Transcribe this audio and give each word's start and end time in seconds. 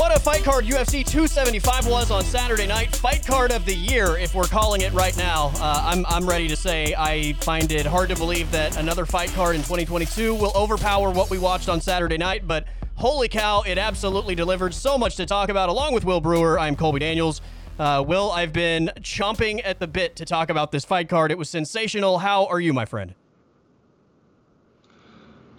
What 0.00 0.16
a 0.16 0.18
fight 0.18 0.44
card 0.44 0.64
UFC 0.64 1.04
275 1.04 1.86
was 1.86 2.10
on 2.10 2.24
Saturday 2.24 2.66
night. 2.66 2.96
Fight 2.96 3.22
card 3.26 3.52
of 3.52 3.66
the 3.66 3.74
year, 3.74 4.16
if 4.16 4.34
we're 4.34 4.44
calling 4.44 4.80
it 4.80 4.94
right 4.94 5.14
now. 5.18 5.52
Uh, 5.56 5.82
I'm, 5.84 6.06
I'm 6.06 6.26
ready 6.26 6.48
to 6.48 6.56
say 6.56 6.94
I 6.96 7.34
find 7.34 7.70
it 7.70 7.84
hard 7.84 8.08
to 8.08 8.16
believe 8.16 8.50
that 8.50 8.78
another 8.78 9.04
fight 9.04 9.28
card 9.34 9.56
in 9.56 9.60
2022 9.60 10.34
will 10.34 10.52
overpower 10.56 11.10
what 11.10 11.28
we 11.28 11.36
watched 11.36 11.68
on 11.68 11.82
Saturday 11.82 12.16
night, 12.16 12.48
but 12.48 12.64
holy 12.94 13.28
cow, 13.28 13.60
it 13.60 13.76
absolutely 13.76 14.34
delivered 14.34 14.72
so 14.72 14.96
much 14.96 15.16
to 15.16 15.26
talk 15.26 15.50
about. 15.50 15.68
Along 15.68 15.92
with 15.92 16.06
Will 16.06 16.22
Brewer, 16.22 16.58
I'm 16.58 16.76
Colby 16.76 17.00
Daniels. 17.00 17.42
Uh, 17.78 18.02
Will, 18.04 18.30
I've 18.30 18.54
been 18.54 18.90
chomping 19.00 19.60
at 19.62 19.80
the 19.80 19.86
bit 19.86 20.16
to 20.16 20.24
talk 20.24 20.48
about 20.48 20.72
this 20.72 20.86
fight 20.86 21.10
card. 21.10 21.30
It 21.30 21.36
was 21.36 21.50
sensational. 21.50 22.16
How 22.16 22.46
are 22.46 22.58
you, 22.58 22.72
my 22.72 22.86
friend? 22.86 23.14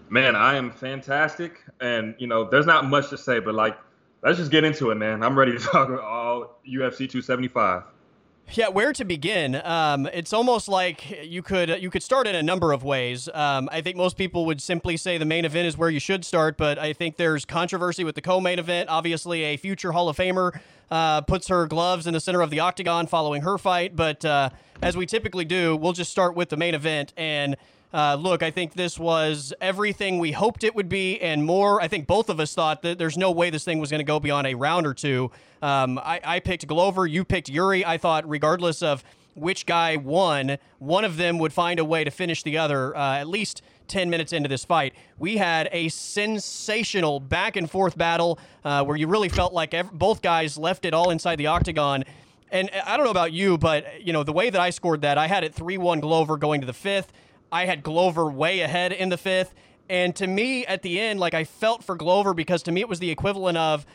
Man, 0.09 0.35
I 0.35 0.55
am 0.55 0.71
fantastic. 0.71 1.63
And, 1.79 2.15
you 2.17 2.25
know, 2.25 2.43
there's 2.43 2.65
not 2.65 2.86
much 2.86 3.11
to 3.11 3.19
say, 3.19 3.39
but 3.39 3.54
like, 3.54 3.78
let's 4.24 4.38
just 4.38 4.52
get 4.52 4.64
into 4.64 4.92
it, 4.92 4.96
man. 4.96 5.24
I'm 5.24 5.38
ready 5.38 5.54
to 5.54 5.60
talk 5.60 5.89
about 5.89 6.04
all 6.04 6.60
UFC 6.68 6.98
275. 7.10 7.84
Yeah, 8.54 8.68
where 8.68 8.92
to 8.92 9.06
begin? 9.06 9.56
Um, 9.64 10.07
it's 10.07 10.34
almost 10.34 10.68
like 10.68 11.25
you 11.25 11.42
could 11.42 11.82
you 11.82 11.89
could 11.89 12.04
start 12.04 12.28
in 12.28 12.36
a 12.36 12.44
number 12.44 12.74
of 12.74 12.84
ways. 12.84 13.30
Um, 13.34 13.70
I 13.71 13.80
think 13.80 13.96
most 13.96 14.18
people 14.18 14.46
would 14.46 14.61
simply 14.61 14.97
say 14.97 15.18
the 15.18 15.25
main 15.25 15.46
event 15.46 15.68
is 15.68 15.78
where 15.78 15.89
you 15.89 16.02
should 16.02 16.25
start, 16.25 16.57
but 16.57 16.78
I 16.78 16.92
think 16.92 17.16
there's 17.16 17.46
controversy 17.46 18.04
with 18.04 18.16
the 18.16 18.21
co-main 18.21 18.60
event. 18.60 18.89
Obviously, 18.89 19.44
a 19.44 19.57
future 19.57 19.94
Hall 19.94 20.10
of 20.10 20.18
Famer 20.18 20.60
uh, 20.89 21.22
puts 21.22 21.47
her 21.47 21.66
gloves 21.66 22.08
in 22.08 22.14
the 22.14 22.19
center 22.19 22.42
of 22.42 22.50
the 22.50 22.60
octagon 22.60 23.08
following 23.08 23.44
her 23.44 23.58
fight, 23.58 23.96
but 23.96 24.25
uh, 24.25 24.50
as 24.82 24.97
we 24.97 25.06
typically 25.06 25.46
do, 25.46 25.78
we'll 25.78 25.94
just 25.94 26.11
start 26.11 26.36
with 26.36 26.50
the 26.50 26.58
main 26.58 26.75
event 26.75 27.14
and. 27.16 27.56
Uh, 27.93 28.15
look, 28.15 28.41
I 28.41 28.51
think 28.51 28.73
this 28.73 28.97
was 28.97 29.54
everything 29.59 30.19
we 30.19 30.32
hoped 30.32 30.63
it 30.63 30.75
would 30.75 30.87
be 30.87 31.19
and 31.19 31.43
more. 31.43 31.82
I 31.82 31.87
think 31.87 32.08
both 32.08 32.30
of 32.30 32.39
us 32.39 32.53
thought 32.53 32.81
that 32.83 32.97
there's 32.97 33.17
no 33.17 33.31
way 33.31 33.49
this 33.49 33.66
thing 33.66 33.80
was 33.80 33.89
going 33.91 33.99
to 33.99 34.05
go 34.05 34.19
beyond 34.19 34.47
a 34.47 34.55
round 34.55 34.88
or 34.88 34.93
two. 34.93 35.31
Um, 35.61 35.99
I, 35.99 36.21
I 36.23 36.39
picked 36.39 36.66
Glover, 36.67 37.05
you 37.05 37.25
picked 37.25 37.49
Yuri. 37.49 37.85
I 37.85 37.97
thought, 37.97 38.27
regardless 38.29 38.81
of 38.81 39.03
which 39.35 39.66
guy 39.66 39.97
won, 39.97 40.57
one 40.79 41.05
of 41.05 41.17
them 41.17 41.38
would 41.39 41.53
find 41.53 41.79
a 41.79 41.85
way 41.85 42.03
to 42.03 42.11
finish 42.11 42.43
the 42.43 42.57
other 42.57 42.95
uh, 42.95 43.17
at 43.17 43.27
least 43.27 43.61
10 43.88 44.09
minutes 44.09 44.31
into 44.31 44.47
this 44.47 44.63
fight. 44.63 44.94
We 45.19 45.38
had 45.38 45.67
a 45.71 45.89
sensational 45.89 47.19
back 47.19 47.55
and 47.57 47.69
forth 47.69 47.97
battle 47.97 48.39
uh, 48.63 48.83
where 48.83 48.95
you 48.95 49.07
really 49.07 49.29
felt 49.29 49.53
like 49.53 49.73
ev- 49.73 49.91
both 49.91 50.21
guys 50.21 50.57
left 50.57 50.85
it 50.85 50.94
all 50.94 51.09
inside 51.09 51.35
the 51.35 51.47
octagon. 51.47 52.05
And 52.51 52.69
I 52.85 52.95
don't 52.97 53.05
know 53.05 53.11
about 53.11 53.31
you, 53.33 53.57
but 53.57 54.05
you 54.05 54.11
know 54.11 54.23
the 54.23 54.33
way 54.33 54.49
that 54.49 54.59
I 54.59 54.69
scored 54.69 55.01
that, 55.01 55.17
I 55.17 55.27
had 55.27 55.44
it 55.44 55.53
three-one 55.53 55.99
Glover 56.01 56.38
going 56.38 56.61
to 56.61 56.67
the 56.67 56.73
fifth. 56.73 57.11
I 57.52 57.66
had 57.66 57.83
Glover 57.83 58.30
way 58.30 58.61
ahead 58.61 58.94
in 58.94 59.09
the 59.09 59.17
fifth. 59.17 59.53
And 59.89 60.16
to 60.16 60.27
me, 60.27 60.66
at 60.66 60.83
the 60.83 60.99
end, 60.99 61.19
like 61.19 61.33
I 61.33 61.44
felt 61.44 61.83
for 61.83 61.95
Glover 61.95 62.33
because 62.33 62.63
to 62.63 62.71
me 62.71 62.81
it 62.81 62.88
was 62.88 62.99
the 62.99 63.09
equivalent 63.09 63.57
of 63.57 63.85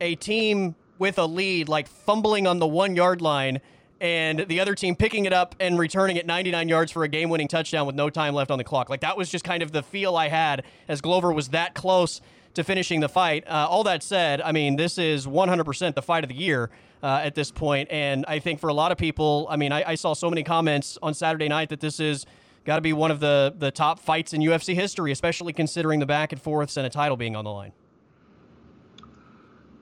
a 0.00 0.16
team 0.16 0.74
with 0.98 1.18
a 1.18 1.26
lead, 1.26 1.68
like 1.68 1.86
fumbling 1.86 2.46
on 2.46 2.58
the 2.58 2.66
one 2.66 2.96
yard 2.96 3.20
line, 3.20 3.60
and 4.00 4.40
the 4.48 4.60
other 4.60 4.74
team 4.74 4.96
picking 4.96 5.24
it 5.24 5.32
up 5.32 5.54
and 5.60 5.78
returning 5.78 6.16
it 6.16 6.26
99 6.26 6.68
yards 6.68 6.92
for 6.92 7.04
a 7.04 7.08
game 7.08 7.30
winning 7.30 7.48
touchdown 7.48 7.86
with 7.86 7.94
no 7.94 8.10
time 8.10 8.34
left 8.34 8.50
on 8.50 8.58
the 8.58 8.64
clock. 8.64 8.90
Like 8.90 9.00
that 9.00 9.16
was 9.16 9.30
just 9.30 9.44
kind 9.44 9.62
of 9.62 9.72
the 9.72 9.82
feel 9.82 10.16
I 10.16 10.28
had 10.28 10.64
as 10.88 11.00
Glover 11.00 11.32
was 11.32 11.48
that 11.48 11.74
close 11.74 12.20
to 12.54 12.64
finishing 12.64 13.00
the 13.00 13.08
fight. 13.08 13.44
Uh, 13.46 13.66
all 13.68 13.84
that 13.84 14.02
said, 14.02 14.40
I 14.40 14.52
mean, 14.52 14.76
this 14.76 14.98
is 14.98 15.26
100% 15.26 15.94
the 15.94 16.02
fight 16.02 16.24
of 16.24 16.28
the 16.28 16.36
year. 16.36 16.70
Uh, 17.02 17.20
at 17.22 17.34
this 17.34 17.50
point, 17.50 17.86
and 17.90 18.24
I 18.26 18.38
think 18.38 18.60
for 18.60 18.68
a 18.68 18.72
lot 18.72 18.90
of 18.90 18.96
people, 18.96 19.46
I 19.50 19.56
mean, 19.56 19.72
I, 19.72 19.90
I 19.90 19.94
saw 19.94 20.14
so 20.14 20.30
many 20.30 20.42
comments 20.42 20.96
on 21.02 21.12
Saturday 21.12 21.48
night 21.48 21.68
that 21.68 21.80
this 21.80 22.00
is 22.00 22.24
got 22.64 22.76
to 22.76 22.82
be 22.82 22.92
one 22.92 23.10
of 23.10 23.20
the 23.20 23.54
the 23.56 23.70
top 23.70 23.98
fights 23.98 24.32
in 24.32 24.40
UFC 24.40 24.74
history, 24.74 25.12
especially 25.12 25.52
considering 25.52 26.00
the 26.00 26.06
back 26.06 26.32
and 26.32 26.40
forths 26.40 26.76
and 26.76 26.86
a 26.86 26.90
title 26.90 27.16
being 27.16 27.36
on 27.36 27.44
the 27.44 27.50
line. 27.50 27.72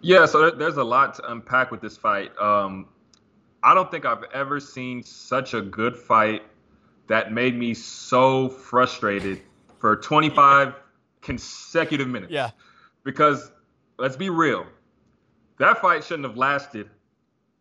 Yeah, 0.01 0.27
so 0.27 0.51
there's 0.51 0.77
a 0.77 0.85
lot 0.85 1.15
to 1.15 1.31
unpack 1.31 1.71
with 1.71 1.81
this 1.81 1.97
fight. 1.97 2.37
Um, 2.39 2.89
I 3.63 3.73
don't 3.73 3.91
think 3.91 4.05
I've 4.05 4.25
ever 4.35 4.59
seen 4.59 5.03
such 5.05 5.55
a 5.55 5.61
good 5.61 5.97
fight 5.97 6.43
that 7.07 7.33
made 7.33 7.57
me 7.57 7.73
so 7.75 8.49
frustrated 8.49 9.43
for 9.79 9.97
25 9.97 10.75
consecutive 11.21 12.09
minutes. 12.09 12.33
Yeah. 12.33 12.51
Because 13.05 13.53
let's 13.99 14.17
be 14.17 14.29
real, 14.31 14.67
that 15.59 15.81
fight 15.81 16.03
shouldn't 16.03 16.27
have 16.27 16.37
lasted 16.37 16.91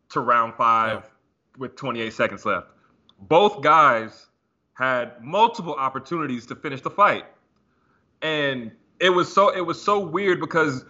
to 0.09 0.20
round 0.20 0.56
five 0.56 1.09
with 1.58 1.76
28 1.76 2.12
seconds 2.12 2.46
left. 2.46 2.68
Both 3.20 3.62
guys 3.62 4.28
had 4.81 5.24
multiple 5.24 5.75
opportunities 5.75 6.47
to 6.47 6.56
finish 6.56 6.81
the 6.81 6.90
fight. 6.90 7.25
And 8.24 8.72
it 9.00 9.12
was 9.12 9.31
so 9.31 9.50
it 9.50 9.62
was 9.62 9.81
so 9.81 10.00
weird 10.00 10.40
because 10.40 10.84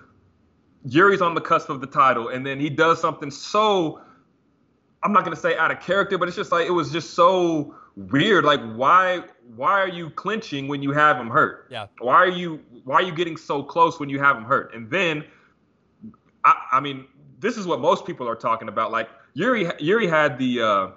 Yuri's 0.85 1.21
on 1.21 1.35
the 1.35 1.41
cusp 1.41 1.69
of 1.69 1.81
the 1.81 1.87
title 1.87 2.29
and 2.29 2.45
then 2.45 2.59
he 2.59 2.69
does 2.69 3.01
something 3.01 3.29
so 3.29 4.01
I'm 5.03 5.11
not 5.11 5.25
going 5.25 5.35
to 5.35 5.41
say 5.41 5.57
out 5.57 5.71
of 5.71 5.81
character, 5.81 6.17
but 6.17 6.27
it's 6.27 6.37
just 6.37 6.51
like 6.51 6.67
it 6.67 6.71
was 6.71 6.91
just 6.91 7.15
so 7.15 7.75
weird. 7.97 8.45
Like 8.45 8.61
why 8.75 9.23
why 9.57 9.81
are 9.81 9.89
you 9.89 10.09
clinching 10.09 10.69
when 10.69 10.81
you 10.81 10.93
have 10.93 11.17
him 11.17 11.29
hurt? 11.29 11.67
Yeah. 11.69 11.87
Why 11.99 12.15
are 12.15 12.29
you 12.29 12.61
why 12.85 12.95
are 12.95 13.03
you 13.03 13.13
getting 13.13 13.35
so 13.35 13.61
close 13.61 13.99
when 13.99 14.09
you 14.09 14.19
have 14.19 14.37
him 14.37 14.45
hurt? 14.45 14.73
And 14.73 14.89
then 14.89 15.25
I, 16.45 16.55
I 16.71 16.79
mean, 16.79 17.07
this 17.39 17.57
is 17.57 17.67
what 17.67 17.81
most 17.81 18.05
people 18.05 18.27
are 18.27 18.35
talking 18.35 18.69
about. 18.69 18.91
Like 18.91 19.09
Yuri 19.33 19.69
Yuri 19.79 20.07
had 20.07 20.37
the 20.37 20.61
uh, 20.61 20.87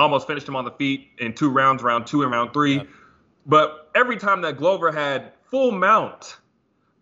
almost 0.00 0.26
finished 0.26 0.48
him 0.48 0.56
on 0.56 0.64
the 0.64 0.70
feet 0.72 1.08
in 1.18 1.34
two 1.34 1.50
rounds, 1.50 1.82
round 1.82 2.06
two 2.06 2.22
and 2.22 2.32
round 2.32 2.52
three. 2.52 2.82
But 3.46 3.90
every 3.94 4.16
time 4.16 4.42
that 4.42 4.56
Glover 4.56 4.92
had 4.92 5.32
full 5.50 5.70
mount, 5.70 6.36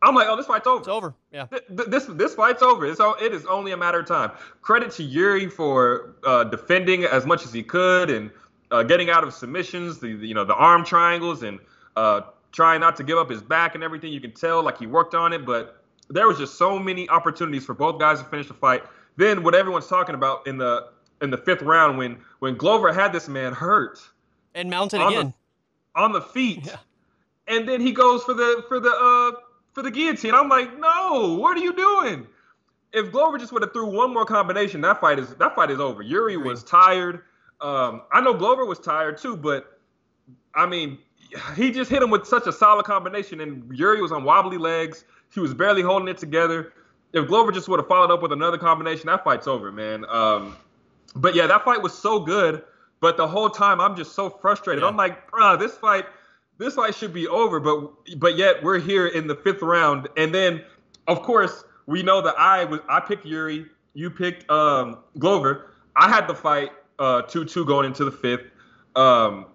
I'm 0.03 0.15
like, 0.15 0.29
oh, 0.29 0.37
this 0.37 0.47
fight's 0.47 0.67
over. 0.67 0.79
It's 0.79 0.89
over. 0.89 1.15
Yeah. 1.33 1.47
This 1.69 2.07
this 2.07 2.35
fight's 2.35 2.63
over. 2.63 2.87
It's 2.87 3.01
it 3.01 3.33
is 3.33 3.47
only 3.47 3.73
a 3.73 3.77
matter 3.77 4.01
of 4.01 4.07
time. 4.07 4.31
Credit 4.63 4.91
to 4.93 5.03
Yuri 5.03 5.49
for 5.49 6.15
uh, 6.25 6.45
defending 6.45 7.05
as 7.05 7.27
much 7.27 7.45
as 7.45 7.53
he 7.53 7.63
could 7.63 8.11
and 8.11 8.31
uh, 8.71 8.83
getting 8.83 9.11
out 9.11 9.25
of 9.25 9.33
submissions, 9.33 9.99
the, 9.99 10.15
the, 10.15 10.27
you 10.27 10.35
know 10.35 10.45
the 10.45 10.55
arm 10.55 10.85
triangles 10.85 11.43
and 11.43 11.59
uh, 11.97 12.23
trying 12.53 12.81
not 12.81 12.97
to 12.97 13.03
give 13.05 13.19
up 13.19 13.31
his 13.31 13.43
back 13.43 13.75
and 13.75 13.83
everything. 13.83 14.13
You 14.13 14.21
can 14.21 14.33
tell 14.33 14.63
like 14.63 14.79
he 14.79 14.87
worked 14.87 15.15
on 15.15 15.33
it, 15.33 15.45
but 15.45 15.83
there 16.09 16.27
was 16.27 16.39
just 16.39 16.57
so 16.57 16.79
many 16.79 17.09
opportunities 17.09 17.65
for 17.65 17.75
both 17.75 17.99
guys 17.99 18.19
to 18.19 18.25
finish 18.25 18.49
the 18.49 18.55
fight. 18.55 18.85
Then 19.17 19.43
what 19.43 19.55
everyone's 19.55 19.89
talking 19.89 20.15
about 20.15 20.47
in 20.47 20.59
the 20.59 20.89
in 21.21 21.31
the 21.31 21.37
fifth 21.37 21.63
round 21.63 21.99
when 21.99 22.19
when 22.39 22.57
Glover 22.57 22.93
had 22.93 23.13
this 23.13 23.29
man 23.29 23.53
hurt 23.53 24.01
and 24.55 24.71
mounted 24.71 25.01
again 25.01 25.35
the, 25.95 26.01
on 26.01 26.13
the 26.13 26.21
feet, 26.21 26.67
yeah. 26.67 26.77
and 27.47 27.69
then 27.69 27.81
he 27.81 27.93
goes 27.93 28.23
for 28.25 28.35
the 28.35 28.65
for 28.69 28.81
the 28.81 28.91
uh 28.91 29.41
for 29.73 29.83
the 29.83 29.91
guillotine. 29.91 30.35
I'm 30.35 30.49
like, 30.49 30.79
no, 30.79 31.37
what 31.39 31.57
are 31.57 31.61
you 31.61 31.73
doing? 31.73 32.27
If 32.93 33.13
Glover 33.13 33.39
just 33.39 33.53
would 33.53 33.63
have 33.63 33.73
threw 33.73 33.87
one 33.87 34.13
more 34.13 34.25
combination, 34.25 34.81
that 34.83 35.01
fight 35.01 35.19
is 35.19 35.35
that 35.35 35.55
fight 35.55 35.71
is 35.71 35.81
over. 35.81 36.03
Yuri 36.03 36.37
was 36.37 36.65
tired. 36.65 37.23
Um, 37.61 38.03
I 38.13 38.21
know 38.21 38.35
Glover 38.35 38.65
was 38.65 38.79
tired 38.79 39.19
too, 39.19 39.37
but 39.37 39.81
I 40.55 40.67
mean, 40.67 40.99
he 41.57 41.71
just 41.71 41.91
hit 41.91 42.03
him 42.03 42.11
with 42.11 42.27
such 42.27 42.47
a 42.47 42.53
solid 42.53 42.87
combination, 42.87 43.41
and 43.41 43.77
Yuri 43.77 44.01
was 44.01 44.13
on 44.13 44.25
wobbly 44.25 44.59
legs. 44.59 45.05
He 45.33 45.41
was 45.41 45.53
barely 45.53 45.83
holding 45.83 46.09
it 46.09 46.19
together. 46.19 46.73
If 47.13 47.27
Glover 47.27 47.53
just 47.53 47.69
would 47.69 47.79
have 47.79 47.89
followed 47.89 48.13
up 48.13 48.23
with 48.23 48.33
another 48.33 48.59
combination, 48.59 49.07
that 49.07 49.25
fight's 49.25 49.47
over, 49.47 49.73
man. 49.73 50.05
Um, 50.09 50.57
but 51.15 51.35
yeah, 51.35 51.47
that 51.47 51.65
fight 51.65 51.83
was 51.83 51.97
so 51.97 52.21
good. 52.21 52.63
But 53.01 53.17
the 53.17 53.29
whole 53.29 53.49
time 53.49 53.81
I'm 53.81 53.97
just 53.97 54.15
so 54.15 54.29
frustrated. 54.29 54.83
Yeah. 54.83 54.89
I'm 54.89 54.97
like, 54.97 55.31
bro, 55.31 55.57
this 55.57 55.77
fight, 55.77 56.07
this 56.59 56.75
fight 56.75 56.95
should 56.95 57.13
be 57.13 57.29
over. 57.29 57.61
But 57.61 58.19
but 58.19 58.37
yet 58.37 58.63
we're 58.63 58.81
here 58.81 59.07
in 59.07 59.27
the 59.27 59.37
fifth 59.37 59.63
round, 59.63 60.09
and 60.17 60.35
then 60.35 60.63
of 61.07 61.23
course 61.23 61.65
we 61.87 62.03
know 62.03 62.21
that 62.21 62.39
I 62.39 62.65
was 62.65 62.81
I 62.89 63.01
picked 63.01 63.25
Yuri, 63.25 63.67
you 63.95 64.11
picked 64.11 64.51
um, 64.51 64.99
Glover. 65.19 65.71
I 65.97 66.09
had 66.09 66.27
the 66.27 66.35
fight 66.35 66.71
uh, 66.99 67.23
two 67.23 67.45
two 67.45 67.65
going 67.65 67.87
into 67.87 68.05
the 68.05 68.11
fifth. 68.11 68.47
Um, 68.97 69.47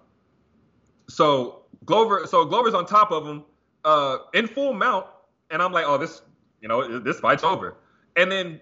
so 1.08 1.62
Glover, 1.84 2.26
so 2.26 2.44
Glover's 2.44 2.74
on 2.74 2.86
top 2.86 3.10
of 3.12 3.26
him 3.26 3.44
uh, 3.84 4.18
in 4.32 4.46
full 4.46 4.72
mount, 4.72 5.06
and 5.50 5.62
I'm 5.62 5.72
like, 5.72 5.84
oh, 5.86 5.98
this, 5.98 6.22
you 6.60 6.68
know, 6.68 6.98
this 6.98 7.20
fight's 7.20 7.44
over. 7.44 7.76
And 8.16 8.30
then 8.30 8.60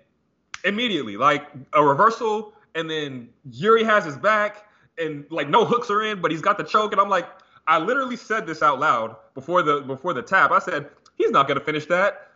immediately, 0.65 1.17
like 1.17 1.47
a 1.73 1.85
reversal 1.85 2.53
and 2.75 2.91
then 2.91 3.29
Yuri 3.51 3.85
has 3.85 4.05
his 4.05 4.17
back, 4.17 4.67
and 4.99 5.25
like 5.31 5.49
no 5.49 5.65
hooks 5.65 5.91
are 5.91 6.03
in, 6.03 6.21
but 6.21 6.31
he's 6.31 6.43
got 6.43 6.59
the 6.59 6.65
choke, 6.65 6.93
and 6.93 7.01
I'm 7.01 7.09
like, 7.09 7.29
I 7.67 7.79
literally 7.79 8.17
said 8.17 8.47
this 8.47 8.63
out 8.63 8.81
loud 8.81 9.17
before 9.35 9.63
the 9.63 9.81
before 9.81 10.15
the 10.15 10.23
tap. 10.23 10.51
I 10.51 10.59
said 10.59 10.89
he's 11.17 11.31
not 11.31 11.49
gonna 11.49 11.61
finish 11.61 11.87
that. 11.87 12.29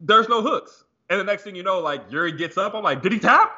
There's 0.00 0.28
no 0.28 0.42
hooks, 0.42 0.84
and 1.10 1.18
the 1.20 1.24
next 1.24 1.42
thing 1.42 1.56
you 1.56 1.62
know, 1.62 1.80
like 1.80 2.02
Yuri 2.10 2.32
gets 2.32 2.58
up. 2.58 2.74
I'm 2.74 2.82
like, 2.82 3.02
did 3.02 3.12
he 3.12 3.18
tap? 3.18 3.52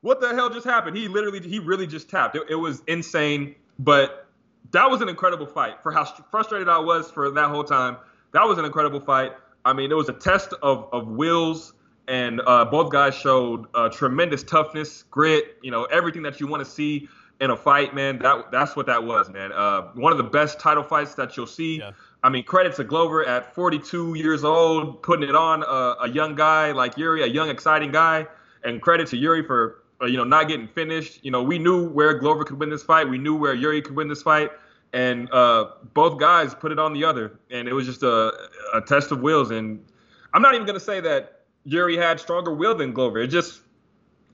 What 0.00 0.20
the 0.20 0.34
hell 0.34 0.50
just 0.50 0.66
happened? 0.66 0.96
He 0.96 1.08
literally, 1.08 1.40
he 1.40 1.58
really 1.58 1.86
just 1.86 2.10
tapped. 2.10 2.36
It, 2.36 2.42
it 2.50 2.56
was 2.56 2.82
insane, 2.86 3.54
but 3.78 4.26
that 4.72 4.90
was 4.90 5.00
an 5.00 5.08
incredible 5.08 5.46
fight. 5.46 5.82
For 5.82 5.92
how 5.92 6.04
frustrated 6.30 6.68
I 6.68 6.78
was 6.78 7.10
for 7.10 7.30
that 7.30 7.48
whole 7.48 7.64
time, 7.64 7.96
that 8.32 8.44
was 8.46 8.58
an 8.58 8.64
incredible 8.64 9.00
fight. 9.00 9.32
I 9.64 9.72
mean, 9.72 9.90
it 9.90 9.94
was 9.94 10.08
a 10.08 10.12
test 10.12 10.52
of 10.62 10.88
of 10.92 11.08
wills 11.08 11.72
and 12.08 12.40
uh, 12.46 12.64
both 12.64 12.92
guys 12.92 13.14
showed 13.14 13.66
uh, 13.74 13.88
tremendous 13.88 14.42
toughness, 14.42 15.04
grit, 15.10 15.56
you 15.62 15.70
know, 15.70 15.84
everything 15.84 16.22
that 16.22 16.40
you 16.40 16.46
want 16.46 16.64
to 16.64 16.70
see 16.70 17.08
in 17.40 17.50
a 17.50 17.56
fight, 17.56 17.94
man, 17.94 18.18
that 18.18 18.50
that's 18.52 18.76
what 18.76 18.86
that 18.86 19.02
was, 19.02 19.30
man. 19.30 19.52
Uh, 19.52 19.82
one 19.94 20.12
of 20.12 20.18
the 20.18 20.24
best 20.24 20.60
title 20.60 20.82
fights 20.82 21.14
that 21.14 21.36
you'll 21.36 21.46
see. 21.46 21.78
Yeah. 21.78 21.92
I 22.22 22.30
mean, 22.30 22.44
credit 22.44 22.74
to 22.76 22.84
Glover 22.84 23.26
at 23.26 23.54
42 23.54 24.14
years 24.14 24.44
old, 24.44 25.02
putting 25.02 25.28
it 25.28 25.34
on 25.34 25.62
a, 25.62 26.04
a 26.04 26.08
young 26.08 26.34
guy 26.34 26.72
like 26.72 26.96
Yuri, 26.96 27.22
a 27.22 27.26
young, 27.26 27.50
exciting 27.50 27.92
guy, 27.92 28.26
and 28.62 28.80
credit 28.80 29.08
to 29.08 29.16
Yuri 29.16 29.42
for 29.44 29.82
uh, 30.00 30.06
you 30.06 30.16
know 30.16 30.24
not 30.24 30.48
getting 30.48 30.68
finished. 30.68 31.20
You 31.22 31.30
know, 31.30 31.42
we 31.42 31.58
knew 31.58 31.88
where 31.88 32.14
Glover 32.14 32.44
could 32.44 32.58
win 32.58 32.70
this 32.70 32.82
fight. 32.82 33.08
We 33.08 33.18
knew 33.18 33.36
where 33.36 33.54
Yuri 33.54 33.82
could 33.82 33.96
win 33.96 34.08
this 34.08 34.22
fight, 34.22 34.50
and 34.92 35.30
uh, 35.32 35.70
both 35.92 36.18
guys 36.18 36.54
put 36.54 36.72
it 36.72 36.78
on 36.78 36.92
the 36.92 37.04
other, 37.04 37.38
and 37.50 37.68
it 37.68 37.72
was 37.72 37.86
just 37.86 38.02
a, 38.02 38.32
a 38.72 38.80
test 38.80 39.10
of 39.10 39.20
wills. 39.20 39.50
And 39.50 39.84
I'm 40.32 40.40
not 40.40 40.54
even 40.54 40.66
gonna 40.66 40.80
say 40.80 41.00
that 41.00 41.33
Yuri 41.64 41.96
had 41.96 42.20
stronger 42.20 42.52
will 42.52 42.74
than 42.74 42.92
Glover. 42.92 43.18
It 43.18 43.28
just 43.28 43.60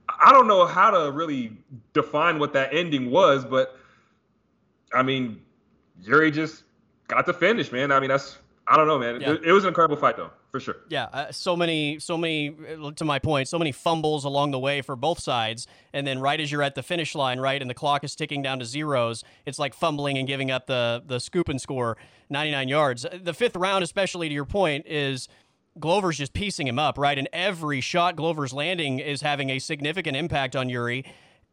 I 0.09 0.33
don't 0.33 0.49
know 0.49 0.67
how 0.67 0.91
to 0.91 1.11
really 1.13 1.53
define 1.93 2.39
what 2.39 2.53
that 2.55 2.75
ending 2.75 3.11
was, 3.11 3.45
but 3.45 3.77
I 4.93 5.03
mean, 5.03 5.41
Yuri 6.03 6.31
just 6.31 6.65
got 7.09 7.27
the 7.27 7.33
finish, 7.33 7.71
man. 7.71 7.93
I 7.93 8.01
mean, 8.01 8.09
that's 8.09 8.39
I 8.67 8.77
don't 8.77 8.87
know, 8.87 8.99
man. 8.99 9.21
Yeah. 9.21 9.33
It, 9.33 9.45
it, 9.47 9.53
was 9.53 9.65
an 9.65 9.69
incredible 9.69 9.97
fight, 9.97 10.17
though, 10.17 10.31
for 10.53 10.61
sure. 10.61 10.77
Yeah, 10.89 11.07
uh, 11.13 11.33
so 11.33 11.57
many, 11.57 11.99
so 11.99 12.17
many. 12.17 12.55
To 12.97 13.05
my 13.05 13.19
point, 13.19 13.49
so 13.49 13.59
many 13.59 13.73
fumbles 13.73 14.25
along 14.25 14.53
the 14.53 14.61
way 14.61 14.81
for 14.81 14.95
both 14.95 15.19
sides, 15.19 15.67
and 15.93 16.07
then 16.07 16.21
right 16.21 16.39
as 16.41 16.53
you're 16.53 16.63
at 16.63 16.77
the 16.77 16.83
finish 16.83 17.17
line, 17.17 17.41
right, 17.41 17.61
and 17.61 17.69
the 17.69 17.75
clock 17.75 18.05
is 18.05 18.15
ticking 18.15 18.43
down 18.43 18.61
to 18.61 18.65
zeros, 18.65 19.25
it's 19.45 19.59
like 19.59 19.75
fumbling 19.75 20.19
and 20.19 20.29
giving 20.29 20.53
up 20.53 20.67
the 20.67 21.03
the 21.05 21.19
scoop 21.19 21.49
and 21.49 21.61
score, 21.61 21.97
99 22.29 22.69
yards. 22.69 23.07
The 23.13 23.35
fifth 23.35 23.57
round, 23.57 23.83
especially 23.83 24.29
to 24.29 24.35
your 24.35 24.45
point, 24.45 24.87
is 24.87 25.29
Glover's 25.79 26.19
just 26.19 26.33
piecing 26.33 26.67
him 26.67 26.79
up, 26.79 26.99
right? 26.99 27.19
And 27.19 27.29
every 27.33 27.81
shot 27.81 28.17
Glover's 28.17 28.53
landing 28.53 28.99
is 28.99 29.21
having 29.21 29.51
a 29.51 29.59
significant 29.59 30.17
impact 30.17 30.57
on 30.57 30.69
Yuri. 30.69 31.05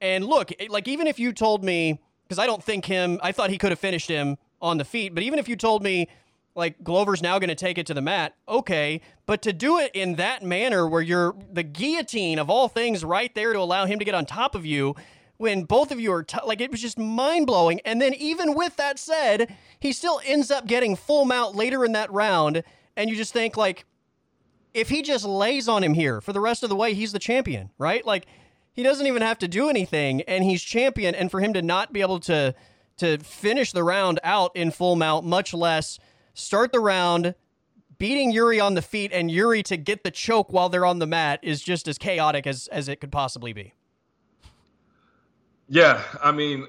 And 0.02 0.26
look, 0.26 0.52
like 0.70 0.88
even 0.88 1.08
if 1.08 1.20
you 1.20 1.34
told 1.34 1.64
me, 1.64 2.00
because 2.24 2.40
I 2.40 2.46
don't 2.46 2.64
think 2.64 2.86
him, 2.86 3.20
I 3.22 3.32
thought 3.32 3.50
he 3.50 3.58
could 3.58 3.72
have 3.72 3.80
finished 3.80 4.10
him 4.10 4.38
on 4.62 4.78
the 4.78 4.86
feet, 4.86 5.14
but 5.14 5.24
even 5.24 5.40
if 5.40 5.48
you 5.48 5.56
told 5.56 5.84
me, 5.84 6.08
like 6.56 6.84
Glover's 6.84 7.22
now 7.22 7.38
going 7.38 7.50
to 7.50 7.56
take 7.56 7.78
it 7.78 7.86
to 7.86 7.94
the 7.94 8.02
mat, 8.02 8.36
okay, 8.50 9.00
but 9.28 9.44
to 9.44 9.54
do 9.54 9.78
it 9.78 9.92
in 9.94 10.16
that 10.16 10.42
manner 10.42 10.88
where 10.88 11.04
you're 11.04 11.36
the 11.54 11.62
guillotine 11.62 12.40
of 12.40 12.50
all 12.50 12.68
things 12.68 13.06
right 13.06 13.34
there 13.36 13.54
to 13.54 13.60
allow 13.60 13.86
him 13.86 14.00
to 14.00 14.06
get 14.06 14.16
on 14.16 14.26
top 14.26 14.56
of 14.56 14.66
you 14.66 14.96
when 15.38 15.64
both 15.66 15.92
of 15.92 16.00
you 16.00 16.12
are 16.12 16.24
t- 16.24 16.40
like 16.46 16.60
it 16.60 16.72
was 16.72 16.82
just 16.82 16.98
mind 16.98 17.46
blowing. 17.46 17.80
And 17.86 18.02
then 18.02 18.16
even 18.16 18.56
with 18.56 18.76
that 18.78 18.98
said, 18.98 19.56
he 19.80 19.94
still 19.94 20.20
ends 20.26 20.50
up 20.50 20.66
getting 20.66 20.96
full 20.96 21.26
mount 21.26 21.56
later 21.56 21.86
in 21.86 21.92
that 21.92 22.12
round, 22.12 22.64
and 22.96 23.10
you 23.10 23.16
just 23.16 23.34
think 23.34 23.56
like 23.56 23.86
if 24.74 24.90
he 24.90 25.02
just 25.02 25.26
lays 25.26 25.68
on 25.68 25.84
him 25.84 25.94
here 25.94 26.22
for 26.22 26.34
the 26.34 26.40
rest 26.40 26.64
of 26.64 26.70
the 26.70 26.76
way, 26.76 26.94
he's 26.94 27.12
the 27.12 27.20
champion, 27.20 27.70
right? 27.78 28.06
Like 28.06 28.26
he 28.72 28.84
doesn't 28.84 29.08
even 29.08 29.22
have 29.22 29.40
to 29.40 29.48
do 29.48 29.70
anything, 29.70 30.22
and 30.24 30.44
he's 30.44 30.62
champion. 30.62 31.16
And 31.16 31.32
for 31.32 31.40
him 31.40 31.54
to 31.54 31.62
not 31.62 31.94
be 31.94 32.02
able 32.02 32.20
to 32.22 32.54
to 32.98 33.18
finish 33.20 33.72
the 33.72 33.84
round 33.84 34.20
out 34.24 34.56
in 34.56 34.72
full 34.72 34.96
mount, 34.96 35.26
much 35.26 35.54
less 35.54 36.00
start 36.34 36.72
the 36.72 36.80
round 36.80 37.36
beating 37.98 38.32
Yuri 38.32 38.60
on 38.60 38.76
the 38.76 38.82
feet 38.82 39.12
and 39.12 39.30
Yuri 39.32 39.64
to 39.64 39.78
get 39.78 40.04
the 40.04 40.12
choke 40.12 40.52
while 40.52 40.70
they're 40.70 40.86
on 40.86 41.00
the 41.00 41.08
mat 41.08 41.40
is 41.42 41.62
just 41.62 41.88
as 41.88 41.98
chaotic 41.98 42.46
as 42.46 42.68
as 42.68 42.88
it 42.88 43.02
could 43.02 43.12
possibly 43.12 43.54
be. 43.54 43.74
Yeah, 45.70 46.02
I 46.24 46.32
mean, 46.32 46.68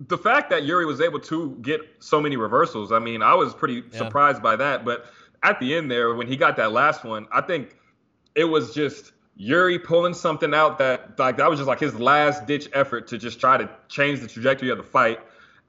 the 0.00 0.16
fact 0.16 0.50
that 0.50 0.64
Yuri 0.64 0.86
was 0.86 1.00
able 1.00 1.20
to 1.20 1.56
get 1.60 1.80
so 1.98 2.20
many 2.20 2.36
reversals, 2.36 2.92
I 2.92 2.98
mean, 2.98 3.20
I 3.20 3.34
was 3.34 3.54
pretty 3.54 3.82
yeah. 3.90 3.98
surprised 3.98 4.42
by 4.42 4.56
that, 4.56 4.84
but 4.84 5.06
at 5.42 5.60
the 5.60 5.74
end 5.74 5.90
there, 5.90 6.14
when 6.14 6.26
he 6.26 6.36
got 6.36 6.56
that 6.56 6.72
last 6.72 7.04
one, 7.04 7.26
I 7.32 7.40
think 7.40 7.76
it 8.34 8.44
was 8.44 8.74
just 8.74 9.12
Yuri 9.36 9.78
pulling 9.78 10.14
something 10.14 10.52
out 10.52 10.78
that 10.78 11.18
like 11.18 11.36
that 11.36 11.48
was 11.48 11.58
just 11.58 11.68
like 11.68 11.78
his 11.78 11.98
last 11.98 12.46
ditch 12.46 12.68
effort 12.72 13.06
to 13.08 13.18
just 13.18 13.38
try 13.38 13.56
to 13.56 13.70
change 13.88 14.20
the 14.20 14.26
trajectory 14.26 14.70
of 14.70 14.78
the 14.78 14.84
fight. 14.84 15.20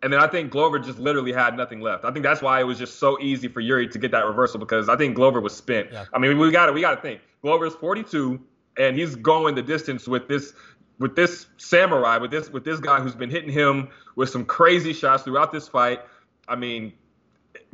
And 0.01 0.12
then 0.12 0.19
I 0.19 0.27
think 0.27 0.50
Glover 0.50 0.80
just 0.80 0.98
literally 0.98 1.33
had 1.33 1.57
nothing 1.57 1.81
left. 1.81 2.06
I 2.06 2.12
think 2.12 2.24
that's 2.24 2.42
why 2.42 2.62
it 2.62 2.63
was 2.63 2.77
just 2.77 3.00
so 3.00 3.19
easy 3.19 3.48
for 3.48 3.60
Yuri 3.60 3.88
to 3.89 4.00
get 4.00 4.12
that 4.12 4.25
reversal 4.25 4.60
because 4.60 4.89
I 4.89 4.95
think 4.95 5.16
Glover 5.16 5.42
was 5.42 5.56
spent. 5.56 5.92
Yeah. 5.92 6.06
I 6.13 6.19
mean, 6.19 6.38
we 6.39 6.50
got 6.51 6.68
to 6.68 6.74
we 6.74 6.81
got 6.81 6.95
to 6.95 7.01
think 7.01 7.21
Glover's 7.42 7.75
42 7.75 8.39
and 8.77 8.98
he's 8.98 9.16
going 9.16 9.56
the 9.56 9.62
distance 9.62 10.07
with 10.07 10.27
this 10.27 10.54
with 10.98 11.16
this 11.16 11.48
samurai 11.57 12.18
with 12.18 12.31
this 12.31 12.50
with 12.50 12.63
this 12.63 12.80
guy 12.80 13.00
who's 13.00 13.16
been 13.16 13.30
hitting 13.30 13.51
him 13.51 13.89
with 14.16 14.30
some 14.30 14.45
crazy 14.45 14.94
shots 14.94 15.24
throughout 15.24 15.51
this 15.51 15.68
fight. 15.68 16.01
I 16.48 16.56
mean, 16.56 16.94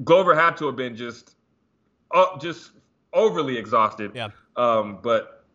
Glover 0.04 0.36
had 0.36 0.58
to 0.58 0.66
have 0.66 0.76
been 0.76 0.96
just 0.96 1.35
uh, 2.16 2.38
just 2.40 2.72
overly 3.14 3.58
exhausted. 3.58 4.12
Yeah. 4.16 4.30
Um, 4.56 5.00
but 5.04 5.46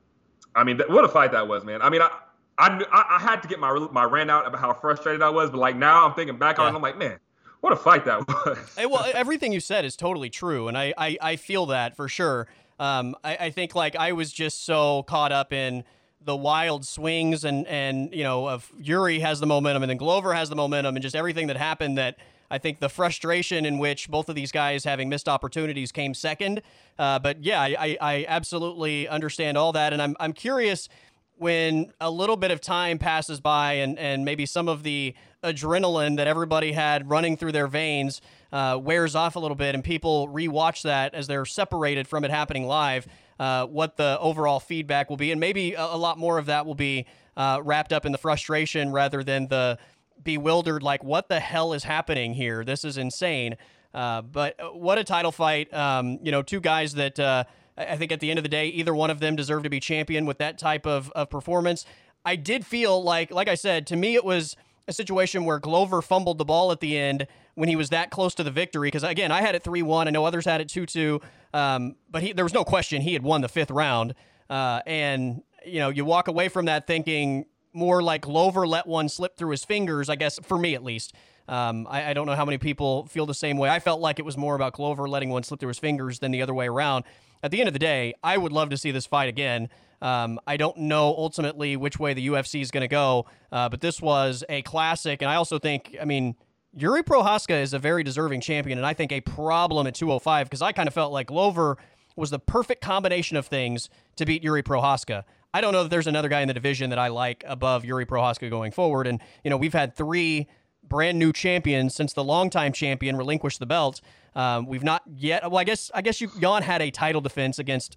I 0.54 0.64
mean, 0.64 0.80
what 0.88 1.04
a 1.04 1.08
fight 1.08 1.32
that 1.32 1.48
was, 1.48 1.64
man. 1.64 1.82
I 1.82 1.90
mean, 1.90 2.02
I. 2.02 2.10
I, 2.58 2.84
I 2.92 3.18
had 3.18 3.40
to 3.40 3.48
get 3.48 3.58
my 3.58 3.72
my 3.90 4.04
rant 4.04 4.30
out 4.30 4.46
about 4.46 4.60
how 4.60 4.74
frustrated 4.74 5.22
I 5.22 5.30
was, 5.30 5.50
but 5.50 5.56
like 5.56 5.76
now 5.76 6.06
I'm 6.06 6.12
thinking 6.12 6.36
back 6.36 6.58
yeah. 6.58 6.64
on 6.64 6.74
it, 6.74 6.76
I'm 6.76 6.82
like, 6.82 6.98
man, 6.98 7.18
what 7.62 7.72
a 7.72 7.76
fight 7.76 8.04
that 8.04 8.28
was. 8.28 8.74
hey, 8.76 8.84
well, 8.84 9.10
everything 9.14 9.50
you 9.50 9.60
said 9.60 9.86
is 9.86 9.96
totally 9.96 10.28
true, 10.28 10.68
and 10.68 10.76
I 10.76 10.92
I, 10.98 11.16
I 11.22 11.36
feel 11.36 11.64
that 11.66 11.96
for 11.96 12.06
sure. 12.06 12.48
Um, 12.78 13.16
I, 13.24 13.36
I 13.36 13.50
think 13.50 13.74
like 13.74 13.96
I 13.96 14.12
was 14.12 14.30
just 14.30 14.66
so 14.66 15.04
caught 15.04 15.32
up 15.32 15.54
in 15.54 15.84
the 16.22 16.36
wild 16.36 16.86
swings 16.86 17.44
and 17.44 17.66
and 17.66 18.12
you 18.14 18.22
know 18.22 18.48
of 18.48 18.70
Yuri 18.78 19.20
has 19.20 19.40
the 19.40 19.46
momentum 19.46 19.82
and 19.82 19.90
then 19.90 19.96
Glover 19.96 20.34
has 20.34 20.48
the 20.48 20.56
momentum 20.56 20.96
and 20.96 21.02
just 21.02 21.16
everything 21.16 21.46
that 21.46 21.56
happened 21.56 21.98
that 21.98 22.16
I 22.50 22.58
think 22.58 22.80
the 22.80 22.88
frustration 22.88 23.64
in 23.64 23.78
which 23.78 24.08
both 24.08 24.28
of 24.28 24.34
these 24.34 24.50
guys 24.52 24.84
having 24.84 25.08
missed 25.08 25.28
opportunities 25.28 25.92
came 25.92 26.14
second. 26.14 26.62
Uh, 26.98 27.18
but 27.18 27.42
yeah, 27.44 27.60
I, 27.60 27.96
I 28.00 28.24
absolutely 28.28 29.06
understand 29.08 29.56
all 29.56 29.72
that. 29.72 29.92
And 29.92 30.02
I'm, 30.02 30.16
I'm 30.18 30.32
curious 30.32 30.88
when 31.36 31.90
a 32.00 32.10
little 32.10 32.36
bit 32.36 32.50
of 32.50 32.60
time 32.60 32.98
passes 32.98 33.40
by 33.40 33.74
and, 33.74 33.98
and 33.98 34.24
maybe 34.26 34.44
some 34.44 34.68
of 34.68 34.82
the 34.82 35.14
adrenaline 35.42 36.18
that 36.18 36.26
everybody 36.26 36.72
had 36.72 37.08
running 37.08 37.34
through 37.34 37.52
their 37.52 37.66
veins 37.66 38.20
uh, 38.52 38.78
wears 38.80 39.14
off 39.14 39.36
a 39.36 39.38
little 39.38 39.54
bit 39.54 39.74
and 39.74 39.82
people 39.82 40.28
rewatch 40.28 40.82
that 40.82 41.14
as 41.14 41.26
they're 41.28 41.46
separated 41.46 42.06
from 42.06 42.24
it 42.24 42.30
happening 42.30 42.66
live, 42.66 43.06
uh, 43.38 43.64
what 43.66 43.96
the 43.96 44.18
overall 44.20 44.60
feedback 44.60 45.08
will 45.08 45.16
be. 45.16 45.30
And 45.30 45.40
maybe 45.40 45.72
a, 45.72 45.82
a 45.82 45.96
lot 45.96 46.18
more 46.18 46.36
of 46.36 46.44
that 46.46 46.66
will 46.66 46.74
be 46.74 47.06
uh, 47.38 47.60
wrapped 47.64 47.92
up 47.92 48.04
in 48.04 48.12
the 48.12 48.18
frustration 48.18 48.92
rather 48.92 49.24
than 49.24 49.48
the 49.48 49.78
bewildered, 50.22 50.82
like, 50.82 51.02
what 51.02 51.28
the 51.28 51.40
hell 51.40 51.72
is 51.72 51.84
happening 51.84 52.34
here? 52.34 52.64
This 52.64 52.84
is 52.84 52.96
insane. 52.96 53.56
Uh, 53.92 54.22
but 54.22 54.58
uh, 54.60 54.68
what 54.68 54.98
a 54.98 55.04
title 55.04 55.32
fight. 55.32 55.72
Um, 55.74 56.18
you 56.22 56.30
know, 56.30 56.42
two 56.42 56.60
guys 56.60 56.94
that 56.94 57.18
uh, 57.18 57.44
I 57.76 57.96
think 57.96 58.12
at 58.12 58.20
the 58.20 58.30
end 58.30 58.38
of 58.38 58.42
the 58.42 58.48
day, 58.48 58.68
either 58.68 58.94
one 58.94 59.10
of 59.10 59.20
them 59.20 59.36
deserve 59.36 59.62
to 59.64 59.70
be 59.70 59.80
champion 59.80 60.26
with 60.26 60.38
that 60.38 60.58
type 60.58 60.86
of, 60.86 61.10
of 61.12 61.30
performance. 61.30 61.84
I 62.24 62.36
did 62.36 62.66
feel 62.66 63.02
like, 63.02 63.30
like 63.30 63.48
I 63.48 63.54
said, 63.54 63.86
to 63.88 63.96
me, 63.96 64.14
it 64.14 64.24
was 64.24 64.56
a 64.86 64.92
situation 64.92 65.44
where 65.44 65.58
Glover 65.58 66.02
fumbled 66.02 66.38
the 66.38 66.44
ball 66.44 66.72
at 66.72 66.80
the 66.80 66.98
end 66.98 67.26
when 67.54 67.68
he 67.68 67.76
was 67.76 67.90
that 67.90 68.10
close 68.10 68.34
to 68.34 68.44
the 68.44 68.50
victory. 68.50 68.88
Because 68.88 69.02
again, 69.02 69.32
I 69.32 69.40
had 69.40 69.54
it 69.54 69.62
3 69.62 69.82
1. 69.82 70.08
I 70.08 70.10
know 70.10 70.24
others 70.24 70.44
had 70.44 70.60
it 70.60 70.68
2 70.68 70.86
2. 70.86 71.20
Um, 71.54 71.96
but 72.10 72.22
he, 72.22 72.32
there 72.32 72.44
was 72.44 72.54
no 72.54 72.64
question 72.64 73.02
he 73.02 73.14
had 73.14 73.22
won 73.22 73.40
the 73.40 73.48
fifth 73.48 73.70
round. 73.70 74.14
Uh, 74.48 74.80
and, 74.86 75.42
you 75.64 75.78
know, 75.78 75.88
you 75.88 76.04
walk 76.04 76.28
away 76.28 76.48
from 76.48 76.66
that 76.66 76.86
thinking, 76.86 77.46
more 77.72 78.02
like 78.02 78.22
Glover 78.22 78.66
let 78.66 78.86
one 78.86 79.08
slip 79.08 79.36
through 79.36 79.50
his 79.50 79.64
fingers, 79.64 80.08
I 80.08 80.16
guess, 80.16 80.38
for 80.42 80.58
me 80.58 80.74
at 80.74 80.82
least. 80.82 81.14
Um, 81.48 81.86
I, 81.90 82.10
I, 82.10 82.12
don't 82.12 82.26
know 82.26 82.36
how 82.36 82.44
many 82.44 82.58
people 82.58 83.06
feel 83.06 83.26
the 83.26 83.34
same 83.34 83.58
way. 83.58 83.68
I 83.68 83.80
felt 83.80 84.00
like 84.00 84.20
it 84.20 84.24
was 84.24 84.36
more 84.36 84.54
about 84.54 84.74
Glover 84.74 85.08
letting 85.08 85.30
one 85.30 85.42
slip 85.42 85.58
through 85.58 85.68
his 85.68 85.80
fingers 85.80 86.20
than 86.20 86.30
the 86.30 86.42
other 86.42 86.54
way 86.54 86.68
around. 86.68 87.04
At 87.42 87.50
the 87.50 87.58
end 87.58 87.66
of 87.66 87.72
the 87.72 87.80
day, 87.80 88.14
I 88.22 88.36
would 88.36 88.52
love 88.52 88.70
to 88.70 88.76
see 88.76 88.92
this 88.92 89.04
fight 89.04 89.28
again. 89.28 89.68
Um, 90.00 90.38
I 90.46 90.56
don't 90.56 90.76
know 90.76 91.08
ultimately 91.08 91.76
which 91.76 91.98
way 91.98 92.14
the 92.14 92.28
UFC 92.28 92.62
is 92.62 92.70
going 92.70 92.82
to 92.82 92.88
go, 92.88 93.26
uh, 93.50 93.68
but 93.68 93.80
this 93.80 94.00
was 94.00 94.44
a 94.48 94.62
classic. 94.62 95.22
And 95.22 95.30
I 95.30 95.34
also 95.34 95.58
think, 95.58 95.96
I 96.00 96.04
mean, 96.04 96.36
Yuri 96.72 97.02
Prochazka 97.02 97.60
is 97.60 97.74
a 97.74 97.78
very 97.78 98.04
deserving 98.04 98.42
champion, 98.42 98.78
and 98.78 98.86
I 98.86 98.94
think 98.94 99.10
a 99.10 99.20
problem 99.20 99.86
at 99.86 99.94
205 99.94 100.46
because 100.46 100.62
I 100.62 100.72
kind 100.72 100.86
of 100.86 100.94
felt 100.94 101.12
like 101.12 101.26
Glover 101.26 101.78
was 102.14 102.30
the 102.30 102.38
perfect 102.38 102.80
combination 102.80 103.36
of 103.36 103.46
things 103.46 103.88
to 104.16 104.24
beat 104.24 104.44
Yuri 104.44 104.62
Prochazka. 104.62 105.24
I 105.52 105.60
don't 105.60 105.72
know 105.72 105.82
that 105.82 105.88
there's 105.88 106.06
another 106.06 106.28
guy 106.28 106.42
in 106.42 106.48
the 106.48 106.54
division 106.54 106.90
that 106.90 106.98
I 106.98 107.08
like 107.08 107.44
above 107.46 107.84
Yuri 107.84 108.06
Prochazka 108.06 108.48
going 108.48 108.72
forward. 108.72 109.06
And, 109.06 109.20
you 109.42 109.50
know, 109.50 109.56
we've 109.56 109.72
had 109.72 109.96
three 109.96 110.46
brand 110.84 111.18
new 111.18 111.32
champions 111.32 111.94
since 111.94 112.12
the 112.12 112.24
longtime 112.24 112.72
champion 112.72 113.16
relinquished 113.16 113.58
the 113.58 113.66
belt. 113.66 114.00
Um, 114.34 114.66
we've 114.66 114.84
not 114.84 115.02
yet. 115.06 115.42
Well, 115.50 115.58
I 115.58 115.64
guess 115.64 115.90
I 115.94 116.02
guess 116.02 116.20
you 116.20 116.30
Jan 116.40 116.62
had 116.62 116.82
a 116.82 116.90
title 116.90 117.20
defense 117.20 117.58
against 117.58 117.96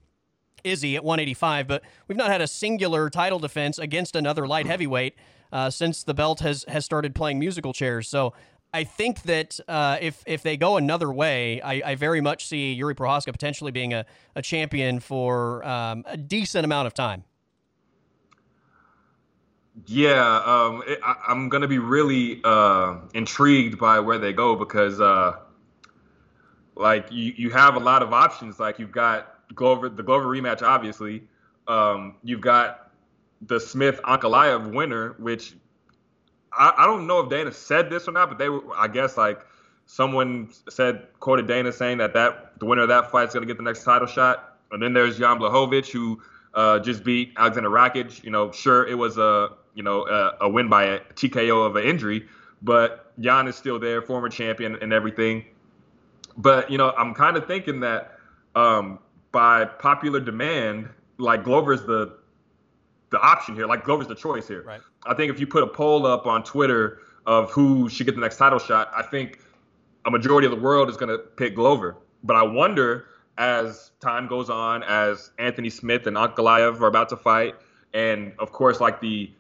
Izzy 0.64 0.96
at 0.96 1.04
185, 1.04 1.68
but 1.68 1.84
we've 2.08 2.18
not 2.18 2.30
had 2.30 2.42
a 2.42 2.48
singular 2.48 3.10
title 3.10 3.40
defense 3.40 3.78
against 3.78 4.16
another 4.16 4.48
light 4.48 4.66
heavyweight 4.66 5.16
uh, 5.52 5.70
since 5.70 6.04
the 6.04 6.14
belt 6.14 6.40
has 6.40 6.66
has 6.68 6.86
started 6.86 7.14
playing 7.14 7.38
musical 7.38 7.74
chairs. 7.74 8.08
So 8.08 8.34
I 8.74 8.84
think 8.84 9.22
that 9.24 9.60
uh, 9.68 9.98
if 10.02 10.24
if 10.26 10.42
they 10.42 10.58
go 10.58 10.78
another 10.78 11.12
way, 11.14 11.62
I, 11.62 11.92
I, 11.92 11.96
very 11.96 12.22
much 12.22 12.48
see 12.48 12.74
Yuri 12.74 12.96
Prochazka 12.96 13.32
potentially 13.32 13.72
being 13.72 13.94
a, 13.94 14.06
a 14.36 14.42
champion 14.42 15.00
for 15.00 15.64
um, 15.64 16.04
a 16.08 16.18
decent 16.18 16.66
amount 16.66 16.88
of 16.88 16.96
time. 16.96 17.24
Yeah, 19.88 20.42
um, 20.46 20.84
it, 20.86 21.00
I, 21.04 21.16
am 21.30 21.50
gonna 21.50 21.68
be 21.68 21.80
really 21.80 22.42
uh, 22.44 22.98
intrigued 23.14 23.80
by 23.80 24.00
where 24.00 24.20
they 24.20 24.32
go 24.32 24.56
because, 24.56 25.02
uh, 25.02 25.38
like, 26.76 27.12
you, 27.12 27.34
you 27.36 27.50
have 27.50 27.76
a 27.76 27.80
lot 27.80 28.04
of 28.04 28.14
options. 28.14 28.60
Like, 28.60 28.78
you've 28.78 28.92
got 28.92 29.40
Glover, 29.56 29.90
the 29.90 30.04
Glover 30.04 30.28
rematch, 30.28 30.62
obviously. 30.62 31.24
Um, 31.68 32.16
you've 32.24 32.42
got 32.42 32.92
the 33.42 33.60
Smith 33.60 34.00
Ankalaev 34.04 34.74
winner, 34.74 35.16
which 35.18 35.56
I, 36.58 36.74
I 36.78 36.86
don't 36.86 37.08
know 37.08 37.20
if 37.20 37.30
Dana 37.30 37.52
said 37.52 37.90
this 37.90 38.08
or 38.08 38.12
not, 38.12 38.30
but 38.30 38.38
they 38.38 38.48
I 38.76 38.88
guess 38.88 39.18
like 39.18 39.46
someone 39.86 40.50
said 40.70 41.08
quoted 41.20 41.48
Dana 41.48 41.72
saying 41.72 41.98
that 42.00 42.14
that 42.14 42.60
the 42.60 42.66
winner 42.66 42.84
of 42.84 42.90
that 42.90 43.12
fight 43.12 43.30
is 43.30 43.34
to 43.34 43.46
get 43.46 43.58
the 43.58 43.64
next 43.64 43.84
title 43.84 44.08
shot. 44.08 44.58
And 44.72 44.82
then 44.82 44.94
there's 44.94 45.18
Jan 45.18 45.40
Blachowicz 45.40 45.92
who 45.92 46.22
uh, 46.54 46.80
just 46.80 47.04
beat 47.04 47.34
Alexander 47.38 47.70
Rakic. 47.70 48.24
You 48.24 48.32
know, 48.32 48.52
sure 48.52 48.88
it 48.88 48.96
was 48.96 49.18
a 49.18 49.50
you 49.74 49.84
know 49.84 50.08
a, 50.08 50.46
a 50.46 50.50
win 50.50 50.70
by 50.70 50.84
a 50.86 51.00
TKO 51.00 51.66
of 51.66 51.76
an 51.76 51.84
injury, 51.84 52.28
but 52.62 53.18
Jan 53.20 53.48
is 53.48 53.56
still 53.56 53.80
there, 53.80 54.02
former 54.02 54.30
champion 54.30 54.78
and 54.82 54.94
everything. 54.94 55.46
But 56.38 56.70
you 56.72 56.78
know, 56.78 56.92
I'm 56.98 57.14
kind 57.14 57.38
of 57.38 57.46
thinking 57.48 57.80
that 57.82 58.18
um, 58.56 59.00
by 59.32 59.66
popular 59.66 60.20
demand, 60.20 60.90
like 61.18 61.44
Glover's 61.44 61.84
the 61.84 62.18
the 63.10 63.20
option 63.20 63.56
here. 63.56 63.68
Like 63.68 63.84
Glover's 63.84 64.08
the 64.08 64.16
choice 64.16 64.48
here. 64.48 64.64
Right. 64.64 64.82
I 65.06 65.14
think 65.14 65.32
if 65.32 65.40
you 65.40 65.48
put 65.48 65.64
a 65.64 65.68
poll 65.68 66.06
up 66.06 66.26
on 66.26 66.44
Twitter 66.44 67.00
of 67.26 67.52
who 67.52 67.88
should 67.90 68.06
get 68.06 68.16
the 68.16 68.22
next 68.22 68.38
title 68.38 68.60
shot, 68.60 68.92
I 68.96 69.04
think 69.04 69.40
a 70.06 70.12
majority 70.12 70.46
of 70.48 70.52
the 70.52 70.60
world 70.60 70.90
is 70.90 70.98
going 70.98 71.10
to 71.10 71.18
pick 71.18 71.56
Glover. 71.56 71.96
But 72.24 72.36
I 72.36 72.44
wonder 72.44 73.06
as 73.38 73.92
time 74.00 74.28
goes 74.28 74.50
on, 74.50 74.84
as 74.84 75.32
Anthony 75.40 75.70
Smith 75.70 76.08
and 76.08 76.18
Ankalaev 76.18 76.80
are 76.82 76.88
about 76.88 77.10
to 77.10 77.18
fight, 77.18 77.56
and 77.94 78.34
of 78.40 78.52
course, 78.52 78.80
like 78.80 79.02
the 79.02 79.32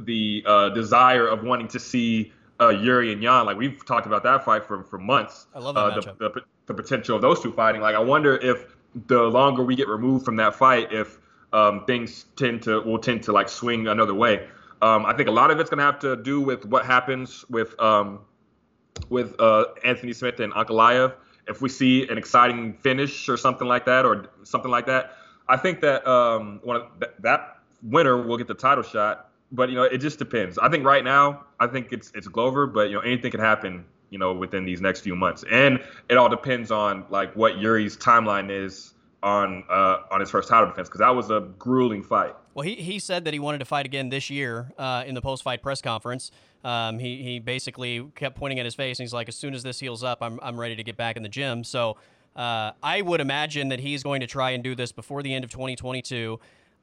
the 0.00 0.42
uh, 0.46 0.68
desire 0.70 1.26
of 1.26 1.42
wanting 1.42 1.68
to 1.68 1.78
see 1.78 2.32
uh, 2.60 2.68
Yuri 2.68 3.12
and 3.12 3.22
Jan, 3.22 3.46
like 3.46 3.56
we've 3.56 3.84
talked 3.84 4.06
about 4.06 4.22
that 4.22 4.44
fight 4.44 4.64
for 4.64 4.84
for 4.84 4.98
months. 4.98 5.46
I 5.54 5.58
love 5.58 5.74
that 5.74 5.80
uh. 5.80 6.14
The, 6.18 6.30
the, 6.30 6.42
the 6.66 6.74
potential 6.74 7.16
of 7.16 7.22
those 7.22 7.40
two 7.40 7.52
fighting. 7.52 7.80
Like 7.80 7.94
I 7.94 8.00
wonder 8.00 8.36
if 8.36 8.76
the 9.06 9.22
longer 9.22 9.62
we 9.62 9.74
get 9.74 9.88
removed 9.88 10.24
from 10.24 10.36
that 10.36 10.54
fight, 10.54 10.92
if 10.92 11.18
um, 11.52 11.84
things 11.84 12.26
tend 12.36 12.62
to 12.62 12.80
will 12.80 12.98
tend 12.98 13.22
to 13.24 13.32
like 13.32 13.48
swing 13.48 13.88
another 13.88 14.14
way. 14.14 14.48
Um, 14.80 15.06
I 15.06 15.14
think 15.14 15.28
a 15.28 15.32
lot 15.32 15.50
of 15.50 15.60
it's 15.60 15.70
going 15.70 15.78
to 15.78 15.84
have 15.84 16.00
to 16.00 16.16
do 16.16 16.40
with 16.40 16.64
what 16.66 16.84
happens 16.84 17.44
with 17.48 17.78
um, 17.80 18.20
with 19.08 19.40
uh, 19.40 19.66
Anthony 19.84 20.12
Smith 20.12 20.40
and 20.40 20.52
Ankalaev. 20.52 21.14
If 21.48 21.60
we 21.60 21.68
see 21.68 22.08
an 22.08 22.18
exciting 22.18 22.74
finish 22.74 23.28
or 23.28 23.36
something 23.36 23.66
like 23.66 23.84
that, 23.86 24.04
or 24.04 24.28
something 24.44 24.70
like 24.70 24.86
that, 24.86 25.16
I 25.48 25.56
think 25.56 25.80
that 25.80 26.06
um, 26.06 26.60
one 26.62 26.76
of 26.76 26.82
th- 27.00 27.12
that 27.20 27.58
winner 27.82 28.22
will 28.22 28.36
get 28.36 28.46
the 28.46 28.54
title 28.54 28.84
shot. 28.84 29.28
But 29.50 29.68
you 29.68 29.74
know, 29.74 29.82
it 29.82 29.98
just 29.98 30.18
depends. 30.18 30.56
I 30.58 30.68
think 30.68 30.84
right 30.84 31.04
now, 31.04 31.44
I 31.60 31.66
think 31.66 31.92
it's 31.92 32.10
it's 32.14 32.28
Glover, 32.28 32.66
but 32.66 32.88
you 32.88 32.94
know, 32.94 33.00
anything 33.00 33.30
can 33.30 33.40
happen. 33.40 33.84
You 34.10 34.18
know, 34.18 34.34
within 34.34 34.66
these 34.66 34.82
next 34.82 35.00
few 35.00 35.16
months, 35.16 35.42
and 35.50 35.82
it 36.10 36.18
all 36.18 36.28
depends 36.28 36.70
on 36.70 37.06
like 37.08 37.34
what 37.34 37.56
Yuri's 37.56 37.96
timeline 37.96 38.50
is 38.50 38.92
on 39.22 39.64
uh, 39.70 39.98
on 40.10 40.20
his 40.20 40.30
first 40.30 40.48
title 40.48 40.68
defense 40.68 40.88
because 40.88 40.98
that 40.98 41.14
was 41.14 41.30
a 41.30 41.40
grueling 41.58 42.02
fight. 42.02 42.34
Well, 42.54 42.64
he, 42.64 42.74
he 42.74 42.98
said 42.98 43.24
that 43.24 43.32
he 43.32 43.40
wanted 43.40 43.58
to 43.58 43.64
fight 43.64 43.86
again 43.86 44.10
this 44.10 44.28
year 44.28 44.72
uh, 44.76 45.04
in 45.06 45.14
the 45.14 45.22
post 45.22 45.42
fight 45.42 45.62
press 45.62 45.80
conference. 45.80 46.30
Um, 46.64 46.98
he, 46.98 47.22
he 47.22 47.38
basically 47.40 48.08
kept 48.14 48.36
pointing 48.36 48.60
at 48.60 48.64
his 48.64 48.74
face 48.74 48.98
and 48.98 49.04
he's 49.04 49.12
like, 49.12 49.28
as 49.28 49.36
soon 49.36 49.54
as 49.54 49.62
this 49.62 49.80
heals 49.80 50.04
up, 50.04 50.18
I'm, 50.22 50.38
I'm 50.42 50.58
ready 50.58 50.76
to 50.76 50.84
get 50.84 50.96
back 50.96 51.16
in 51.16 51.22
the 51.22 51.28
gym. 51.28 51.64
So 51.64 51.96
uh, 52.36 52.72
I 52.82 53.02
would 53.02 53.20
imagine 53.20 53.68
that 53.68 53.80
he's 53.80 54.02
going 54.02 54.20
to 54.20 54.26
try 54.26 54.50
and 54.50 54.62
do 54.62 54.74
this 54.74 54.92
before 54.92 55.22
the 55.22 55.34
end 55.34 55.44
of 55.44 55.50
2022. 55.50 56.38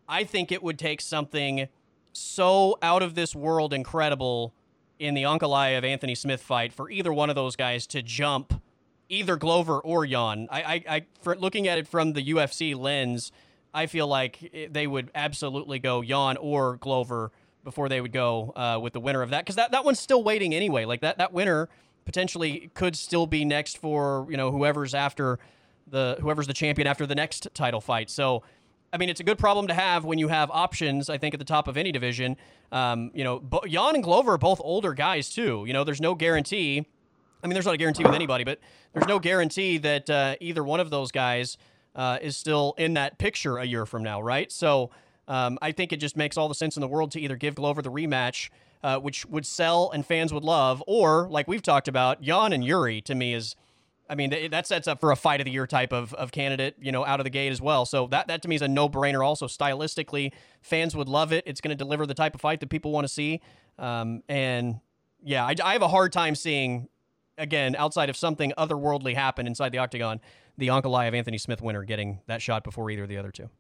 I 0.08 0.24
think 0.24 0.52
it 0.52 0.62
would 0.62 0.78
take 0.78 1.02
something 1.02 1.68
so 2.12 2.78
out 2.82 3.02
of 3.02 3.16
this 3.16 3.36
world 3.36 3.74
incredible 3.74 4.54
in 4.98 5.14
the 5.14 5.24
Ankalaev 5.24 5.84
Anthony 5.84 6.16
Smith 6.16 6.42
fight 6.42 6.74
for 6.74 6.90
either 6.90 7.14
one 7.14 7.30
of 7.30 7.36
those 7.36 7.56
guys 7.56 7.88
to 7.88 8.02
jump 8.02 8.62
either 9.08 9.38
Glover 9.38 9.80
or 9.80 10.06
Jan. 10.06 10.48
I, 10.52 10.62
I, 10.62 10.84
I 10.90 11.06
for 11.22 11.36
looking 11.36 11.68
at 11.68 11.78
it 11.78 11.88
from 11.88 12.14
the 12.14 12.34
UFC 12.34 12.78
lens, 12.78 13.32
I 13.74 13.86
feel 13.86 14.08
like 14.08 14.70
they 14.72 14.88
would 14.88 15.10
absolutely 15.16 15.80
go 15.80 16.04
Jan 16.04 16.38
or 16.38 16.78
Glover 16.78 17.32
before 17.64 17.90
they 17.90 18.02
would 18.02 18.14
go 18.14 18.54
uh, 18.56 18.80
with 18.82 18.94
the 18.94 19.00
winner 19.00 19.22
of 19.22 19.30
that 19.32 19.46
because 19.46 19.56
that, 19.56 19.72
that 19.72 19.84
one's 19.86 20.00
still 20.00 20.24
waiting 20.24 20.54
anyway. 20.54 20.86
Like 20.86 21.02
that 21.02 21.18
that 21.18 21.34
winner 21.34 21.70
potentially 22.06 22.72
could 22.74 22.96
still 22.96 23.28
be 23.28 23.46
next 23.46 23.78
for 23.78 24.28
you 24.30 24.38
know 24.38 24.52
whoever's 24.52 24.94
after 24.94 25.40
the 25.88 26.18
whoever's 26.22 26.48
the 26.48 26.54
champion 26.54 26.88
after 26.88 27.06
the 27.06 27.16
next 27.16 27.48
title 27.54 27.82
fight. 27.82 28.10
So. 28.10 28.44
I 28.92 28.98
mean, 28.98 29.10
it's 29.10 29.20
a 29.20 29.24
good 29.24 29.38
problem 29.38 29.68
to 29.68 29.76
have 29.76 30.04
when 30.04 30.18
you 30.18 30.30
have 30.30 30.50
options. 30.50 31.12
I 31.12 31.20
think 31.20 31.36
at 31.36 31.40
the 31.40 31.46
top 31.46 31.68
of 31.68 31.78
any 31.78 31.92
division, 31.92 32.38
um, 32.72 33.12
you 33.14 33.24
know, 33.24 33.40
Bo- 33.40 33.62
Jan 33.68 33.94
and 33.94 34.04
Glover 34.04 34.34
are 34.34 34.38
both 34.40 34.60
older 34.64 34.96
guys 34.96 35.30
too. 35.30 35.64
You 35.68 35.74
know, 35.74 35.84
there's 35.84 36.02
no 36.02 36.16
guarantee. 36.16 36.88
I 37.44 37.48
mean, 37.48 37.54
there's 37.54 37.68
not 37.68 37.76
a 37.76 37.78
guarantee 37.78 38.04
with 38.04 38.16
anybody, 38.16 38.44
but 38.44 38.60
there's 38.94 39.08
no 39.08 39.20
guarantee 39.20 39.78
that 39.78 40.10
uh, 40.10 40.38
either 40.42 40.64
one 40.64 40.80
of 40.80 40.90
those 40.90 41.12
guys 41.12 41.56
uh, 41.96 42.18
is 42.20 42.36
still 42.36 42.74
in 42.80 42.96
that 42.96 43.20
picture 43.20 43.58
a 43.58 43.66
year 43.66 43.86
from 43.86 44.02
now, 44.02 44.22
right? 44.22 44.52
So 44.52 44.90
um, 45.30 45.58
I 45.62 45.72
think 45.72 45.94
it 45.94 45.98
just 45.98 46.18
makes 46.18 46.36
all 46.36 46.50
the 46.50 46.56
sense 46.56 46.76
in 46.76 46.82
the 46.82 46.88
world 46.88 47.12
to 47.12 47.22
either 47.22 47.38
give 47.38 47.56
Glover 47.56 47.82
the 47.82 47.92
rematch, 47.92 48.50
uh, 48.84 49.00
which 49.00 49.26
would 49.28 49.46
sell 49.46 49.92
and 49.92 50.06
fans 50.06 50.34
would 50.34 50.44
love, 50.44 50.84
or 50.88 51.30
like 51.30 51.48
we've 51.48 51.62
talked 51.62 51.88
about, 51.88 52.22
Jan 52.22 52.52
and 52.52 52.66
Yuri 52.66 53.00
to 53.02 53.16
me 53.16 53.34
is. 53.34 53.56
I 54.12 54.16
mean, 54.16 54.50
that 54.50 54.66
sets 54.66 54.88
up 54.88 55.00
for 55.00 55.12
a 55.12 55.16
fight 55.16 55.40
of 55.40 55.46
the 55.46 55.52
year 55.52 55.68
type 55.68 55.94
of, 55.94 56.16
of 56.16 56.32
candidate, 56.32 56.76
you 56.82 56.92
know, 56.92 57.06
out 57.06 57.20
of 57.20 57.26
the 57.26 57.30
gate 57.30 57.52
as 57.52 57.62
well. 57.62 57.86
So 57.86 58.08
that, 58.08 58.28
that 58.28 58.42
to 58.42 58.48
me 58.48 58.56
is 58.56 58.64
a 58.64 58.68
no 58.68 58.90
brainer. 58.90 59.24
Also, 59.24 59.46
stylistically, 59.46 60.32
fans 60.64 60.96
would 60.96 61.08
love 61.08 61.32
it. 61.32 61.44
It's 61.46 61.62
going 61.62 61.70
to 61.70 61.76
deliver 61.76 62.08
the 62.08 62.16
type 62.16 62.34
of 62.34 62.42
fight 62.42 62.60
that 62.62 62.72
people 62.72 62.92
want 62.92 63.06
to 63.06 63.14
see. 63.14 63.40
Um, 63.78 64.24
and 64.28 64.80
yeah, 65.22 65.46
I, 65.46 65.54
I 65.64 65.74
have 65.74 65.84
a 65.84 65.88
hard 65.88 66.12
time 66.12 66.34
seeing, 66.34 66.90
again, 67.38 67.76
outside 67.76 68.10
of 68.10 68.18
something 68.18 68.52
otherworldly 68.58 69.14
happen 69.14 69.46
inside 69.46 69.74
the 69.74 69.78
octagon, 69.78 70.22
the 70.58 70.70
Ankalaev 70.70 71.14
Anthony 71.14 71.38
Smith 71.38 71.62
winner 71.62 71.84
getting 71.84 72.20
that 72.26 72.42
shot 72.42 72.64
before 72.64 72.90
either 72.90 73.04
of 73.04 73.10
the 73.10 73.18
other 73.18 73.30
two. 73.30 73.52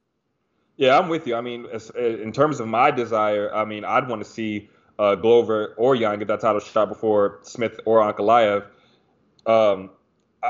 Yeah, 0.80 0.98
I'm 0.98 1.10
with 1.10 1.28
you. 1.28 1.36
I 1.36 1.42
mean, 1.42 1.66
as, 1.74 1.90
in 1.90 2.32
terms 2.32 2.62
of 2.62 2.68
my 2.70 2.90
desire, 2.90 3.54
I 3.54 3.66
mean, 3.66 3.84
I'd 3.84 4.08
want 4.08 4.24
to 4.24 4.30
see 4.30 4.70
uh, 4.98 5.16
Glover 5.16 5.74
or 5.78 5.98
Jan 5.98 6.20
get 6.20 6.30
that 6.30 6.40
title 6.40 6.62
shot 6.62 6.88
before 6.88 7.40
Smith 7.42 7.82
or 7.84 8.00
Ankalaev. 8.00 8.66
Um, 9.46 9.90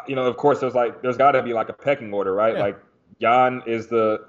you 0.08 0.16
know, 0.16 0.26
of 0.26 0.38
course, 0.38 0.60
there's 0.60 0.76
like 0.76 1.02
there's 1.02 1.18
got 1.18 1.32
to 1.32 1.42
be 1.42 1.54
like 1.54 1.70
a 1.70 1.74
pecking 1.74 2.14
order, 2.14 2.32
right? 2.32 2.54
Yeah. 2.54 2.62
Like 2.62 2.80
Jan 3.20 3.64
is 3.66 3.88
the 3.88 4.28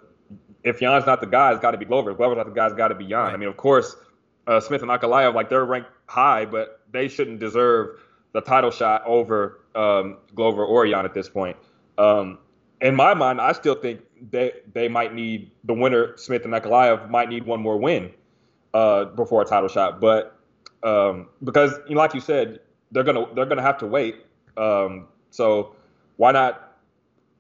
if 0.65 0.81
Jan's 0.81 1.05
not 1.05 1.21
the 1.21 1.27
guy, 1.27 1.53
it's 1.53 1.61
got 1.61 1.73
to 1.73 1.79
be 1.79 1.85
Glover. 1.85 2.13
If 2.13 2.17
Glover's 2.17 2.39
not 2.39 2.47
the 2.47 2.53
guy, 2.53 2.65
it's 2.65 2.75
got 2.75 2.89
to 2.89 2.95
be 2.95 3.05
Jan. 3.05 3.19
Right. 3.19 3.35
I 3.35 3.37
mean, 3.37 3.51
of 3.51 3.59
course, 3.59 3.95
uh, 4.47 4.59
Smith 4.59 4.81
and 4.81 4.91
Ankalaev, 4.91 5.35
like 5.35 5.51
they're 5.51 5.67
ranked 5.67 5.91
high, 6.07 6.47
but 6.47 6.81
they 6.91 7.09
shouldn't 7.09 7.41
deserve 7.41 8.01
the 8.33 8.41
title 8.41 8.71
shot 8.71 9.03
over 9.05 9.61
um, 9.75 10.17
Glover 10.35 10.65
or 10.65 10.87
Jan 10.87 11.05
at 11.05 11.13
this 11.13 11.29
point. 11.29 11.59
Um, 11.99 12.39
in 12.81 12.97
my 12.97 13.13
mind, 13.13 13.39
I 13.39 13.53
still 13.53 13.75
think 13.75 14.01
they 14.31 14.53
they 14.73 14.89
might 14.89 15.15
need 15.15 15.51
the 15.65 15.75
winner, 15.75 16.17
Smith 16.17 16.45
and 16.45 16.55
Ankalaev, 16.55 17.11
might 17.11 17.29
need 17.29 17.45
one 17.47 17.61
more 17.61 17.77
win 17.79 18.13
uh, 18.75 19.07
before 19.07 19.43
a 19.43 19.45
title 19.45 19.69
shot. 19.69 20.01
But 20.01 20.37
um, 20.83 21.29
because, 21.45 21.75
you 21.89 21.95
know, 21.95 22.01
like 22.01 22.15
you 22.15 22.21
said, 22.21 22.61
they're 22.93 23.05
gonna 23.05 23.27
they're 23.35 23.47
gonna 23.47 23.63
have 23.63 23.79
to 23.79 23.87
wait. 23.87 24.17
Um, 24.57 25.09
so 25.31 25.77
why 26.17 26.33
not? 26.33 26.79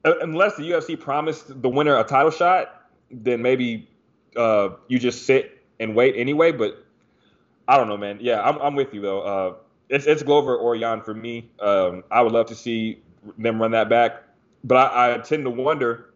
uh, 0.04 0.14
Unless 0.22 0.56
the 0.56 0.64
UFC 0.70 0.98
promised 0.98 1.62
the 1.62 1.68
winner 1.68 1.98
a 1.98 2.04
title 2.04 2.30
shot, 2.30 2.88
then 3.10 3.42
maybe 3.42 3.88
uh, 4.36 4.70
you 4.88 4.98
just 4.98 5.26
sit 5.26 5.62
and 5.80 5.94
wait 5.94 6.16
anyway. 6.16 6.52
But 6.52 6.84
I 7.68 7.76
don't 7.76 7.88
know, 7.88 7.96
man. 7.96 8.18
Yeah, 8.20 8.42
I'm, 8.42 8.58
I'm 8.58 8.74
with 8.76 8.94
you 8.94 9.00
though. 9.00 9.22
Uh, 9.22 9.54
it's 9.88 10.06
it's 10.06 10.22
Glover 10.22 10.56
or 10.56 10.76
Jan 10.78 11.02
for 11.02 11.14
me. 11.14 11.50
Um, 11.60 12.04
I 12.10 12.22
would 12.22 12.32
love 12.32 12.46
to 12.48 12.54
see 12.54 13.02
them 13.38 13.60
run 13.60 13.72
that 13.72 13.88
back, 13.88 14.22
but 14.64 14.76
I, 14.76 15.14
I 15.14 15.18
tend 15.18 15.44
to 15.44 15.50
wonder 15.50 16.09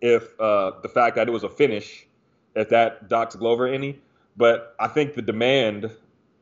if 0.00 0.38
uh, 0.40 0.72
the 0.82 0.88
fact 0.88 1.16
that 1.16 1.28
it 1.28 1.30
was 1.30 1.42
a 1.44 1.48
finish, 1.48 2.06
if 2.54 2.68
that 2.70 3.08
docks 3.08 3.34
Glover 3.36 3.66
any. 3.66 4.00
But 4.36 4.74
I 4.80 4.88
think 4.88 5.14
the 5.14 5.22
demand 5.22 5.90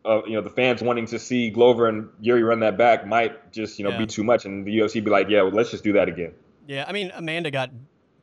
of 0.04 0.26
you 0.26 0.34
know 0.34 0.40
the 0.40 0.50
fans 0.50 0.82
wanting 0.82 1.06
to 1.06 1.18
see 1.18 1.50
Glover 1.50 1.88
and 1.88 2.08
Yuri 2.20 2.42
run 2.42 2.60
that 2.60 2.76
back 2.78 3.06
might 3.06 3.52
just 3.52 3.78
you 3.78 3.84
know 3.84 3.90
Yeah. 3.92 3.98
be 3.98 4.06
too 4.06 4.24
much, 4.24 4.44
and 4.44 4.66
the 4.66 4.76
UFC 4.78 5.02
be 5.04 5.10
like, 5.10 5.28
yeah, 5.28 5.42
well, 5.42 5.52
let's 5.52 5.70
just 5.70 5.84
do 5.84 5.92
that 5.94 6.08
again. 6.08 6.32
Yeah, 6.66 6.84
I 6.88 6.92
mean 6.92 7.12
Amanda 7.14 7.50
got 7.50 7.70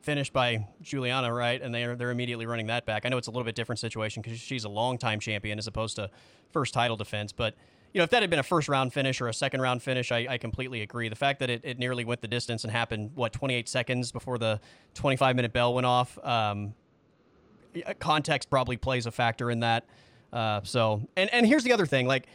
finished 0.02 0.32
by 0.32 0.66
Julianna, 0.82 1.32
right? 1.32 1.60
And 1.60 1.74
they're 1.74 1.94
they're 1.94 2.10
immediately 2.10 2.46
running 2.46 2.66
that 2.68 2.84
back. 2.86 3.06
I 3.06 3.08
know 3.10 3.18
it's 3.18 3.28
a 3.28 3.30
little 3.30 3.44
bit 3.44 3.54
different 3.54 3.78
situation 3.78 4.22
because 4.22 4.38
she's 4.38 4.64
a 4.64 4.68
longtime 4.68 5.20
champion 5.20 5.58
as 5.58 5.66
opposed 5.66 5.96
to 5.96 6.10
first 6.52 6.74
title 6.74 6.96
defense. 6.96 7.32
But 7.32 7.54
you 7.92 7.98
know, 7.98 8.04
if 8.04 8.10
that 8.10 8.22
had 8.22 8.30
been 8.30 8.38
a 8.38 8.44
first 8.44 8.68
round 8.68 8.92
finish 8.92 9.20
or 9.20 9.28
a 9.28 9.34
second 9.34 9.60
round 9.60 9.82
finish, 9.82 10.12
I, 10.12 10.26
I 10.30 10.38
completely 10.38 10.82
agree. 10.82 11.08
The 11.08 11.16
fact 11.16 11.40
that 11.40 11.50
it, 11.50 11.62
it 11.64 11.78
nearly 11.78 12.04
went 12.04 12.20
the 12.20 12.28
distance 12.28 12.64
and 12.64 12.72
happened 12.72 13.12
what 13.14 13.32
28 13.32 13.68
seconds 13.68 14.12
before 14.12 14.38
the 14.38 14.60
25 14.94 15.36
minute 15.36 15.52
bell 15.52 15.74
went 15.74 15.86
off. 15.86 16.18
Um, 16.24 16.74
context 17.98 18.50
probably 18.50 18.76
plays 18.76 19.06
a 19.06 19.10
factor 19.10 19.50
in 19.50 19.60
that. 19.60 19.86
Uh, 20.32 20.60
so, 20.62 21.02
and 21.16 21.32
and 21.32 21.46
here's 21.46 21.64
the 21.64 21.72
other 21.72 21.86
thing, 21.86 22.06
like 22.06 22.26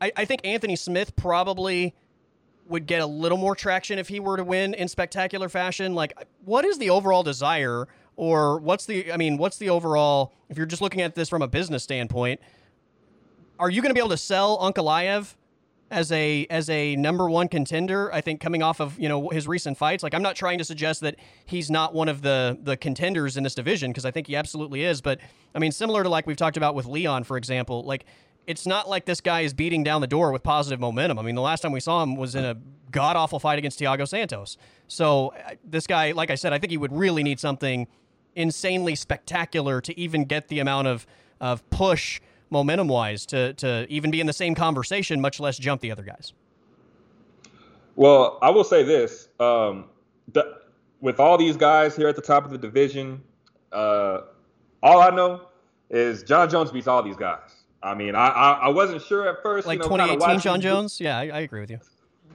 I, 0.00 0.12
I 0.16 0.24
think 0.24 0.42
Anthony 0.44 0.76
Smith 0.76 1.14
probably 1.16 1.94
would 2.66 2.86
get 2.86 3.00
a 3.00 3.06
little 3.06 3.38
more 3.38 3.54
traction 3.54 3.98
if 3.98 4.08
he 4.08 4.20
were 4.20 4.36
to 4.36 4.44
win 4.44 4.74
in 4.74 4.88
spectacular 4.88 5.48
fashion. 5.48 5.94
Like, 5.94 6.14
what 6.44 6.64
is 6.64 6.78
the 6.78 6.90
overall 6.90 7.22
desire, 7.22 7.86
or 8.16 8.58
what's 8.58 8.86
the? 8.86 9.12
I 9.12 9.16
mean, 9.16 9.36
what's 9.36 9.58
the 9.58 9.70
overall? 9.70 10.32
If 10.48 10.56
you're 10.56 10.66
just 10.66 10.82
looking 10.82 11.00
at 11.00 11.14
this 11.14 11.28
from 11.28 11.42
a 11.42 11.48
business 11.48 11.82
standpoint, 11.82 12.40
are 13.58 13.70
you 13.70 13.80
going 13.82 13.90
to 13.90 13.94
be 13.94 14.00
able 14.00 14.10
to 14.10 14.16
sell 14.16 14.58
Ankalaev 14.58 15.34
as 15.90 16.10
a 16.12 16.46
as 16.50 16.68
a 16.70 16.96
number 16.96 17.28
one 17.28 17.48
contender? 17.48 18.12
I 18.12 18.20
think 18.20 18.40
coming 18.40 18.62
off 18.62 18.80
of 18.80 18.98
you 18.98 19.08
know 19.08 19.28
his 19.28 19.46
recent 19.46 19.78
fights, 19.78 20.02
like 20.02 20.14
I'm 20.14 20.22
not 20.22 20.36
trying 20.36 20.58
to 20.58 20.64
suggest 20.64 21.00
that 21.02 21.16
he's 21.46 21.70
not 21.70 21.94
one 21.94 22.08
of 22.08 22.22
the 22.22 22.58
the 22.62 22.76
contenders 22.76 23.36
in 23.36 23.42
this 23.44 23.54
division 23.54 23.90
because 23.90 24.04
I 24.04 24.10
think 24.10 24.26
he 24.26 24.36
absolutely 24.36 24.84
is. 24.84 25.00
But 25.00 25.20
I 25.54 25.58
mean, 25.58 25.72
similar 25.72 26.02
to 26.02 26.08
like 26.08 26.26
we've 26.26 26.36
talked 26.36 26.56
about 26.56 26.74
with 26.74 26.86
Leon, 26.86 27.24
for 27.24 27.36
example, 27.36 27.82
like 27.84 28.04
it's 28.46 28.66
not 28.66 28.88
like 28.88 29.06
this 29.06 29.20
guy 29.20 29.40
is 29.40 29.54
beating 29.54 29.84
down 29.84 30.00
the 30.00 30.06
door 30.06 30.32
with 30.32 30.42
positive 30.42 30.80
momentum. 30.80 31.18
I 31.18 31.22
mean, 31.22 31.34
the 31.34 31.42
last 31.42 31.60
time 31.60 31.72
we 31.72 31.80
saw 31.80 32.02
him 32.02 32.16
was 32.16 32.34
in 32.34 32.44
a 32.44 32.56
god 32.90 33.16
awful 33.16 33.38
fight 33.38 33.58
against 33.58 33.80
Thiago 33.80 34.06
Santos. 34.06 34.56
So 34.86 35.28
uh, 35.28 35.54
this 35.64 35.86
guy, 35.86 36.12
like 36.12 36.30
I 36.30 36.34
said, 36.34 36.52
I 36.52 36.58
think 36.58 36.70
he 36.70 36.76
would 36.76 36.92
really 36.92 37.22
need 37.22 37.40
something 37.40 37.86
insanely 38.36 38.94
spectacular 38.94 39.80
to 39.80 39.98
even 39.98 40.24
get 40.24 40.48
the 40.48 40.58
amount 40.58 40.88
of 40.88 41.06
of 41.40 41.68
push 41.70 42.20
momentum 42.50 42.88
wise 42.88 43.26
to 43.26 43.54
to 43.54 43.86
even 43.88 44.10
be 44.10 44.20
in 44.20 44.26
the 44.26 44.32
same 44.32 44.54
conversation, 44.54 45.20
much 45.20 45.40
less 45.40 45.58
jump 45.58 45.80
the 45.80 45.90
other 45.90 46.02
guys. 46.02 46.32
Well, 47.96 48.38
I 48.42 48.50
will 48.50 48.64
say 48.64 48.82
this: 48.82 49.28
um, 49.40 49.86
the, 50.32 50.60
with 51.00 51.20
all 51.20 51.38
these 51.38 51.56
guys 51.56 51.96
here 51.96 52.08
at 52.08 52.16
the 52.16 52.22
top 52.22 52.44
of 52.44 52.50
the 52.50 52.58
division, 52.58 53.22
uh, 53.72 54.22
all 54.82 55.00
I 55.00 55.10
know 55.10 55.48
is 55.90 56.22
Jon 56.22 56.48
Jones 56.48 56.70
beats 56.70 56.86
all 56.86 57.02
these 57.02 57.16
guys. 57.16 57.64
I 57.82 57.94
mean, 57.94 58.14
I 58.14 58.28
I, 58.28 58.52
I 58.52 58.68
wasn't 58.68 59.02
sure 59.02 59.28
at 59.28 59.42
first. 59.42 59.66
Like 59.66 59.82
you 59.82 59.88
know, 59.88 59.96
2018 59.96 60.40
Jon 60.40 60.60
Jones? 60.60 61.00
Yeah, 61.00 61.18
I, 61.18 61.22
I, 61.22 61.40
agree 61.40 61.60
with 61.60 61.70
you. 61.70 61.78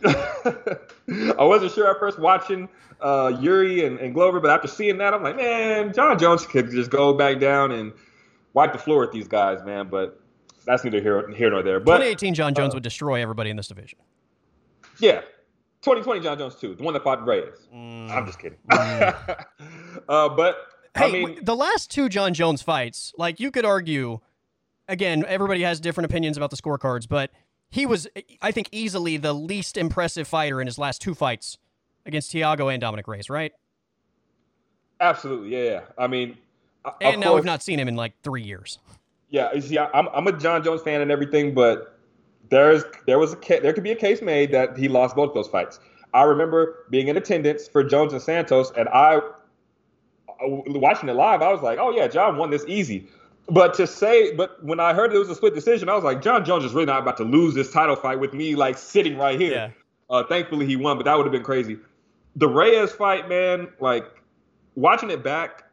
I 0.05 1.43
wasn't 1.43 1.71
sure 1.71 1.89
at 1.89 1.99
first 1.99 2.19
watching 2.19 2.69
uh, 3.01 3.35
Yuri 3.39 3.85
and, 3.85 3.99
and, 3.99 4.13
Glover, 4.13 4.39
but 4.39 4.51
after 4.51 4.67
seeing 4.67 4.97
that, 4.99 5.13
I'm 5.13 5.23
like, 5.23 5.35
man, 5.35 5.93
Jon 5.93 6.17
Jones 6.19 6.45
could 6.45 6.69
just 6.69 6.89
go 6.89 7.13
back 7.13 7.39
down 7.39 7.71
and 7.71 7.91
wipe 8.53 8.73
the 8.73 8.79
floor 8.79 8.99
with 9.01 9.11
these 9.11 9.27
guys, 9.27 9.63
man. 9.63 9.87
But 9.89 10.21
that's 10.65 10.83
neither 10.83 11.01
here, 11.01 11.29
here 11.31 11.49
nor 11.49 11.63
there. 11.63 11.79
But 11.79 11.97
2018 11.97 12.33
Jon 12.33 12.53
Jones 12.53 12.73
uh, 12.73 12.77
would 12.77 12.83
destroy 12.83 13.21
everybody 13.21 13.49
in 13.49 13.57
this 13.57 13.67
division. 13.67 13.99
Yeah, 14.99 15.21
2020 15.81 16.21
Jon 16.21 16.37
Jones 16.37 16.55
too, 16.55 16.75
the 16.75 16.83
one 16.83 16.93
that 16.93 17.03
fought 17.03 17.25
Reyes. 17.25 17.67
Mm. 17.73 18.09
I'm 18.11 18.25
just 18.25 18.39
kidding. 18.39 18.57
Mm. 18.69 19.45
uh, 20.09 20.29
but 20.29 20.57
hey, 20.95 21.05
I 21.05 21.11
mean, 21.11 21.39
the 21.43 21.55
last 21.55 21.89
two 21.89 22.09
Jon 22.09 22.33
Jones 22.33 22.61
fights, 22.61 23.13
like 23.17 23.39
you 23.39 23.49
could 23.51 23.65
argue, 23.65 24.19
again, 24.87 25.23
everybody 25.27 25.61
has 25.63 25.79
different 25.79 26.09
opinions 26.09 26.37
about 26.37 26.49
the 26.49 26.57
scorecards, 26.57 27.07
but 27.07 27.31
he 27.69 27.85
was, 27.85 28.07
I 28.41 28.51
think, 28.51 28.69
easily 28.71 29.17
the 29.17 29.33
least 29.33 29.77
impressive 29.77 30.27
fighter 30.27 30.59
in 30.59 30.67
his 30.67 30.77
last 30.77 31.01
two 31.01 31.15
fights 31.15 31.57
against 32.05 32.31
Thiago 32.33 32.71
and 32.71 32.81
Dominick 32.81 33.07
Reyes, 33.07 33.29
right? 33.29 33.53
Absolutely, 34.99 35.49
yeah. 35.49 35.71
yeah. 35.71 35.81
I 35.97 36.07
mean, 36.07 36.37
and 37.01 37.19
now 37.19 37.27
course, 37.27 37.39
we've 37.39 37.45
not 37.45 37.63
seen 37.63 37.79
him 37.79 37.87
in 37.87 37.95
like 37.95 38.13
three 38.23 38.43
years. 38.43 38.79
Yeah, 39.29 39.57
see, 39.59 39.77
I'm 39.77 40.07
I'm 40.09 40.27
a 40.27 40.31
Jon 40.31 40.63
Jones 40.63 40.81
fan 40.81 41.01
and 41.01 41.11
everything, 41.11 41.53
but 41.53 41.99
there's 42.49 42.83
there 43.05 43.19
was 43.19 43.33
a 43.33 43.37
there 43.61 43.73
could 43.73 43.83
be 43.83 43.91
a 43.91 43.95
case 43.95 44.21
made 44.21 44.51
that 44.51 44.77
he 44.77 44.87
lost 44.87 45.15
both 45.15 45.33
those 45.33 45.47
fights. 45.47 45.79
I 46.13 46.23
remember 46.23 46.85
being 46.89 47.07
in 47.07 47.17
attendance 47.17 47.67
for 47.67 47.83
Jones 47.83 48.13
and 48.13 48.21
Santos, 48.21 48.71
and 48.75 48.89
I 48.89 49.19
watching 50.41 51.09
it 51.09 51.13
live. 51.13 51.41
I 51.41 51.51
was 51.51 51.61
like, 51.61 51.77
oh 51.79 51.91
yeah, 51.91 52.07
Jon 52.07 52.37
won 52.37 52.49
this 52.49 52.65
easy. 52.67 53.07
But 53.49 53.73
to 53.75 53.87
say, 53.87 54.35
but 54.35 54.63
when 54.63 54.79
I 54.79 54.93
heard 54.93 55.11
it 55.11 55.17
was 55.17 55.29
a 55.29 55.35
split 55.35 55.55
decision, 55.55 55.89
I 55.89 55.95
was 55.95 56.03
like, 56.03 56.21
Jon 56.21 56.45
Jones 56.45 56.63
is 56.63 56.73
really 56.73 56.85
not 56.85 57.01
about 57.01 57.17
to 57.17 57.23
lose 57.23 57.55
this 57.55 57.71
title 57.71 57.95
fight 57.95 58.19
with 58.19 58.33
me 58.33 58.55
like 58.55 58.77
sitting 58.77 59.17
right 59.17 59.39
here. 59.39 59.51
Yeah. 59.51 59.69
Uh, 60.09 60.23
thankfully, 60.23 60.65
he 60.65 60.75
won, 60.75 60.97
but 60.97 61.05
that 61.05 61.15
would 61.17 61.25
have 61.25 61.31
been 61.31 61.43
crazy. 61.43 61.77
The 62.35 62.47
Reyes 62.47 62.91
fight, 62.91 63.27
man, 63.27 63.69
like 63.79 64.05
watching 64.75 65.09
it 65.09 65.23
back, 65.23 65.63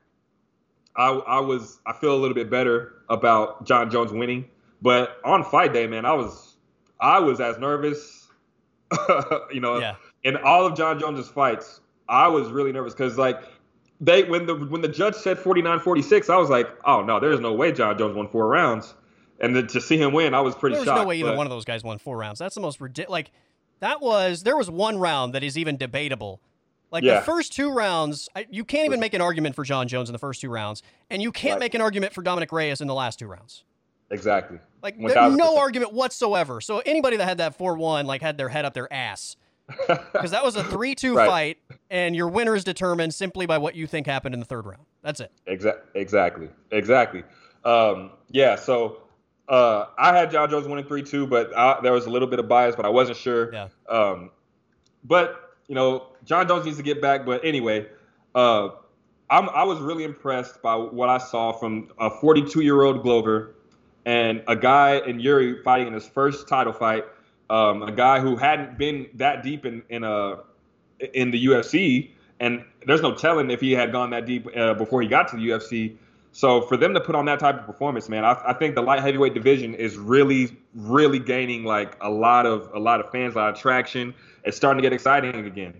I, 0.97 1.11
I 1.11 1.41
was 1.41 1.79
I 1.87 1.93
feel 1.93 2.15
a 2.15 2.19
little 2.19 2.35
bit 2.35 2.51
better 2.51 2.95
about 3.09 3.67
Jon 3.67 3.91
Jones 3.91 4.13
winning. 4.13 4.49
But 4.83 5.19
on 5.25 5.45
fight 5.45 5.73
day, 5.73 5.87
man, 5.87 6.05
I 6.05 6.13
was 6.13 6.57
I 7.01 7.19
was 7.21 7.41
as 7.41 7.59
nervous, 7.59 8.29
you 9.53 9.61
know, 9.61 9.79
yeah. 9.79 9.97
in 10.25 10.37
all 10.37 10.67
of 10.67 10.77
Jon 10.77 10.99
Jones's 10.99 11.29
fights. 11.29 11.81
I 12.09 12.29
was 12.29 12.51
really 12.51 12.73
nervous 12.73 12.95
because 12.95 13.19
like 13.19 13.43
they 14.01 14.25
when 14.25 14.47
the 14.47 14.55
when 14.55 14.83
the 14.83 14.89
judge 14.89 15.15
said 15.15 15.39
49-46, 15.39 16.31
I 16.31 16.37
was 16.37 16.51
like, 16.51 16.69
oh 16.85 17.03
no, 17.03 17.19
there's 17.21 17.41
no 17.41 17.53
way 17.53 17.73
Jon 17.73 17.97
Jones 17.99 18.17
won 18.17 18.29
four 18.29 18.49
rounds. 18.49 18.95
And 19.39 19.55
then 19.55 19.67
to 19.69 19.81
see 19.81 19.99
him 19.99 20.15
win, 20.15 20.33
I 20.33 20.41
was 20.41 20.55
pretty 20.55 20.77
shocked. 20.77 20.87
There's 20.87 20.97
shocked. 20.97 21.05
no 21.05 21.09
way 21.09 21.19
either 21.19 21.37
one 21.37 21.47
of 21.47 21.51
those 21.51 21.65
guys 21.67 21.85
won 21.85 21.99
four 21.99 22.17
rounds. 22.17 22.39
That's 22.39 22.55
the 22.55 22.61
most 22.61 22.81
ridiculous. 22.81 23.11
Like 23.11 23.31
that 23.81 24.01
was 24.01 24.43
there 24.43 24.57
was 24.57 24.71
one 24.71 24.99
round 24.99 25.35
that 25.35 25.43
is 25.43 25.59
even 25.59 25.77
debatable. 25.77 26.41
Like 26.91 27.05
yeah. 27.05 27.17
the 27.17 27.27
first 27.27 27.53
two 27.53 27.73
rounds, 27.73 28.29
I, 28.37 28.47
you 28.51 28.65
can't 28.65 28.87
even 28.87 29.01
make 29.01 29.15
an 29.15 29.21
argument 29.21 29.55
for 29.55 29.65
Jon 29.65 29.89
Jones 29.89 30.09
in 30.09 30.13
the 30.13 30.19
first 30.19 30.41
two 30.41 30.51
rounds, 30.51 30.83
and 31.11 31.21
you 31.21 31.33
can't 31.33 31.55
right. 31.55 31.61
make 31.61 31.75
an 31.75 31.81
argument 31.81 32.13
for 32.13 32.23
Dominick 32.23 32.53
Reyes 32.53 32.81
in 32.81 32.87
the 32.87 32.95
last 32.95 33.19
two 33.19 33.27
rounds. 33.27 33.65
Exactly. 34.11 34.59
Like 34.83 34.99
there's 34.99 35.37
no 35.37 35.59
argument 35.59 35.93
whatsoever. 35.93 36.61
So 36.61 36.81
anybody 36.87 37.17
that 37.17 37.27
had 37.27 37.39
that 37.39 37.57
four 37.57 37.77
one 37.77 38.07
like 38.07 38.23
had 38.23 38.39
their 38.39 38.49
head 38.49 38.65
up 38.65 38.73
their 38.73 38.93
ass 38.93 39.37
because 39.89 40.31
that 40.31 40.45
was 40.45 40.55
a 40.55 40.63
three-two 40.63 41.17
right. 41.17 41.29
fight, 41.29 41.59
and 41.91 42.15
your 42.15 42.29
winner 42.29 42.55
is 42.55 42.63
determined 42.63 43.13
simply 43.13 43.47
by 43.47 43.59
what 43.59 43.75
you 43.75 43.89
think 43.89 44.07
happened 44.07 44.33
in 44.33 44.39
the 44.39 44.47
third 44.47 44.65
round. 44.65 44.85
That's 45.03 45.19
it. 45.19 45.33
Exactly. 45.47 46.01
Exactly. 46.01 46.49
Exactly. 46.71 47.25
Um, 47.65 48.13
yeah. 48.31 48.55
So 48.55 49.03
uh, 49.49 49.87
I 49.99 50.17
had 50.17 50.31
Jon 50.31 50.49
Jones 50.51 50.69
winning 50.69 50.85
three-two, 50.85 51.27
but 51.27 51.57
I, 51.57 51.81
there 51.83 51.93
was 51.93 52.07
a 52.07 52.11
little 52.11 52.29
bit 52.29 52.39
of 52.39 52.47
bias, 52.47 52.77
but 52.77 52.87
I 52.87 52.91
wasn't 52.91 53.19
sure. 53.19 53.53
Yeah. 53.53 53.69
Um, 53.89 54.31
but 55.03 55.57
you 55.67 55.75
know, 55.75 56.09
Jon 56.27 56.47
Jones 56.47 56.67
needs 56.67 56.77
to 56.77 56.83
get 56.83 57.01
back. 57.01 57.25
But 57.25 57.45
anyway, 57.45 57.87
uh, 58.35 58.69
I 59.31 59.65
was 59.65 59.81
really 59.81 60.05
impressed 60.05 60.63
by 60.63 60.77
what 60.77 61.09
I 61.09 61.19
saw 61.19 61.53
from 61.53 61.91
a 61.99 62.11
42-year-old 62.11 63.03
Glover 63.03 63.57
and 64.05 64.45
a 64.47 64.55
guy 64.55 64.99
in 64.99 65.19
Yuri 65.19 65.63
fighting 65.63 65.89
in 65.89 65.95
his 65.95 66.07
first 66.07 66.47
title 66.47 66.73
fight 66.73 67.05
um, 67.51 67.83
a 67.83 67.93
guy 67.93 68.21
who 68.21 68.37
hadn't 68.37 68.79
been 68.79 69.09
that 69.15 69.43
deep 69.43 69.65
in 69.65 69.83
in 69.89 70.05
a 70.05 70.41
in 71.15 71.31
the 71.31 71.47
UFC, 71.47 72.11
and 72.41 72.65
there's 72.87 73.03
no 73.03 73.15
telling 73.15 73.51
if 73.51 73.61
he 73.61 73.73
had 73.73 73.93
gone 73.93 74.11
that 74.11 74.27
deep 74.27 74.49
uh, 74.57 74.75
before 74.75 75.03
he 75.03 75.09
got 75.09 75.29
to 75.29 75.37
the 75.37 75.49
UFC. 75.49 75.97
So 76.33 76.63
for 76.63 76.77
them 76.77 76.93
to 76.95 77.01
put 77.01 77.15
on 77.15 77.25
that 77.27 77.39
type 77.39 77.59
of 77.59 77.65
performance, 77.65 78.11
man, 78.11 78.23
I, 78.23 78.37
I, 78.49 78.53
think 78.53 78.75
the 78.75 78.83
light 78.83 79.01
heavyweight 79.01 79.33
division 79.33 79.75
is 79.75 79.97
really, 79.97 80.55
really 80.75 81.19
gaining 81.19 81.65
like 81.65 81.97
a 82.03 82.11
lot 82.11 82.45
of 82.45 82.71
a 82.75 82.79
lot 82.79 83.01
of 83.01 83.11
fans, 83.11 83.35
a 83.35 83.39
lot 83.39 83.55
of 83.55 83.59
traction. 83.59 84.15
It's 84.45 84.57
starting 84.57 84.83
to 84.83 84.83
get 84.83 84.93
exciting 84.93 85.47
again. 85.47 85.75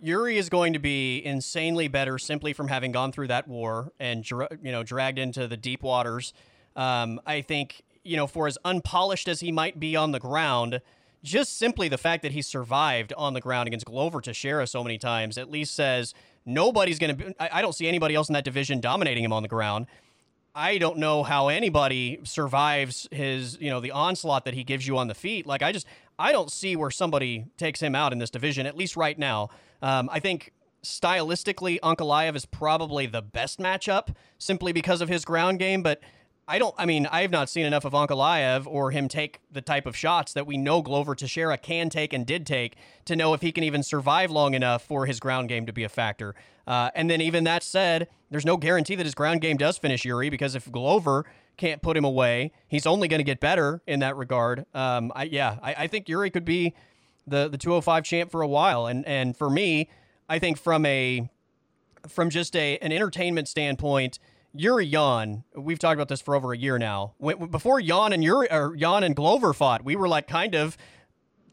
Yuri 0.00 0.38
is 0.38 0.48
going 0.48 0.72
to 0.72 0.78
be 0.78 1.24
insanely 1.24 1.88
better 1.88 2.18
simply 2.18 2.52
from 2.52 2.68
having 2.68 2.92
gone 2.92 3.12
through 3.12 3.28
that 3.28 3.48
war 3.48 3.92
and 3.98 4.28
you 4.30 4.46
know 4.72 4.82
dragged 4.82 5.18
into 5.18 5.48
the 5.48 5.56
deep 5.56 5.82
waters. 5.82 6.32
Um, 6.76 7.20
I 7.26 7.40
think 7.40 7.82
you 8.04 8.16
know, 8.16 8.26
for 8.26 8.46
as 8.46 8.56
unpolished 8.64 9.28
as 9.28 9.40
he 9.40 9.52
might 9.52 9.78
be 9.78 9.94
on 9.94 10.12
the 10.12 10.18
ground, 10.18 10.80
just 11.22 11.58
simply 11.58 11.88
the 11.88 11.98
fact 11.98 12.22
that 12.22 12.32
he 12.32 12.40
survived 12.40 13.12
on 13.16 13.34
the 13.34 13.40
ground 13.40 13.66
against 13.66 13.84
Glover 13.84 14.20
Teixeira 14.20 14.66
so 14.66 14.82
many 14.82 14.98
times 14.98 15.36
at 15.36 15.50
least 15.50 15.74
says 15.74 16.14
nobody's 16.46 16.98
going 16.98 17.16
to 17.16 17.34
I, 17.42 17.58
I 17.58 17.62
don't 17.62 17.74
see 17.74 17.86
anybody 17.86 18.14
else 18.14 18.28
in 18.28 18.32
that 18.32 18.44
division 18.44 18.80
dominating 18.80 19.24
him 19.24 19.32
on 19.32 19.42
the 19.42 19.48
ground. 19.48 19.86
I 20.54 20.78
don't 20.78 20.98
know 20.98 21.22
how 21.22 21.48
anybody 21.48 22.18
survives 22.24 23.06
his, 23.12 23.58
you 23.60 23.70
know, 23.70 23.78
the 23.80 23.92
onslaught 23.92 24.44
that 24.46 24.54
he 24.54 24.64
gives 24.64 24.86
you 24.88 24.96
on 24.98 25.06
the 25.06 25.14
feet. 25.14 25.46
Like 25.46 25.62
I 25.62 25.70
just, 25.70 25.86
I 26.18 26.32
don't 26.32 26.50
see 26.50 26.74
where 26.74 26.90
somebody 26.90 27.46
takes 27.58 27.80
him 27.80 27.94
out 27.94 28.12
in 28.12 28.18
this 28.18 28.30
division, 28.30 28.66
at 28.66 28.76
least 28.76 28.96
right 28.96 29.16
now. 29.18 29.50
Um, 29.82 30.08
I 30.12 30.20
think 30.20 30.52
stylistically, 30.82 31.78
Ankalaev 31.80 32.36
is 32.36 32.46
probably 32.46 33.06
the 33.06 33.22
best 33.22 33.58
matchup 33.58 34.14
simply 34.38 34.72
because 34.72 35.00
of 35.00 35.08
his 35.08 35.24
ground 35.24 35.58
game, 35.58 35.82
but 35.82 36.00
I 36.50 36.58
don't. 36.58 36.74
I 36.78 36.86
mean, 36.86 37.06
I 37.06 37.20
have 37.20 37.30
not 37.30 37.50
seen 37.50 37.66
enough 37.66 37.84
of 37.84 37.92
Ankalaev 37.92 38.66
or 38.66 38.90
him 38.90 39.06
take 39.06 39.40
the 39.52 39.60
type 39.60 39.84
of 39.84 39.94
shots 39.94 40.32
that 40.32 40.46
we 40.46 40.56
know 40.56 40.80
Glover 40.80 41.14
Teixeira 41.14 41.58
can 41.58 41.90
take 41.90 42.14
and 42.14 42.24
did 42.24 42.46
take 42.46 42.76
to 43.04 43.14
know 43.14 43.34
if 43.34 43.42
he 43.42 43.52
can 43.52 43.64
even 43.64 43.82
survive 43.82 44.30
long 44.30 44.54
enough 44.54 44.82
for 44.82 45.04
his 45.04 45.20
ground 45.20 45.50
game 45.50 45.66
to 45.66 45.74
be 45.74 45.84
a 45.84 45.90
factor. 45.90 46.34
Uh, 46.66 46.90
and 46.94 47.10
then, 47.10 47.20
even 47.20 47.44
that 47.44 47.62
said, 47.62 48.08
there's 48.30 48.46
no 48.46 48.56
guarantee 48.56 48.94
that 48.94 49.04
his 49.04 49.14
ground 49.14 49.42
game 49.42 49.58
does 49.58 49.76
finish 49.76 50.06
Yuri 50.06 50.30
because 50.30 50.54
if 50.54 50.72
Glover 50.72 51.26
can't 51.58 51.82
put 51.82 51.98
him 51.98 52.04
away, 52.04 52.52
he's 52.66 52.86
only 52.86 53.08
going 53.08 53.20
to 53.20 53.24
get 53.24 53.40
better 53.40 53.82
in 53.86 54.00
that 54.00 54.16
regard. 54.16 54.64
Um, 54.72 55.12
I, 55.14 55.24
yeah, 55.24 55.58
I, 55.62 55.74
I 55.74 55.86
think 55.86 56.08
Yuri 56.08 56.30
could 56.30 56.46
be 56.46 56.74
the 57.28 57.48
the 57.48 57.58
205 57.58 58.04
champ 58.04 58.30
for 58.30 58.42
a 58.42 58.48
while. 58.48 58.86
And 58.86 59.06
and 59.06 59.36
for 59.36 59.50
me, 59.50 59.88
I 60.28 60.38
think 60.38 60.58
from 60.58 60.84
a 60.86 61.28
from 62.08 62.30
just 62.30 62.56
a 62.56 62.78
an 62.78 62.92
entertainment 62.92 63.48
standpoint 63.48 64.18
Yuri 64.54 64.86
Jan, 64.86 65.44
we've 65.54 65.78
talked 65.78 65.94
about 65.94 66.08
this 66.08 66.20
for 66.20 66.34
over 66.34 66.52
a 66.52 66.56
year 66.56 66.78
now. 66.78 67.14
Before 67.50 67.80
Jan 67.80 68.12
and 68.12 68.24
Yuri 68.24 68.50
or 68.50 68.74
and 68.80 69.14
Glover 69.14 69.52
fought, 69.52 69.84
we 69.84 69.94
were 69.94 70.08
like 70.08 70.26
kind 70.26 70.54
of 70.54 70.76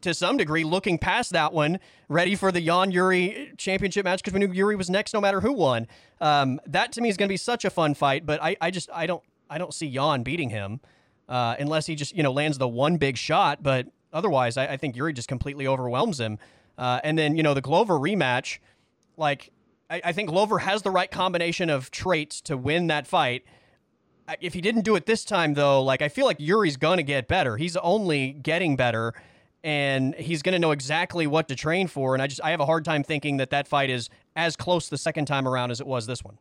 to 0.00 0.14
some 0.14 0.36
degree 0.36 0.64
looking 0.64 0.98
past 0.98 1.32
that 1.32 1.52
one, 1.52 1.78
ready 2.08 2.34
for 2.34 2.50
the 2.50 2.60
Jan 2.60 2.90
Yuri 2.90 3.52
championship 3.58 4.04
match 4.04 4.22
because 4.22 4.32
we 4.32 4.40
knew 4.40 4.52
Yuri 4.52 4.76
was 4.76 4.88
next 4.88 5.12
no 5.12 5.20
matter 5.20 5.40
who 5.40 5.52
won. 5.52 5.86
Um, 6.20 6.60
that 6.66 6.92
to 6.92 7.00
me 7.00 7.08
is 7.08 7.16
going 7.16 7.28
to 7.28 7.32
be 7.32 7.38
such 7.38 7.64
a 7.64 7.70
fun 7.70 7.94
fight, 7.94 8.24
but 8.24 8.42
I, 8.42 8.56
I 8.60 8.70
just 8.70 8.88
I 8.92 9.06
don't 9.06 9.22
I 9.50 9.58
don't 9.58 9.74
see 9.74 9.90
Jan 9.90 10.22
beating 10.22 10.50
him 10.50 10.80
uh, 11.28 11.56
unless 11.58 11.86
he 11.86 11.94
just 11.94 12.16
you 12.16 12.22
know 12.22 12.32
lands 12.32 12.58
the 12.58 12.68
one 12.68 12.96
big 12.96 13.16
shot. 13.16 13.62
But 13.62 13.88
otherwise, 14.16 14.56
I, 14.56 14.66
I 14.66 14.76
think 14.76 14.96
Yuri 14.96 15.12
just 15.12 15.28
completely 15.28 15.66
overwhelms 15.66 16.18
him. 16.18 16.38
Uh, 16.78 17.00
and 17.04 17.18
then 17.18 17.36
you 17.36 17.42
know 17.42 17.54
the 17.54 17.60
Glover 17.60 17.94
rematch, 17.94 18.58
like 19.16 19.50
I, 19.88 20.00
I 20.06 20.12
think 20.12 20.30
Glover 20.30 20.58
has 20.58 20.82
the 20.82 20.90
right 20.90 21.10
combination 21.10 21.70
of 21.70 21.90
traits 21.90 22.40
to 22.42 22.56
win 22.56 22.88
that 22.88 23.06
fight. 23.06 23.44
If 24.40 24.54
he 24.54 24.60
didn't 24.60 24.82
do 24.82 24.96
it 24.96 25.06
this 25.06 25.24
time, 25.24 25.54
though, 25.54 25.82
like 25.82 26.02
I 26.02 26.08
feel 26.08 26.26
like 26.26 26.40
Yuri's 26.40 26.76
to 26.98 27.04
get 27.04 27.28
better. 27.28 27.56
He's 27.56 27.76
only 27.76 28.32
getting 28.32 28.74
better, 28.74 29.14
and 29.62 30.14
he's 30.16 30.42
to 30.54 30.58
know 30.58 30.72
exactly 30.72 31.26
what 31.26 31.48
to 31.48 31.54
train 31.54 31.86
for. 31.86 32.14
And 32.14 32.22
I 32.22 32.26
just 32.26 32.42
I 32.42 32.50
have 32.50 32.60
a 32.60 32.66
hard 32.66 32.84
time 32.84 33.04
thinking 33.04 33.36
that 33.36 33.50
that 33.50 33.68
fight 33.68 33.88
is 33.88 34.10
as 34.34 34.56
close 34.56 34.88
the 34.88 34.98
second 34.98 35.26
time 35.26 35.46
around 35.46 35.70
as 35.70 35.80
it 35.80 35.86
was 35.86 36.06
this 36.06 36.24
one. 36.24 36.38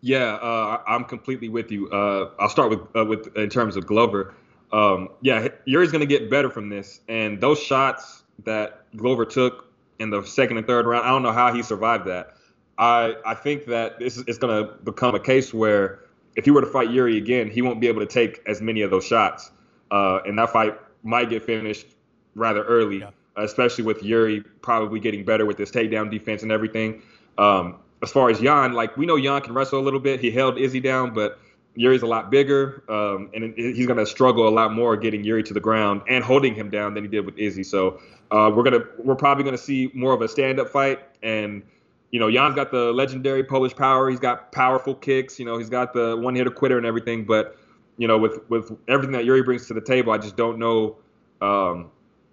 Yeah, 0.00 0.34
uh, 0.34 0.82
I'm 0.86 1.04
completely 1.04 1.48
with 1.48 1.72
you. 1.72 1.88
Uh, 1.90 2.30
I'll 2.38 2.48
start 2.48 2.70
with 2.70 2.80
uh, 2.94 3.04
with 3.04 3.34
in 3.36 3.48
terms 3.48 3.76
of 3.76 3.86
Glover. 3.86 4.34
Um, 4.72 5.08
yeah, 5.22 5.48
Yuri's 5.64 5.92
going 5.92 6.00
to 6.00 6.06
get 6.06 6.30
better 6.30 6.50
from 6.50 6.68
this, 6.68 7.00
and 7.08 7.40
those 7.40 7.58
shots 7.58 8.22
that 8.44 8.84
Glover 8.96 9.24
took 9.24 9.72
in 9.98 10.10
the 10.10 10.22
second 10.22 10.58
and 10.58 10.66
third 10.66 10.86
round, 10.86 11.04
I 11.04 11.08
don't 11.08 11.22
know 11.22 11.32
how 11.32 11.52
he 11.52 11.62
survived 11.62 12.06
that. 12.06 12.34
I 12.76 13.14
I 13.24 13.34
think 13.34 13.66
that 13.66 13.98
this 13.98 14.18
is 14.18 14.38
going 14.38 14.64
to 14.64 14.72
become 14.84 15.14
a 15.14 15.20
case 15.20 15.52
where 15.52 16.00
if 16.36 16.44
he 16.44 16.50
were 16.50 16.60
to 16.60 16.66
fight 16.66 16.90
Yuri 16.90 17.16
again, 17.16 17.50
he 17.50 17.62
won't 17.62 17.80
be 17.80 17.88
able 17.88 18.00
to 18.00 18.06
take 18.06 18.40
as 18.46 18.60
many 18.60 18.82
of 18.82 18.90
those 18.90 19.04
shots, 19.04 19.50
uh, 19.90 20.20
and 20.24 20.38
that 20.38 20.50
fight 20.50 20.78
might 21.02 21.30
get 21.30 21.44
finished 21.44 21.86
rather 22.34 22.62
early, 22.64 22.98
yeah. 22.98 23.10
especially 23.36 23.84
with 23.84 24.02
Yuri 24.02 24.40
probably 24.62 25.00
getting 25.00 25.24
better 25.24 25.46
with 25.46 25.58
his 25.58 25.72
takedown 25.72 26.10
defense 26.10 26.42
and 26.42 26.52
everything. 26.52 27.02
Um, 27.38 27.80
as 28.02 28.12
far 28.12 28.30
as 28.30 28.38
Jan, 28.40 28.72
like 28.72 28.96
we 28.96 29.06
know 29.06 29.20
Jan 29.20 29.40
can 29.40 29.54
wrestle 29.54 29.80
a 29.80 29.82
little 29.82 30.00
bit. 30.00 30.20
He 30.20 30.30
held 30.30 30.58
Izzy 30.58 30.80
down, 30.80 31.12
but 31.12 31.40
Yuri's 31.74 32.02
a 32.02 32.06
lot 32.06 32.30
bigger, 32.30 32.82
um, 32.88 33.30
and 33.34 33.54
he's 33.56 33.86
going 33.86 33.98
to 33.98 34.06
struggle 34.06 34.48
a 34.48 34.50
lot 34.50 34.72
more 34.72 34.96
getting 34.96 35.22
Yuri 35.22 35.42
to 35.44 35.54
the 35.54 35.60
ground 35.60 36.02
and 36.08 36.24
holding 36.24 36.54
him 36.54 36.70
down 36.70 36.94
than 36.94 37.04
he 37.04 37.08
did 37.08 37.24
with 37.24 37.38
Izzy. 37.38 37.62
So 37.62 38.00
uh, 38.30 38.50
we're 38.54 38.64
gonna 38.64 38.84
we're 38.98 39.14
probably 39.14 39.44
going 39.44 39.56
to 39.56 39.62
see 39.62 39.90
more 39.94 40.12
of 40.12 40.20
a 40.20 40.28
stand-up 40.28 40.70
fight, 40.70 41.00
and 41.22 41.62
you 42.10 42.18
know 42.18 42.30
Jan's 42.30 42.56
got 42.56 42.72
the 42.72 42.92
legendary 42.92 43.44
Polish 43.44 43.76
power. 43.76 44.10
He's 44.10 44.18
got 44.18 44.50
powerful 44.50 44.94
kicks. 44.94 45.38
You 45.38 45.44
know 45.44 45.56
he's 45.58 45.70
got 45.70 45.92
the 45.92 46.16
one-hitter 46.16 46.50
quitter 46.50 46.78
and 46.78 46.86
everything. 46.86 47.24
But 47.24 47.56
you 47.96 48.08
know 48.08 48.18
with 48.18 48.40
with 48.48 48.76
everything 48.88 49.12
that 49.12 49.24
Yuri 49.24 49.42
brings 49.42 49.66
to 49.68 49.74
the 49.74 49.80
table, 49.80 50.12
I 50.12 50.18
just 50.18 50.36
don't 50.36 50.58
know. 50.58 50.96
Um, 51.40 51.90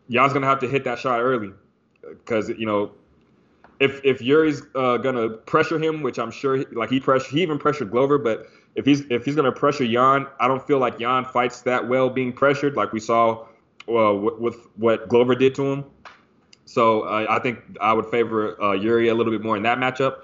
Jan's 0.10 0.34
going 0.34 0.42
to 0.42 0.48
have 0.48 0.60
to 0.60 0.68
hit 0.68 0.84
that 0.86 0.98
shot 0.98 1.20
early 1.20 1.52
because 2.02 2.50
you 2.50 2.66
know 2.66 2.92
if 3.80 4.04
if 4.04 4.22
Yuri's 4.22 4.64
uh, 4.76 4.98
gonna 4.98 5.30
pressure 5.30 5.80
him, 5.80 6.02
which 6.02 6.20
I'm 6.20 6.32
sure, 6.32 6.64
like 6.72 6.90
he 6.90 7.00
pressure, 7.00 7.30
he 7.30 7.42
even 7.42 7.58
pressured 7.58 7.92
Glover, 7.92 8.18
but 8.18 8.48
if 8.76 8.86
he's 8.86 9.02
if 9.10 9.26
he's 9.26 9.36
gonna 9.36 9.52
pressure 9.52 9.88
Jan, 9.88 10.28
I 10.40 10.48
don't 10.48 10.66
feel 10.66 10.80
like 10.80 11.00
Jan 11.00 11.26
fights 11.26 11.62
that 11.62 11.88
well 11.88 12.10
being 12.10 12.34
pressured, 12.34 12.76
like 12.76 12.92
we 12.92 13.00
saw 13.00 13.46
uh, 13.88 14.14
with, 14.14 14.40
with, 14.40 14.68
what 14.76 15.08
Glover 15.08 15.36
did 15.36 15.56
to 15.56 15.72
him. 15.72 15.86
So 16.66 17.02
uh, 17.02 17.28
I 17.30 17.40
think 17.40 17.60
I 17.80 17.94
would 17.94 18.08
favor 18.08 18.62
uh, 18.62 18.74
Yuri 18.74 19.10
a 19.10 19.16
little 19.16 19.32
bit 19.32 19.44
more 19.44 19.56
in 19.56 19.64
that 19.64 19.78
matchup. 19.78 20.24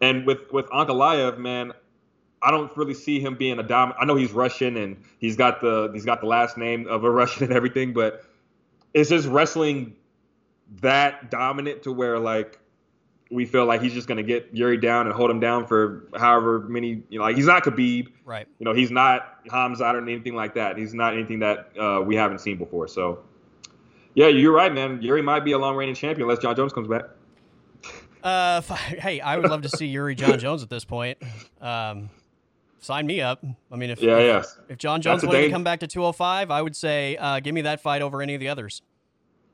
And 0.00 0.26
with 0.26 0.52
with 0.52 0.66
Ankalaev, 0.66 1.38
man, 1.38 1.72
I 2.42 2.50
don't 2.50 2.76
really 2.76 2.94
see 2.94 3.20
him 3.20 3.36
being 3.36 3.58
a 3.58 3.62
dom. 3.62 3.94
I 3.98 4.04
know 4.04 4.16
he's 4.16 4.32
Russian 4.32 4.76
and 4.76 4.96
he's 5.18 5.36
got 5.36 5.60
the 5.60 5.90
he's 5.92 6.04
got 6.04 6.20
the 6.20 6.26
last 6.26 6.58
name 6.58 6.88
of 6.88 7.04
a 7.04 7.10
Russian 7.20 7.44
and 7.44 7.52
everything, 7.52 7.92
but 7.92 8.24
is 8.94 9.08
his 9.10 9.26
wrestling 9.26 9.94
that 10.80 11.30
dominant 11.30 11.82
to 11.84 11.92
where 11.92 12.18
like 12.18 12.58
we 13.32 13.46
feel 13.46 13.64
like 13.64 13.80
he's 13.80 13.94
just 13.94 14.06
going 14.06 14.18
to 14.18 14.22
get 14.22 14.50
Yuri 14.52 14.76
down 14.76 15.06
and 15.06 15.14
hold 15.14 15.30
him 15.30 15.40
down 15.40 15.66
for 15.66 16.06
however 16.16 16.60
many, 16.60 17.02
you 17.08 17.18
know, 17.18 17.24
like 17.24 17.34
he's 17.34 17.46
not 17.46 17.64
Khabib. 17.64 18.08
Right. 18.24 18.46
You 18.58 18.64
know, 18.64 18.74
he's 18.74 18.90
not 18.90 19.44
Hamzat 19.46 19.94
or 19.94 20.02
anything 20.02 20.34
like 20.34 20.54
that. 20.54 20.76
He's 20.76 20.92
not 20.92 21.14
anything 21.14 21.38
that 21.40 21.70
uh, 21.78 22.02
we 22.02 22.14
haven't 22.14 22.40
seen 22.40 22.58
before. 22.58 22.86
So, 22.88 23.20
yeah, 24.14 24.28
you're 24.28 24.52
right, 24.52 24.72
man. 24.72 25.00
Yuri 25.00 25.22
might 25.22 25.44
be 25.44 25.52
a 25.52 25.58
long 25.58 25.76
reigning 25.76 25.94
champion 25.94 26.28
unless 26.28 26.42
Jon 26.42 26.54
Jones 26.54 26.72
comes 26.72 26.88
back. 26.88 27.04
Uh, 28.22 28.60
hey, 28.60 29.20
I 29.20 29.36
would 29.36 29.50
love 29.50 29.62
to 29.62 29.68
see 29.68 29.86
Yuri 29.86 30.14
Jon 30.14 30.38
Jones 30.38 30.62
at 30.62 30.70
this 30.70 30.84
point. 30.84 31.18
Um, 31.60 32.08
sign 32.78 33.04
me 33.04 33.20
up. 33.20 33.44
I 33.68 33.74
mean, 33.74 33.90
if 33.90 34.00
yeah, 34.00 34.18
if, 34.18 34.24
yes. 34.24 34.58
if 34.68 34.78
Jon 34.78 35.02
Jones 35.02 35.24
wanted 35.24 35.42
to 35.42 35.50
come 35.50 35.64
back 35.64 35.80
to 35.80 35.88
205, 35.88 36.48
I 36.52 36.62
would 36.62 36.76
say 36.76 37.16
uh, 37.16 37.40
give 37.40 37.52
me 37.52 37.62
that 37.62 37.80
fight 37.80 38.00
over 38.00 38.22
any 38.22 38.34
of 38.34 38.40
the 38.40 38.48
others. 38.48 38.80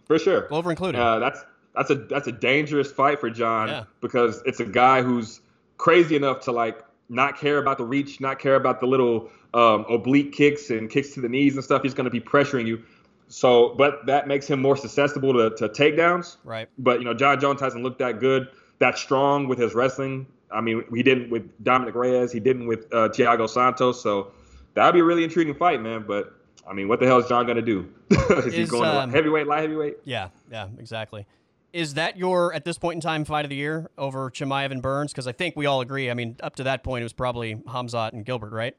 For 0.07 0.19
sure, 0.19 0.49
Glover 0.49 0.69
included. 0.69 1.01
Uh, 1.01 1.19
that's 1.19 1.45
that's 1.79 1.91
a 1.91 1.95
that's 1.95 2.27
a 2.27 2.33
dangerous 2.33 2.91
fight 2.91 3.21
for 3.21 3.31
Jon 3.31 3.69
yeah. 3.69 3.85
because 4.01 4.43
it's 4.45 4.59
a 4.59 4.65
guy 4.65 5.03
who's 5.03 5.41
crazy 5.77 6.17
enough 6.17 6.41
to 6.41 6.53
like 6.53 6.83
not 7.09 7.39
care 7.39 7.59
about 7.59 7.79
the 7.79 7.85
reach, 7.85 8.21
not 8.21 8.39
care 8.39 8.57
about 8.57 8.81
the 8.81 8.87
little 8.87 9.31
um, 9.55 9.87
oblique 9.89 10.33
kicks 10.33 10.71
and 10.71 10.91
kicks 10.91 11.15
to 11.15 11.21
the 11.21 11.29
knees 11.29 11.55
and 11.55 11.65
stuff. 11.65 11.83
He's 11.83 11.95
going 11.95 12.05
to 12.05 12.11
be 12.11 12.21
pressuring 12.21 12.67
you. 12.67 12.83
So, 13.29 13.75
but 13.77 14.07
that 14.07 14.27
makes 14.27 14.47
him 14.47 14.61
more 14.61 14.77
susceptible 14.77 15.33
to, 15.35 15.51
to 15.57 15.69
takedowns. 15.69 16.37
Right. 16.45 16.69
But 16.79 16.99
you 16.99 17.05
know, 17.05 17.15
Jon 17.15 17.39
Jones 17.41 17.61
hasn't 17.61 17.85
looked 17.85 18.01
that 18.01 18.19
good, 18.21 18.49
that 18.81 18.99
strong 18.99 19.47
with 19.49 19.59
his 19.59 19.75
wrestling. 19.75 20.27
I 20.51 20.61
mean, 20.61 20.85
he 20.93 21.03
didn't 21.03 21.31
with 21.31 21.63
Dominick 21.63 21.95
Reyes, 21.95 22.33
he 22.33 22.41
didn't 22.41 22.67
with 22.67 22.93
uh, 22.93 23.09
Thiago 23.11 23.49
Santos. 23.49 24.03
So 24.03 24.33
that'd 24.75 24.95
be 24.95 25.01
a 25.01 25.05
really 25.05 25.25
intriguing 25.25 25.55
fight, 25.55 25.81
man. 25.81 26.05
But 26.09 26.35
I 26.69 26.73
mean, 26.73 26.89
what 26.89 27.01
the 27.01 27.07
hell 27.07 27.19
is 27.19 27.29
Jon 27.29 27.47
going 27.47 27.57
to 27.57 27.63
do? 27.63 27.89
is, 28.11 28.47
is 28.47 28.55
he 28.55 28.65
going 28.65 28.89
um, 28.89 29.11
to 29.11 29.17
heavyweight, 29.17 29.47
light 29.47 29.61
heavyweight? 29.61 29.99
Yeah, 30.05 30.29
yeah, 30.51 30.69
exactly. 30.79 31.27
Is 31.73 31.95
that 31.95 32.17
your 32.17 32.55
at 32.55 32.65
this 32.65 32.79
point 32.79 32.97
in 32.97 33.01
time 33.01 33.25
fight 33.25 33.45
of 33.45 33.51
the 33.51 33.57
year 33.57 33.91
over 33.99 34.31
Chimaev 34.31 34.71
and 34.71 34.81
Burns? 34.81 35.13
Because 35.13 35.27
I 35.27 35.33
think 35.33 35.55
we 35.55 35.67
all 35.67 35.81
agree. 35.83 36.11
I 36.11 36.15
mean, 36.15 36.37
up 36.43 36.57
to 36.57 36.63
that 36.65 36.83
point, 36.83 37.03
it 37.03 37.05
was 37.05 37.13
probably 37.13 37.57
Hamzat 37.57 38.13
and 38.13 38.25
Gilbert, 38.25 38.53
right? 38.53 38.75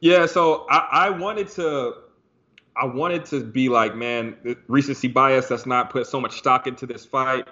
Yeah. 0.00 0.26
So 0.26 0.66
I, 0.68 0.88
I 1.06 1.10
wanted 1.10 1.48
to, 1.50 1.94
I 2.76 2.84
wanted 2.84 3.24
to 3.26 3.44
be 3.44 3.70
like, 3.70 3.96
man, 3.96 4.36
recency 4.68 5.08
bias. 5.08 5.50
Let's 5.50 5.64
not 5.64 5.88
put 5.88 6.06
so 6.06 6.20
much 6.20 6.36
stock 6.36 6.66
into 6.66 6.84
this 6.84 7.06
fight. 7.06 7.48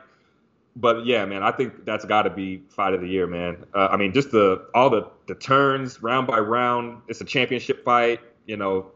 But 0.79 1.07
yeah, 1.07 1.25
man, 1.25 1.43
I 1.43 1.51
think 1.51 1.87
that's 1.87 2.05
got 2.05 2.23
to 2.23 2.31
be 2.31 2.63
fight 2.69 2.93
of 2.93 3.01
the 3.01 3.09
year, 3.09 3.27
man. 3.27 3.65
Uh, 3.75 3.89
I 3.91 3.97
mean, 3.97 4.13
just 4.13 4.31
the 4.31 4.67
all 4.75 4.91
the 4.91 5.09
the 5.27 5.35
turns 5.35 6.03
round 6.03 6.27
by 6.27 6.39
round. 6.39 7.01
It's 7.09 7.23
a 7.23 7.25
championship 7.25 7.83
fight, 7.83 8.21
you 8.45 8.59
know, 8.59 8.91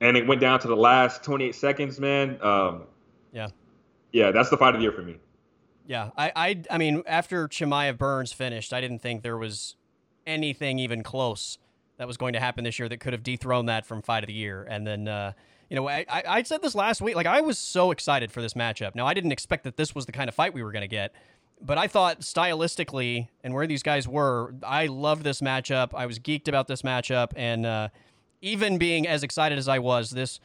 and 0.00 0.16
it 0.16 0.26
went 0.26 0.40
down 0.40 0.58
to 0.58 0.66
the 0.66 0.76
last 0.76 1.22
28 1.22 1.54
seconds, 1.54 2.00
man. 2.00 2.42
Um, 2.42 2.82
yeah 3.32 3.50
yeah, 4.12 4.30
that's 4.30 4.50
the 4.50 4.56
fight 4.56 4.74
of 4.74 4.80
the 4.80 4.82
year 4.82 4.92
for 4.92 5.02
me. 5.02 5.16
Yeah, 5.86 6.10
I, 6.16 6.32
I, 6.36 6.62
I 6.70 6.78
mean, 6.78 7.02
after 7.06 7.48
Chimaev 7.48 7.96
Burns 7.96 8.32
finished, 8.32 8.72
I 8.74 8.80
didn't 8.80 8.98
think 8.98 9.22
there 9.22 9.38
was 9.38 9.76
anything 10.26 10.78
even 10.78 11.02
close 11.02 11.58
that 11.96 12.06
was 12.06 12.16
going 12.16 12.34
to 12.34 12.40
happen 12.40 12.62
this 12.64 12.78
year 12.78 12.88
that 12.88 13.00
could 13.00 13.14
have 13.14 13.22
dethroned 13.22 13.68
that 13.68 13.86
from 13.86 14.02
fight 14.02 14.22
of 14.22 14.28
the 14.28 14.34
year. 14.34 14.66
And 14.68 14.86
then, 14.86 15.08
uh, 15.08 15.32
you 15.70 15.76
know, 15.76 15.88
I, 15.88 16.04
I 16.08 16.42
said 16.42 16.62
this 16.62 16.74
last 16.74 17.00
week. 17.00 17.16
Like, 17.16 17.26
I 17.26 17.40
was 17.40 17.58
so 17.58 17.90
excited 17.90 18.30
for 18.30 18.42
this 18.42 18.54
matchup. 18.54 18.94
Now, 18.94 19.06
I 19.06 19.14
didn't 19.14 19.32
expect 19.32 19.64
that 19.64 19.76
this 19.76 19.94
was 19.94 20.06
the 20.06 20.12
kind 20.12 20.28
of 20.28 20.34
fight 20.34 20.52
we 20.52 20.62
were 20.62 20.72
going 20.72 20.82
to 20.82 20.88
get, 20.88 21.14
but 21.60 21.78
I 21.78 21.88
thought 21.88 22.20
stylistically 22.20 23.28
and 23.42 23.54
where 23.54 23.66
these 23.66 23.82
guys 23.82 24.06
were, 24.06 24.54
I 24.62 24.86
loved 24.86 25.24
this 25.24 25.40
matchup. 25.40 25.90
I 25.94 26.06
was 26.06 26.18
geeked 26.18 26.48
about 26.48 26.68
this 26.68 26.82
matchup, 26.82 27.32
and 27.34 27.66
uh, 27.66 27.88
even 28.42 28.78
being 28.78 29.08
as 29.08 29.22
excited 29.22 29.58
as 29.58 29.68
I 29.68 29.78
was, 29.78 30.10
this 30.10 30.38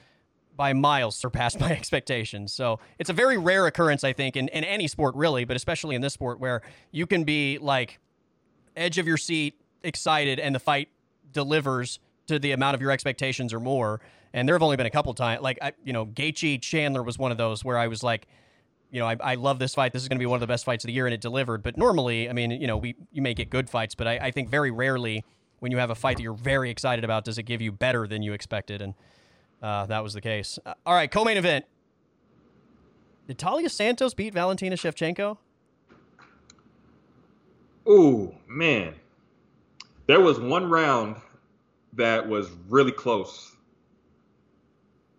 by 0.56 0.74
miles 0.74 1.16
surpassed 1.16 1.60
my 1.60 1.72
expectations. 1.72 2.54
So 2.54 2.80
it's 3.00 3.10
a 3.10 3.13
very 3.13 3.38
rare 3.38 3.68
occurrence, 3.68 4.04
I 4.04 4.13
think, 4.13 4.36
in, 4.36 4.48
in 4.50 4.63
any 4.63 4.88
sport, 4.88 5.16
really, 5.16 5.46
but 5.46 5.56
especially 5.56 5.96
in 5.96 6.02
this 6.02 6.13
sport 6.13 6.39
where 6.39 6.62
you 6.92 7.08
can 7.08 7.24
be 7.24 7.58
like 7.60 8.00
edge 8.76 8.98
of 8.98 9.08
your 9.08 9.18
seat, 9.18 9.60
excited, 9.84 10.39
and 10.39 10.54
the 10.54 10.60
fight 10.60 10.89
delivers 11.32 12.00
to 12.28 12.39
the 12.39 12.52
amount 12.52 12.76
of 12.76 12.82
your 12.82 12.92
expectations 12.92 13.54
or 13.54 13.60
more. 13.60 14.02
And 14.34 14.48
there 14.48 14.56
have 14.56 14.63
only 14.63 14.78
been 14.78 14.86
a 14.86 14.92
couple 14.92 15.13
times, 15.13 15.42
like, 15.42 15.60
I, 15.62 15.74
you 15.84 15.94
know, 15.94 16.06
Gaethje 16.06 16.62
Chandler 16.62 17.04
was 17.04 17.20
one 17.20 17.32
of 17.32 17.38
those 17.38 17.63
where 17.63 17.78
I 17.78 17.88
was 17.88 18.02
like, 18.02 18.28
you 18.89 19.00
know, 19.00 19.08
I, 19.08 19.18
I 19.20 19.36
love 19.36 19.60
this 19.60 19.74
fight. 19.74 19.92
This 19.92 20.04
is 20.04 20.08
going 20.08 20.18
to 20.18 20.22
be 20.22 20.28
one 20.28 20.38
of 20.38 20.42
the 20.42 20.48
best 20.48 20.66
fights 20.66 20.84
of 20.84 20.88
the 20.88 20.94
year, 20.94 21.08
and 21.08 21.13
it 21.13 21.22
delivered. 21.22 21.63
But 21.63 21.78
normally, 21.78 22.30
I 22.30 22.34
mean, 22.34 22.52
you 22.52 22.68
know, 22.68 22.78
we 22.78 22.96
you 23.12 23.24
may 23.24 23.34
get 23.34 23.50
good 23.50 23.70
fights, 23.70 23.96
but 23.96 24.08
I, 24.08 24.18
I 24.18 24.32
think 24.32 24.50
very 24.50 24.70
rarely 24.70 25.26
when 25.60 25.72
you 25.72 25.80
have 25.80 25.89
a 25.89 25.96
fight 25.96 26.18
that 26.18 26.24
you're 26.24 26.34
very 26.34 26.70
excited 26.70 27.04
about, 27.04 27.26
does 27.26 27.38
it 27.38 27.44
give 27.44 27.62
you 27.62 27.72
better 27.72 28.06
than 28.06 28.22
you 28.22 28.34
expected? 28.34 28.82
And 28.82 28.94
uh, 29.63 29.86
that 29.86 30.04
was 30.04 30.13
the 30.13 30.21
case. 30.21 30.60
Uh, 30.65 30.73
all 30.86 30.93
right, 30.93 31.10
co-main 31.10 31.38
event. 31.38 31.65
Did 33.28 33.38
Taila 33.38 33.69
Santos 33.71 34.13
beat 34.13 34.34
Valentina 34.34 34.76
Shevchenko? 34.76 35.38
Oh 37.88 38.36
man, 38.47 38.93
there 40.08 40.19
was 40.19 40.39
one 40.39 40.69
round 40.69 41.15
that 41.93 42.28
was 42.28 42.49
really 42.69 42.91
close. 42.91 43.52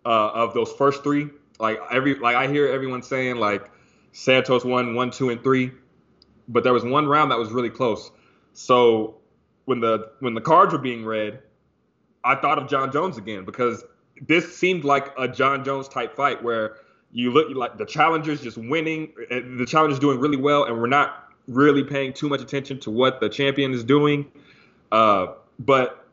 Uh, 0.05 0.29
of 0.35 0.53
those 0.53 0.71
first 0.73 1.03
three, 1.03 1.29
like 1.59 1.79
every 1.91 2.13
like 2.19 2.35
I 2.35 2.47
hear 2.47 2.67
everyone 2.67 3.01
saying 3.01 3.37
like 3.37 3.67
Santos 4.11 4.63
won 4.63 4.93
one, 4.93 5.09
two, 5.09 5.29
and 5.29 5.43
three, 5.43 5.71
but 6.47 6.63
there 6.63 6.73
was 6.73 6.83
one 6.83 7.07
round 7.07 7.31
that 7.31 7.39
was 7.39 7.51
really 7.51 7.71
close. 7.71 8.11
So 8.53 9.15
when 9.65 9.79
the 9.79 10.11
when 10.19 10.35
the 10.35 10.41
cards 10.41 10.73
were 10.73 10.79
being 10.79 11.03
read, 11.03 11.39
I 12.23 12.35
thought 12.35 12.59
of 12.59 12.67
Jon 12.67 12.91
Jones 12.91 13.17
again 13.17 13.45
because 13.45 13.83
this 14.21 14.55
seemed 14.55 14.83
like 14.83 15.13
a 15.17 15.27
Jon 15.27 15.63
Jones 15.63 15.87
type 15.87 16.15
fight 16.15 16.43
where 16.43 16.77
you 17.11 17.31
look 17.31 17.47
like 17.55 17.77
the 17.77 17.85
challengers 17.85 18.41
just 18.41 18.57
winning, 18.57 19.13
the 19.29 19.65
challengers 19.67 19.99
doing 19.99 20.19
really 20.19 20.37
well, 20.37 20.65
and 20.65 20.79
we're 20.79 20.87
not 20.87 21.33
really 21.47 21.83
paying 21.83 22.13
too 22.13 22.27
much 22.27 22.41
attention 22.41 22.79
to 22.81 22.91
what 22.91 23.19
the 23.19 23.29
champion 23.29 23.73
is 23.73 23.83
doing. 23.83 24.31
Uh, 24.91 25.27
but 25.59 26.07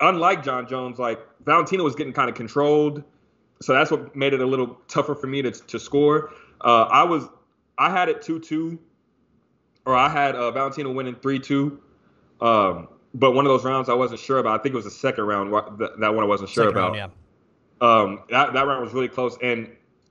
unlike 0.00 0.44
Jon 0.44 0.68
Jones, 0.68 0.98
like 0.98 1.20
Valentina 1.44 1.82
was 1.82 1.94
getting 1.94 2.12
kind 2.12 2.28
of 2.28 2.36
controlled, 2.36 3.02
so 3.62 3.72
that's 3.72 3.90
what 3.90 4.14
made 4.16 4.32
it 4.32 4.40
a 4.40 4.46
little 4.46 4.78
tougher 4.88 5.14
for 5.14 5.26
me 5.26 5.42
to 5.42 5.50
to 5.50 5.78
score. 5.78 6.32
Uh, 6.60 6.82
I 6.84 7.04
was 7.04 7.28
I 7.78 7.90
had 7.90 8.08
it 8.08 8.22
two 8.22 8.38
two, 8.38 8.78
or 9.86 9.96
I 9.96 10.08
had 10.08 10.34
uh, 10.34 10.50
Valentina 10.50 10.90
winning 10.90 11.16
three 11.16 11.38
two. 11.38 11.80
Um, 12.40 12.88
but 13.14 13.32
one 13.32 13.44
of 13.44 13.50
those 13.50 13.64
rounds 13.64 13.88
I 13.88 13.94
wasn't 13.94 14.20
sure 14.20 14.38
about. 14.38 14.58
I 14.58 14.62
think 14.62 14.72
it 14.72 14.76
was 14.76 14.84
the 14.84 14.90
second 14.90 15.24
round 15.24 15.52
that, 15.52 15.98
that 16.00 16.14
one 16.14 16.24
I 16.24 16.26
wasn't 16.26 16.50
sure 16.50 16.64
second 16.64 16.78
about. 16.78 16.92
Round, 16.96 17.12
yeah. 17.12 17.16
Um, 17.80 18.22
that, 18.30 18.52
that 18.52 18.66
round 18.66 18.82
was 18.82 18.92
really 18.92 19.08
close, 19.08 19.36
and 19.42 19.68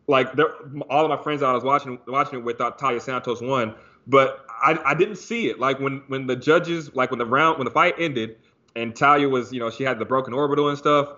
like 0.08 0.34
there, 0.34 0.56
all 0.90 1.06
of 1.06 1.10
my 1.10 1.22
friends 1.24 1.42
that 1.42 1.48
I 1.48 1.54
was 1.54 1.64
watching 1.64 2.00
watching 2.08 2.40
it 2.40 2.44
with 2.44 2.58
thought 2.58 2.80
Taila 2.80 3.02
Santos 3.02 3.42
won, 3.42 3.76
but 4.08 4.46
I, 4.50 4.78
I 4.84 4.94
didn't 4.96 5.18
see 5.18 5.50
it. 5.50 5.60
Like 5.60 5.80
when 5.80 6.02
when 6.08 6.26
the 6.26 6.36
judges, 6.36 6.94
like 6.96 7.12
when 7.12 7.20
the 7.20 7.26
round 7.26 7.60
when 7.60 7.66
the 7.66 7.72
fight 7.72 7.94
ended, 8.00 8.38
and 8.76 8.96
Talia 8.96 9.30
was, 9.30 9.54
you 9.54 9.60
know, 9.60 9.70
she 9.70 9.84
had 9.84 10.00
the 10.00 10.06
broken 10.06 10.34
orbital 10.34 10.70
and 10.70 10.78
stuff. 10.78 11.10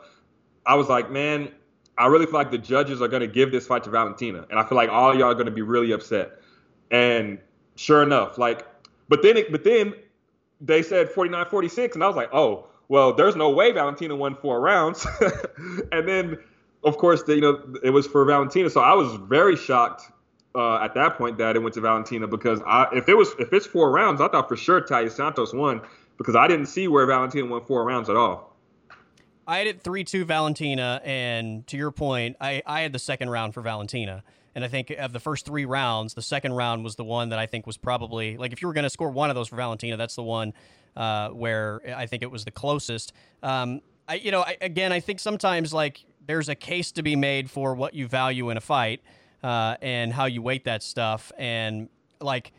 I 0.66 0.76
was 0.76 0.90
like, 0.90 1.10
man, 1.10 1.52
I 1.98 2.08
really 2.08 2.26
feel 2.26 2.36
like 2.36 2.52
the 2.52 2.58
judges 2.58 3.02
are 3.02 3.08
going 3.08 3.22
to 3.22 3.28
give 3.28 3.52
this 3.52 3.66
fight 3.66 3.84
to 3.86 3.90
Valentina, 3.90 4.46
and 4.50 4.60
I 4.60 4.64
feel 4.68 4.76
like 4.76 4.90
all 4.90 5.16
y'all 5.16 5.32
are 5.32 5.34
going 5.34 5.46
to 5.46 5.52
be 5.52 5.62
really 5.62 5.92
upset. 5.92 6.40
And 6.92 7.40
sure 7.76 8.04
enough, 8.04 8.38
like, 8.38 8.66
but 9.08 9.22
then, 9.22 9.38
it, 9.38 9.52
but 9.52 9.64
then 9.64 9.94
they 10.62 10.84
said 10.84 11.10
49-46, 11.10 11.96
and 11.96 12.04
I 12.04 12.08
was 12.08 12.16
like, 12.16 12.30
oh, 12.34 12.68
well, 12.88 13.14
there's 13.14 13.36
no 13.36 13.50
way 13.50 13.72
Valentina 13.72 14.16
won 14.16 14.36
four 14.36 14.62
rounds. 14.62 15.06
and 15.92 16.08
then, 16.08 16.38
of 16.84 16.98
course, 16.98 17.24
the, 17.24 17.36
you 17.36 17.42
know, 17.42 17.76
it 17.84 17.90
was 17.90 18.08
for 18.08 18.24
Valentina, 18.26 18.70
so 18.70 18.82
I 18.82 18.94
was 18.94 19.16
very 19.16 19.56
shocked 19.56 20.04
uh, 20.54 20.76
at 20.84 20.94
that 20.94 21.18
point 21.18 21.38
that 21.38 21.56
it 21.56 21.60
went 21.60 21.74
to 21.76 21.82
Valentina 21.82 22.28
because 22.28 22.62
I, 22.66 22.88
if 22.94 23.08
it 23.08 23.16
was 23.16 23.34
if 23.40 23.54
it's 23.54 23.66
four 23.66 23.92
rounds, 23.92 24.20
I 24.20 24.28
thought 24.28 24.50
for 24.50 24.58
sure 24.58 24.82
Taila 24.82 25.12
Santos 25.12 25.54
won 25.54 25.82
because 26.18 26.36
I 26.36 26.48
didn't 26.48 26.66
see 26.66 26.88
where 26.88 27.06
Valentina 27.06 27.46
won 27.46 27.64
four 27.66 27.86
rounds 27.86 28.10
at 28.10 28.16
all. 28.16 28.56
I 29.48 29.58
had 29.58 29.68
it 29.68 29.82
3 29.82 30.04
2 30.04 30.26
Valentina, 30.26 31.02
and 31.04 31.66
to 31.68 31.78
your 31.78 31.92
point, 31.92 32.38
I, 32.40 32.62
I 32.66 32.82
had 32.82 32.94
the 32.94 33.00
second 33.00 33.30
round 33.30 33.54
for 33.54 33.62
Valentina. 33.62 34.24
And 34.54 34.64
I 34.66 34.68
think 34.68 34.90
of 34.92 35.14
the 35.14 35.20
first 35.20 35.46
three 35.46 35.66
rounds, 35.66 36.14
the 36.14 36.22
second 36.22 36.54
round 36.54 36.84
was 36.84 36.96
the 36.96 37.04
one 37.04 37.30
that 37.30 37.40
I 37.40 37.46
think 37.46 37.66
was 37.66 37.78
probably 37.78 38.38
like 38.38 38.52
if 38.52 38.62
you 38.62 38.68
were 38.68 38.74
going 38.74 38.84
to 38.84 38.90
score 38.90 39.10
one 39.10 39.30
of 39.30 39.36
those 39.36 39.48
for 39.48 39.56
Valentina, 39.56 39.98
that's 39.98 40.16
the 40.16 40.24
one 40.24 40.54
uh, 40.96 41.30
where 41.30 41.82
I 41.96 42.06
think 42.06 42.22
it 42.24 42.32
was 42.32 42.44
the 42.44 42.52
closest. 42.52 43.14
Um, 43.42 43.82
I, 44.08 44.16
you 44.16 44.32
know, 44.32 44.42
I, 44.42 44.58
again, 44.60 44.92
I 44.92 45.00
think 45.00 45.20
sometimes 45.20 45.74
like 45.74 46.06
there's 46.26 46.50
a 46.50 46.56
case 46.56 46.92
to 46.94 47.04
be 47.04 47.16
made 47.16 47.50
for 47.50 47.74
what 47.74 47.94
you 47.94 48.08
value 48.08 48.50
in 48.50 48.58
a 48.58 48.62
fight 48.62 49.02
uh, 49.44 49.78
and 49.82 50.14
how 50.14 50.26
you 50.26 50.42
weight 50.42 50.66
that 50.66 50.84
stuff. 50.84 51.32
And 51.38 51.90
like, 52.20 52.52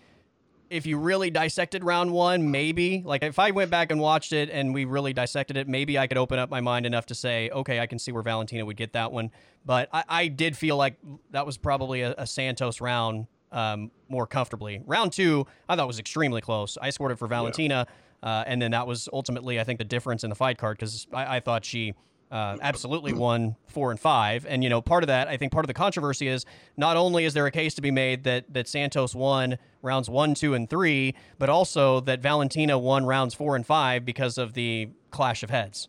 if 0.73 0.87
you 0.87 0.97
really 0.97 1.31
dissected 1.31 1.85
round 1.85 2.11
one, 2.13 2.51
maybe 2.51 3.03
like 3.05 3.23
if 3.23 3.39
I 3.39 3.51
went 3.51 3.71
back 3.71 3.93
and 3.93 4.01
watched 4.01 4.33
it 4.33 4.49
and 4.49 4.73
we 4.73 4.87
really 4.87 5.13
dissected 5.13 5.59
it, 5.59 5.69
maybe 5.69 5.99
I 5.99 6.07
could 6.07 6.17
open 6.17 6.39
up 6.39 6.49
my 6.49 6.63
mind 6.63 6.87
enough 6.87 7.07
to 7.07 7.15
say, 7.15 7.51
okay, 7.51 7.79
I 7.79 7.87
can 7.87 7.99
see 7.99 8.11
where 8.11 8.23
Valentina 8.23 8.65
would 8.65 8.79
get 8.79 8.95
that 8.95 9.13
one. 9.13 9.31
But 9.67 9.91
I, 9.93 10.05
I 10.09 10.29
did 10.29 10.57
feel 10.57 10.79
like 10.79 10.97
that 11.31 11.45
was 11.45 11.59
probably 11.59 12.01
a, 12.01 12.15
a 12.17 12.27
Santos 12.27 12.81
round 12.81 13.27
um, 13.53 13.91
more 14.09 14.27
comfortably. 14.27 14.83
Round 14.87 15.13
two, 15.13 15.47
I 15.69 15.77
thought 15.77 15.87
was 15.87 15.99
extremely 15.99 16.41
close. 16.41 16.79
I 16.81 16.89
scored 16.89 17.13
it 17.13 17.19
for 17.19 17.29
Valentina, 17.29 17.87
yeah. 18.23 18.29
uh, 18.41 18.45
and 18.47 18.61
then 18.63 18.71
that 18.71 18.87
was 18.87 19.11
ultimately, 19.13 19.61
I 19.61 19.65
think, 19.65 19.79
the 19.79 19.85
difference 19.85 20.25
in 20.25 20.31
the 20.31 20.37
fight 20.37 20.57
card 20.57 20.79
because 20.79 21.07
I, 21.13 21.37
I 21.37 21.41
thought 21.41 21.67
she 21.67 21.93
uh, 22.33 22.57
absolutely 22.63 23.13
won 23.13 23.57
four 23.69 23.91
and 23.91 24.01
five. 24.01 24.47
And 24.49 24.65
you 24.65 24.71
know, 24.71 24.81
part 24.81 25.05
of 25.05 25.09
that, 25.09 25.29
I 25.29 25.37
think, 25.37 25.53
part 25.53 25.65
of 25.65 25.69
the 25.69 25.75
controversy 25.75 26.27
is 26.29 26.47
not 26.79 26.97
only 26.97 27.27
is 27.27 27.35
there 27.35 27.47
a 27.47 27.51
case 27.51 27.75
to 27.75 27.83
be 27.83 27.91
made 27.91 28.25
that 28.25 28.53
that 28.55 28.67
Santos 28.67 29.15
won 29.15 29.59
rounds 29.83 30.09
one, 30.09 30.35
two, 30.35 30.55
and 30.55 30.69
three, 30.69 31.15
but 31.39 31.51
also 31.51 32.01
that 32.01 32.21
Valentina 32.21 32.79
won 32.79 33.05
rounds 33.05 33.35
four 33.35 33.55
and 33.55 33.67
five 33.67 34.07
because 34.07 34.39
of 34.39 34.55
the 34.55 34.89
clash 35.11 35.43
of 35.43 35.51
heads. 35.51 35.89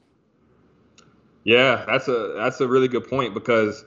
Yeah, 1.45 1.85
that's 1.87 2.09
a 2.09 2.33
that's 2.35 2.59
a 2.59 2.67
really 2.67 2.89
good 2.89 3.07
point 3.09 3.33
because 3.33 3.85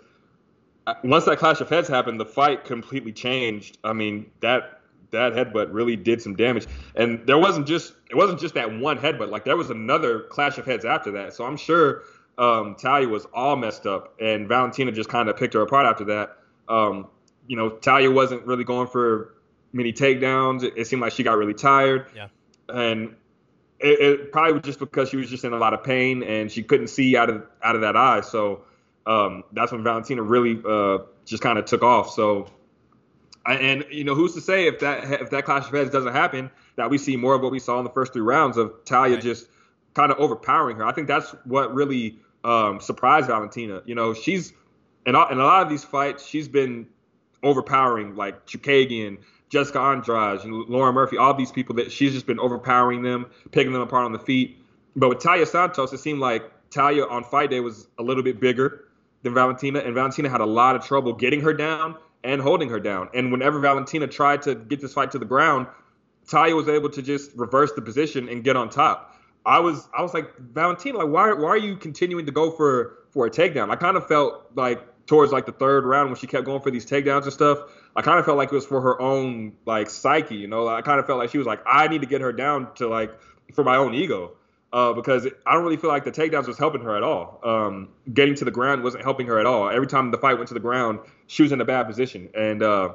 uh, 0.86 0.94
once 1.04 1.26
that 1.26 1.38
clash 1.38 1.60
of 1.60 1.68
heads 1.68 1.88
happened, 1.88 2.18
the 2.18 2.26
fight 2.26 2.64
completely 2.64 3.12
changed. 3.12 3.76
I 3.84 3.92
mean 3.92 4.30
that 4.40 4.80
that 5.10 5.34
headbutt 5.34 5.68
really 5.72 5.94
did 5.94 6.22
some 6.22 6.34
damage, 6.34 6.66
and 6.94 7.26
there 7.26 7.38
wasn't 7.38 7.66
just 7.66 7.92
it 8.10 8.16
wasn't 8.16 8.40
just 8.40 8.54
that 8.54 8.78
one 8.78 8.98
headbutt. 8.98 9.30
Like 9.30 9.44
there 9.44 9.58
was 9.58 9.68
another 9.68 10.20
clash 10.20 10.56
of 10.56 10.64
heads 10.64 10.86
after 10.86 11.10
that. 11.12 11.34
So 11.34 11.44
I'm 11.44 11.58
sure 11.58 12.02
um, 12.38 12.76
Talia 12.76 13.08
was 13.08 13.26
all 13.32 13.56
messed 13.56 13.86
up, 13.86 14.14
and 14.20 14.48
Valentina 14.48 14.92
just 14.92 15.08
kind 15.08 15.28
of 15.28 15.36
picked 15.36 15.54
her 15.54 15.62
apart 15.62 15.86
after 15.86 16.04
that. 16.04 16.36
Um, 16.68 17.08
you 17.46 17.56
know, 17.56 17.70
Talia 17.70 18.10
wasn't 18.10 18.44
really 18.46 18.64
going 18.64 18.88
for 18.88 19.34
many 19.72 19.92
takedowns. 19.92 20.62
It, 20.62 20.74
it 20.76 20.86
seemed 20.86 21.02
like 21.02 21.12
she 21.12 21.22
got 21.22 21.36
really 21.38 21.54
tired. 21.54 22.06
Yeah. 22.14 22.28
And 22.68 23.14
it, 23.78 24.00
it, 24.00 24.32
probably 24.32 24.54
was 24.54 24.62
just 24.62 24.78
because 24.78 25.10
she 25.10 25.16
was 25.16 25.30
just 25.30 25.44
in 25.44 25.52
a 25.52 25.58
lot 25.58 25.74
of 25.74 25.84
pain 25.84 26.22
and 26.22 26.50
she 26.50 26.62
couldn't 26.62 26.88
see 26.88 27.16
out 27.16 27.30
of 27.30 27.46
out 27.62 27.74
of 27.74 27.82
that 27.82 27.96
eye. 27.96 28.22
So 28.22 28.62
um, 29.06 29.44
that's 29.52 29.72
when 29.72 29.84
Valentina 29.84 30.22
really 30.22 30.60
uh, 30.66 30.98
just 31.24 31.42
kind 31.42 31.58
of 31.58 31.66
took 31.66 31.82
off. 31.82 32.10
So, 32.10 32.50
and 33.44 33.84
you 33.90 34.04
know, 34.04 34.14
who's 34.14 34.34
to 34.34 34.40
say 34.40 34.66
if 34.66 34.80
that 34.80 35.20
if 35.20 35.30
that 35.30 35.44
clash 35.44 35.66
of 35.66 35.72
heads 35.72 35.90
doesn't 35.90 36.12
happen, 36.12 36.50
that 36.76 36.90
we 36.90 36.98
see 36.98 37.16
more 37.16 37.34
of 37.34 37.42
what 37.42 37.52
we 37.52 37.60
saw 37.60 37.78
in 37.78 37.84
the 37.84 37.90
first 37.90 38.12
three 38.12 38.22
rounds 38.22 38.56
of 38.56 38.84
Talia 38.84 39.14
right. 39.14 39.22
just 39.22 39.46
kind 39.94 40.10
of 40.10 40.18
overpowering 40.18 40.78
her. 40.78 40.84
I 40.84 40.92
think 40.92 41.06
that's 41.06 41.30
what 41.44 41.72
really 41.74 42.18
um, 42.46 42.80
surprise 42.80 43.26
Valentina. 43.26 43.82
You 43.84 43.96
know, 43.96 44.14
she's 44.14 44.52
in 45.04 45.14
a, 45.14 45.26
in 45.28 45.38
a 45.38 45.44
lot 45.44 45.62
of 45.62 45.68
these 45.68 45.84
fights, 45.84 46.24
she's 46.24 46.48
been 46.48 46.86
overpowering 47.42 48.14
like 48.14 48.46
Chookagian, 48.46 49.18
Jessica 49.48 49.80
Andrade, 49.80 50.44
and 50.44 50.52
Lauren 50.68 50.94
Murphy, 50.94 51.18
all 51.18 51.34
these 51.34 51.52
people 51.52 51.74
that 51.76 51.90
she's 51.90 52.12
just 52.12 52.26
been 52.26 52.38
overpowering 52.38 53.02
them, 53.02 53.26
picking 53.50 53.72
them 53.72 53.82
apart 53.82 54.04
on 54.04 54.12
the 54.12 54.18
feet. 54.18 54.58
But 54.94 55.08
with 55.08 55.18
Taila 55.18 55.46
Santos, 55.46 55.92
it 55.92 55.98
seemed 55.98 56.20
like 56.20 56.50
Talia 56.70 57.04
on 57.06 57.24
fight 57.24 57.50
day 57.50 57.60
was 57.60 57.88
a 57.98 58.02
little 58.02 58.22
bit 58.22 58.40
bigger 58.40 58.84
than 59.22 59.34
Valentina, 59.34 59.80
and 59.80 59.94
Valentina 59.94 60.28
had 60.28 60.40
a 60.40 60.46
lot 60.46 60.76
of 60.76 60.84
trouble 60.84 61.12
getting 61.12 61.40
her 61.40 61.52
down 61.52 61.96
and 62.22 62.40
holding 62.40 62.68
her 62.68 62.80
down. 62.80 63.08
And 63.12 63.32
whenever 63.32 63.58
Valentina 63.60 64.06
tried 64.06 64.42
to 64.42 64.54
get 64.54 64.80
this 64.80 64.92
fight 64.92 65.10
to 65.12 65.18
the 65.18 65.24
ground, 65.24 65.66
Talia 66.28 66.54
was 66.54 66.68
able 66.68 66.90
to 66.90 67.02
just 67.02 67.32
reverse 67.36 67.72
the 67.72 67.82
position 67.82 68.28
and 68.28 68.42
get 68.42 68.56
on 68.56 68.68
top. 68.68 69.15
I 69.46 69.60
was 69.60 69.88
I 69.96 70.02
was 70.02 70.12
like 70.12 70.36
Valentina, 70.38 70.98
like 70.98 71.08
why 71.08 71.32
why 71.32 71.48
are 71.50 71.56
you 71.56 71.76
continuing 71.76 72.26
to 72.26 72.32
go 72.32 72.50
for 72.50 72.98
for 73.10 73.26
a 73.26 73.30
takedown? 73.30 73.70
I 73.70 73.76
kind 73.76 73.96
of 73.96 74.06
felt 74.08 74.50
like 74.56 74.82
towards 75.06 75.30
like 75.32 75.46
the 75.46 75.52
third 75.52 75.84
round 75.84 76.10
when 76.10 76.16
she 76.16 76.26
kept 76.26 76.44
going 76.44 76.60
for 76.60 76.72
these 76.72 76.84
takedowns 76.84 77.22
and 77.22 77.32
stuff. 77.32 77.60
I 77.94 78.02
kind 78.02 78.18
of 78.18 78.24
felt 78.24 78.36
like 78.36 78.50
it 78.52 78.54
was 78.54 78.66
for 78.66 78.80
her 78.80 79.00
own 79.00 79.52
like 79.64 79.88
psyche, 79.88 80.34
you 80.34 80.48
know. 80.48 80.66
I 80.66 80.82
kind 80.82 80.98
of 80.98 81.06
felt 81.06 81.20
like 81.20 81.30
she 81.30 81.38
was 81.38 81.46
like, 81.46 81.60
I 81.64 81.86
need 81.86 82.00
to 82.00 82.08
get 82.08 82.20
her 82.20 82.32
down 82.32 82.74
to 82.74 82.88
like 82.88 83.12
for 83.54 83.62
my 83.62 83.76
own 83.76 83.94
ego, 83.94 84.32
uh, 84.72 84.92
because 84.92 85.28
I 85.46 85.54
don't 85.54 85.62
really 85.62 85.76
feel 85.76 85.90
like 85.90 86.04
the 86.04 86.10
takedowns 86.10 86.48
was 86.48 86.58
helping 86.58 86.82
her 86.82 86.96
at 86.96 87.04
all. 87.04 87.40
Um, 87.44 87.90
getting 88.12 88.34
to 88.34 88.44
the 88.44 88.50
ground 88.50 88.82
wasn't 88.82 89.04
helping 89.04 89.28
her 89.28 89.38
at 89.38 89.46
all. 89.46 89.70
Every 89.70 89.86
time 89.86 90.10
the 90.10 90.18
fight 90.18 90.34
went 90.34 90.48
to 90.48 90.54
the 90.54 90.60
ground, 90.60 90.98
she 91.28 91.44
was 91.44 91.52
in 91.52 91.60
a 91.60 91.64
bad 91.64 91.86
position, 91.86 92.28
and 92.34 92.64
uh, 92.64 92.94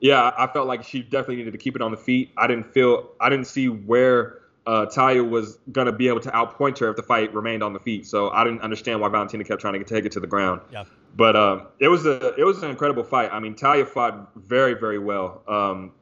yeah, 0.00 0.32
I 0.36 0.48
felt 0.48 0.66
like 0.66 0.82
she 0.82 1.02
definitely 1.02 1.36
needed 1.36 1.52
to 1.52 1.58
keep 1.58 1.76
it 1.76 1.82
on 1.82 1.92
the 1.92 1.96
feet. 1.96 2.32
I 2.36 2.48
didn't 2.48 2.72
feel 2.72 3.12
I 3.20 3.28
didn't 3.28 3.46
see 3.46 3.68
where 3.68 4.40
uh, 4.68 4.84
Talia 4.84 5.24
was 5.24 5.58
going 5.72 5.86
to 5.86 5.92
be 5.92 6.08
able 6.08 6.20
to 6.20 6.30
outpoint 6.30 6.78
her 6.80 6.90
if 6.90 6.96
the 6.96 7.02
fight 7.02 7.32
remained 7.32 7.62
on 7.62 7.72
the 7.72 7.80
feet. 7.80 8.06
So 8.06 8.28
I 8.28 8.44
didn't 8.44 8.60
understand 8.60 9.00
why 9.00 9.08
Valentina 9.08 9.42
kept 9.42 9.62
trying 9.62 9.72
to 9.72 9.84
take 9.84 10.04
it 10.04 10.12
to 10.12 10.20
the 10.20 10.26
ground. 10.26 10.60
Yeah. 10.70 10.84
But 11.16 11.36
uh, 11.36 11.64
it 11.78 11.88
was 11.88 12.04
a 12.04 12.34
it 12.34 12.44
was 12.44 12.62
an 12.62 12.68
incredible 12.68 13.02
fight. 13.02 13.30
I 13.32 13.40
mean, 13.40 13.54
Talia 13.54 13.86
fought 13.86 14.30
very 14.36 14.74
very 14.74 14.98
well. 14.98 15.42
Um, 15.48 15.92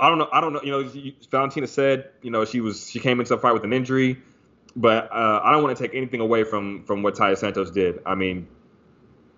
I 0.00 0.08
don't 0.08 0.18
know. 0.18 0.28
I 0.32 0.40
don't 0.40 0.52
know. 0.52 0.62
You 0.62 0.72
know, 0.72 1.12
Valentina 1.30 1.68
said 1.68 2.10
you 2.22 2.32
know 2.32 2.44
she 2.44 2.60
was 2.60 2.90
she 2.90 2.98
came 2.98 3.20
into 3.20 3.36
the 3.36 3.40
fight 3.40 3.52
with 3.52 3.62
an 3.62 3.72
injury, 3.72 4.20
but 4.74 5.04
uh, 5.12 5.40
I 5.44 5.52
don't 5.52 5.62
want 5.62 5.76
to 5.76 5.80
take 5.80 5.94
anything 5.94 6.20
away 6.20 6.42
from 6.42 6.82
from 6.82 7.04
what 7.04 7.14
Taila 7.14 7.38
Santos 7.38 7.70
did. 7.70 8.00
I 8.04 8.16
mean, 8.16 8.48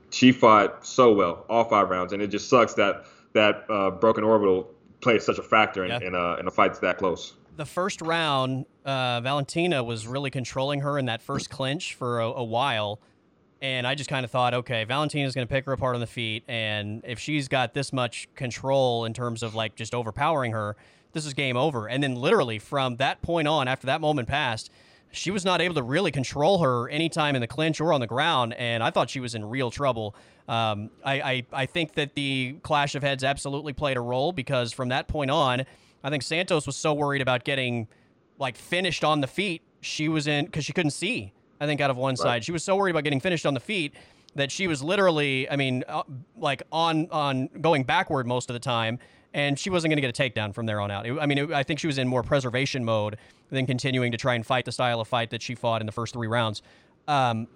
she 0.09 0.33
fought 0.33 0.87
so 0.87 1.12
well 1.12 1.45
all 1.51 1.64
five 1.64 1.90
rounds, 1.90 2.14
and 2.14 2.23
it 2.23 2.29
just 2.29 2.49
sucks 2.49 2.73
that 2.75 3.05
that 3.35 3.66
uh, 3.68 3.90
broken 3.90 4.25
orbital 4.25 4.71
plays 5.03 5.23
such 5.23 5.38
a 5.38 5.42
factor 5.42 5.85
in, 5.85 5.90
yeah. 5.90 5.99
in, 6.01 6.14
a, 6.14 6.37
in 6.37 6.47
a 6.47 6.51
fight 6.51 6.81
that 6.81 6.97
close 6.97 7.35
the 7.57 7.67
first 7.67 8.01
round, 8.01 8.67
uh, 8.85 9.21
Valentina 9.21 9.83
was 9.85 10.07
really 10.07 10.31
controlling 10.31 10.81
her 10.81 10.99
in 10.99 11.07
that 11.07 11.23
first 11.23 11.51
clinch 11.51 11.95
for 11.95 12.21
a, 12.21 12.27
a 12.27 12.45
while. 12.45 13.01
And 13.61 13.87
I 13.87 13.95
just 13.95 14.11
kind 14.11 14.25
of 14.25 14.31
thought, 14.31 14.55
okay, 14.55 14.85
Valentina's 14.85 15.35
going 15.35 15.47
to 15.47 15.53
pick 15.53 15.67
her 15.67 15.73
apart 15.73 15.95
on 15.95 16.01
the 16.01 16.07
feet. 16.07 16.43
And 16.49 17.03
if 17.07 17.21
she's 17.21 17.47
got 17.47 17.75
this 17.75 17.93
much 17.93 18.29
control 18.35 19.05
in 19.05 19.15
terms 19.15 19.43
of 19.43 19.55
like 19.55 19.77
just 19.77 19.95
overpowering 19.95 20.53
her, 20.53 20.77
this 21.12 21.25
is 21.27 21.35
game 21.35 21.57
over. 21.57 21.88
And 21.88 22.03
then 22.03 22.17
literally 22.17 22.59
from 22.59 22.97
that 22.97 23.23
point 23.23 23.47
on, 23.47 23.69
after 23.69 23.87
that 23.87 24.01
moment 24.01 24.29
passed, 24.29 24.71
she 25.12 25.31
was 25.31 25.45
not 25.45 25.61
able 25.61 25.75
to 25.75 25.83
really 25.83 26.11
control 26.11 26.59
her 26.59 26.88
anytime 26.88 27.37
in 27.37 27.41
the 27.41 27.47
clinch 27.47 27.81
or 27.81 27.93
on 27.93 28.01
the 28.01 28.07
ground. 28.07 28.55
And 28.55 28.83
I 28.83 28.91
thought 28.91 29.11
she 29.11 29.21
was 29.21 29.35
in 29.35 29.45
real 29.45 29.71
trouble. 29.71 30.17
Um, 30.49 30.91
I, 31.05 31.21
I, 31.21 31.47
I 31.53 31.67
think 31.67 31.95
that 31.95 32.15
the 32.15 32.57
clash 32.62 32.95
of 32.95 33.03
heads 33.03 33.23
absolutely 33.23 33.75
played 33.75 33.97
a 33.97 34.01
role 34.01 34.33
because 34.33 34.73
from 34.73 34.88
that 34.88 35.07
point 35.07 35.31
on, 35.31 35.67
I 36.05 36.11
think 36.11 36.23
Santos 36.23 36.67
was 36.67 36.77
so 36.77 36.95
worried 36.95 37.23
about 37.23 37.45
getting 37.45 37.88
like 38.38 38.57
finished 38.57 39.05
on 39.05 39.21
the 39.21 39.27
feet. 39.27 39.62
She 39.81 40.09
was 40.09 40.27
in 40.27 40.47
because 40.47 40.65
she 40.65 40.73
couldn't 40.73 40.91
see. 40.93 41.33
I 41.61 41.67
think 41.67 41.81
out 41.81 41.91
of 41.91 41.97
one 41.97 42.12
right. 42.12 42.19
side, 42.19 42.45
she 42.45 42.53
was 42.53 42.65
so 42.65 42.77
worried 42.77 42.91
about 42.91 43.05
getting 43.05 43.21
finished 43.21 43.47
on 43.47 43.55
the 43.55 43.61
feet 43.61 43.95
that 44.35 44.51
she 44.51 44.67
was 44.67 44.83
literally, 44.83 45.49
I 45.49 45.57
mean, 45.57 45.85
uh, 45.88 46.03
like 46.37 46.62
on 46.73 47.09
on 47.11 47.49
going 47.61 47.85
backward 47.85 48.27
most 48.27 48.51
of 48.51 48.55
the 48.55 48.61
time, 48.61 48.99
and 49.35 49.59
she 49.59 49.71
wasn't 49.71 49.91
going 49.91 50.03
to 50.03 50.03
get 50.03 50.19
a 50.19 50.23
takedown 50.23 50.55
from 50.55 50.67
there 50.67 50.81
on 50.81 50.91
out. 50.91 51.07
It, 51.07 51.17
I 51.21 51.27
mean, 51.27 51.38
it, 51.38 51.53
I 51.53 51.62
think 51.62 51.79
she 51.81 51.87
was 51.87 51.99
in 51.99 52.09
more 52.09 52.23
preservation 52.23 52.85
mode 52.85 53.17
than 53.51 53.67
continuing 53.67 54.12
to 54.12 54.19
try 54.19 54.35
and 54.35 54.45
fight 54.45 54.65
the 54.65 54.73
style 54.73 55.01
of 55.01 55.09
fight 55.09 55.31
that 55.31 55.43
she 55.43 55.55
fought 55.55 55.83
in 55.83 55.87
the 55.87 55.93
first 55.93 56.15
three 56.15 56.29
rounds. 56.29 56.62
Um, 57.07 57.47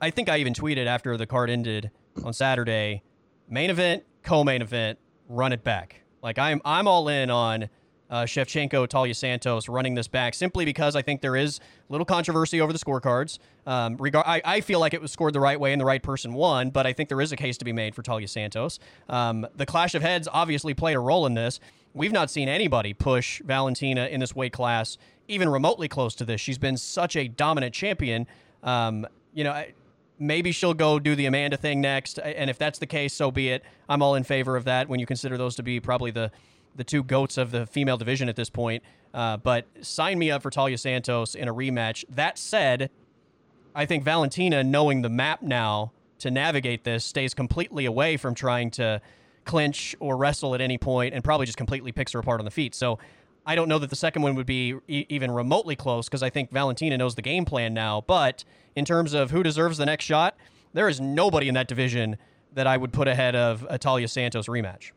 I 0.00 0.10
think 0.10 0.28
I 0.28 0.38
even 0.38 0.54
tweeted 0.54 0.86
after 0.86 1.16
the 1.16 1.26
card 1.26 1.50
ended 1.50 1.90
on 2.24 2.32
Saturday, 2.32 3.02
main 3.48 3.70
event, 3.70 4.04
co-main 4.22 4.62
event, 4.62 4.98
run 5.28 5.52
it 5.52 5.62
back. 5.62 6.02
Like 6.22 6.38
I'm 6.38 6.60
I'm 6.64 6.88
all 6.88 7.08
in 7.08 7.30
on 7.30 7.68
uh, 8.10 8.22
Shevchenko, 8.22 8.86
Talia 8.88 9.14
Santos 9.14 9.68
running 9.68 9.94
this 9.94 10.08
back 10.08 10.34
simply 10.34 10.64
because 10.64 10.94
I 10.94 11.02
think 11.02 11.20
there 11.20 11.36
is 11.36 11.60
little 11.88 12.04
controversy 12.04 12.60
over 12.60 12.72
the 12.72 12.78
scorecards. 12.78 13.38
Um, 13.66 13.96
regard, 13.96 14.24
I, 14.28 14.40
I, 14.44 14.60
feel 14.60 14.78
like 14.78 14.94
it 14.94 15.02
was 15.02 15.10
scored 15.10 15.32
the 15.32 15.40
right 15.40 15.58
way 15.58 15.72
and 15.72 15.80
the 15.80 15.84
right 15.84 16.02
person 16.02 16.32
won, 16.34 16.70
but 16.70 16.86
I 16.86 16.92
think 16.92 17.08
there 17.08 17.20
is 17.20 17.32
a 17.32 17.36
case 17.36 17.58
to 17.58 17.64
be 17.64 17.72
made 17.72 17.96
for 17.96 18.02
Talia 18.02 18.28
Santos. 18.28 18.78
Um, 19.08 19.44
the 19.56 19.66
clash 19.66 19.96
of 19.96 20.02
heads 20.02 20.28
obviously 20.32 20.72
played 20.72 20.94
a 20.94 21.00
role 21.00 21.26
in 21.26 21.34
this. 21.34 21.58
we've 21.94 22.12
not 22.12 22.30
seen 22.30 22.48
anybody 22.48 22.94
push 22.94 23.42
Valentina 23.42 24.06
in 24.06 24.20
this 24.20 24.36
weight 24.36 24.52
class 24.52 24.98
even 25.28 25.48
remotely 25.48 25.88
close 25.88 26.14
to 26.16 26.24
this. 26.24 26.40
She's 26.40 26.58
been 26.58 26.76
such 26.76 27.16
a 27.16 27.28
dominant 27.28 27.74
champion. 27.74 28.26
Um, 28.62 29.06
you 29.34 29.44
know, 29.44 29.64
maybe 30.18 30.52
she'll 30.52 30.74
go 30.74 30.98
do 30.98 31.14
the 31.14 31.26
Amanda 31.26 31.56
thing 31.56 31.80
next, 31.80 32.18
and 32.18 32.50
if 32.50 32.58
that's 32.58 32.78
the 32.78 32.86
case, 32.86 33.12
so 33.12 33.30
be 33.30 33.48
it. 33.48 33.62
I'm 33.88 34.02
all 34.02 34.14
in 34.14 34.24
favor 34.24 34.56
of 34.56 34.64
that. 34.64 34.88
When 34.88 35.00
you 35.00 35.06
consider 35.06 35.36
those 35.36 35.56
to 35.56 35.62
be 35.62 35.80
probably 35.80 36.10
the 36.10 36.30
the 36.76 36.84
two 36.84 37.02
goats 37.02 37.38
of 37.38 37.50
the 37.50 37.66
female 37.66 37.96
division 37.96 38.28
at 38.28 38.36
this 38.36 38.50
point. 38.50 38.82
Uh, 39.14 39.36
but 39.38 39.66
sign 39.80 40.18
me 40.18 40.30
up 40.30 40.42
for 40.42 40.50
Talia 40.50 40.76
Santos 40.76 41.34
in 41.34 41.48
a 41.48 41.54
rematch. 41.54 42.04
That 42.10 42.38
said, 42.38 42.90
I 43.74 43.86
think 43.86 44.04
Valentina, 44.04 44.62
knowing 44.62 45.02
the 45.02 45.08
map 45.08 45.42
now 45.42 45.92
to 46.18 46.30
navigate 46.30 46.84
this, 46.84 47.04
stays 47.04 47.34
completely 47.34 47.86
away 47.86 48.16
from 48.16 48.34
trying 48.34 48.70
to 48.72 49.00
clinch 49.44 49.94
or 50.00 50.16
wrestle 50.16 50.54
at 50.54 50.60
any 50.60 50.76
point 50.76 51.14
and 51.14 51.24
probably 51.24 51.46
just 51.46 51.56
completely 51.56 51.92
picks 51.92 52.12
her 52.12 52.18
apart 52.18 52.40
on 52.40 52.44
the 52.44 52.50
feet. 52.50 52.74
So 52.74 52.98
I 53.46 53.54
don't 53.54 53.68
know 53.68 53.78
that 53.78 53.90
the 53.90 53.96
second 53.96 54.22
one 54.22 54.34
would 54.34 54.46
be 54.46 54.74
e- 54.88 55.06
even 55.08 55.30
remotely 55.30 55.76
close 55.76 56.08
because 56.08 56.22
I 56.22 56.30
think 56.30 56.50
Valentina 56.50 56.98
knows 56.98 57.14
the 57.14 57.22
game 57.22 57.44
plan 57.44 57.72
now. 57.72 58.02
But 58.06 58.44
in 58.74 58.84
terms 58.84 59.14
of 59.14 59.30
who 59.30 59.44
deserves 59.44 59.78
the 59.78 59.86
next 59.86 60.04
shot, 60.04 60.36
there 60.72 60.88
is 60.88 61.00
nobody 61.00 61.48
in 61.48 61.54
that 61.54 61.68
division 61.68 62.16
that 62.54 62.66
I 62.66 62.76
would 62.76 62.92
put 62.92 63.06
ahead 63.06 63.36
of 63.36 63.64
a 63.70 63.78
Taila 63.78 64.10
Santos 64.10 64.48
rematch. 64.48 64.90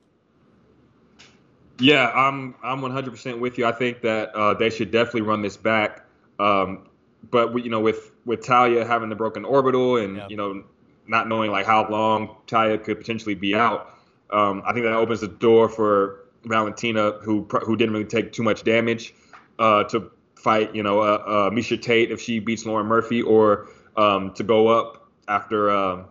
Yeah, 1.79 2.09
I'm 2.09 2.55
I'm 2.63 2.81
100% 2.81 3.39
with 3.39 3.57
you. 3.57 3.65
I 3.65 3.71
think 3.71 4.01
that 4.01 4.35
uh, 4.35 4.55
they 4.55 4.69
should 4.69 4.91
definitely 4.91 5.21
run 5.21 5.41
this 5.41 5.55
back. 5.55 6.05
Um, 6.39 6.89
but 7.29 7.55
you 7.63 7.69
know, 7.69 7.79
with 7.79 8.11
with 8.25 8.41
Taila 8.41 8.85
having 8.85 9.09
the 9.09 9.15
broken 9.15 9.45
orbital 9.45 9.97
and 9.97 10.17
yeah. 10.17 10.27
you 10.27 10.37
know 10.37 10.63
not 11.07 11.27
knowing 11.27 11.51
like 11.51 11.65
how 11.65 11.87
long 11.89 12.35
Taila 12.47 12.83
could 12.83 12.97
potentially 12.97 13.35
be 13.35 13.55
out, 13.55 13.95
um, 14.31 14.61
I 14.65 14.73
think 14.73 14.85
that 14.85 14.93
opens 14.93 15.21
the 15.21 15.27
door 15.27 15.69
for 15.69 16.18
Valentina, 16.43 17.11
who 17.21 17.47
who 17.65 17.75
didn't 17.75 17.93
really 17.93 18.05
take 18.05 18.31
too 18.31 18.43
much 18.43 18.63
damage, 18.63 19.13
uh, 19.57 19.83
to 19.85 20.11
fight 20.35 20.73
you 20.75 20.83
know 20.83 20.99
uh, 20.99 21.03
uh, 21.03 21.49
Miesha 21.49 21.81
Tate 21.81 22.11
if 22.11 22.21
she 22.21 22.39
beats 22.39 22.65
Lauren 22.65 22.87
Murphy, 22.87 23.21
or 23.21 23.67
um, 23.97 24.33
to 24.33 24.43
go 24.43 24.67
up 24.67 25.09
after 25.27 25.69
uh, 25.69 26.03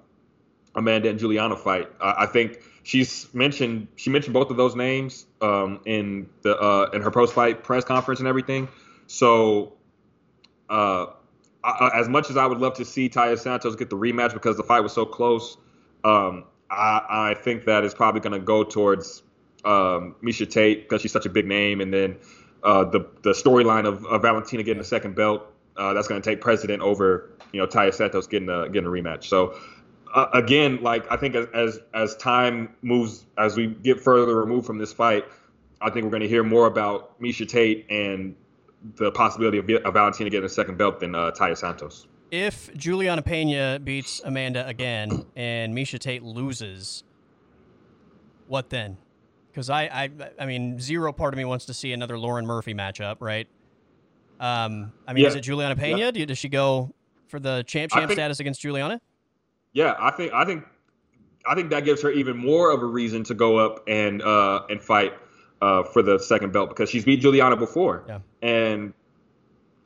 Amanda 0.75 1.09
and 1.09 1.19
Julianna 1.19 1.57
fight. 1.57 1.91
I 2.01 2.27
think 2.27 2.61
she's 2.83 3.33
mentioned 3.35 3.89
she 3.97 4.11
mentioned 4.11 4.35
both 4.35 4.51
of 4.51 4.57
those 4.57 4.77
names 4.77 5.27
um, 5.41 5.81
in 5.85 6.29
the 6.43 6.57
uh, 6.57 6.91
in 6.93 7.03
her 7.03 7.11
post 7.11 7.35
fight 7.35 7.65
press 7.65 7.85
conference 7.85 8.21
and 8.21 8.29
everything. 8.29 8.69
So. 9.07 9.75
Uh, 10.69 11.07
I, 11.65 11.91
as 11.95 12.09
much 12.09 12.31
as 12.31 12.37
I 12.37 12.47
would 12.47 12.59
love 12.59 12.75
to 12.75 12.85
see 12.85 13.09
Taila 13.09 13.39
Santos 13.39 13.75
get 13.75 13.91
the 13.91 13.97
rematch 13.97 14.33
because 14.33 14.57
the 14.57 14.63
fight 14.63 14.81
was 14.81 14.93
so 14.93 15.05
close, 15.05 15.57
um, 16.05 16.45
I, 16.71 17.01
I, 17.09 17.35
think 17.35 17.65
that 17.65 17.85
is 17.85 17.95
probably 17.95 18.21
going 18.21 18.35
to 18.35 18.39
go 18.39 18.63
towards 18.63 19.23
um, 19.65 20.15
Miesha 20.23 20.49
Tate 20.49 20.89
because 20.89 21.03
she's 21.03 21.13
such 21.13 21.27
a 21.27 21.31
big 21.31 21.47
name, 21.47 21.81
and 21.81 21.93
then 21.93 22.17
uh, 22.63 22.85
the 22.85 23.07
the 23.23 23.31
storyline 23.31 23.87
of, 23.87 24.05
of, 24.07 24.23
Valentina 24.23 24.63
getting 24.63 24.81
a 24.81 24.85
second 24.85 25.15
belt 25.15 25.47
uh, 25.77 25.95
that's 25.95 26.09
going 26.09 26.21
to 26.21 26.29
take 26.29 26.41
precedent 26.41 26.83
over 26.83 27.31
you 27.53 27.61
know 27.61 27.67
Taila 27.67 27.95
Santos 27.95 28.27
getting 28.27 28.49
a 28.49 28.69
getting 28.69 28.87
a 28.87 28.91
rematch. 28.91 29.25
So 29.25 29.59
uh, 30.15 30.27
again, 30.33 30.83
like 30.83 31.11
I 31.11 31.17
think 31.17 31.35
as, 31.35 31.47
as 31.55 31.81
as 31.95 32.17
time 32.17 32.75
moves, 32.83 33.27
as 33.37 33.57
we 33.57 33.69
get 33.69 34.01
further 34.01 34.37
removed 34.37 34.67
from 34.67 34.79
this 34.79 34.93
fight, 34.93 35.25
I 35.81 35.91
think 35.91 36.05
we're 36.05 36.11
going 36.11 36.23
to 36.23 36.29
hear 36.29 36.45
more 36.45 36.67
about 36.67 37.21
Miesha 37.21 37.47
Tate 37.49 37.87
and 37.91 38.35
the 38.97 39.11
possibility 39.11 39.59
of, 39.59 39.69
of 39.85 39.95
Valentina 39.95 40.31
getting 40.31 40.47
a 40.47 40.51
second 40.51 40.79
belt 40.79 41.01
than 41.01 41.15
uh, 41.15 41.33
Taila 41.33 41.57
Santos. 41.57 42.07
If 42.31 42.75
Julianna 42.77 43.23
Pena 43.23 43.81
beats 43.83 44.21
Amanda 44.25 44.67
again 44.67 45.25
and 45.35 45.75
Miesha 45.75 45.99
Tate 45.99 46.23
loses, 46.23 47.03
what 48.47 48.71
then? 48.71 48.99
Because 49.51 49.71
I, 49.71 49.83
I, 49.85 50.11
I 50.39 50.47
mean, 50.47 50.79
zero 50.79 51.13
part 51.13 51.35
of 51.35 51.39
me 51.39 51.45
wants 51.45 51.67
to 51.67 51.75
see 51.75 51.93
another 51.93 52.19
Lauren 52.19 52.47
Murphy 52.47 52.75
matchup, 52.75 53.17
right? 53.21 53.49
Um, 54.41 54.93
I 55.07 55.13
mean, 55.13 55.23
yeah. 55.23 55.29
is 55.29 55.35
it 55.35 55.41
Julianna 55.41 55.77
Pena? 55.77 56.13
Yeah. 56.13 56.27
Does 56.27 56.39
she 56.39 56.49
go 56.49 56.95
for 57.29 57.41
the 57.41 57.65
champ 57.67 57.93
champ 57.93 58.09
think, 58.09 58.19
status 58.19 58.41
against 58.41 58.61
Julianna? 58.61 59.01
Yeah, 59.73 59.95
I 59.99 60.11
think 60.11 60.33
I 60.33 60.45
think 60.45 60.65
I 61.47 61.55
think 61.55 61.71
that 61.71 61.85
gives 61.85 62.03
her 62.03 62.11
even 62.11 62.37
more 62.37 62.71
of 62.71 62.83
a 62.83 62.87
reason 62.87 63.25
to 63.25 63.35
go 63.35 63.59
up 63.59 63.85
and 63.89 64.23
uh, 64.23 64.63
and 64.69 64.83
fight 64.83 65.15
uh, 65.61 65.83
for 65.83 66.03
the 66.03 66.19
second 66.19 66.53
belt 66.53 66.69
because 66.69 66.89
she's 66.91 67.05
beat 67.05 67.21
Julianna 67.21 67.57
before, 67.57 68.05
yeah. 68.09 68.19
and 68.43 68.93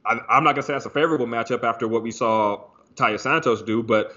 I, 0.05 0.20
am 0.31 0.44
not 0.44 0.53
gonna 0.53 0.62
say 0.62 0.72
that's 0.75 0.87
a 0.87 0.90
favorable 0.90 1.27
matchup 1.27 1.62
after 1.64 1.88
what 1.88 2.03
we 2.03 2.11
saw 2.11 2.64
Taila 2.94 3.20
Santos 3.20 3.62
do, 3.62 3.83
but 3.83 4.14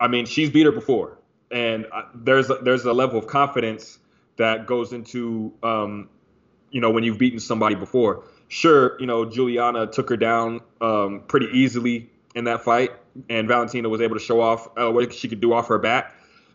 I 0.00 0.08
mean 0.08 0.26
she's 0.26 0.50
beat 0.50 0.66
her 0.66 0.72
before, 0.72 1.18
and 1.50 1.86
uh, 1.92 2.02
there's 2.14 2.50
a, 2.50 2.54
there's 2.62 2.84
a 2.84 2.92
level 2.92 3.18
of 3.18 3.26
confidence 3.26 3.98
that 4.40 4.66
goes 4.66 4.92
into 4.92 5.52
um, 5.62 6.08
you 6.70 6.80
know 6.80 6.90
when 6.90 7.04
you've 7.04 7.18
beaten 7.18 7.38
somebody 7.38 7.74
before. 7.74 8.24
Sure, 8.48 8.98
you 8.98 9.06
know 9.06 9.24
Julianna 9.24 9.86
took 9.86 10.08
her 10.08 10.16
down 10.16 10.60
um, 10.80 11.22
pretty 11.28 11.46
easily 11.52 12.10
in 12.34 12.44
that 12.44 12.62
fight, 12.62 12.90
and 13.28 13.46
Valentina 13.46 13.88
was 13.88 14.00
able 14.00 14.16
to 14.16 14.22
show 14.22 14.40
off 14.40 14.68
uh, 14.76 14.90
what 14.90 15.12
she 15.12 15.28
could 15.28 15.40
do 15.40 15.52
off 15.52 15.68
her 15.68 15.78
back. 15.78 16.14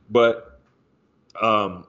But 0.10 0.60
um, 1.40 1.86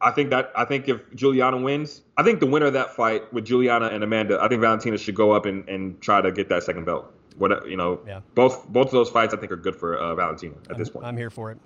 I 0.00 0.10
think 0.10 0.30
that 0.30 0.52
I 0.56 0.64
think 0.64 0.88
if 0.88 1.00
Julianna 1.14 1.58
wins, 1.58 2.02
I 2.16 2.24
think 2.24 2.40
the 2.40 2.46
winner 2.46 2.66
of 2.66 2.72
that 2.72 2.96
fight 2.96 3.32
with 3.32 3.44
Julianna 3.44 3.86
and 3.86 4.02
Amanda, 4.02 4.38
I 4.42 4.48
think 4.48 4.60
Valentina 4.60 4.98
should 4.98 5.14
go 5.14 5.30
up 5.32 5.46
and, 5.46 5.68
and 5.68 6.00
try 6.00 6.20
to 6.20 6.32
get 6.32 6.48
that 6.48 6.64
second 6.64 6.84
belt. 6.84 7.12
What 7.36 7.68
you 7.68 7.76
know, 7.76 8.00
yeah. 8.06 8.20
both 8.34 8.66
both 8.68 8.86
of 8.86 8.92
those 8.92 9.08
fights 9.08 9.32
I 9.32 9.36
think 9.36 9.52
are 9.52 9.56
good 9.56 9.76
for 9.76 9.96
uh, 9.96 10.16
Valentina 10.16 10.56
at 10.64 10.72
I'm, 10.72 10.78
this 10.78 10.90
point. 10.90 11.06
I'm 11.06 11.16
here 11.16 11.30
for 11.30 11.52
it. 11.52 11.58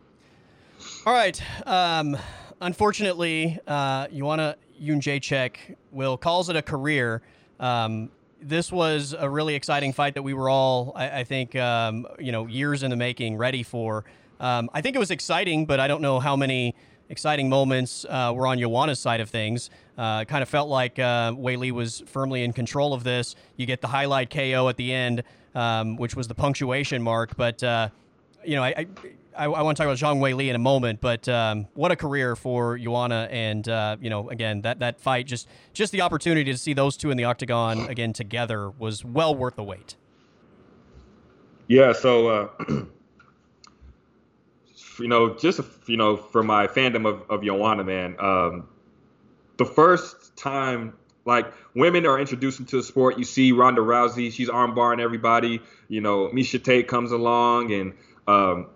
All 1.07 1.13
right. 1.13 1.41
Um, 1.67 2.17
unfortunately, 2.63 3.59
uh, 3.67 4.07
Joanna 4.09 4.57
Jędrzejczyk 4.81 5.77
will 5.91 6.17
calls 6.17 6.49
it 6.49 6.57
a 6.57 6.63
career. 6.63 7.21
Um, 7.61 8.11
this 8.41 8.73
was 8.73 9.15
a 9.19 9.29
really 9.29 9.55
exciting 9.55 9.93
fight 9.93 10.15
that 10.15 10.23
we 10.23 10.35
were 10.35 10.49
all, 10.49 10.93
I, 10.97 11.21
I 11.21 11.25
think, 11.25 11.55
um, 11.55 12.07
you 12.19 12.33
know, 12.33 12.47
years 12.47 12.83
in 12.83 12.91
the 12.91 12.97
making, 12.97 13.37
ready 13.37 13.63
for. 13.63 14.05
Um, 14.41 14.71
I 14.73 14.81
think 14.81 14.97
it 14.97 14.99
was 14.99 15.11
exciting, 15.11 15.67
but 15.67 15.79
I 15.79 15.87
don't 15.87 16.03
know 16.03 16.19
how 16.19 16.35
many 16.35 16.75
exciting 17.09 17.49
moments 17.49 18.05
uh, 18.09 18.33
were 18.35 18.47
on 18.47 18.59
Joanna's 18.59 18.99
side 18.99 19.21
of 19.21 19.29
things. 19.29 19.71
Uh, 19.99 20.25
kind 20.25 20.43
of 20.43 20.49
felt 20.49 20.69
like 20.69 20.99
uh, 20.99 21.33
Weili 21.33 21.71
was 21.71 22.03
firmly 22.07 22.43
in 22.43 22.53
control 22.53 22.95
of 22.95 23.05
this. 23.05 23.37
You 23.57 23.67
get 23.67 23.81
the 23.81 23.89
highlight 23.89 24.31
KO 24.31 24.69
at 24.69 24.77
the 24.77 24.93
end, 24.93 25.23
um, 25.55 25.97
which 25.97 26.17
was 26.17 26.27
the 26.27 26.35
punctuation 26.35 27.03
mark, 27.03 27.37
but 27.37 27.63
uh, 27.63 27.91
you 28.45 28.57
know, 28.57 28.63
I, 28.63 28.87
I 29.37 29.45
I, 29.45 29.63
want 29.63 29.77
to 29.77 29.83
talk 29.83 29.91
about 29.91 29.99
Zhang 29.99 30.21
Wei 30.21 30.35
Li 30.35 30.51
in 30.51 30.57
a 30.57 30.59
moment, 30.59 31.01
but 31.01 31.29
um, 31.29 31.67
what 31.75 31.91
a 31.91 31.97
career 31.97 32.37
for 32.37 32.79
Joanna, 32.79 33.29
and 33.31 33.67
uh, 33.69 33.97
you 34.01 34.11
know, 34.11 34.29
again, 34.29 34.63
that 34.63 34.81
that 34.81 35.01
fight, 35.01 35.27
just 35.27 35.49
just 35.73 35.93
the 35.93 36.01
opportunity 36.01 36.51
to 36.53 36.59
see 36.59 36.75
those 36.75 36.97
two 36.97 37.11
in 37.11 37.17
the 37.17 37.25
octagon 37.25 37.81
again 37.89 38.13
together 38.13 38.71
was 38.71 39.05
well 39.05 39.35
worth 39.35 39.57
the 39.57 39.65
wait. 39.65 39.97
Yeah, 41.69 41.93
so 41.93 42.29
uh, 42.29 42.49
you 44.99 45.09
know, 45.09 45.35
just 45.35 45.61
you 45.87 45.97
know, 45.97 46.17
for 46.17 46.43
my 46.43 46.67
fandom 46.67 47.07
of 47.07 47.23
of 47.31 47.87
man, 47.87 48.17
um, 48.21 48.69
the 49.57 49.65
first 49.65 50.37
time 50.37 50.95
like 51.25 51.53
women 51.75 52.05
are 52.07 52.19
introduced 52.19 52.61
into 52.61 52.77
the 52.77 52.83
sport, 52.83 53.19
you 53.19 53.25
see 53.25 53.53
Ronda 53.53 53.81
Rousey, 53.81 54.33
she's 54.33 54.49
armbarring 54.49 55.01
everybody. 55.01 55.61
You 55.89 56.01
know, 56.01 56.29
Miesha 56.29 56.63
Tate 56.63 56.89
comes 56.89 57.13
along 57.13 57.73
and 57.73 57.95
um, 58.27 58.67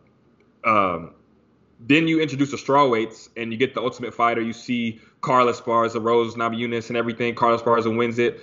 um, 0.64 1.14
then 1.80 2.08
you 2.08 2.20
introduce 2.20 2.50
the 2.50 2.58
straw 2.58 2.88
weights 2.88 3.28
and 3.36 3.52
you 3.52 3.58
get 3.58 3.74
the 3.74 3.82
Ultimate 3.82 4.14
Fighter. 4.14 4.40
You 4.40 4.52
see 4.52 5.00
Carla 5.20 5.52
Esparza, 5.52 6.02
Rose 6.02 6.34
Namajunas, 6.34 6.88
and 6.88 6.96
everything. 6.96 7.34
Carla 7.34 7.60
Esparza 7.60 7.94
wins 7.96 8.18
it. 8.18 8.40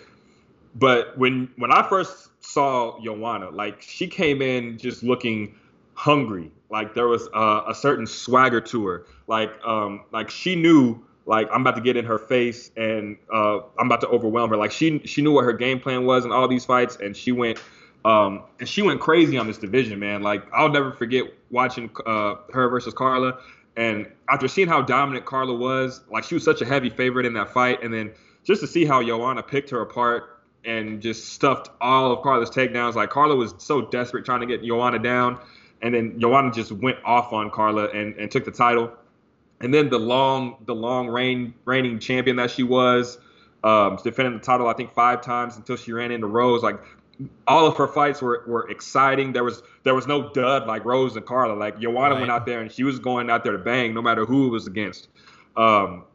But 0.76 1.18
when 1.18 1.50
when 1.58 1.72
I 1.72 1.88
first 1.88 2.30
saw 2.44 3.00
Joanna, 3.04 3.50
like 3.50 3.82
she 3.82 4.08
came 4.08 4.42
in 4.42 4.78
just 4.78 5.04
looking 5.04 5.56
hungry. 5.94 6.52
Like 6.70 6.94
there 6.96 7.08
was 7.08 7.28
a, 7.34 7.64
a 7.70 7.76
certain 7.76 8.08
swagger 8.08 8.62
to 8.62 8.86
her. 8.88 9.06
Like 9.28 9.52
um 9.66 10.06
like 10.12 10.30
she 10.30 10.56
knew 10.56 11.04
like 11.26 11.48
I'm 11.52 11.62
about 11.62 11.76
to 11.76 11.82
get 11.82 11.96
in 11.96 12.06
her 12.06 12.20
face 12.20 12.72
and 12.76 13.18
uh, 13.34 13.60
I'm 13.80 13.88
about 13.88 14.02
to 14.02 14.08
overwhelm 14.08 14.50
her. 14.50 14.58
Like 14.58 14.72
she 14.72 15.00
she 15.06 15.22
knew 15.22 15.32
what 15.32 15.46
her 15.46 15.54
game 15.54 15.80
plan 15.80 16.06
was 16.06 16.26
in 16.26 16.32
all 16.32 16.48
these 16.48 16.66
fights, 16.66 16.98
and 16.98 17.16
she 17.16 17.32
went 17.32 17.60
um, 18.06 18.44
and 18.60 18.68
she 18.68 18.82
went 18.82 19.00
crazy 19.00 19.38
on 19.38 19.48
this 19.48 19.58
division, 19.58 20.00
man. 20.00 20.22
Like 20.22 20.44
I'll 20.54 20.72
never 20.72 20.92
forget 20.92 21.26
watching 21.50 21.90
uh, 22.06 22.36
her 22.52 22.70
versus 22.70 22.94
Carla, 22.94 23.40
and 23.76 24.12
after 24.30 24.48
seeing 24.48 24.68
how 24.68 24.82
dominant 24.82 25.26
Carla 25.26 25.56
was, 25.56 26.02
like 26.12 26.24
she 26.24 26.36
was 26.36 26.44
such 26.44 26.62
a 26.62 26.66
heavy 26.66 26.90
favorite 26.90 27.26
in 27.26 27.34
that 27.34 27.54
fight, 27.54 27.84
and 27.84 27.94
then 27.94 28.12
just 28.44 28.62
to 28.62 28.68
see 28.68 28.86
how 28.86 29.02
Joanna 29.02 29.42
picked 29.42 29.70
her 29.70 29.82
apart 29.82 30.42
and 30.66 31.02
just 31.02 31.30
stuffed 31.30 31.70
all 31.82 32.12
of 32.12 32.22
Carla's 32.24 32.50
takedowns. 32.50 32.96
Like 32.96 33.10
Carla 33.10 33.36
was 33.36 33.54
so 33.58 33.82
desperate 33.82 34.26
trying 34.26 34.42
to 34.42 34.46
get 34.46 34.64
Joanna 34.64 35.00
down, 35.00 35.40
and 35.82 35.94
then 35.94 36.20
Joanna 36.20 36.52
just 36.52 36.72
went 36.72 36.98
off 37.06 37.34
on 37.34 37.52
Carla 37.52 37.90
and, 37.90 38.16
and 38.16 38.32
took 38.32 38.46
the 38.46 38.52
title. 38.52 38.92
And 39.62 39.74
then 39.74 39.90
the 39.90 40.00
long, 40.00 40.58
the 40.66 40.76
long 40.76 41.08
reign, 41.08 41.54
reigning 41.64 42.00
champion 42.00 42.36
that 42.36 42.52
she 42.52 42.64
was, 42.64 43.18
um, 43.64 43.98
defending 44.04 44.34
the 44.34 44.44
title 44.44 44.68
I 44.68 44.74
think 44.74 44.94
five 44.94 45.22
times 45.22 45.56
until 45.56 45.78
she 45.78 45.94
ran 45.94 46.12
into 46.12 46.28
Rose. 46.28 46.64
Like 46.64 46.82
all 47.48 47.68
of 47.68 47.78
her 47.78 47.88
fights 47.88 48.22
were, 48.22 48.44
were 48.48 48.70
exciting. 48.70 49.34
There 49.34 49.44
was 49.44 49.62
there 49.84 49.96
was 49.96 50.08
no 50.08 50.32
dud 50.32 50.68
like 50.68 50.86
Rose 50.86 51.16
and 51.16 51.26
Carla. 51.26 51.54
Like 51.54 51.80
Joanna 51.80 52.16
right. 52.16 52.20
went 52.22 52.32
out 52.32 52.46
there 52.46 52.62
and 52.62 52.72
she 52.72 52.84
was 52.84 53.00
going 53.00 53.30
out 53.30 53.44
there 53.44 53.54
to 53.54 53.58
bang 53.58 53.94
no 53.94 54.02
matter 54.02 54.26
who 54.26 54.48
it 54.48 54.50
was 54.50 54.68
against. 54.68 55.08
Um, 55.56 56.06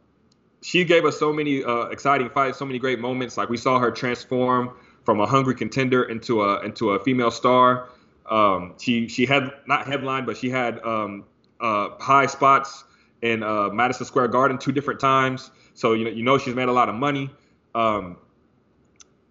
she 0.61 0.83
gave 0.83 1.05
us 1.05 1.17
so 1.17 1.31
many 1.31 1.63
uh, 1.63 1.85
exciting 1.85 2.29
fights, 2.29 2.57
so 2.57 2.65
many 2.65 2.79
great 2.79 2.99
moments. 2.99 3.37
Like 3.37 3.49
we 3.49 3.57
saw 3.57 3.79
her 3.79 3.91
transform 3.91 4.75
from 5.05 5.19
a 5.19 5.25
hungry 5.25 5.55
contender 5.55 6.03
into 6.03 6.43
a 6.43 6.61
into 6.61 6.91
a 6.91 7.03
female 7.03 7.31
star. 7.31 7.89
Um, 8.29 8.75
she 8.79 9.07
she 9.07 9.25
had 9.25 9.51
not 9.67 9.87
headline, 9.87 10.25
but 10.25 10.37
she 10.37 10.49
had 10.49 10.79
um, 10.83 11.25
uh, 11.59 11.89
high 11.99 12.25
spots 12.25 12.83
in 13.21 13.43
uh, 13.43 13.69
Madison 13.69 14.05
Square 14.05 14.29
Garden 14.29 14.57
two 14.57 14.71
different 14.71 14.99
times. 14.99 15.51
So 15.73 15.93
you 15.93 16.05
know 16.05 16.11
you 16.11 16.23
know 16.23 16.37
she's 16.37 16.55
made 16.55 16.67
a 16.67 16.73
lot 16.73 16.89
of 16.89 16.95
money. 16.95 17.29
Um, 17.73 18.17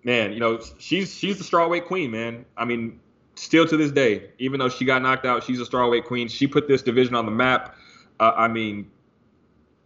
man, 0.05 0.33
you 0.33 0.41
know 0.41 0.61
she's 0.79 1.15
she's 1.15 1.39
the 1.39 1.45
strawweight 1.45 1.87
queen, 1.87 2.11
man. 2.11 2.45
I 2.57 2.65
mean, 2.65 3.01
still 3.35 3.67
to 3.67 3.77
this 3.77 3.93
day, 3.93 4.31
even 4.39 4.59
though 4.59 4.69
she 4.69 4.85
got 4.85 5.03
knocked 5.03 5.27
out, 5.27 5.45
she's 5.45 5.61
a 5.61 5.65
strawweight 5.65 6.05
queen. 6.05 6.29
She 6.29 6.47
put 6.47 6.69
this 6.69 6.83
division 6.83 7.15
on 7.15 7.25
the 7.25 7.33
map. 7.33 7.77
Uh, 8.21 8.33
I 8.37 8.49
mean, 8.49 8.91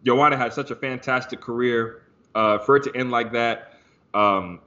Joanna 0.05 0.37
had 0.37 0.53
such 0.53 0.71
a 0.71 0.77
fantastic 0.77 1.41
career. 1.41 2.03
Uh, 2.35 2.59
for 2.59 2.77
it 2.77 2.83
to 2.83 2.97
end 2.97 3.11
like 3.11 3.33
that, 3.33 3.75
um, 4.15 4.61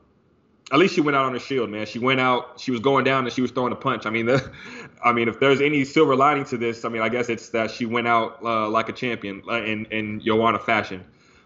at 0.72 0.78
least 0.78 0.94
she 0.94 1.02
went 1.02 1.16
out 1.16 1.26
on 1.26 1.36
a 1.36 1.40
shield, 1.40 1.70
man. 1.70 1.88
She 1.88 1.98
went 1.98 2.20
out, 2.20 2.60
she 2.60 2.70
was 2.70 2.80
going 2.80 3.04
down, 3.04 3.26
and 3.26 3.34
she 3.34 3.42
was 3.42 3.52
throwing 3.52 3.74
a 3.74 3.76
punch. 3.76 4.06
I 4.06 4.12
mean, 4.12 4.26
the, 4.28 4.52
I 5.04 5.14
mean, 5.14 5.28
if 5.28 5.40
there's 5.40 5.62
any 5.62 5.84
silver 5.84 6.16
lining 6.16 6.46
to 6.46 6.58
this, 6.58 6.86
I 6.86 6.90
mean, 6.90 7.02
I 7.02 7.10
guess 7.10 7.30
it's 7.30 7.50
that 7.50 7.72
she 7.72 7.86
went 7.86 8.08
out 8.08 8.38
uh, 8.44 8.70
like 8.70 8.90
a 8.90 8.94
champion 8.94 9.42
uh, 9.48 9.64
in 9.64 9.86
in 9.86 10.22
Joanna 10.22 10.60
fashion. 10.60 11.04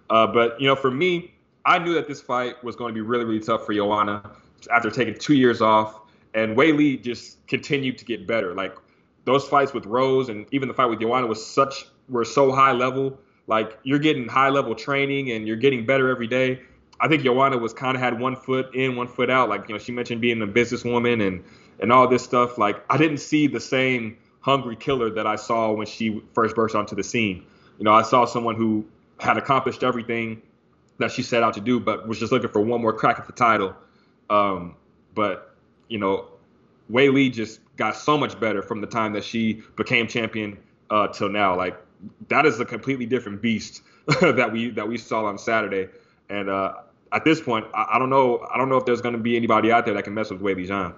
Uh, 0.10 0.28
but 0.28 0.60
you 0.60 0.68
know, 0.68 0.76
for 0.76 0.91
me, 0.91 1.34
I 1.70 1.78
knew 1.78 1.93
that 1.93 2.07
this 2.07 2.20
fight 2.20 2.61
was 2.63 2.76
going 2.76 2.89
to 2.89 2.95
be 2.95 3.01
really, 3.01 3.26
really 3.26 3.39
tough 3.39 3.65
for 3.65 3.74
Joanna 3.74 4.32
after 4.74 4.89
taking 4.89 5.13
two 5.13 5.36
years 5.36 5.61
off, 5.61 6.01
and 6.34 6.57
Weili 6.57 7.01
just 7.01 7.45
continued 7.47 7.99
to 7.99 8.05
get 8.05 8.26
better. 8.26 8.55
Like 8.55 8.76
those 9.26 9.47
fights 9.47 9.74
with 9.74 9.86
Rose 9.86 10.30
and 10.30 10.47
even 10.51 10.67
the 10.67 10.74
fight 10.74 10.88
with 10.88 10.99
Joanna 10.99 11.28
was 11.28 11.45
such 11.45 11.86
were 12.09 12.26
so 12.26 12.51
high 12.51 12.72
level 12.72 13.20
like 13.49 13.80
you're 13.84 13.99
getting 13.99 14.28
high 14.28 14.49
level 14.49 14.76
training 14.76 15.32
and 15.32 15.47
you're 15.47 15.57
getting 15.57 15.86
better 15.86 16.09
every 16.09 16.28
day. 16.28 16.61
I 16.99 17.07
think 17.07 17.24
Joanna 17.24 17.57
was 17.57 17.74
kind 17.74 17.95
of 17.95 18.01
had 18.01 18.20
one 18.20 18.36
foot 18.36 18.76
in, 18.76 18.95
one 18.95 19.07
foot 19.07 19.30
out. 19.30 19.49
Like 19.49 19.67
you 19.67 19.74
know, 19.74 19.80
she 19.80 19.91
mentioned 19.91 20.22
being 20.22 20.41
a 20.41 20.47
businesswoman 20.47 21.26
and 21.26 21.43
and 21.80 21.91
all 21.91 22.07
this 22.07 22.24
stuff. 22.24 22.57
Like 22.57 22.84
I 22.89 22.97
didn't 22.97 23.17
see 23.17 23.47
the 23.47 23.59
same 23.59 24.17
hungry 24.41 24.76
killer 24.76 25.09
that 25.11 25.26
I 25.26 25.36
saw 25.36 25.72
when 25.72 25.88
she 25.88 26.22
first 26.34 26.55
burst 26.55 26.76
onto 26.76 26.95
the 26.95 27.03
scene. 27.03 27.45
You 27.80 27.86
know, 27.86 27.93
I 27.93 28.03
saw 28.03 28.26
someone 28.26 28.55
who 28.55 28.86
had 29.20 29.38
accomplished 29.38 29.84
everything 29.84 30.43
that 31.00 31.12
she 31.12 31.24
set 31.24 31.41
out 31.43 31.54
to 31.56 31.62
do, 31.62 31.80
but 31.80 32.08
was 32.08 32.20
just 32.20 32.32
looking 32.32 32.50
for 32.50 32.62
one 32.62 32.82
more 32.82 32.93
crack 32.93 33.20
at 33.20 33.26
the 33.26 33.34
title. 33.34 33.76
Um, 34.30 34.76
but 35.16 35.56
you 35.88 35.97
know, 35.97 36.28
Weili 36.91 37.34
just 37.34 37.62
got 37.78 37.95
so 37.95 38.18
much 38.18 38.39
better 38.39 38.62
from 38.62 38.82
the 38.82 38.88
time 38.88 39.14
that 39.14 39.24
she 39.24 39.64
became 39.76 40.08
champion 40.08 40.58
uh, 40.89 41.08
till 41.08 41.30
now. 41.30 41.56
Like 41.56 41.80
that 42.28 42.45
is 42.45 42.60
a 42.60 42.66
completely 42.66 43.06
different 43.06 43.41
beast 43.41 43.82
that 44.22 44.52
we 44.52 44.70
that 44.72 44.88
we 44.88 44.97
saw 44.97 45.26
on 45.26 45.38
Saturday. 45.38 45.88
And 46.30 46.50
uh, 46.50 46.74
at 47.12 47.24
this 47.24 47.41
point, 47.41 47.66
I, 47.74 47.88
I, 47.93 48.00
don't 48.00 48.10
know. 48.10 48.45
I 48.54 48.58
don't 48.58 48.70
know 48.70 48.78
if 48.78 48.86
there's 48.86 49.02
going 49.02 49.14
to 49.16 49.20
be 49.20 49.36
anybody 49.36 49.72
out 49.72 49.86
there 49.86 49.95
that 49.95 50.04
can 50.04 50.14
mess 50.14 50.30
with 50.30 50.41
Weili 50.41 50.68
Zhang. 50.68 50.93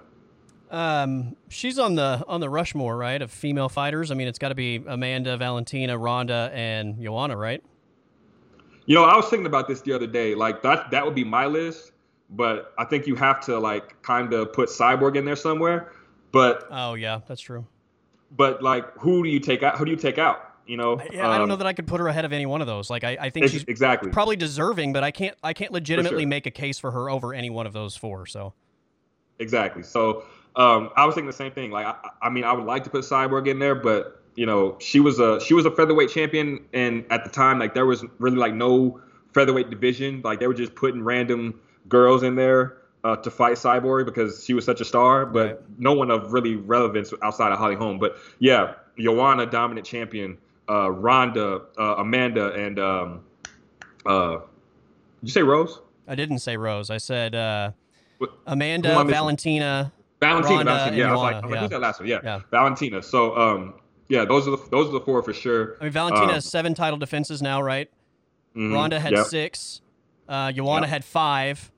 Um, 0.70 1.36
she's 1.48 1.78
on 1.78 1.94
the 1.94 2.24
on 2.26 2.40
the 2.40 2.48
Rushmore, 2.48 2.96
right, 2.96 3.20
of 3.20 3.30
female 3.30 3.68
fighters. 3.68 4.10
I 4.10 4.14
mean, 4.14 4.26
it's 4.26 4.38
got 4.38 4.48
to 4.48 4.54
be 4.54 4.82
Amanda, 4.86 5.36
Valentina, 5.36 5.98
Ronda, 5.98 6.50
and 6.54 7.00
Joanna, 7.02 7.36
right? 7.36 7.62
You 8.86 8.94
know, 8.96 9.04
I 9.04 9.16
was 9.16 9.26
thinking 9.26 9.46
about 9.46 9.68
this 9.68 9.80
the 9.80 9.92
other 9.92 10.06
day. 10.06 10.34
Like 10.34 10.62
that 10.62 10.90
that 10.90 11.04
would 11.04 11.14
be 11.14 11.24
my 11.24 11.46
list, 11.46 11.92
but 12.30 12.72
I 12.78 12.84
think 12.84 13.06
you 13.06 13.14
have 13.16 13.40
to 13.46 13.58
like 13.58 14.00
kind 14.02 14.32
of 14.32 14.52
put 14.52 14.68
Cyborg 14.68 15.16
in 15.16 15.24
there 15.24 15.36
somewhere. 15.36 15.92
But 16.32 16.66
oh 16.70 16.94
yeah, 16.94 17.20
that's 17.26 17.40
true. 17.40 17.66
But 18.30 18.62
like, 18.62 18.90
who 18.98 19.22
do 19.22 19.28
you 19.28 19.40
take 19.40 19.62
out? 19.62 19.78
Who 19.78 19.84
do 19.84 19.90
you 19.90 19.96
take 19.96 20.18
out? 20.18 20.48
You 20.66 20.76
know, 20.76 21.00
yeah, 21.12 21.26
um, 21.26 21.32
I 21.32 21.38
don't 21.38 21.48
know 21.48 21.54
um, 21.54 21.58
that 21.58 21.66
I 21.66 21.72
could 21.72 21.86
put 21.86 22.00
her 22.00 22.08
ahead 22.08 22.24
of 22.24 22.32
any 22.32 22.46
one 22.46 22.60
of 22.60 22.66
those. 22.66 22.88
Like, 22.88 23.02
I, 23.02 23.18
I 23.20 23.30
think 23.30 23.48
she's 23.48 23.64
exactly 23.64 24.10
probably 24.10 24.36
deserving, 24.36 24.92
but 24.92 25.02
I 25.02 25.10
can't 25.10 25.36
I 25.42 25.52
can't 25.52 25.72
legitimately 25.72 26.22
sure. 26.22 26.28
make 26.28 26.46
a 26.46 26.50
case 26.50 26.78
for 26.78 26.90
her 26.92 27.10
over 27.10 27.34
any 27.34 27.50
one 27.50 27.66
of 27.66 27.72
those 27.72 27.96
four. 27.96 28.26
So 28.26 28.54
exactly. 29.38 29.82
So 29.82 30.24
um, 30.56 30.90
I 30.96 31.04
was 31.04 31.14
thinking 31.14 31.26
the 31.26 31.32
same 31.32 31.52
thing. 31.52 31.70
Like, 31.70 31.86
I, 31.86 31.96
I 32.22 32.30
mean, 32.30 32.44
I 32.44 32.52
would 32.52 32.64
like 32.64 32.84
to 32.84 32.90
put 32.90 33.04
Cyborg 33.04 33.48
in 33.48 33.58
there, 33.58 33.74
but 33.74 34.21
you 34.34 34.46
know, 34.46 34.76
she 34.78 35.00
was 35.00 35.18
a 35.18 35.40
she 35.40 35.54
was 35.54 35.66
a 35.66 35.70
featherweight 35.70 36.10
champion, 36.10 36.64
and 36.72 37.04
at 37.10 37.24
the 37.24 37.30
time, 37.30 37.58
like, 37.58 37.74
there 37.74 37.86
was 37.86 38.04
really 38.18 38.36
like 38.36 38.54
no 38.54 39.00
featherweight 39.34 39.70
division. 39.70 40.20
Like, 40.22 40.40
they 40.40 40.46
were 40.46 40.54
just 40.54 40.74
putting 40.74 41.02
random 41.02 41.60
girls 41.88 42.22
in 42.22 42.34
there. 42.36 42.78
Uh, 43.04 43.16
to 43.16 43.32
fight 43.32 43.54
Cyborg 43.54 44.06
because 44.06 44.44
she 44.44 44.54
was 44.54 44.64
such 44.64 44.80
a 44.80 44.84
star, 44.84 45.26
but 45.26 45.46
right. 45.46 45.58
no 45.76 45.92
one 45.92 46.08
of 46.08 46.32
really 46.32 46.54
relevance 46.54 47.12
outside 47.20 47.50
of 47.50 47.58
Holly 47.58 47.74
Holm. 47.74 47.98
But 47.98 48.16
yeah, 48.38 48.74
Joanna, 48.96 49.44
dominant 49.44 49.84
champion, 49.84 50.38
uh, 50.68 50.88
Ronda, 50.88 51.62
uh, 51.76 51.94
Amanda, 51.98 52.52
and 52.52 52.78
um, 52.78 53.24
uh, 54.06 54.30
did 54.30 54.42
you 55.22 55.30
say 55.30 55.42
Rose? 55.42 55.80
I 56.06 56.14
didn't 56.14 56.38
say 56.38 56.56
Rose. 56.56 56.90
I 56.90 56.98
said 56.98 57.34
uh, 57.34 57.72
Amanda, 58.46 58.90
Valentina, 59.04 59.92
Valentina. 60.20 60.64
Valentina. 60.64 60.96
Yeah, 60.96 61.08
I 61.08 61.12
was 61.12 61.20
like, 61.20 61.34
I 61.34 61.40
was 61.40 61.50
like 61.50 61.60
who's 61.60 61.70
that 61.70 61.80
last 61.80 62.00
one? 62.00 62.08
Yeah, 62.08 62.20
yeah. 62.22 62.40
Valentina. 62.50 63.02
So, 63.02 63.36
um, 63.36 63.74
yeah, 64.12 64.26
those 64.26 64.46
are 64.46 64.50
the 64.50 64.58
those 64.70 64.88
are 64.88 64.92
the 64.92 65.00
four 65.00 65.22
for 65.22 65.32
sure. 65.32 65.78
I 65.80 65.84
mean, 65.84 65.92
Valentina 65.92 66.26
um, 66.26 66.34
has 66.34 66.44
seven 66.44 66.74
title 66.74 66.98
defenses 66.98 67.40
now, 67.40 67.62
right? 67.62 67.90
Mm-hmm, 68.54 68.74
Ronda 68.74 69.00
had 69.00 69.12
yep. 69.12 69.24
six. 69.24 69.80
Uh, 70.28 70.52
Joanna 70.52 70.82
yep. 70.82 70.90
had 70.90 71.04
five. 71.06 71.72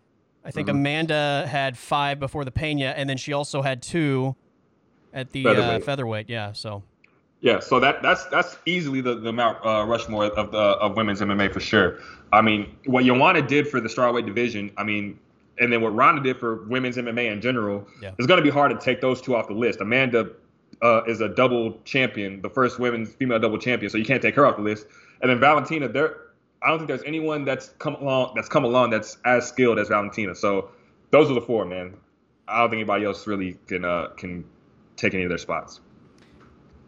I 0.44 0.50
think 0.50 0.66
mm-hmm. 0.66 0.78
Amanda 0.78 1.46
had 1.48 1.78
five 1.78 2.18
before 2.18 2.44
the 2.44 2.50
Pena, 2.50 2.86
and 2.96 3.08
then 3.08 3.18
she 3.18 3.32
also 3.32 3.62
had 3.62 3.82
two 3.82 4.34
at 5.12 5.30
the 5.30 5.44
featherweight. 5.44 5.82
Uh, 5.82 5.84
featherweight. 5.84 6.28
Yeah, 6.28 6.50
so 6.50 6.82
yeah, 7.40 7.60
so 7.60 7.78
that 7.78 8.02
that's 8.02 8.24
that's 8.24 8.56
easily 8.66 9.00
the, 9.00 9.14
the 9.14 9.32
Mount 9.32 9.64
uh, 9.64 9.84
Rushmore 9.86 10.24
of 10.24 10.50
the 10.50 10.58
of 10.58 10.96
women's 10.96 11.20
MMA 11.20 11.52
for 11.52 11.60
sure. 11.60 12.00
I 12.32 12.42
mean, 12.42 12.76
what 12.86 13.04
Joanna 13.04 13.42
did 13.42 13.68
for 13.68 13.80
the 13.80 13.88
strawweight 13.88 14.26
division, 14.26 14.72
I 14.76 14.82
mean, 14.82 15.20
and 15.60 15.72
then 15.72 15.82
what 15.82 15.94
Ronda 15.94 16.20
did 16.20 16.40
for 16.40 16.64
women's 16.64 16.96
MMA 16.96 17.30
in 17.30 17.40
general, 17.40 17.86
yeah. 18.02 18.10
it's 18.18 18.26
going 18.26 18.38
to 18.38 18.42
be 18.44 18.50
hard 18.50 18.72
to 18.72 18.84
take 18.84 19.00
those 19.00 19.20
two 19.20 19.36
off 19.36 19.46
the 19.46 19.54
list. 19.54 19.80
Amanda 19.80 20.32
uh, 20.82 21.02
is 21.06 21.20
a 21.20 21.28
double 21.28 21.80
champion, 21.84 22.40
the 22.42 22.50
first 22.50 22.78
women's 22.78 23.12
female 23.14 23.38
double 23.38 23.58
champion, 23.58 23.90
so 23.90 23.98
you 23.98 24.04
can't 24.04 24.22
take 24.22 24.34
her 24.34 24.46
off 24.46 24.56
the 24.56 24.62
list. 24.62 24.86
And 25.20 25.30
then 25.30 25.40
Valentina, 25.40 25.88
there, 25.88 26.16
I 26.62 26.68
don't 26.68 26.78
think 26.78 26.88
there's 26.88 27.02
anyone 27.04 27.44
that's 27.44 27.68
come 27.78 27.94
along 27.96 28.32
that's 28.34 28.48
come 28.48 28.64
along 28.64 28.90
that's 28.90 29.18
as 29.24 29.46
skilled 29.48 29.78
as 29.78 29.88
Valentina. 29.88 30.34
So 30.34 30.70
those 31.10 31.30
are 31.30 31.34
the 31.34 31.40
four, 31.40 31.64
man. 31.64 31.94
I 32.48 32.60
don't 32.60 32.70
think 32.70 32.80
anybody 32.80 33.04
else 33.04 33.26
really 33.26 33.58
can 33.66 33.84
uh, 33.84 34.08
can 34.16 34.44
take 34.96 35.14
any 35.14 35.24
of 35.24 35.28
their 35.28 35.38
spots. 35.38 35.80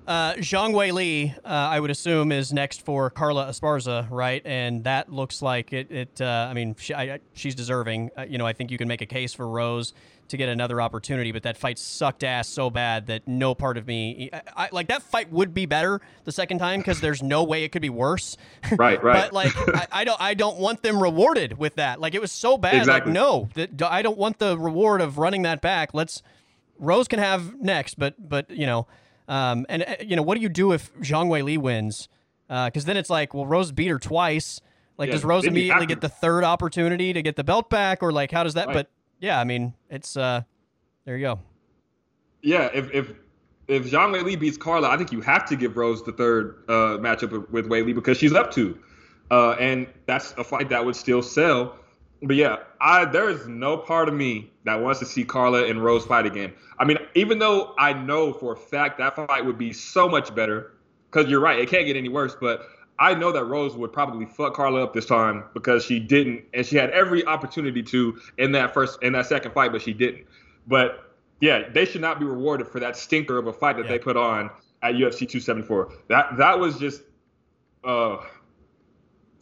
Uh, 0.06 0.34
Zhang 0.34 0.72
Weili, 0.72 1.36
uh, 1.38 1.48
I 1.48 1.80
would 1.80 1.90
assume, 1.90 2.30
is 2.30 2.52
next 2.52 2.82
for 2.84 3.10
Carla 3.10 3.46
Esparza, 3.46 4.06
right? 4.08 4.40
And 4.44 4.84
that 4.84 5.12
looks 5.12 5.42
like 5.42 5.72
it. 5.72 5.90
it 5.90 6.20
uh, 6.20 6.46
I 6.48 6.54
mean, 6.54 6.76
she, 6.78 6.94
I, 6.94 7.18
she's 7.32 7.56
deserving. 7.56 8.10
Uh, 8.16 8.22
you 8.22 8.38
know, 8.38 8.46
I 8.46 8.52
think 8.52 8.70
you 8.70 8.78
can 8.78 8.86
make 8.86 9.00
a 9.00 9.06
case 9.06 9.34
for 9.34 9.48
Rose 9.48 9.94
to 10.28 10.36
get 10.36 10.48
another 10.48 10.80
opportunity, 10.80 11.32
but 11.32 11.42
that 11.44 11.56
fight 11.56 11.78
sucked 11.78 12.24
ass 12.24 12.48
so 12.48 12.70
bad 12.70 13.06
that 13.06 13.26
no 13.26 13.54
part 13.54 13.76
of 13.76 13.86
me, 13.86 14.30
I, 14.32 14.42
I, 14.56 14.68
like 14.72 14.88
that 14.88 15.02
fight 15.02 15.30
would 15.30 15.54
be 15.54 15.66
better 15.66 16.00
the 16.24 16.32
second 16.32 16.58
time 16.58 16.80
because 16.80 17.00
there's 17.00 17.22
no 17.22 17.44
way 17.44 17.64
it 17.64 17.70
could 17.70 17.82
be 17.82 17.90
worse. 17.90 18.36
Right, 18.76 19.02
right. 19.02 19.22
but 19.22 19.32
like, 19.32 19.52
I, 19.74 19.86
I, 19.92 20.04
don't, 20.04 20.20
I 20.20 20.34
don't 20.34 20.58
want 20.58 20.82
them 20.82 21.02
rewarded 21.02 21.56
with 21.56 21.76
that. 21.76 22.00
Like, 22.00 22.14
it 22.14 22.20
was 22.20 22.32
so 22.32 22.58
bad. 22.58 22.74
Exactly. 22.74 23.12
Like, 23.12 23.14
no, 23.14 23.48
that, 23.54 23.80
I 23.82 24.02
don't 24.02 24.18
want 24.18 24.38
the 24.38 24.58
reward 24.58 25.00
of 25.00 25.18
running 25.18 25.42
that 25.42 25.62
back. 25.62 25.94
Let's 25.94 26.22
Rose 26.78 27.08
can 27.08 27.18
have 27.18 27.60
next, 27.60 27.98
but 27.98 28.14
but 28.18 28.50
you 28.50 28.66
know. 28.66 28.86
Um, 29.28 29.66
and 29.68 29.82
uh, 29.82 29.96
you 30.00 30.16
know, 30.16 30.22
what 30.22 30.36
do 30.36 30.40
you 30.40 30.48
do 30.48 30.72
if 30.72 30.92
Zhang 31.00 31.28
Wei 31.28 31.42
Li 31.42 31.58
wins? 31.58 32.08
Because 32.48 32.84
uh, 32.84 32.86
then 32.86 32.96
it's 32.96 33.10
like, 33.10 33.34
well, 33.34 33.46
Rose 33.46 33.72
beat 33.72 33.88
her 33.88 33.98
twice. 33.98 34.60
Like, 34.98 35.08
yeah, 35.08 35.14
does 35.14 35.24
Rose 35.24 35.44
immediately 35.44 35.86
get 35.86 36.00
the 36.00 36.08
third 36.08 36.44
opportunity 36.44 37.12
to 37.12 37.22
get 37.22 37.36
the 37.36 37.44
belt 37.44 37.68
back, 37.68 38.02
or 38.02 38.12
like, 38.12 38.30
how 38.30 38.44
does 38.44 38.54
that? 38.54 38.68
Right. 38.68 38.74
But 38.74 38.90
yeah, 39.20 39.40
I 39.40 39.44
mean, 39.44 39.74
it's 39.90 40.16
uh, 40.16 40.42
there 41.04 41.16
you 41.16 41.26
go. 41.26 41.40
Yeah, 42.42 42.70
if 42.72 42.92
if 42.92 43.12
if 43.68 43.90
Zhang 43.90 44.14
Weili 44.14 44.38
beats 44.38 44.56
Carla, 44.56 44.88
I 44.88 44.96
think 44.96 45.12
you 45.12 45.20
have 45.22 45.46
to 45.48 45.56
give 45.56 45.76
Rose 45.76 46.02
the 46.02 46.12
third 46.12 46.64
uh, 46.68 46.98
matchup 46.98 47.50
with 47.50 47.68
Weili 47.68 47.94
because 47.94 48.18
she's 48.18 48.32
up 48.32 48.52
to, 48.52 48.78
uh, 49.30 49.52
and 49.52 49.86
that's 50.06 50.32
a 50.38 50.44
fight 50.44 50.68
that 50.68 50.84
would 50.84 50.96
still 50.96 51.22
sell 51.22 51.78
but 52.22 52.36
yeah, 52.36 52.56
I 52.80 53.04
there 53.04 53.28
is 53.28 53.46
no 53.46 53.76
part 53.76 54.08
of 54.08 54.14
me 54.14 54.50
that 54.64 54.80
wants 54.80 55.00
to 55.00 55.06
see 55.06 55.24
Carla 55.24 55.66
and 55.66 55.82
Rose 55.82 56.04
fight 56.04 56.26
again. 56.26 56.52
I 56.78 56.84
mean, 56.84 56.98
even 57.14 57.38
though 57.38 57.74
I 57.78 57.92
know 57.92 58.32
for 58.32 58.52
a 58.52 58.56
fact 58.56 58.98
that 58.98 59.16
fight 59.16 59.44
would 59.44 59.58
be 59.58 59.72
so 59.72 60.08
much 60.08 60.34
better, 60.34 60.72
because 61.10 61.30
you're 61.30 61.40
right, 61.40 61.58
it 61.58 61.68
can't 61.68 61.86
get 61.86 61.96
any 61.96 62.08
worse. 62.08 62.36
But 62.40 62.66
I 62.98 63.14
know 63.14 63.30
that 63.32 63.44
Rose 63.44 63.74
would 63.76 63.92
probably 63.92 64.26
fuck 64.26 64.54
Carla 64.54 64.82
up 64.82 64.94
this 64.94 65.06
time 65.06 65.44
because 65.52 65.84
she 65.84 66.00
didn't, 66.00 66.44
and 66.54 66.64
she 66.64 66.76
had 66.76 66.90
every 66.90 67.24
opportunity 67.26 67.82
to 67.82 68.18
in 68.38 68.52
that 68.52 68.72
first 68.72 69.02
in 69.02 69.12
that 69.12 69.26
second 69.26 69.52
fight, 69.52 69.72
but 69.72 69.82
she 69.82 69.92
didn't. 69.92 70.26
But 70.66 71.14
yeah, 71.40 71.68
they 71.68 71.84
should 71.84 72.00
not 72.00 72.18
be 72.18 72.24
rewarded 72.24 72.68
for 72.68 72.80
that 72.80 72.96
stinker 72.96 73.36
of 73.38 73.46
a 73.46 73.52
fight 73.52 73.76
that 73.76 73.84
yeah. 73.84 73.92
they 73.92 73.98
put 73.98 74.16
on 74.16 74.50
at 74.82 74.94
UFC 74.94 75.20
274. 75.20 75.92
That 76.08 76.36
that 76.38 76.58
was 76.58 76.78
just 76.78 77.02
uh 77.84 78.18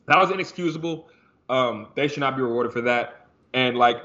that 0.07 0.19
was 0.19 0.31
inexcusable. 0.31 1.09
Um, 1.49 1.89
they 1.95 2.09
should 2.09 2.21
not 2.21 2.37
be 2.37 2.43
rewarded 2.43 2.73
for 2.73 2.81
that. 2.83 3.27
And 3.53 3.77
like, 3.77 4.03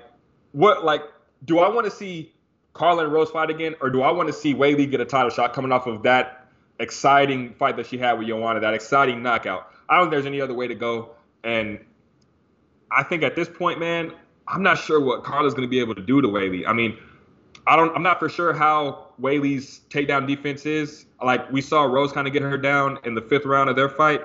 what 0.51 0.85
like 0.85 1.01
do 1.45 1.59
I 1.59 1.69
want 1.69 1.85
to 1.85 1.91
see 1.91 2.33
Carla 2.73 3.05
and 3.05 3.13
Rose 3.13 3.31
fight 3.31 3.49
again, 3.49 3.75
or 3.81 3.89
do 3.89 4.01
I 4.01 4.11
want 4.11 4.27
to 4.27 4.33
see 4.33 4.53
Weili 4.53 4.89
get 4.89 5.01
a 5.01 5.05
title 5.05 5.29
shot 5.29 5.53
coming 5.53 5.71
off 5.71 5.87
of 5.87 6.03
that 6.03 6.38
exciting 6.79 7.53
fight 7.55 7.77
that 7.77 7.85
she 7.87 7.97
had 7.97 8.13
with 8.13 8.27
Joanna, 8.27 8.59
that 8.59 8.73
exciting 8.73 9.21
knockout? 9.21 9.71
I 9.87 9.97
don't 9.97 10.05
think 10.05 10.11
there's 10.11 10.25
any 10.25 10.41
other 10.41 10.53
way 10.53 10.67
to 10.67 10.75
go. 10.75 11.11
And 11.43 11.79
I 12.91 13.03
think 13.03 13.23
at 13.23 13.35
this 13.35 13.49
point, 13.49 13.79
man, 13.79 14.13
I'm 14.47 14.63
not 14.63 14.77
sure 14.77 14.99
what 14.99 15.23
Carla's 15.23 15.53
going 15.53 15.67
to 15.67 15.69
be 15.69 15.79
able 15.79 15.95
to 15.95 16.01
do 16.01 16.21
to 16.21 16.27
Weili. 16.27 16.67
I 16.67 16.73
mean, 16.73 16.97
I 17.67 17.75
don't. 17.75 17.95
I'm 17.95 18.03
not 18.03 18.19
for 18.19 18.29
sure 18.29 18.53
how 18.53 19.07
Weili's 19.21 19.81
takedown 19.89 20.27
defense 20.27 20.65
is. 20.65 21.05
Like 21.23 21.51
we 21.51 21.61
saw 21.61 21.83
Rose 21.83 22.11
kind 22.11 22.27
of 22.27 22.33
get 22.33 22.41
her 22.41 22.57
down 22.57 22.97
in 23.03 23.13
the 23.13 23.21
fifth 23.21 23.45
round 23.45 23.69
of 23.69 23.75
their 23.75 23.89
fight, 23.89 24.21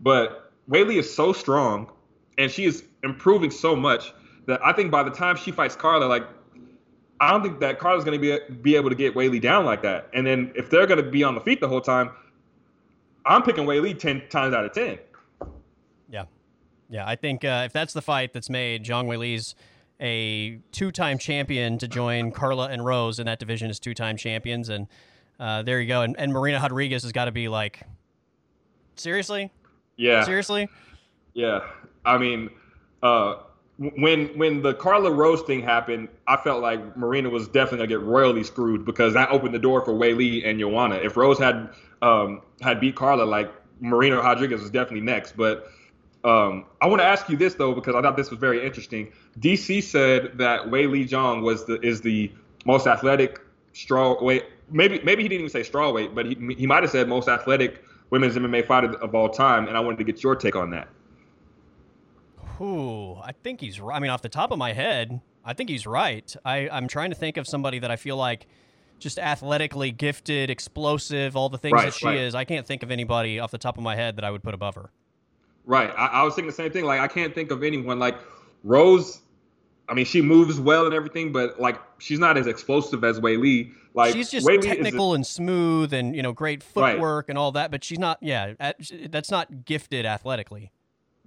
but 0.00 0.52
Weili 0.68 0.96
is 0.96 1.12
so 1.12 1.32
strong, 1.32 1.90
and 2.36 2.50
she 2.50 2.64
is 2.64 2.84
improving 3.04 3.50
so 3.50 3.76
much 3.76 4.12
that 4.46 4.64
I 4.64 4.72
think 4.72 4.90
by 4.90 5.02
the 5.02 5.10
time 5.10 5.36
she 5.36 5.52
fights 5.52 5.76
Carla, 5.76 6.06
like 6.06 6.26
I 7.20 7.30
don't 7.30 7.42
think 7.42 7.60
that 7.60 7.78
Carla's 7.78 8.04
going 8.04 8.20
to 8.20 8.38
be 8.48 8.54
be 8.62 8.76
able 8.76 8.88
to 8.88 8.96
get 8.96 9.14
Weili 9.14 9.40
down 9.40 9.64
like 9.66 9.82
that. 9.82 10.08
And 10.14 10.26
then 10.26 10.52
if 10.54 10.70
they're 10.70 10.86
going 10.86 11.02
to 11.04 11.10
be 11.10 11.22
on 11.22 11.34
the 11.34 11.40
feet 11.42 11.60
the 11.60 11.68
whole 11.68 11.80
time, 11.82 12.10
I'm 13.26 13.42
picking 13.42 13.64
Weili 13.66 13.98
ten 13.98 14.22
times 14.30 14.54
out 14.54 14.64
of 14.64 14.72
ten. 14.72 14.98
Yeah, 16.10 16.24
yeah. 16.88 17.06
I 17.06 17.16
think 17.16 17.44
uh, 17.44 17.62
if 17.66 17.72
that's 17.72 17.92
the 17.92 18.02
fight 18.02 18.32
that's 18.32 18.48
made, 18.48 18.84
Zhang 18.84 19.04
Weili's 19.06 19.54
a 20.00 20.58
two-time 20.72 21.18
champion 21.18 21.76
to 21.76 21.86
join 21.86 22.32
Carla 22.32 22.68
and 22.68 22.82
Rose 22.84 23.18
in 23.18 23.26
that 23.26 23.38
division 23.38 23.68
as 23.68 23.78
two-time 23.78 24.16
champions, 24.16 24.70
and 24.70 24.86
uh, 25.38 25.62
there 25.62 25.78
you 25.78 25.88
go. 25.88 26.00
And, 26.00 26.18
and 26.18 26.32
Marina 26.32 26.58
Rodriguez 26.58 27.02
has 27.02 27.12
got 27.12 27.26
to 27.26 27.32
be 27.32 27.48
like, 27.48 27.82
seriously, 28.96 29.50
Yeah. 29.96 30.24
seriously. 30.24 30.68
Yeah. 31.34 31.60
I 32.04 32.16
mean, 32.16 32.48
uh, 33.02 33.34
when 33.80 34.26
when 34.36 34.60
the 34.60 34.74
Carla 34.74 35.10
Rose 35.10 35.40
thing 35.42 35.62
happened, 35.62 36.08
I 36.26 36.36
felt 36.36 36.60
like 36.60 36.98
Marina 36.98 37.30
was 37.30 37.48
definitely 37.48 37.78
gonna 37.78 38.00
get 38.00 38.02
royally 38.02 38.44
screwed 38.44 38.84
because 38.84 39.14
that 39.14 39.30
opened 39.30 39.54
the 39.54 39.58
door 39.58 39.82
for 39.82 39.92
Weili 39.92 40.46
and 40.46 40.60
Joanna. 40.60 40.96
If 40.96 41.16
Rose 41.16 41.38
had 41.38 41.70
um, 42.02 42.42
had 42.60 42.78
beat 42.78 42.94
Carla, 42.94 43.24
like 43.24 43.50
Marina 43.80 44.16
Rodriguez 44.16 44.60
was 44.60 44.70
definitely 44.70 45.00
next. 45.00 45.34
But 45.34 45.70
um, 46.24 46.66
I 46.82 46.88
want 46.88 47.00
to 47.00 47.06
ask 47.06 47.30
you 47.30 47.38
this 47.38 47.54
though 47.54 47.74
because 47.74 47.94
I 47.94 48.02
thought 48.02 48.18
this 48.18 48.30
was 48.30 48.38
very 48.38 48.64
interesting. 48.64 49.12
DC 49.40 49.82
said 49.82 50.36
that 50.36 50.66
Weili 50.66 51.08
Zhang 51.08 51.40
was 51.40 51.64
the 51.64 51.80
is 51.80 52.02
the 52.02 52.30
most 52.66 52.86
athletic 52.86 53.40
straw 53.72 54.22
weight. 54.22 54.44
Maybe 54.70 55.00
maybe 55.04 55.22
he 55.22 55.28
didn't 55.30 55.40
even 55.40 55.50
say 55.50 55.62
straw 55.62 55.90
weight, 55.90 56.14
but 56.14 56.26
he 56.26 56.36
he 56.58 56.66
might 56.66 56.82
have 56.82 56.92
said 56.92 57.08
most 57.08 57.28
athletic 57.28 57.82
women's 58.10 58.36
MMA 58.36 58.66
fighter 58.66 58.92
of 58.96 59.14
all 59.14 59.30
time. 59.30 59.68
And 59.68 59.76
I 59.78 59.80
wanted 59.80 59.96
to 59.98 60.04
get 60.04 60.22
your 60.22 60.36
take 60.36 60.54
on 60.54 60.68
that. 60.72 60.88
Ooh, 62.60 63.14
I 63.22 63.32
think 63.32 63.60
he's 63.60 63.80
right. 63.80 63.96
I 63.96 64.00
mean, 64.00 64.10
off 64.10 64.22
the 64.22 64.28
top 64.28 64.50
of 64.50 64.58
my 64.58 64.72
head, 64.72 65.20
I 65.44 65.54
think 65.54 65.70
he's 65.70 65.86
right. 65.86 66.34
I, 66.44 66.68
I'm 66.68 66.88
trying 66.88 67.10
to 67.10 67.16
think 67.16 67.36
of 67.36 67.46
somebody 67.46 67.78
that 67.78 67.90
I 67.90 67.96
feel 67.96 68.16
like 68.16 68.46
just 68.98 69.18
athletically 69.18 69.92
gifted, 69.92 70.50
explosive, 70.50 71.36
all 71.36 71.48
the 71.48 71.56
things 71.56 71.72
Right, 71.72 71.86
that 71.86 71.94
she 71.94 72.06
right. 72.06 72.18
is. 72.18 72.34
I 72.34 72.44
can't 72.44 72.66
think 72.66 72.82
of 72.82 72.90
anybody 72.90 73.38
off 73.38 73.50
the 73.50 73.56
top 73.58 73.78
of 73.78 73.82
my 73.82 73.96
head 73.96 74.16
that 74.16 74.24
I 74.24 74.30
would 74.30 74.42
put 74.42 74.52
above 74.52 74.74
her. 74.74 74.90
Right. 75.64 75.90
I, 75.96 76.06
I 76.06 76.22
was 76.22 76.34
thinking 76.34 76.48
the 76.48 76.54
same 76.56 76.70
thing. 76.70 76.84
Like 76.84 77.00
I 77.00 77.08
can't 77.08 77.34
think 77.34 77.50
of 77.50 77.62
anyone 77.62 77.98
like 77.98 78.18
Rose. 78.62 79.22
I 79.88 79.94
mean, 79.94 80.04
she 80.04 80.20
moves 80.20 80.60
well 80.60 80.84
and 80.84 80.94
everything, 80.94 81.32
but 81.32 81.58
like 81.58 81.80
she's 81.98 82.18
not 82.18 82.36
as 82.36 82.46
explosive 82.46 83.02
as 83.04 83.18
Wei 83.20 83.36
Li. 83.38 83.72
Like 83.94 84.12
she's 84.12 84.30
just 84.30 84.46
Wei 84.46 84.54
Li 84.54 84.58
is 84.58 84.64
a- 84.66 84.68
technical 84.68 85.14
and 85.14 85.26
smooth 85.26 85.94
and, 85.94 86.14
you 86.14 86.22
know, 86.22 86.32
great 86.32 86.62
Right. 86.76 86.92
footwork 86.92 87.28
and 87.30 87.38
all 87.38 87.52
that, 87.52 87.70
but 87.70 87.82
she's 87.82 87.98
not, 87.98 88.18
yeah, 88.20 88.52
at, 88.60 88.76
that's 89.08 89.30
not 89.30 89.64
gifted 89.64 90.04
athletically. 90.04 90.72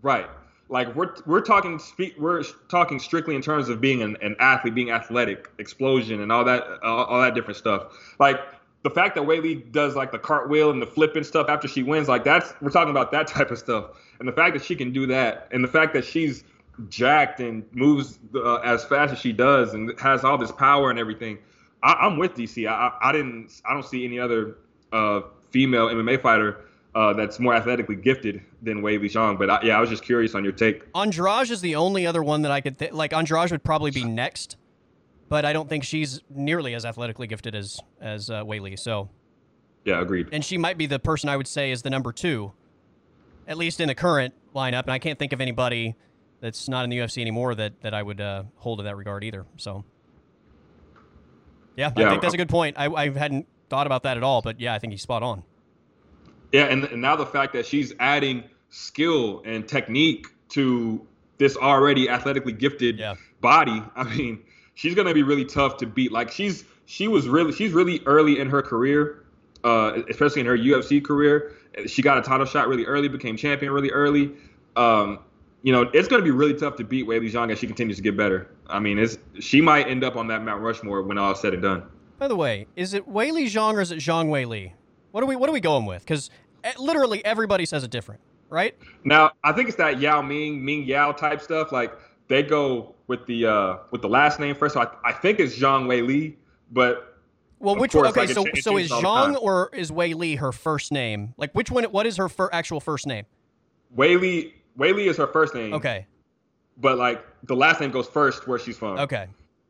right. 0.03 0.27
Like 0.73 0.95
we're 0.95 1.13
we're 1.27 1.41
talking 1.41 1.79
we're 2.17 2.41
talking 2.67 2.97
strictly 2.97 3.35
in 3.35 3.43
terms 3.43 3.69
of 3.69 3.79
being 3.79 4.01
an, 4.01 4.17
an 4.23 4.35
athlete, 4.39 4.73
being 4.73 4.89
athletic, 4.89 5.51
explosion, 5.59 6.19
and 6.21 6.31
all 6.31 6.43
that 6.45 6.63
all, 6.81 7.05
all 7.05 7.21
that 7.21 7.35
different 7.35 7.57
stuff. 7.57 7.95
Like 8.19 8.41
the 8.81 8.89
fact 8.89 9.13
that 9.13 9.27
Li 9.27 9.53
does 9.53 9.95
like 9.95 10.11
the 10.11 10.17
cartwheel 10.17 10.71
and 10.71 10.81
the 10.81 10.87
flipping 10.87 11.23
stuff 11.23 11.47
after 11.47 11.67
she 11.67 11.83
wins, 11.83 12.07
like 12.09 12.23
that's 12.23 12.55
we're 12.59 12.71
talking 12.71 12.89
about 12.89 13.11
that 13.11 13.27
type 13.35 13.51
of 13.51 13.59
stuff. 13.59 13.91
And 14.17 14.27
the 14.27 14.31
fact 14.31 14.55
that 14.55 14.65
she 14.65 14.75
can 14.75 14.91
do 14.91 15.05
that, 15.05 15.47
and 15.51 15.63
the 15.63 15.67
fact 15.67 15.93
that 15.93 16.05
she's 16.05 16.43
jacked 16.89 17.39
and 17.39 17.63
moves 17.75 18.17
uh, 18.33 18.55
as 18.55 18.83
fast 18.83 19.13
as 19.13 19.19
she 19.19 19.31
does, 19.31 19.75
and 19.75 19.93
has 19.99 20.23
all 20.23 20.39
this 20.39 20.51
power 20.51 20.89
and 20.89 20.97
everything, 20.97 21.37
I, 21.83 21.93
I'm 22.01 22.17
with 22.17 22.33
DC. 22.33 22.67
I, 22.67 22.71
I 22.73 23.09
I 23.09 23.11
didn't 23.11 23.61
I 23.63 23.75
don't 23.75 23.85
see 23.85 24.05
any 24.05 24.17
other 24.17 24.57
uh, 24.91 25.21
female 25.51 25.89
MMA 25.89 26.19
fighter 26.19 26.65
uh, 26.95 27.13
that's 27.13 27.39
more 27.39 27.55
athletically 27.55 27.95
gifted 27.95 28.41
than 28.61 28.81
Wei 28.81 28.97
Li 28.97 29.09
Zhang. 29.09 29.37
But 29.37 29.49
I, 29.49 29.61
yeah, 29.63 29.77
I 29.77 29.81
was 29.81 29.89
just 29.89 30.03
curious 30.03 30.35
on 30.35 30.43
your 30.43 30.53
take. 30.53 30.83
Andrade 30.95 31.49
is 31.49 31.61
the 31.61 31.75
only 31.75 32.05
other 32.05 32.23
one 32.23 32.43
that 32.43 32.51
I 32.51 32.61
could 32.61 32.77
think, 32.77 32.93
like, 32.93 33.13
Andrade 33.13 33.51
would 33.51 33.63
probably 33.63 33.91
be 33.91 34.03
next, 34.03 34.57
but 35.29 35.45
I 35.45 35.53
don't 35.53 35.67
think 35.67 35.83
she's 35.83 36.21
nearly 36.29 36.75
as 36.75 36.85
athletically 36.85 37.27
gifted 37.27 37.55
as, 37.55 37.79
as 37.99 38.29
uh, 38.29 38.43
Wei 38.45 38.59
Li, 38.59 38.75
so. 38.75 39.09
Yeah, 39.85 40.01
agreed. 40.01 40.29
and 40.31 40.45
she 40.45 40.57
might 40.57 40.77
be 40.77 40.85
the 40.85 40.99
person 40.99 41.27
I 41.27 41.35
would 41.35 41.47
say 41.47 41.71
is 41.71 41.81
the 41.81 41.89
number 41.89 42.13
two, 42.13 42.53
at 43.47 43.57
least 43.57 43.81
in 43.81 43.87
the 43.89 43.95
current 43.95 44.33
lineup. 44.55 44.83
And 44.83 44.91
I 44.91 44.99
can't 44.99 45.19
think 45.19 45.33
of 45.33 45.41
anybody 45.41 45.95
that's 46.39 46.69
not 46.69 46.85
in 46.85 46.89
the 46.89 46.99
UFC 46.99 47.19
anymore 47.19 47.53
that 47.55 47.81
that 47.81 47.93
I 47.93 48.01
would 48.01 48.21
uh, 48.21 48.43
hold 48.55 48.79
in 48.79 48.85
that 48.85 48.95
regard 48.95 49.25
either. 49.25 49.45
So, 49.57 49.83
yeah, 51.75 51.87
I 51.87 52.09
think 52.09 52.21
that's 52.21 52.33
a 52.33 52.37
good 52.37 52.47
point. 52.47 52.77
I, 52.79 52.85
I 52.85 53.09
hadn't 53.09 53.45
thought 53.69 53.87
about 53.87 54.03
that 54.03 54.15
at 54.15 54.23
all, 54.23 54.41
but 54.41 54.61
yeah, 54.61 54.73
I 54.73 54.79
think 54.79 54.93
he's 54.93 55.01
spot 55.01 55.21
on. 55.21 55.43
Yeah, 56.53 56.65
and, 56.65 56.85
and 56.85 57.01
now 57.01 57.15
the 57.15 57.25
fact 57.25 57.51
that 57.53 57.65
she's 57.65 57.93
adding 57.99 58.43
skill 58.69 59.41
and 59.43 59.67
technique 59.67 60.27
to 60.49 61.05
this 61.39 61.57
already 61.57 62.07
athletically 62.07 62.53
gifted 62.53 62.99
Yeah. 62.99 63.15
body, 63.41 63.83
I 63.95 64.03
mean, 64.03 64.41
she's 64.75 64.95
gonna 64.95 65.13
be 65.13 65.23
really 65.23 65.45
tough 65.45 65.77
to 65.77 65.87
beat. 65.87 66.11
Like 66.11 66.31
she's 66.31 66.63
she 66.85 67.07
was 67.07 67.27
really 67.27 67.51
she's 67.51 67.73
really 67.73 68.01
early 68.05 68.39
in 68.39 68.49
her 68.49 68.61
career, 68.61 69.23
uh, 69.63 70.01
especially 70.09 70.41
in 70.41 70.47
her 70.47 70.57
UFC 70.57 71.03
career. 71.03 71.53
She 71.87 72.03
got 72.03 72.19
a 72.19 72.21
title 72.21 72.45
shot 72.45 72.67
really 72.67 72.85
early, 72.85 73.07
became 73.07 73.35
champion 73.35 73.71
really 73.71 73.89
early. 73.89 74.31
Um, 74.75 75.19
you 75.63 75.71
know, 75.71 75.89
it's 75.93 76.07
gonna 76.07 76.23
be 76.23 76.31
really 76.31 76.53
tough 76.53 76.75
to 76.75 76.83
beat 76.83 77.07
Weili 77.07 77.31
Zhang 77.31 77.51
as 77.51 77.57
she 77.57 77.65
continues 77.65 77.97
to 77.97 78.03
get 78.03 78.15
better. 78.15 78.47
I 78.67 78.79
mean, 78.79 78.99
it's 78.99 79.17
she 79.39 79.59
might 79.59 79.87
end 79.87 80.03
up 80.03 80.15
on 80.15 80.27
that 80.27 80.43
Mount 80.43 80.61
Rushmore 80.61 81.01
when 81.01 81.17
all 81.17 81.31
is 81.31 81.39
said 81.39 81.53
and 81.53 81.63
done. 81.63 81.83
By 82.19 82.27
the 82.27 82.35
way, 82.35 82.67
is 82.75 82.93
it 82.93 83.07
Li 83.07 83.45
Zhang 83.47 83.73
or 83.73 83.81
is 83.81 83.91
it 83.91 83.97
Zhang 83.97 84.29
Li? 84.29 84.73
What 85.11 85.23
are 85.23 85.27
we 85.27 85.35
What 85.35 85.49
are 85.49 85.53
we 85.53 85.59
going 85.59 85.85
with? 85.85 86.03
Because 86.03 86.29
literally 86.77 87.23
everybody 87.25 87.65
says 87.65 87.83
it 87.83 87.91
different, 87.91 88.21
right? 88.49 88.75
Now, 89.03 89.31
I 89.43 89.51
think 89.51 89.67
it's 89.67 89.77
that 89.77 89.99
Yao 89.99 90.21
Ming, 90.21 90.63
Ming 90.63 90.83
Yao 90.83 91.11
type 91.11 91.41
stuff. 91.41 91.71
Like 91.71 91.93
they 92.27 92.43
go 92.43 92.95
with 93.07 93.25
the 93.25 93.45
uh 93.45 93.77
with 93.91 94.01
the 94.01 94.09
last 94.09 94.39
name 94.39 94.55
first. 94.55 94.73
So 94.75 94.81
I, 94.81 94.87
I 95.03 95.11
think 95.13 95.39
it's 95.39 95.57
Zhang 95.57 95.87
Wei 95.87 96.01
Li, 96.01 96.37
but 96.71 97.17
Well, 97.59 97.75
which 97.75 97.91
course, 97.91 98.15
one? 98.15 98.25
Okay, 98.25 98.33
so 98.33 98.45
so 98.61 98.77
is 98.77 98.89
Zhang 98.91 99.35
or 99.41 99.69
is 99.73 99.91
Wei 99.91 100.13
Li 100.13 100.35
her 100.35 100.51
first 100.51 100.91
name? 100.91 101.33
Like, 101.37 101.51
which 101.53 101.69
one? 101.71 101.83
What 101.85 102.05
is 102.05 102.17
her 102.17 102.29
fir- 102.29 102.49
actual 102.51 102.79
first 102.79 103.07
name? 103.07 103.25
Wei 103.91 104.15
Li 104.17 104.53
Wei 104.75 104.93
Li 104.93 105.07
is 105.07 105.17
her 105.17 105.27
first 105.27 105.53
name. 105.53 105.73
Okay, 105.73 106.07
But 106.77 106.97
like 106.97 107.25
the 107.43 107.55
last 107.55 107.79
name 107.81 107.91
goes 107.91 108.07
first 108.07 108.47
where 108.47 108.57
she's 108.59 108.77
from. 108.77 108.97
okay. 108.99 109.27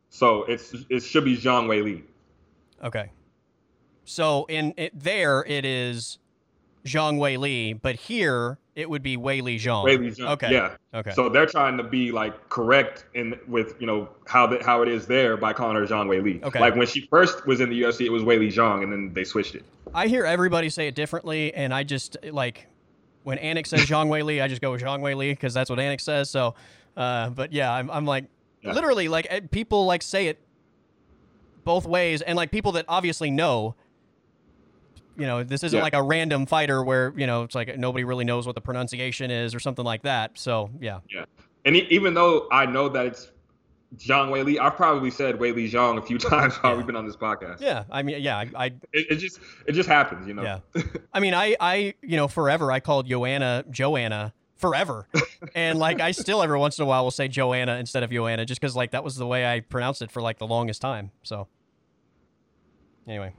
So 0.09 0.43
it's 0.43 0.75
it 0.89 1.01
should 1.01 1.25
be 1.25 1.35
Zhang 1.35 1.67
Wei 1.67 1.81
Li. 1.81 2.03
Okay. 2.83 3.09
So 4.05 4.45
in 4.45 4.73
it, 4.77 4.91
there 4.97 5.43
it 5.45 5.65
is 5.65 6.19
Zhang 6.85 7.17
Wei 7.17 7.37
Li, 7.37 7.73
but 7.73 7.95
here 7.95 8.57
it 8.75 8.89
would 8.89 9.03
be 9.03 9.15
Wei 9.17 9.41
Li 9.41 9.57
Zhang. 9.57 9.85
Wei 9.85 9.97
Li 9.97 10.09
Zhang. 10.11 10.29
Okay. 10.31 10.51
Yeah. 10.51 10.75
Okay. 10.93 11.11
So 11.11 11.29
they're 11.29 11.45
trying 11.45 11.77
to 11.77 11.83
be 11.83 12.11
like 12.11 12.49
correct 12.49 13.05
in 13.13 13.39
with 13.47 13.75
you 13.79 13.87
know 13.87 14.09
how 14.27 14.47
that 14.47 14.63
how 14.63 14.81
it 14.81 14.87
is 14.89 15.07
there 15.07 15.37
by 15.37 15.53
calling 15.53 15.75
her 15.75 15.85
Zhang 15.85 16.09
Wei 16.09 16.19
Li. 16.19 16.41
Okay. 16.43 16.59
Like 16.59 16.75
when 16.75 16.87
she 16.87 17.01
first 17.07 17.45
was 17.47 17.61
in 17.61 17.69
the 17.69 17.81
UFC, 17.81 18.05
it 18.05 18.11
was 18.11 18.23
Wei 18.23 18.37
Li 18.37 18.49
Zhang, 18.49 18.83
and 18.83 18.91
then 18.91 19.13
they 19.13 19.23
switched 19.23 19.55
it. 19.55 19.63
I 19.93 20.07
hear 20.07 20.25
everybody 20.25 20.69
say 20.69 20.87
it 20.87 20.95
differently, 20.95 21.53
and 21.53 21.73
I 21.73 21.83
just 21.83 22.17
like 22.31 22.67
when 23.23 23.37
Anik 23.37 23.67
says 23.67 23.81
Zhang 23.81 24.09
Wei 24.09 24.23
Li, 24.23 24.41
I 24.41 24.47
just 24.49 24.61
go 24.61 24.71
with 24.71 24.81
Zhang 24.81 24.99
Wei 25.01 25.13
Li 25.15 25.29
because 25.31 25.53
that's 25.53 25.69
what 25.69 25.79
Anik 25.79 26.01
says. 26.01 26.29
So, 26.29 26.55
uh, 26.97 27.29
but 27.29 27.53
yeah, 27.53 27.71
I'm, 27.71 27.89
I'm 27.89 28.05
like 28.05 28.25
Yeah. 28.61 28.73
literally 28.73 29.07
like 29.07 29.27
eh, 29.29 29.39
people 29.51 29.85
like 29.85 30.01
say 30.01 30.27
it 30.27 30.39
both 31.63 31.85
ways, 31.85 32.21
and 32.21 32.35
like 32.35 32.51
people 32.51 32.73
that 32.73 32.85
obviously 32.89 33.31
know. 33.31 33.75
You 35.17 35.27
know, 35.27 35.43
this 35.43 35.63
isn't 35.63 35.77
Yeah. 35.77 35.83
like 35.83 35.93
a 35.93 36.01
random 36.03 36.45
fighter 36.45 36.83
where 36.83 37.13
you 37.15 37.27
know 37.27 37.43
it's 37.43 37.55
like 37.55 37.77
nobody 37.77 38.03
really 38.03 38.25
knows 38.25 38.45
what 38.45 38.55
the 38.55 38.61
pronunciation 38.61 39.29
is 39.31 39.53
or 39.53 39.59
something 39.59 39.85
like 39.85 40.01
that. 40.03 40.31
So 40.37 40.69
yeah, 40.81 40.99
Yeah. 41.09 41.25
And 41.65 41.75
even 41.75 42.13
though 42.13 42.47
I 42.51 42.65
know 42.65 42.89
that 42.89 43.05
it's 43.05 43.31
Zhang 43.97 44.31
Wei 44.31 44.41
Li, 44.43 44.57
I've 44.59 44.75
probably 44.75 45.11
said 45.11 45.39
Wei 45.39 45.51
Li 45.51 45.69
Zhang 45.69 45.97
a 45.97 46.01
few 46.01 46.17
times 46.31 46.55
while 46.55 46.71
Yeah. 46.73 46.77
we've 46.77 46.87
been 46.87 46.95
on 46.95 47.05
this 47.05 47.15
podcast. 47.15 47.61
yeah. 47.61 47.83
I 47.91 48.01
mean, 48.01 48.21
yeah, 48.21 48.37
I, 48.37 48.49
I 48.55 48.65
It, 48.91 49.11
it 49.11 49.15
just 49.17 49.39
it 49.67 49.73
just 49.73 49.87
happens, 49.87 50.27
you 50.27 50.33
know. 50.33 50.41
Yeah. 50.43 50.59
I 51.13 51.19
mean, 51.19 51.33
I, 51.35 51.55
I, 51.59 51.93
you 52.01 52.17
know, 52.17 52.27
forever 52.27 52.71
I 52.71 52.79
called 52.79 53.07
Joanna 53.07 53.63
Joanna 53.69 54.33
forever, 54.55 55.07
and 55.53 55.77
like 55.77 55.99
I 56.01 56.11
still 56.11 56.41
every 56.41 56.57
once 56.57 56.79
in 56.79 56.83
a 56.83 56.85
while 56.87 57.03
will 57.03 57.11
say 57.11 57.27
Joanna 57.27 57.75
instead 57.75 58.01
of 58.01 58.09
Joanna 58.11 58.45
just 58.45 58.59
because 58.61 58.75
like 58.75 58.91
that 58.91 59.03
was 59.03 59.15
the 59.15 59.27
way 59.27 59.45
I 59.45 59.59
pronounced 59.59 60.01
it 60.01 60.09
for 60.09 60.21
like 60.23 60.39
the 60.39 60.47
longest 60.47 60.81
time. 60.81 61.11
So 61.21 61.47
anyway, 63.07 63.33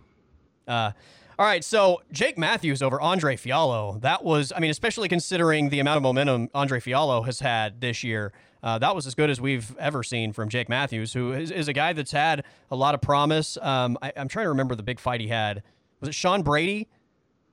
uh, 0.69 0.93
all 1.39 1.47
right. 1.47 1.65
So 1.65 2.03
Jake 2.13 2.39
Matthews 2.39 2.83
over 2.83 3.01
Andre 3.01 3.37
Fialho. 3.37 4.01
That 4.01 4.25
was, 4.25 4.53
I 4.55 4.61
mean, 4.61 4.71
especially 4.71 5.09
considering 5.09 5.69
the 5.71 5.81
amount 5.81 5.97
of 5.99 6.03
momentum 6.03 6.49
Andre 6.55 6.81
Fialho 6.81 7.25
has 7.27 7.41
had 7.41 7.81
this 7.81 8.05
year. 8.05 8.33
Uh, 8.63 8.79
that 8.79 8.95
was 8.95 9.07
as 9.07 9.15
good 9.15 9.29
as 9.29 9.41
we've 9.41 9.77
ever 9.79 10.03
seen 10.03 10.33
from 10.33 10.49
Jake 10.49 10.69
Matthews, 10.71 11.13
who 11.13 11.33
is, 11.33 11.51
is 11.51 11.69
a 11.69 11.73
guy 11.75 11.93
that's 11.93 12.13
had 12.13 12.45
a 12.71 12.77
lot 12.77 12.95
of 12.95 13.03
promise. 13.03 13.59
Um, 13.61 13.99
I, 14.01 14.13
I'm 14.17 14.29
trying 14.29 14.47
to 14.47 14.49
remember 14.51 14.75
the 14.75 14.83
big 14.83 14.99
fight 14.99 15.21
he 15.21 15.29
had. 15.29 15.63
Was 16.01 16.09
it 16.09 16.15
Sean 16.15 16.43
Brady? 16.43 16.89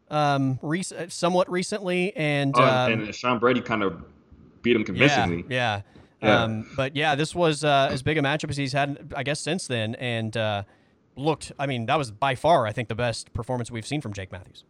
Um, 0.09 0.59
rec- 0.61 0.85
somewhat 1.09 1.49
recently, 1.49 2.15
and 2.15 2.55
Uh, 2.55 2.61
um, 2.63 2.91
and 2.93 3.15
Sean 3.15 3.39
Brady 3.39 3.61
kind 3.61 3.83
of 3.83 4.03
beat 4.61 4.75
him 4.75 4.81
yeah, 4.81 4.85
convincingly. 4.85 5.45
yeah. 5.49 5.81
Yeah. 6.21 6.43
Um, 6.43 6.69
but 6.75 6.95
yeah, 6.95 7.15
this 7.15 7.33
was 7.33 7.63
uh, 7.63 7.89
as 7.91 8.03
big 8.03 8.17
a 8.17 8.21
matchup 8.21 8.49
as 8.51 8.57
he's 8.57 8.73
had, 8.73 9.11
I 9.15 9.23
guess, 9.23 9.39
since 9.39 9.65
then, 9.67 9.95
and 9.95 10.37
uh, 10.37 10.63
looked. 11.21 11.51
I 11.57 11.67
mean, 11.67 11.85
that 11.85 11.97
was 11.97 12.11
by 12.11 12.35
far, 12.35 12.67
I 12.67 12.71
think, 12.71 12.89
the 12.89 12.95
best 12.95 13.33
performance 13.33 13.71
we've 13.71 13.85
seen 13.85 14.01
from 14.01 14.13
Jake 14.13 14.31
Matthews. 14.31 14.63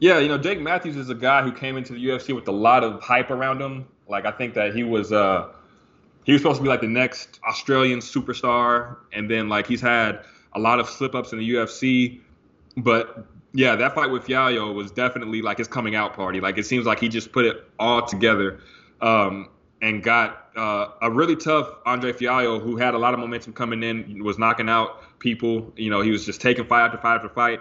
Yeah, 0.00 0.18
you 0.18 0.28
know, 0.28 0.38
Jake 0.38 0.60
Matthews 0.60 0.96
is 0.96 1.10
a 1.10 1.14
guy 1.14 1.42
who 1.42 1.52
came 1.52 1.76
into 1.76 1.92
the 1.92 2.04
UFC 2.04 2.34
with 2.34 2.48
a 2.48 2.52
lot 2.52 2.82
of 2.82 3.00
hype 3.00 3.30
around 3.30 3.60
him. 3.60 3.86
Like, 4.08 4.26
I 4.26 4.32
think 4.32 4.54
that 4.54 4.74
he 4.74 4.82
was 4.82 5.12
uh, 5.12 5.52
he 6.24 6.32
was 6.32 6.42
supposed 6.42 6.58
to 6.58 6.62
be 6.62 6.68
like 6.68 6.80
the 6.80 6.88
next 6.88 7.38
Australian 7.48 8.00
superstar, 8.00 8.96
and 9.12 9.30
then 9.30 9.48
like 9.48 9.66
he's 9.66 9.80
had 9.80 10.24
a 10.54 10.58
lot 10.58 10.80
of 10.80 10.88
slip 10.88 11.14
ups 11.14 11.32
in 11.32 11.38
the 11.38 11.54
UFC, 11.54 12.20
but 12.76 13.26
yeah, 13.54 13.76
that 13.76 13.94
fight 13.94 14.10
with 14.10 14.26
Fialho 14.26 14.74
was 14.74 14.90
definitely 14.90 15.42
like 15.42 15.58
his 15.58 15.68
coming 15.68 15.94
out 15.94 16.14
party. 16.14 16.40
Like 16.40 16.58
it 16.58 16.64
seems 16.64 16.86
like 16.86 17.00
he 17.00 17.08
just 17.08 17.32
put 17.32 17.44
it 17.44 17.64
all 17.78 18.04
together 18.04 18.60
um, 19.00 19.48
and 19.82 20.02
got 20.02 20.48
uh, 20.56 20.88
a 21.02 21.10
really 21.10 21.36
tough 21.36 21.68
Andre 21.84 22.12
Fialho, 22.12 22.62
who 22.62 22.76
had 22.76 22.94
a 22.94 22.98
lot 22.98 23.14
of 23.14 23.20
momentum 23.20 23.52
coming 23.52 23.82
in, 23.82 24.22
was 24.22 24.38
knocking 24.38 24.68
out 24.68 25.02
people. 25.22 25.72
You 25.76 25.90
know, 25.90 26.02
he 26.02 26.10
was 26.10 26.26
just 26.26 26.40
taking 26.40 26.64
fight 26.66 26.84
after 26.84 26.98
fight 26.98 27.16
after 27.16 27.28
fight. 27.28 27.60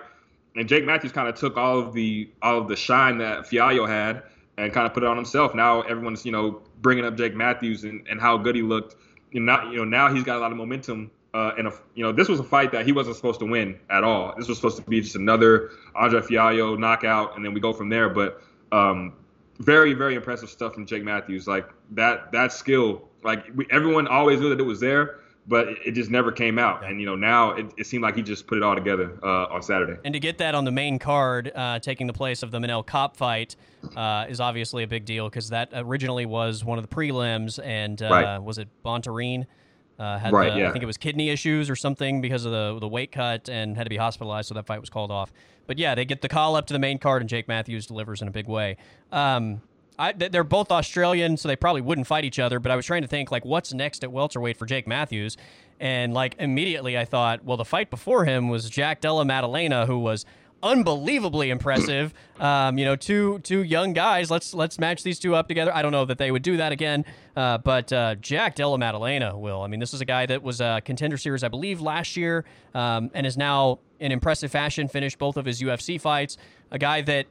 And 0.56 0.68
Jake 0.68 0.86
Matthews 0.86 1.14
kind 1.14 1.30
of 1.30 1.36
took 1.36 1.56
all 1.56 1.80
of 1.80 1.94
the 1.94 2.30
all 2.42 2.58
of 2.58 2.68
the 2.68 2.76
shine 2.76 3.18
that 3.20 3.46
Fialho 3.46 3.88
had 3.88 4.24
and 4.58 4.74
kind 4.74 4.86
of 4.86 4.94
put 4.94 5.04
it 5.04 5.08
on 5.08 5.16
himself. 5.16 5.56
Now 5.56 5.82
everyone's 5.82 6.26
you 6.26 6.32
know 6.32 6.62
bringing 6.82 7.06
up 7.06 7.16
Jake 7.16 7.36
Matthews 7.36 7.84
and, 7.86 8.06
and 8.10 8.20
how 8.20 8.38
good 8.38 8.56
he 8.56 8.62
looked. 8.62 8.96
Know, 9.34 9.42
not, 9.42 9.72
you 9.72 9.78
know 9.78 9.86
now 9.86 10.14
he's 10.14 10.24
got 10.24 10.38
a 10.38 10.40
lot 10.40 10.52
of 10.52 10.58
momentum 10.58 11.12
uh, 11.34 11.54
and 11.58 11.68
a, 11.68 11.74
you 11.96 12.04
know, 12.04 12.12
this 12.12 12.28
was 12.28 12.40
a 12.40 12.44
fight 12.44 12.72
that 12.74 12.86
he 12.86 12.92
wasn't 12.92 13.16
supposed 13.16 13.40
to 13.40 13.46
win 13.46 13.80
at 13.90 14.04
all. 14.04 14.34
This 14.38 14.48
was 14.48 14.58
supposed 14.58 14.78
to 14.78 14.84
be 14.84 15.00
just 15.00 15.16
another 15.16 15.72
Andre 15.96 16.20
Fialho 16.20 16.78
knockout, 16.78 17.36
and 17.36 17.46
then 17.46 17.54
we 17.54 17.62
go 17.62 17.72
from 17.72 17.90
there. 17.90 18.10
But 18.10 18.42
um, 18.72 19.14
very, 19.60 19.94
very 19.94 20.16
impressive 20.16 20.50
stuff 20.50 20.74
from 20.74 20.86
Jake 20.86 21.04
Matthews. 21.04 21.48
Like 21.48 21.70
that, 21.92 22.32
that 22.34 22.52
skill. 22.52 23.08
Like 23.24 23.46
we, 23.56 23.66
everyone 23.70 24.08
always 24.08 24.40
knew 24.40 24.50
that 24.50 24.60
it 24.60 24.66
was 24.66 24.80
there, 24.80 25.20
but 25.52 25.68
it, 25.86 25.92
just 25.92 26.10
never 26.10 26.32
came 26.32 26.58
out. 26.58 26.84
And 26.86 27.02
you 27.02 27.06
know, 27.06 27.18
now 27.18 27.52
it, 27.52 27.72
it, 27.78 27.86
seemed 27.86 28.04
like 28.04 28.16
he 28.16 28.22
just 28.22 28.48
put 28.48 28.58
it 28.58 28.64
all 28.64 28.74
together 28.74 29.20
uh, 29.22 29.48
on 29.54 29.62
Saturday. 29.62 30.00
And 30.06 30.14
to 30.14 30.20
get 30.20 30.38
that 30.38 30.56
on 30.56 30.64
the 30.64 30.72
main 30.72 30.98
card, 30.98 31.52
uh, 31.54 31.78
taking 31.80 32.08
the 32.08 32.14
place 32.14 32.42
of 32.42 32.52
the 32.52 32.60
Manel 32.60 32.88
Kape 32.88 33.18
fight, 33.18 33.58
uh, 33.98 34.28
is 34.30 34.40
obviously 34.40 34.84
a 34.84 34.88
big 34.88 35.04
deal 35.04 35.30
because 35.30 35.50
that 35.50 35.70
originally 35.74 36.26
was 36.26 36.64
one 36.64 36.80
of 36.80 36.90
the 36.90 36.96
prelims, 36.96 37.60
and 37.64 38.02
uh, 38.02 38.10
right. 38.10 38.40
was 38.40 38.60
it 38.60 38.70
Bontorin? 38.84 39.46
Uh, 40.00 40.18
had 40.18 40.32
right, 40.32 40.54
the, 40.54 40.60
yeah. 40.60 40.70
I 40.70 40.72
think 40.72 40.82
it 40.82 40.88
was 40.88 40.98
kidney 40.98 41.30
issues 41.30 41.70
or 41.70 41.76
something 41.76 42.22
because 42.22 42.46
of 42.46 42.52
the 42.52 42.80
the 42.80 42.88
weight 42.88 43.12
cut 43.12 43.50
and 43.50 43.76
had 43.76 43.84
to 43.84 43.90
be 43.90 43.98
hospitalized, 43.98 44.48
so 44.48 44.56
that 44.56 44.66
fight 44.66 44.80
was 44.80 44.90
called 44.90 45.12
off. 45.12 45.34
But 45.68 45.78
yeah, 45.78 45.96
they 45.96 46.06
get 46.06 46.22
the 46.22 46.30
call 46.30 46.56
up 46.56 46.66
to 46.68 46.74
the 46.74 46.80
main 46.80 46.98
card, 46.98 47.22
and 47.22 47.30
Jake 47.30 47.50
Matthews 47.50 47.88
delivers 47.88 48.22
in 48.22 48.30
a 48.30 48.32
big 48.32 48.48
way. 48.48 48.78
Um, 49.12 49.62
I, 50.02 50.14
they're 50.14 50.44
both 50.44 50.72
Australian, 50.72 51.38
so 51.38 51.48
they 51.48 51.56
probably 51.56 51.82
wouldn't 51.82 52.08
fight 52.08 52.26
each 52.26 52.40
other. 52.40 52.60
But 52.60 52.72
I 52.72 52.76
was 52.76 52.88
trying 52.88 53.04
to 53.04 53.08
think 53.08 53.30
like, 53.30 53.46
what's 53.46 53.72
next 53.72 54.04
at 54.04 54.12
welterweight 54.12 54.58
for 54.58 54.66
Jake 54.66 54.88
Matthews? 54.88 55.38
And 55.80 56.12
like 56.12 56.36
immediately, 56.40 56.98
I 56.98 57.06
thought, 57.06 57.46
well, 57.46 57.56
the 57.56 57.66
fight 57.66 57.92
before 57.92 58.26
him 58.26 58.50
was 58.50 58.68
Jack 58.68 59.00
Della 59.00 59.26
Maddalena, 59.26 59.86
who 59.86 60.00
was 60.00 60.26
unbelievably 60.64 61.50
impressive. 61.50 62.14
Um, 62.42 62.80
you 62.80 62.86
know, 62.86 62.96
two 62.96 63.38
two 63.44 63.62
young 63.62 63.94
guys. 63.94 64.32
Let's 64.32 64.52
let's 64.56 64.80
match 64.80 65.04
these 65.04 65.20
two 65.20 65.36
up 65.36 65.48
together. 65.48 65.72
I 65.72 65.84
don't 65.84 65.92
know 65.92 66.06
that 66.06 66.18
they 66.18 66.32
would 66.32 66.42
do 66.42 66.58
that 66.58 66.72
again, 66.72 67.06
uh, 67.36 67.60
but 67.60 67.94
uh, 67.94 68.16
Jack 68.16 68.56
Della 68.56 68.80
Maddalena 68.80 69.38
will. 69.38 69.62
I 69.62 69.68
mean, 69.68 69.80
this 69.80 69.94
is 69.94 70.02
a 70.02 70.06
guy 70.06 70.26
that 70.26 70.42
was 70.42 70.60
a 70.60 70.82
contender 70.84 71.18
series, 71.18 71.44
I 71.44 71.50
believe, 71.50 71.82
last 71.82 72.18
year, 72.18 72.44
um, 72.74 73.12
and 73.14 73.28
is 73.28 73.38
now 73.38 73.78
in 74.00 74.12
impressive 74.12 74.52
fashion 74.52 74.88
finished 74.88 75.20
both 75.20 75.38
of 75.38 75.46
his 75.46 75.62
UFC 75.62 76.02
fights. 76.02 76.36
A 76.72 76.80
guy 76.80 77.02
that 77.02 77.28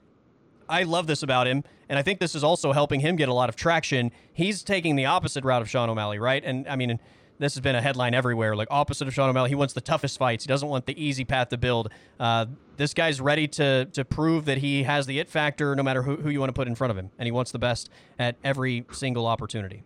I 0.68 0.84
love 0.84 1.08
this 1.08 1.24
about 1.24 1.48
him, 1.48 1.64
and 1.90 1.98
I 1.98 2.02
think 2.02 2.20
this 2.20 2.36
is 2.36 2.44
also 2.44 2.72
helping 2.72 3.00
him 3.00 3.16
get 3.16 3.28
a 3.28 3.34
lot 3.34 3.48
of 3.48 3.56
traction. 3.56 4.12
He's 4.32 4.62
taking 4.62 4.94
the 4.94 5.06
opposite 5.06 5.44
route 5.44 5.60
of 5.60 5.68
Sean 5.68 5.90
O'Malley, 5.90 6.20
right? 6.20 6.42
And 6.42 6.66
I 6.68 6.76
mean 6.76 6.98
this 7.40 7.54
has 7.54 7.60
been 7.60 7.74
a 7.74 7.82
headline 7.82 8.14
everywhere. 8.14 8.54
Like 8.54 8.68
opposite 8.70 9.08
of 9.08 9.14
Sean 9.14 9.28
O'Malley, 9.28 9.48
he 9.48 9.54
wants 9.54 9.74
the 9.74 9.80
toughest 9.80 10.18
fights. 10.18 10.44
He 10.44 10.48
doesn't 10.48 10.68
want 10.68 10.86
the 10.86 11.02
easy 11.02 11.24
path 11.24 11.48
to 11.48 11.58
build. 11.58 11.90
Uh, 12.20 12.46
this 12.76 12.94
guy's 12.94 13.20
ready 13.20 13.48
to 13.48 13.86
to 13.86 14.04
prove 14.04 14.44
that 14.44 14.58
he 14.58 14.84
has 14.84 15.06
the 15.06 15.18
it 15.18 15.28
factor, 15.28 15.74
no 15.74 15.82
matter 15.82 16.02
who, 16.02 16.16
who 16.16 16.30
you 16.30 16.38
want 16.38 16.50
to 16.50 16.54
put 16.54 16.68
in 16.68 16.74
front 16.74 16.92
of 16.92 16.96
him, 16.96 17.10
and 17.18 17.26
he 17.26 17.32
wants 17.32 17.50
the 17.50 17.58
best 17.58 17.90
at 18.18 18.36
every 18.44 18.86
single 18.92 19.26
opportunity. 19.26 19.82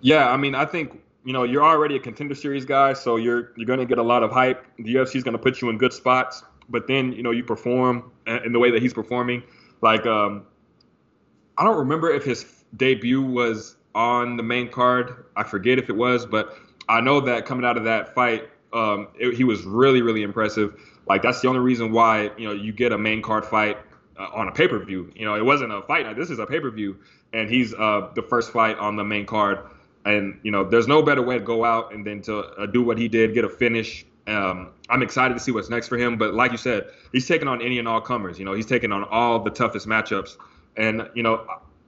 Yeah, 0.00 0.28
I 0.28 0.36
mean, 0.36 0.54
I 0.54 0.64
think 0.64 1.00
you 1.24 1.32
know 1.32 1.44
you're 1.44 1.64
already 1.64 1.96
a 1.96 2.00
contender 2.00 2.34
series 2.34 2.64
guy, 2.64 2.92
so 2.92 3.16
you're 3.16 3.52
you're 3.56 3.66
going 3.66 3.78
to 3.78 3.86
get 3.86 3.98
a 3.98 4.02
lot 4.02 4.24
of 4.24 4.32
hype. 4.32 4.66
The 4.78 4.94
UFC 4.94 5.16
is 5.16 5.22
going 5.22 5.36
to 5.36 5.42
put 5.42 5.60
you 5.60 5.70
in 5.70 5.78
good 5.78 5.92
spots, 5.92 6.42
but 6.68 6.88
then 6.88 7.12
you 7.12 7.22
know 7.22 7.30
you 7.30 7.44
perform 7.44 8.10
in 8.26 8.52
the 8.52 8.58
way 8.58 8.72
that 8.72 8.82
he's 8.82 8.94
performing. 8.94 9.42
Like, 9.82 10.06
um, 10.06 10.46
I 11.58 11.64
don't 11.64 11.78
remember 11.78 12.10
if 12.10 12.24
his 12.24 12.44
debut 12.76 13.22
was 13.22 13.76
on 13.94 14.36
the 14.36 14.42
main 14.42 14.68
card. 14.68 15.24
I 15.36 15.42
forget 15.42 15.78
if 15.78 15.88
it 15.88 15.96
was, 15.96 16.26
but 16.26 16.56
I 16.88 17.00
know 17.00 17.20
that 17.20 17.46
coming 17.46 17.64
out 17.64 17.76
of 17.76 17.84
that 17.84 18.14
fight, 18.14 18.48
um, 18.72 19.08
it, 19.18 19.34
he 19.34 19.44
was 19.44 19.64
really, 19.64 20.02
really 20.02 20.22
impressive. 20.22 20.78
Like 21.06 21.22
that's 21.22 21.40
the 21.40 21.48
only 21.48 21.60
reason 21.60 21.92
why 21.92 22.30
you 22.36 22.46
know 22.46 22.52
you 22.52 22.72
get 22.72 22.92
a 22.92 22.98
main 22.98 23.22
card 23.22 23.44
fight 23.44 23.78
uh, 24.18 24.28
on 24.34 24.48
a 24.48 24.52
pay 24.52 24.68
per 24.68 24.78
view. 24.84 25.10
You 25.14 25.24
know, 25.24 25.34
it 25.34 25.44
wasn't 25.44 25.72
a 25.72 25.82
fight 25.82 26.04
night. 26.04 26.16
This 26.16 26.30
is 26.30 26.38
a 26.38 26.46
pay 26.46 26.60
per 26.60 26.70
view, 26.70 26.98
and 27.32 27.48
he's 27.48 27.72
uh, 27.74 28.10
the 28.14 28.22
first 28.22 28.52
fight 28.52 28.78
on 28.78 28.96
the 28.96 29.04
main 29.04 29.26
card. 29.26 29.58
And 30.04 30.38
you 30.42 30.50
know, 30.50 30.64
there's 30.64 30.86
no 30.86 31.02
better 31.02 31.22
way 31.22 31.38
to 31.38 31.44
go 31.44 31.64
out 31.64 31.92
and 31.92 32.06
then 32.06 32.22
to 32.22 32.38
uh, 32.38 32.66
do 32.66 32.82
what 32.82 32.98
he 32.98 33.08
did, 33.08 33.34
get 33.34 33.44
a 33.44 33.48
finish. 33.48 34.04
Um, 34.26 34.70
I'm 34.88 35.02
excited 35.02 35.34
to 35.34 35.40
see 35.40 35.52
what's 35.52 35.70
next 35.70 35.88
for 35.88 35.96
him. 35.96 36.18
But 36.18 36.34
like 36.34 36.52
you 36.52 36.58
said, 36.58 36.90
he's 37.12 37.26
taking 37.26 37.48
on 37.48 37.62
any 37.62 37.78
and 37.78 37.86
all 37.86 38.00
comers. 38.00 38.38
You 38.38 38.44
know, 38.44 38.52
he's 38.52 38.66
taking 38.66 38.92
on 38.92 39.04
all 39.04 39.40
the 39.40 39.50
toughest 39.50 39.86
matchups. 39.86 40.36
And 40.76 41.08
you 41.14 41.22
know, 41.22 41.46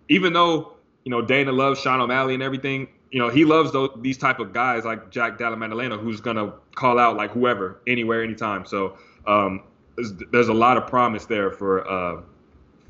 even 0.09 0.33
though 0.33 0.79
you 1.09 1.11
know, 1.11 1.23
Dana 1.23 1.53
loves 1.53 1.81
Sean 1.81 2.03
O'Malley 2.03 2.35
and 2.35 2.43
everything. 2.43 2.87
You 3.11 3.19
know, 3.19 3.31
he 3.31 3.47
loves 3.47 3.73
those, 3.73 3.89
these 4.03 4.19
type 4.19 4.41
of 4.41 4.53
guys 4.53 4.85
like 4.85 5.11
Jack 5.11 5.39
Della 5.39 5.57
Maddalena, 5.57 5.97
who's 5.97 6.21
gonna 6.21 6.53
call 6.75 6.99
out 6.99 7.17
like 7.17 7.31
whoever, 7.31 7.81
anywhere, 7.87 8.23
anytime. 8.23 8.67
So 8.67 8.99
um, 9.27 9.63
there's, 9.97 10.13
there's, 10.31 10.49
a 10.49 10.53
lot 10.53 10.77
of 10.77 10.87
promise 10.87 11.25
there 11.25 11.51
for 11.51 11.91
uh, 11.91 12.21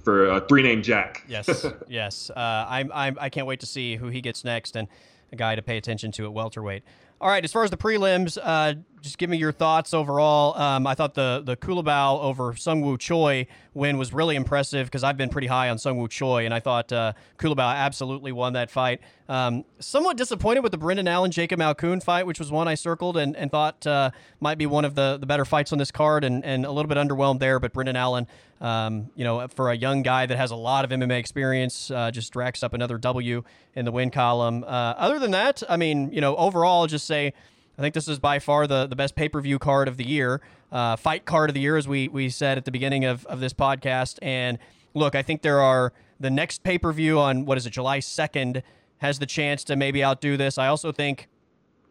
for 0.03 0.29
uh, 0.33 0.41
three 0.49 0.65
name 0.65 0.83
Jack. 0.83 1.23
yes, 1.29 1.65
yes. 1.89 2.29
Uh, 2.31 2.67
I'm, 2.69 2.91
I'm 2.93 3.17
I 3.21 3.29
can't 3.29 3.47
wait 3.47 3.61
to 3.61 3.67
see 3.67 3.95
who 3.95 4.09
he 4.09 4.21
gets 4.21 4.43
next 4.43 4.75
and 4.75 4.89
a 5.31 5.37
guy 5.37 5.55
to 5.55 5.63
pay 5.63 5.77
attention 5.77 6.11
to 6.11 6.25
at 6.25 6.33
welterweight. 6.33 6.83
All 7.21 7.29
right, 7.29 7.45
as 7.45 7.53
far 7.53 7.63
as 7.63 7.71
the 7.71 7.77
prelims, 7.77 8.37
uh, 8.43 8.75
just 9.03 9.19
give 9.19 9.31
me 9.31 9.37
your 9.37 9.53
thoughts 9.53 9.95
overall. 9.95 10.57
Um, 10.61 10.87
I 10.87 10.95
thought 10.95 11.15
the 11.15 11.43
the 11.45 11.57
Culibao 11.57 12.21
over 12.21 12.53
Seungwoo 12.53 12.99
Choi 12.99 13.47
win 13.75 13.99
was 13.99 14.13
really 14.13 14.37
impressive 14.37 14.87
because 14.87 15.05
I've 15.05 15.17
been 15.17 15.29
pretty 15.29 15.47
high 15.47 15.69
on 15.71 15.77
Seungwoo 15.77 16.11
Choi, 16.11 16.45
and 16.45 16.53
I 16.53 16.61
thought 16.61 16.93
uh, 16.93 17.13
Culibao 17.39 17.75
absolutely 17.75 18.33
won 18.33 18.55
that 18.55 18.71
fight. 18.71 19.01
Um, 19.29 19.65
somewhat 19.79 20.17
disappointed 20.17 20.61
with 20.61 20.73
the 20.73 20.79
Brendan 20.79 21.07
Allen 21.07 21.31
Jacob 21.31 21.61
Malkoun 21.61 22.03
fight, 22.03 22.27
which 22.27 22.39
was 22.39 22.51
one 22.51 22.67
I 22.67 22.75
circled 22.75 23.17
and, 23.17 23.37
and 23.37 23.51
thought 23.51 23.87
uh, 23.87 24.11
might 24.41 24.57
be 24.57 24.67
one 24.67 24.85
of 24.85 24.95
the, 24.95 25.19
the 25.19 25.27
better 25.27 25.45
fights 25.45 25.71
on 25.71 25.79
this 25.79 25.91
card, 25.91 26.25
and, 26.25 26.45
and 26.45 26.65
a 26.65 26.73
little 26.73 26.89
bit 26.89 26.99
underwhelmed 26.99 27.39
there. 27.39 27.61
But 27.61 27.73
Brendan 27.73 27.97
Allen, 27.97 28.27
um, 28.61 29.11
you 29.15 29.25
know, 29.25 29.47
for 29.49 29.71
a 29.71 29.77
young 29.77 30.03
guy 30.03 30.27
that 30.27 30.37
has 30.37 30.51
a 30.51 30.57
lot 30.57 30.85
of 30.85 30.91
MMA 30.91 31.19
experience, 31.19 31.91
uh, 31.91 32.11
just 32.11 32.35
racks 32.35 32.63
up 32.63 32.75
another 32.75 32.99
W 32.99 33.45
in 33.75 33.85
the 33.85 33.93
win 33.93 34.11
column. 34.11 34.65
Uh, 34.65 34.95
other 34.97 35.19
than 35.19 35.31
that, 35.33 35.63
I 35.69 35.77
mean, 35.77 36.11
you 36.13 36.21
know, 36.21 36.35
overall, 36.37 36.87
just 36.87 37.07
say 37.07 37.35
I 37.79 37.83
think 37.83 37.95
this 37.95 38.09
is 38.09 38.19
by 38.19 38.41
far 38.41 38.67
the, 38.67 38.87
the 38.87 38.97
best 38.97 39.15
pay 39.15 39.29
per 39.29 39.41
view 39.41 39.59
card 39.59 39.87
of 39.87 39.97
the 39.97 40.07
year, 40.07 40.41
uh, 40.73 40.97
fight 40.97 41.25
card 41.25 41.49
of 41.49 41.55
the 41.55 41.61
year, 41.61 41.77
as 41.77 41.87
we, 41.87 42.09
we 42.09 42.29
said 42.29 42.59
at 42.59 42.65
the 42.65 42.73
beginning 42.73 43.05
of, 43.05 43.25
of 43.27 43.39
this 43.39 43.53
podcast. 43.53 44.19
And 44.21 44.59
look, 44.95 45.15
I 45.15 45.23
think 45.23 45.43
there 45.43 45.61
are 45.61 45.93
the 46.19 46.31
next 46.31 46.65
pay 46.65 46.77
per 46.77 46.93
view 46.93 47.21
on 47.21 47.45
what 47.45 47.57
is 47.57 47.67
it, 47.67 47.71
July 47.71 48.01
2nd, 48.01 48.63
has 48.99 49.21
the 49.21 49.27
chance 49.27 49.63
to 49.65 49.77
maybe 49.77 50.05
outdo 50.05 50.37
this. 50.37 50.59
I 50.59 50.67
also 50.67 50.91
think 50.91 51.29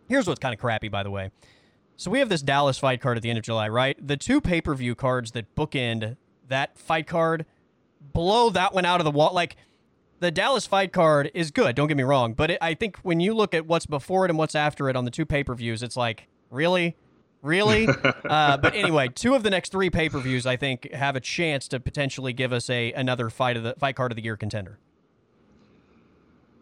here's 0.10 0.28
what's 0.28 0.40
kind 0.40 0.54
of 0.54 0.60
crappy, 0.60 0.90
by 0.90 1.04
the 1.04 1.12
way. 1.12 1.32
So 1.96 2.12
we 2.12 2.20
have 2.20 2.30
this 2.30 2.42
Dallas 2.42 2.78
fight 2.78 3.02
card 3.02 3.18
at 3.18 3.24
the 3.24 3.30
end 3.30 3.40
of 3.40 3.46
July, 3.46 3.70
right? 3.70 3.98
The 4.06 4.18
two 4.18 4.42
pay 4.42 4.60
per 4.60 4.76
view 4.76 4.94
cards 4.94 5.32
that 5.32 5.56
bookend 5.56 6.18
that 6.50 6.78
fight 6.78 7.08
card 7.08 7.46
blow 8.14 8.50
that 8.50 8.74
one 8.74 8.86
out 8.86 9.00
of 9.00 9.06
the 9.06 9.12
wall. 9.12 9.34
Like, 9.34 9.56
the 10.20 10.32
Dallas 10.32 10.66
fight 10.66 10.92
card 10.92 11.32
is 11.34 11.52
good. 11.52 11.76
Don't 11.76 11.88
get 11.88 11.98
me 11.98 12.04
wrong, 12.04 12.34
but 12.34 12.52
it, 12.52 12.58
I 12.62 12.74
think 12.74 12.98
when 12.98 13.20
you 13.20 13.34
look 13.34 13.54
at 13.54 13.68
what's 13.68 13.86
before 13.86 14.26
it 14.26 14.32
and 14.32 14.38
what's 14.38 14.56
after 14.56 14.90
it 14.90 14.96
on 14.96 15.06
the 15.06 15.12
two 15.12 15.26
pay 15.26 15.44
per 15.44 15.54
views, 15.54 15.84
it's 15.84 15.98
like 15.98 16.28
really, 16.50 16.96
really. 17.42 17.88
uh, 18.26 18.58
but 18.58 18.74
anyway, 18.74 19.10
two 19.10 19.36
of 19.36 19.44
the 19.44 19.50
next 19.50 19.72
three 19.72 19.90
pay 19.90 20.10
per 20.10 20.20
views 20.20 20.46
I 20.46 20.56
think 20.56 20.92
have 20.92 21.16
a 21.16 21.20
chance 21.20 21.68
to 21.70 21.80
potentially 21.80 22.34
give 22.34 22.52
us 22.52 22.70
a 22.70 22.92
another 22.94 23.30
fight 23.30 23.58
of 23.58 23.64
the 23.64 23.76
fight 23.78 23.96
card 23.96 24.12
of 24.12 24.16
the 24.16 24.24
year 24.24 24.38
contender. 24.38 24.80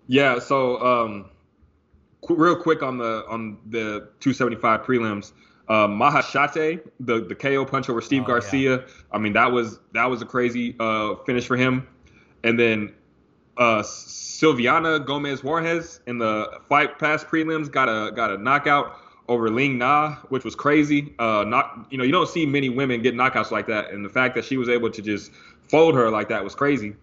Yeah. 0.07 0.39
So 0.39 0.81
um, 0.85 1.29
qu- 2.21 2.35
real 2.35 2.55
quick 2.55 2.83
on 2.83 2.97
the 2.97 3.25
on 3.27 3.57
the 3.67 4.09
275 4.19 4.81
prelims. 4.81 5.31
Uh, 5.67 5.87
Maheshate, 5.87 6.81
the 6.99 7.21
the 7.21 7.33
KO 7.33 7.65
punch 7.65 7.89
over 7.89 8.01
Steve 8.01 8.23
oh, 8.23 8.27
Garcia. 8.27 8.77
Yeah. 8.77 8.83
I 9.11 9.17
mean, 9.17 9.33
that 9.33 9.51
was 9.51 9.79
that 9.93 10.05
was 10.05 10.21
a 10.21 10.25
crazy 10.25 10.75
uh, 10.79 11.15
finish 11.25 11.47
for 11.47 11.57
him. 11.57 11.87
And 12.43 12.59
then 12.59 12.93
uh, 13.57 13.81
Silvana 13.81 15.05
Gomez 15.05 15.43
Juarez 15.43 16.01
in 16.07 16.17
the 16.17 16.59
fight 16.67 16.99
past 16.99 17.27
prelims 17.27 17.71
got 17.71 17.87
a 17.87 18.11
got 18.11 18.31
a 18.31 18.37
knockout 18.37 18.99
over 19.27 19.49
Liang 19.49 19.77
Na, 19.77 20.15
which 20.29 20.43
was 20.43 20.55
crazy. 20.55 21.13
Uh, 21.19 21.43
not 21.47 21.87
you 21.89 21.97
know 21.97 22.03
you 22.03 22.11
don't 22.11 22.29
see 22.29 22.45
many 22.45 22.69
women 22.69 23.01
get 23.01 23.15
knockouts 23.15 23.51
like 23.51 23.67
that, 23.67 23.91
and 23.91 24.03
the 24.03 24.09
fact 24.09 24.35
that 24.35 24.45
she 24.45 24.57
was 24.57 24.69
able 24.69 24.89
to 24.89 25.01
just 25.01 25.31
fold 25.67 25.95
her 25.95 26.09
like 26.09 26.29
that 26.29 26.43
was 26.43 26.55
crazy. 26.55 26.95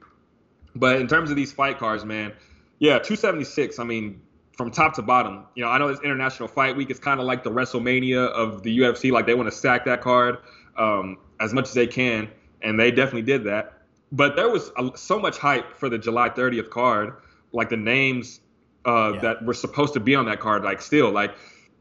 But 0.75 1.01
in 1.01 1.07
terms 1.07 1.31
of 1.31 1.37
these 1.37 1.53
fight 1.53 1.79
cards, 1.79 2.05
man, 2.05 2.33
Yeah, 2.79 2.99
276. 2.99 3.79
I 3.79 3.85
mean, 3.85 4.21
from 4.57 4.71
top 4.71 4.95
to 4.95 5.03
bottom. 5.03 5.45
You 5.55 5.65
know, 5.65 5.71
I 5.71 5.79
know 5.79 5.89
it's 5.89 6.01
International 6.03 6.49
Fight 6.49 6.77
Week. 6.77 6.91
It's 6.91 7.01
kind 7.01 7.21
of 7.21 7.27
like 7.27 7.45
the 7.45 7.51
WrestleMania 7.51 8.29
of 8.29 8.63
the 8.63 8.79
UFC. 8.79 9.13
Like 9.13 9.27
they 9.27 9.35
want 9.35 9.49
to 9.49 9.57
stack 9.57 9.85
that 9.85 10.01
card 10.01 10.39
um, 10.77 11.19
as 11.41 11.53
much 11.53 11.69
as 11.69 11.75
they 11.75 11.87
can, 11.87 12.29
and 12.63 12.79
they 12.79 12.91
definitely 12.91 13.23
did 13.23 13.45
that. 13.45 13.82
But 14.13 14.37
there 14.37 14.51
was 14.51 14.71
a, 14.77 14.91
so 14.97 15.19
much 15.19 15.39
hype 15.39 15.77
for 15.77 15.89
the 15.89 15.99
July 15.99 16.29
30th 16.29 16.71
card. 16.71 17.15
Like 17.53 17.71
the 17.71 17.77
names 17.77 18.41
uh, 18.87 19.13
yeah. 19.15 19.21
that 19.21 19.45
were 19.45 19.55
supposed 19.55 19.95
to 19.95 20.01
be 20.01 20.15
on 20.15 20.27
that 20.27 20.41
card, 20.41 20.65
like 20.65 20.81
still 20.81 21.11
like 21.11 21.35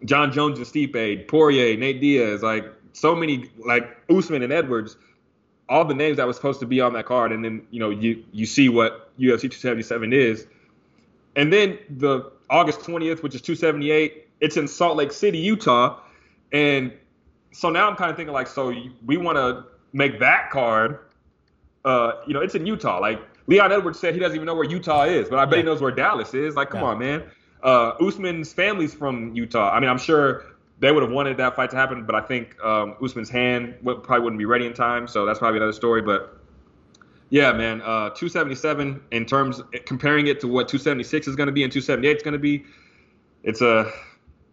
Jon 0.05 0.31
Jones 0.31 0.57
and 0.57 0.67
Stipe, 0.67 1.27
Poirier, 1.27 1.77
Nate 1.77 2.01
Diaz, 2.01 2.43
like 2.43 2.65
so 2.93 3.15
many 3.15 3.49
like 3.65 3.97
Usman 4.09 4.43
and 4.43 4.51
Edwards, 4.51 4.97
all 5.69 5.85
the 5.85 5.93
names 5.93 6.17
that 6.17 6.27
was 6.27 6.35
supposed 6.35 6.59
to 6.59 6.65
be 6.65 6.81
on 6.81 6.93
that 6.93 7.05
card, 7.05 7.31
and 7.31 7.43
then 7.43 7.65
you 7.71 7.79
know 7.79 7.89
you 7.89 8.23
you 8.31 8.45
see 8.45 8.69
what 8.69 9.11
UFC 9.17 9.41
277 9.41 10.13
is, 10.13 10.47
and 11.35 11.51
then 11.51 11.79
the 11.89 12.31
August 12.49 12.81
20th, 12.81 13.23
which 13.23 13.33
is 13.33 13.41
278, 13.41 14.27
it's 14.41 14.57
in 14.57 14.67
Salt 14.67 14.97
Lake 14.97 15.11
City, 15.11 15.37
Utah, 15.37 15.99
and 16.51 16.91
so 17.51 17.69
now 17.69 17.89
I'm 17.89 17.95
kind 17.95 18.11
of 18.11 18.17
thinking 18.17 18.33
like, 18.33 18.47
so 18.47 18.73
we 19.05 19.17
want 19.17 19.37
to 19.37 19.65
make 19.93 20.19
that 20.19 20.49
card, 20.51 20.99
uh, 21.85 22.13
you 22.27 22.33
know, 22.33 22.41
it's 22.41 22.55
in 22.55 22.65
Utah. 22.65 22.99
Like 22.99 23.21
Leon 23.47 23.71
Edwards 23.71 23.99
said, 23.99 24.13
he 24.13 24.19
doesn't 24.19 24.35
even 24.35 24.45
know 24.45 24.55
where 24.55 24.69
Utah 24.69 25.03
is, 25.03 25.29
but 25.29 25.39
I 25.39 25.45
bet 25.45 25.53
yeah. 25.53 25.57
he 25.57 25.63
knows 25.63 25.81
where 25.81 25.91
Dallas 25.91 26.33
is. 26.33 26.55
Like, 26.55 26.69
come 26.69 26.81
yeah. 26.81 26.87
on, 26.87 26.99
man. 26.99 27.23
Uh, 27.63 27.93
Usman's 27.99 28.53
family's 28.53 28.93
from 28.93 29.35
Utah. 29.35 29.71
I 29.71 29.79
mean, 29.79 29.89
I'm 29.89 29.99
sure 29.99 30.45
they 30.79 30.91
would 30.91 31.03
have 31.03 31.11
wanted 31.11 31.37
that 31.37 31.55
fight 31.55 31.69
to 31.69 31.75
happen, 31.75 32.05
but 32.05 32.15
I 32.15 32.21
think 32.21 32.61
um, 32.63 32.95
Usman's 33.03 33.29
hand 33.29 33.75
would, 33.83 34.03
probably 34.03 34.23
wouldn't 34.23 34.39
be 34.39 34.45
ready 34.45 34.65
in 34.65 34.73
time, 34.73 35.07
so 35.07 35.25
that's 35.25 35.39
probably 35.39 35.57
another 35.57 35.73
story. 35.73 36.01
But 36.01 36.39
yeah, 37.29 37.53
man, 37.53 37.81
uh, 37.81 38.09
277 38.09 39.01
in 39.11 39.25
terms 39.25 39.61
comparing 39.85 40.27
it 40.27 40.39
to 40.41 40.47
what 40.47 40.67
276 40.67 41.27
is 41.27 41.35
going 41.35 41.47
to 41.47 41.53
be 41.53 41.63
and 41.63 41.71
278 41.71 42.17
is 42.17 42.23
going 42.23 42.33
to 42.33 42.39
be, 42.39 42.65
it's 43.43 43.61
a 43.61 43.91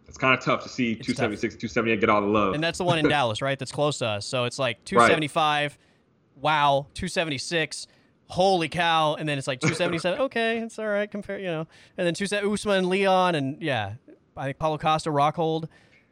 it's 0.07 0.17
kind 0.17 0.35
of 0.35 0.43
tough 0.43 0.63
to 0.63 0.69
see 0.69 0.93
it's 0.93 1.05
276 1.05 1.53
and 1.53 1.61
278 1.61 1.99
get 1.99 2.09
all 2.09 2.21
the 2.21 2.27
love. 2.27 2.53
And 2.53 2.63
that's 2.63 2.79
the 2.79 2.83
one 2.83 2.97
in 2.99 3.07
Dallas, 3.09 3.41
right? 3.41 3.57
That's 3.57 3.71
close 3.71 3.99
to 3.99 4.07
us. 4.07 4.25
So 4.25 4.45
it's 4.45 4.57
like 4.57 4.83
275, 4.85 5.71
right. 5.71 5.77
Wow, 6.41 6.87
276 6.93 7.87
holy 8.29 8.69
cow, 8.69 9.15
and 9.15 9.27
then 9.27 9.37
it's 9.37 9.47
like 9.47 9.59
277. 9.59 10.19
okay, 10.25 10.59
it's 10.59 10.79
all 10.79 10.87
right. 10.87 11.09
Compare, 11.09 11.39
you 11.39 11.47
know, 11.47 11.67
and 11.97 12.07
then 12.07 12.13
270 12.13 12.53
Usman, 12.53 12.89
Leon, 12.89 13.35
and 13.35 13.61
yeah, 13.61 13.93
I 14.37 14.45
think 14.45 14.59
Paulo 14.59 14.77
Costa, 14.77 15.09
Rockhold. 15.09 15.67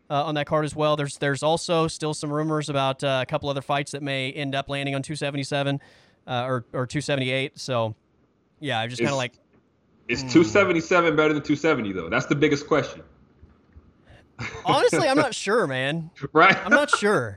Uh, 0.09 0.23
on 0.23 0.35
that 0.35 0.47
card 0.47 0.63
as 0.63 0.73
well. 0.73 0.95
There's 0.95 1.17
there's 1.17 1.43
also 1.43 1.89
still 1.89 2.13
some 2.13 2.31
rumors 2.31 2.69
about 2.69 3.03
uh, 3.03 3.19
a 3.21 3.25
couple 3.25 3.49
other 3.49 3.61
fights 3.61 3.91
that 3.91 4.01
may 4.01 4.31
end 4.31 4.55
up 4.55 4.69
landing 4.69 4.95
on 4.95 5.03
277 5.03 5.81
uh, 6.25 6.45
or 6.45 6.65
or 6.71 6.87
278. 6.87 7.59
So 7.59 7.93
yeah, 8.61 8.79
I'm 8.79 8.89
just 8.89 9.01
kind 9.01 9.11
of 9.11 9.17
like. 9.17 9.33
Is 10.07 10.21
hmm. 10.21 10.29
277 10.29 11.17
better 11.17 11.33
than 11.33 11.43
270 11.43 11.91
though? 11.91 12.07
That's 12.07 12.25
the 12.25 12.35
biggest 12.35 12.67
question. 12.67 13.03
Honestly, 14.63 15.09
I'm 15.09 15.17
not 15.17 15.35
sure, 15.35 15.67
man. 15.67 16.09
Right? 16.31 16.55
I'm 16.65 16.71
not 16.71 16.89
sure. 16.97 17.35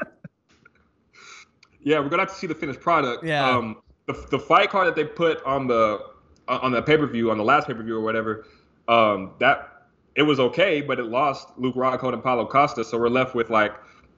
Yeah, 1.83 2.01
we're 2.01 2.09
gonna 2.09 2.23
have 2.23 2.31
to 2.31 2.35
see 2.35 2.47
the 2.47 2.55
finished 2.55 2.81
product. 2.81 3.25
Yeah. 3.25 3.49
Um, 3.49 3.83
the, 4.07 4.27
the 4.31 4.39
fight 4.39 4.71
card 4.71 4.87
that 4.87 4.97
they 4.97 5.05
put 5.05 5.43
on 5.45 5.67
the 5.67 6.01
on 6.49 6.73
the 6.73 6.83
pay 6.83 6.97
per 6.97 7.07
view 7.07 7.31
on 7.31 7.39
the 7.39 7.45
last 7.45 7.67
pay 7.67 7.75
per 7.75 7.83
view 7.83 7.97
or 7.97 8.01
whatever, 8.01 8.45
um, 8.89 9.33
that 9.39 9.87
it 10.17 10.23
was 10.23 10.41
okay, 10.41 10.81
but 10.81 10.99
it 10.99 11.05
lost 11.05 11.49
Luke 11.57 11.77
Rockhold 11.77 12.13
and 12.13 12.23
Paulo 12.23 12.47
Costa, 12.47 12.85
so 12.85 12.99
we're 12.99 13.09
left 13.09 13.35
with 13.35 13.51
like 13.51 13.73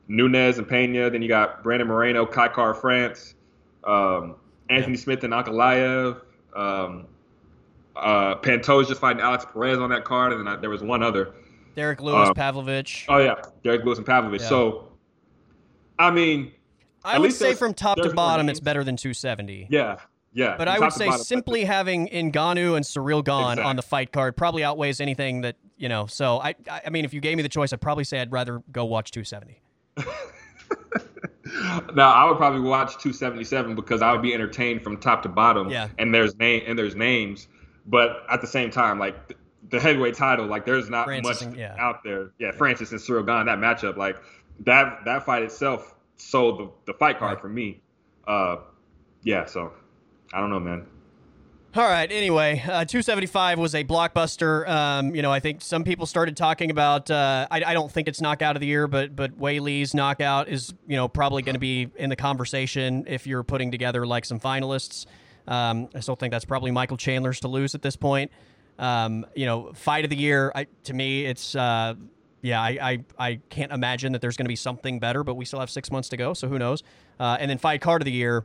Nunez 0.09 0.59
and 0.59 0.67
Pena. 0.67 1.11
Then 1.11 1.23
you 1.23 1.29
got 1.29 1.63
Brandon 1.63 1.89
Moreno, 1.89 2.25
Kai 2.25 2.49
Kara-France, 2.49 3.35
um, 3.85 4.37
Anthony 4.71 4.95
yeah. 4.95 5.03
Smith 5.03 5.25
and 5.25 5.33
Ankalaev. 5.33 6.21
Um, 6.55 7.07
uh, 7.95 8.37
Pantoja 8.37 8.89
just 8.89 9.01
fighting 9.01 9.23
Alex 9.23 9.45
Perez 9.53 9.79
on 9.79 9.91
that 9.91 10.05
card, 10.05 10.33
and 10.33 10.41
then 10.41 10.49
I, 10.49 10.57
there 10.57 10.71
was 10.71 10.83
one 10.83 11.03
other. 11.03 11.35
Derrick 11.77 12.01
Lewis, 12.01 12.29
um, 12.29 12.35
Pavlovich. 12.35 13.07
Oh 13.09 13.19
yeah, 13.19 13.35
Derrick 13.63 13.85
Lewis 13.85 13.99
and 13.99 14.07
Pavlovich. 14.07 14.43
Yeah. 14.43 14.49
So, 14.49 14.89
I 15.99 16.11
mean, 16.11 16.53
I 17.05 17.19
would 17.19 17.33
say 17.33 17.55
from 17.55 17.75
top 17.75 17.99
to 17.99 18.13
bottom, 18.13 18.49
it's 18.49 18.61
better 18.61 18.85
than 18.85 18.97
270. 18.97 19.69
Yeah, 19.71 19.99
yeah. 20.33 20.57
But 20.57 20.69
I 20.69 20.79
would 20.79 20.93
say 20.93 21.07
bottom, 21.07 21.25
simply 21.25 21.65
having 21.65 22.09
Ngannou 22.09 22.77
and 22.77 22.85
Ciryl 22.85 23.25
Gane 23.25 23.43
exactly. 23.43 23.65
on 23.65 23.77
the 23.77 23.83
fight 23.83 24.13
card 24.13 24.37
probably 24.37 24.65
outweighs 24.65 25.01
anything 25.01 25.43
that 25.43 25.57
you 25.77 25.89
know. 25.89 26.07
So 26.07 26.41
I, 26.41 26.55
I 26.85 26.91
mean, 26.91 27.05
if 27.05 27.13
you 27.13 27.21
gave 27.21 27.37
me 27.37 27.43
the 27.43 27.49
choice, 27.49 27.73
I'd 27.73 27.81
probably 27.81 28.05
say 28.05 28.21
I'd 28.21 28.33
rather 28.33 28.63
go 28.71 28.85
watch 28.85 29.11
270. 29.11 29.61
now 31.95 32.13
I 32.13 32.25
would 32.29 32.37
probably 32.39 32.61
watch 32.61 32.93
277 32.93 33.75
because 33.75 34.03
I 34.03 34.13
would 34.13 34.23
be 34.23 34.33
entertained 34.33 34.83
from 34.83 34.97
top 34.99 35.23
to 35.25 35.29
bottom. 35.29 35.69
Yeah. 35.69 35.89
And 35.99 36.15
there's 36.15 36.37
name 36.37 36.63
and 36.67 36.79
there's 36.79 36.97
names, 36.97 37.49
but 37.87 38.25
at 38.31 38.41
the 38.41 38.47
same 38.47 38.71
time, 38.71 38.99
like 38.99 39.37
the 39.71 39.81
heavyweight 39.81 40.15
title, 40.15 40.47
like 40.47 40.65
there's 40.65 40.89
not 40.89 41.05
Francis 41.05 41.43
much 41.43 41.49
and, 41.49 41.57
yeah. 41.57 41.77
out 41.79 42.03
there. 42.05 42.33
Yeah, 42.39 42.53
Francis 42.53 42.93
and 42.93 43.01
Ciryl 43.01 43.27
Gane, 43.27 43.47
that 43.47 43.59
matchup, 43.59 43.97
like 43.97 44.17
that 44.61 45.05
that 45.05 45.25
fight 45.27 45.43
itself 45.43 45.95
sold 46.23 46.59
the, 46.59 46.93
the 46.93 46.99
fight 46.99 47.19
card 47.19 47.41
for 47.41 47.49
me. 47.49 47.83
Uh, 48.27 48.57
yeah, 49.23 49.45
so 49.45 49.73
I 50.33 50.41
don't 50.41 50.51
know, 50.51 50.61
man. 50.61 50.87
All 51.75 51.85
right. 51.85 52.11
Anyway, 52.13 52.61
uh, 52.65 52.85
275 52.85 53.59
was 53.59 53.75
a 53.75 53.83
blockbuster. 53.83 54.69
Um, 54.69 55.15
you 55.15 55.23
know, 55.23 55.33
I 55.33 55.41
think 55.41 55.63
some 55.63 55.85
people 55.85 56.05
started 56.05 56.37
talking 56.37 56.71
about. 56.71 57.11
Uh, 57.11 57.47
I, 57.51 57.65
I, 57.65 57.73
don't 57.73 57.91
think 57.91 58.09
it's 58.09 58.21
knockout 58.21 58.57
of 58.57 58.61
the 58.61 58.67
year, 58.67 58.87
but 58.87 59.17
but 59.17 59.39
Weili's 59.39 59.95
knockout 59.95 60.49
is 60.49 60.75
you 60.87 60.97
know 60.97 61.09
probably 61.09 61.41
going 61.41 61.55
to 61.55 61.61
be 61.61 61.89
in 61.97 62.11
the 62.11 62.17
conversation 62.17 63.05
if 63.07 63.27
you're 63.27 63.43
putting 63.43 63.71
together 63.71 64.07
like 64.07 64.27
some 64.27 64.39
finalists. 64.39 65.07
Um, 65.49 65.89
I 65.95 66.01
still 66.01 66.15
think 66.15 66.33
that's 66.33 66.45
probably 66.45 66.73
Michael 66.73 66.99
Chandler's 66.99 67.41
to 67.41 67.49
lose 67.49 67.75
at 67.75 67.81
this 67.81 67.97
point. 67.97 68.31
Um, 68.79 69.25
you 69.35 69.47
know, 69.47 69.73
fight 69.73 70.05
of 70.05 70.11
the 70.11 70.17
year. 70.17 70.53
I, 70.55 70.67
to 70.85 70.93
me, 70.93 71.25
it's 71.25 71.55
uh, 71.55 71.95
yeah, 72.43 72.61
I, 72.61 72.79
I, 72.83 73.05
I 73.19 73.41
can't 73.49 73.73
imagine 73.73 74.13
that 74.13 74.21
there's 74.21 74.37
going 74.37 74.45
to 74.45 74.51
be 74.51 74.57
something 74.57 74.99
better, 74.99 75.23
but 75.25 75.35
we 75.37 75.45
still 75.45 75.61
have 75.61 75.71
six 75.71 75.91
months 75.91 76.09
to 76.11 76.17
go, 76.17 76.35
so 76.35 76.49
who 76.49 76.59
knows? 76.59 76.83
Uh, 77.19 77.37
and 77.39 77.49
then 77.49 77.57
fight 77.57 77.81
card 77.81 78.03
of 78.03 78.07
the 78.07 78.13
year, 78.13 78.45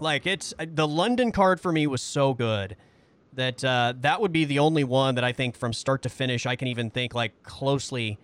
like 0.00 0.26
it's 0.26 0.54
the 0.58 0.88
London 0.88 1.30
card 1.30 1.60
for 1.60 1.70
me 1.72 1.86
was 1.86 2.02
so 2.02 2.32
good 2.32 2.76
that 3.34 3.62
uh, 3.64 3.92
that 4.00 4.20
would 4.20 4.32
be 4.32 4.44
the 4.44 4.58
only 4.58 4.84
one 4.84 5.14
that 5.16 5.24
I 5.24 5.32
think 5.32 5.56
from 5.56 5.72
start 5.72 6.02
to 6.02 6.08
finish 6.08 6.46
I 6.46 6.56
can 6.56 6.68
even 6.68 6.90
think 6.90 7.14
like 7.14 7.42
closely, 7.42 8.18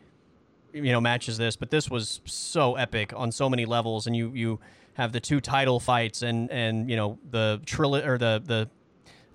you 0.73 0.93
know, 0.93 1.01
matches 1.01 1.37
this. 1.37 1.57
But 1.57 1.71
this 1.71 1.91
was 1.91 2.21
so 2.25 2.77
epic 2.77 3.13
on 3.15 3.31
so 3.31 3.51
many 3.51 3.67
levels, 3.67 4.07
and 4.07 4.17
you 4.17 4.33
you 4.35 4.61
have 4.95 5.13
the 5.13 5.21
two 5.21 5.41
title 5.41 5.81
fights 5.81 6.23
and 6.23 6.51
and 6.51 6.89
you 6.89 6.97
know 6.97 7.19
the 7.31 7.61
trill 7.67 7.97
or 7.97 8.17
the 8.19 8.43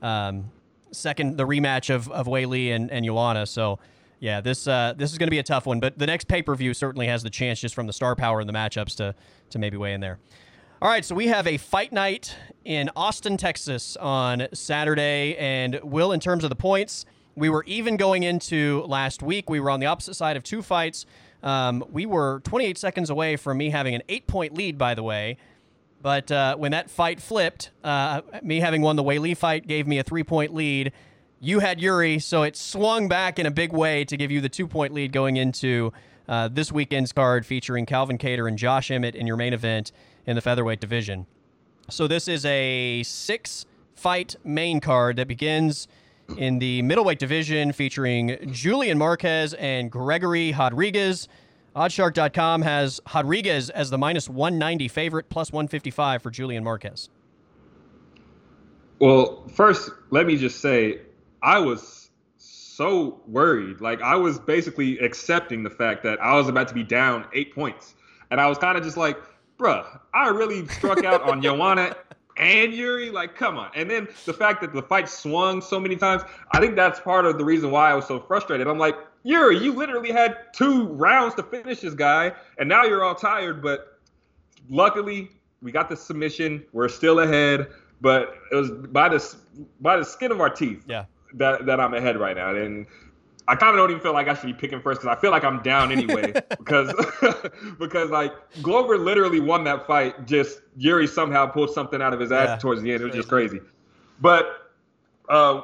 the 0.02 0.08
um, 0.08 0.50
second 0.92 1.38
the 1.38 1.46
rematch 1.46 1.94
of 1.94 2.10
of 2.10 2.26
Weili 2.28 2.72
and 2.72 2.90
and 2.92 3.06
Joanna. 3.06 3.46
So 3.46 3.80
yeah, 4.20 4.42
this 4.42 4.68
uh, 4.68 4.94
this 4.98 5.12
is 5.12 5.18
going 5.18 5.28
to 5.28 5.32
be 5.32 5.40
a 5.40 5.44
tough 5.44 5.66
one, 5.66 5.80
but 5.80 5.98
the 5.98 6.08
next 6.08 6.28
pay 6.28 6.42
per 6.42 6.56
view 6.56 6.74
certainly 6.74 7.08
has 7.08 7.24
the 7.24 7.30
chance 7.30 7.60
just 7.60 7.76
from 7.76 7.88
the 7.88 7.94
star 7.94 8.16
power 8.16 8.40
and 8.40 8.50
the 8.50 8.54
matchups 8.54 8.96
to 8.98 9.16
to 9.50 9.60
maybe 9.60 9.78
weigh 9.78 9.94
in 9.94 10.02
there. 10.02 10.20
All 10.82 10.90
right, 10.90 11.04
so 11.04 11.14
we 11.14 11.28
have 11.28 11.46
a 11.46 11.58
fight 11.58 11.92
night 11.92 12.36
in 12.64 12.90
Austin, 12.96 13.36
Texas 13.36 13.98
on 13.98 14.48
Saturday, 14.54 15.36
and 15.38 15.78
Will, 15.84 16.14
in 16.14 16.22
terms 16.22 16.46
of 16.46 16.50
the 16.50 16.56
points, 16.56 17.06
we 17.36 17.50
were 17.50 17.66
even 17.66 17.98
going 17.98 18.24
into 18.24 18.84
last 18.88 19.22
week. 19.22 19.50
We 19.50 19.60
were 19.60 19.70
on 19.70 19.82
the 19.82 19.88
opposite 19.88 20.14
side 20.14 20.38
of 20.38 20.44
two 20.44 20.62
fights. 20.62 21.06
Um, 21.44 21.84
we 21.92 22.06
were 22.06 22.42
28 22.46 22.78
seconds 22.78 23.10
away 23.10 23.36
from 23.36 23.58
me 23.58 23.70
having 23.70 23.94
an 23.94 24.04
eight 24.08 24.26
point 24.28 24.54
lead, 24.54 24.78
by 24.78 24.94
the 24.96 25.04
way. 25.04 25.38
But 26.02 26.32
uh, 26.32 26.56
when 26.56 26.72
that 26.72 26.90
fight 26.90 27.22
flipped, 27.22 27.72
uh, 27.84 28.22
me 28.42 28.60
having 28.60 28.82
won 28.82 28.96
the 28.96 29.04
Weili 29.04 29.36
fight 29.36 29.68
gave 29.68 29.86
me 29.86 30.00
a 30.00 30.04
three 30.04 30.24
point 30.24 30.54
lead. 30.54 30.94
You 31.42 31.60
had 31.60 31.80
Yuri, 31.80 32.20
so 32.20 32.44
it 32.44 32.58
swung 32.58 33.08
back 33.08 33.40
in 33.40 33.46
a 33.46 33.52
big 33.52 33.72
way 33.72 34.04
to 34.04 34.18
give 34.18 34.30
you 34.30 34.42
the 34.42 34.50
two 34.50 34.68
point 34.68 34.94
lead 34.94 35.14
going 35.14 35.38
into 35.38 35.94
uh, 36.28 36.50
this 36.50 36.70
weekend's 36.70 37.14
card 37.14 37.46
featuring 37.46 37.86
Calvin 37.86 38.18
Kattar 38.18 38.48
and 38.48 38.58
Josh 38.58 38.92
Emmett 38.92 39.16
in 39.16 39.26
your 39.26 39.38
main 39.38 39.54
event 39.54 39.94
in 40.26 40.36
the 40.36 40.42
featherweight 40.42 40.82
division. 40.82 41.26
So 41.90 42.08
this 42.08 42.28
is 42.28 42.46
a 42.46 43.04
six 43.04 43.66
fight 43.96 44.36
main 44.44 44.82
card 44.82 45.16
that 45.16 45.30
begins 45.30 45.88
in 46.38 46.60
the 46.60 46.82
middleweight 46.82 47.20
division 47.20 47.72
featuring 47.72 48.52
Julian 48.52 48.98
Marquez 48.98 49.54
and 49.54 49.90
Gregory 49.90 50.54
Rodriguez. 50.54 51.30
Oddshark.com 51.74 52.64
has 52.64 53.00
Rodriguez 53.14 53.70
as 53.70 53.90
the 53.90 53.98
minus 53.98 54.28
190 54.28 54.90
favorite, 54.90 55.30
plus 55.30 55.54
155 55.54 56.22
for 56.22 56.30
Julian 56.32 56.66
Marquez. 56.66 57.10
Well, 59.00 59.48
first, 59.54 59.90
let 60.10 60.28
me 60.28 60.36
just 60.36 60.60
say 60.60 61.00
I 61.42 61.60
was 61.60 62.10
so 62.80 63.22
worried. 63.28 63.82
Like 63.82 64.02
I 64.02 64.16
was 64.16 64.40
basically 64.40 65.00
accepting 65.00 65.64
the 65.64 65.70
fact 65.70 66.04
that 66.04 66.22
I 66.22 66.36
was 66.36 66.48
about 66.48 66.68
to 66.70 66.74
be 66.74 66.84
down 66.84 67.26
eight 67.34 67.54
points. 67.54 67.96
And 68.32 68.40
I 68.40 68.48
was 68.48 68.58
kind 68.58 68.78
of 68.78 68.84
just 68.84 68.98
like, 68.98 69.18
bruh, 69.58 70.00
I 70.14 70.30
really 70.30 70.68
struck 70.68 71.04
out 71.04 71.22
on 71.24 71.42
Joanna 71.42 71.96
and 72.38 72.74
Yuri. 72.74 73.10
Like, 73.10 73.36
come 73.36 73.58
on. 73.58 73.72
And 73.76 73.90
then 73.90 74.08
the 74.26 74.34
fact 74.34 74.62
that 74.62 74.74
the 74.74 74.82
fight 74.82 75.10
swung 75.10 75.62
so 75.62 75.80
many 75.80 75.96
times, 75.96 76.24
I 76.52 76.60
think 76.60 76.76
that's 76.76 77.00
part 77.00 77.26
of 77.26 77.38
the 77.38 77.44
reason 77.44 77.70
why 77.72 77.92
I 77.92 77.96
was 77.96 78.06
so 78.06 78.20
frustrated. 78.20 78.68
I'm 78.68 78.78
like, 78.78 78.96
Yuri, 79.24 79.58
you 79.60 79.74
literally 79.74 80.12
had 80.12 80.38
two 80.54 80.88
rounds 80.88 81.36
to 81.36 81.44
finish 81.44 81.82
this 81.82 81.94
guy, 81.94 82.32
and 82.58 82.70
now 82.70 82.86
you're 82.86 83.04
all 83.04 83.16
tired. 83.16 83.62
But 83.62 84.00
luckily, 84.70 85.32
we 85.62 85.74
got 85.74 85.90
the 85.90 85.98
submission. 85.98 86.64
We're 86.72 86.88
still 86.88 87.20
ahead, 87.20 87.68
but 88.00 88.36
it 88.52 88.56
was 88.56 88.72
by 88.72 89.10
the 89.10 89.36
by 89.82 89.98
the 89.98 90.06
skin 90.06 90.32
of 90.32 90.40
our 90.40 90.50
teeth. 90.50 90.86
Yeah 90.88 91.04
that 91.34 91.66
that 91.66 91.80
I'm 91.80 91.94
ahead 91.94 92.18
right 92.18 92.36
now, 92.36 92.56
and 92.56 92.86
I 93.50 93.56
kind 93.56 93.72
of 93.72 93.78
don't 93.78 93.90
even 93.90 94.02
feel 94.02 94.14
like 94.14 94.28
I 94.28 94.36
should 94.36 94.46
be 94.46 94.54
picking 94.54 94.80
first 94.80 95.02
because 95.02 95.18
I 95.18 95.20
feel 95.20 95.32
like 95.32 95.44
I'm 95.44 95.64
down 95.64 95.92
anyway. 95.92 96.34
because 96.50 96.94
because 97.80 98.12
like 98.12 98.32
Glover 98.62 98.96
literally 98.96 99.40
won 99.40 99.64
that 99.64 99.88
fight. 99.88 100.28
Just 100.28 100.62
Yuri 100.78 101.08
somehow 101.08 101.48
pulled 101.48 101.72
something 101.72 102.00
out 102.00 102.14
of 102.14 102.20
his 102.20 102.32
ass 102.32 102.50
yeah, 102.50 102.56
towards 102.58 102.84
the 102.84 102.94
end. 102.94 103.02
It 103.02 103.06
was 103.06 103.26
crazy. 103.26 103.58
just 103.58 103.60
crazy. 103.60 103.60
But 104.22 104.72
uh, 105.30 105.62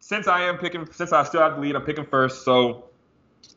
since 0.00 0.26
I 0.26 0.42
am 0.42 0.58
picking, 0.58 0.90
since 0.90 1.12
I 1.12 1.22
still 1.22 1.40
have 1.40 1.54
the 1.54 1.60
lead, 1.60 1.76
I'm 1.76 1.82
picking 1.82 2.06
first. 2.06 2.44
So 2.44 2.86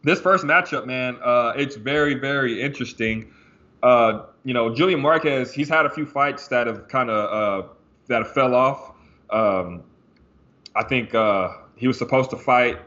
this 0.03 0.21
first 0.21 0.45
matchup, 0.45 0.85
man, 0.85 1.17
uh, 1.23 1.53
it's 1.55 1.75
very 1.75 2.13
very 2.13 2.61
interesting. 2.61 3.33
Uh, 3.81 4.25
you 4.43 4.53
know, 4.53 4.75
Julian 4.75 4.99
Marquez, 4.99 5.51
he's 5.51 5.69
had 5.69 5.87
a 5.87 5.89
few 5.89 6.05
fights 6.05 6.47
that 6.49 6.67
have 6.67 6.87
kind 6.87 7.09
of 7.09 7.63
uh, 7.63 7.67
that 8.09 8.21
have 8.21 8.31
fell 8.31 8.53
off. 8.53 8.91
Um, 9.31 9.83
I 10.75 10.83
think 10.83 11.13
uh, 11.13 11.49
he 11.75 11.87
was 11.87 11.97
supposed 11.97 12.29
to 12.31 12.37
fight 12.37 12.79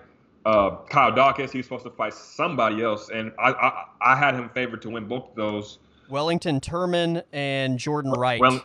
uh, 0.44 0.76
Kyle 0.90 1.12
Daukaus. 1.12 1.50
He 1.50 1.58
was 1.58 1.66
supposed 1.66 1.84
to 1.84 1.90
fight 1.90 2.14
somebody 2.14 2.82
else, 2.82 3.10
and 3.10 3.32
I, 3.38 3.50
I, 3.52 3.84
I 4.12 4.16
had 4.16 4.34
him 4.34 4.48
favored 4.50 4.82
to 4.82 4.90
win 4.90 5.06
both 5.06 5.30
of 5.30 5.36
those. 5.36 5.78
Wellington 6.08 6.60
Turman 6.60 7.22
and 7.32 7.78
Jordan 7.78 8.12
Wright. 8.12 8.40
Well, 8.40 8.62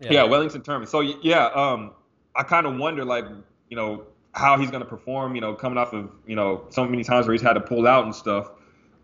yeah. 0.00 0.12
yeah. 0.12 0.22
Wellington 0.24 0.62
Turman. 0.62 0.86
So 0.86 1.00
yeah, 1.00 1.46
um, 1.46 1.92
I 2.36 2.42
kind 2.42 2.66
of 2.66 2.76
wonder, 2.76 3.04
like, 3.04 3.24
you 3.68 3.76
know, 3.76 4.04
how 4.32 4.58
he's 4.58 4.70
going 4.70 4.82
to 4.82 4.88
perform. 4.88 5.34
You 5.34 5.40
know, 5.40 5.54
coming 5.54 5.78
off 5.78 5.92
of 5.92 6.10
you 6.26 6.36
know 6.36 6.66
so 6.70 6.84
many 6.84 7.04
times 7.04 7.26
where 7.26 7.32
he's 7.32 7.42
had 7.42 7.54
to 7.54 7.60
pull 7.60 7.86
out 7.86 8.04
and 8.04 8.14
stuff, 8.14 8.50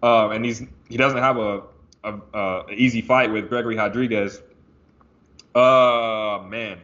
uh, 0.03 0.29
and 0.31 0.45
he's 0.45 0.63
he 0.89 0.97
doesn't 0.97 1.19
have 1.19 1.39
a, 1.39 1.63
a, 2.05 2.15
a 2.35 2.65
easy 2.71 3.01
fight 3.01 3.33
with 3.33 3.49
Gregory 3.49 3.77
Rodriguez. 3.77 4.43
Uh, 5.55 6.45
man, 6.47 6.81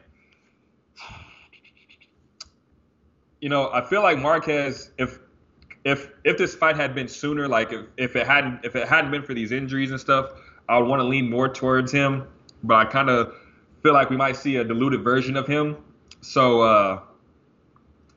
you 3.44 3.50
know, 3.50 3.70
I 3.74 3.82
feel 3.82 4.02
like 4.02 4.18
Marquez, 4.18 4.90
if 4.96 5.18
if 5.84 6.08
if 6.24 6.38
this 6.38 6.54
fight 6.54 6.76
had 6.76 6.94
been 6.94 7.06
sooner, 7.06 7.46
like 7.46 7.74
if, 7.74 7.84
if 7.98 8.16
it 8.16 8.26
hadn't 8.26 8.64
if 8.64 8.74
it 8.74 8.88
hadn't 8.88 9.10
been 9.10 9.22
for 9.22 9.34
these 9.34 9.52
injuries 9.52 9.90
and 9.90 10.00
stuff, 10.00 10.30
I 10.66 10.78
would 10.78 10.88
want 10.88 11.00
to 11.00 11.04
lean 11.04 11.28
more 11.28 11.46
towards 11.46 11.92
him. 11.92 12.26
But 12.62 12.76
I 12.76 12.84
kind 12.86 13.10
of 13.10 13.34
feel 13.82 13.92
like 13.92 14.08
we 14.08 14.16
might 14.16 14.36
see 14.36 14.56
a 14.56 14.64
diluted 14.64 15.04
version 15.04 15.36
of 15.36 15.46
him. 15.46 15.76
So 16.22 16.62
uh, 16.62 17.02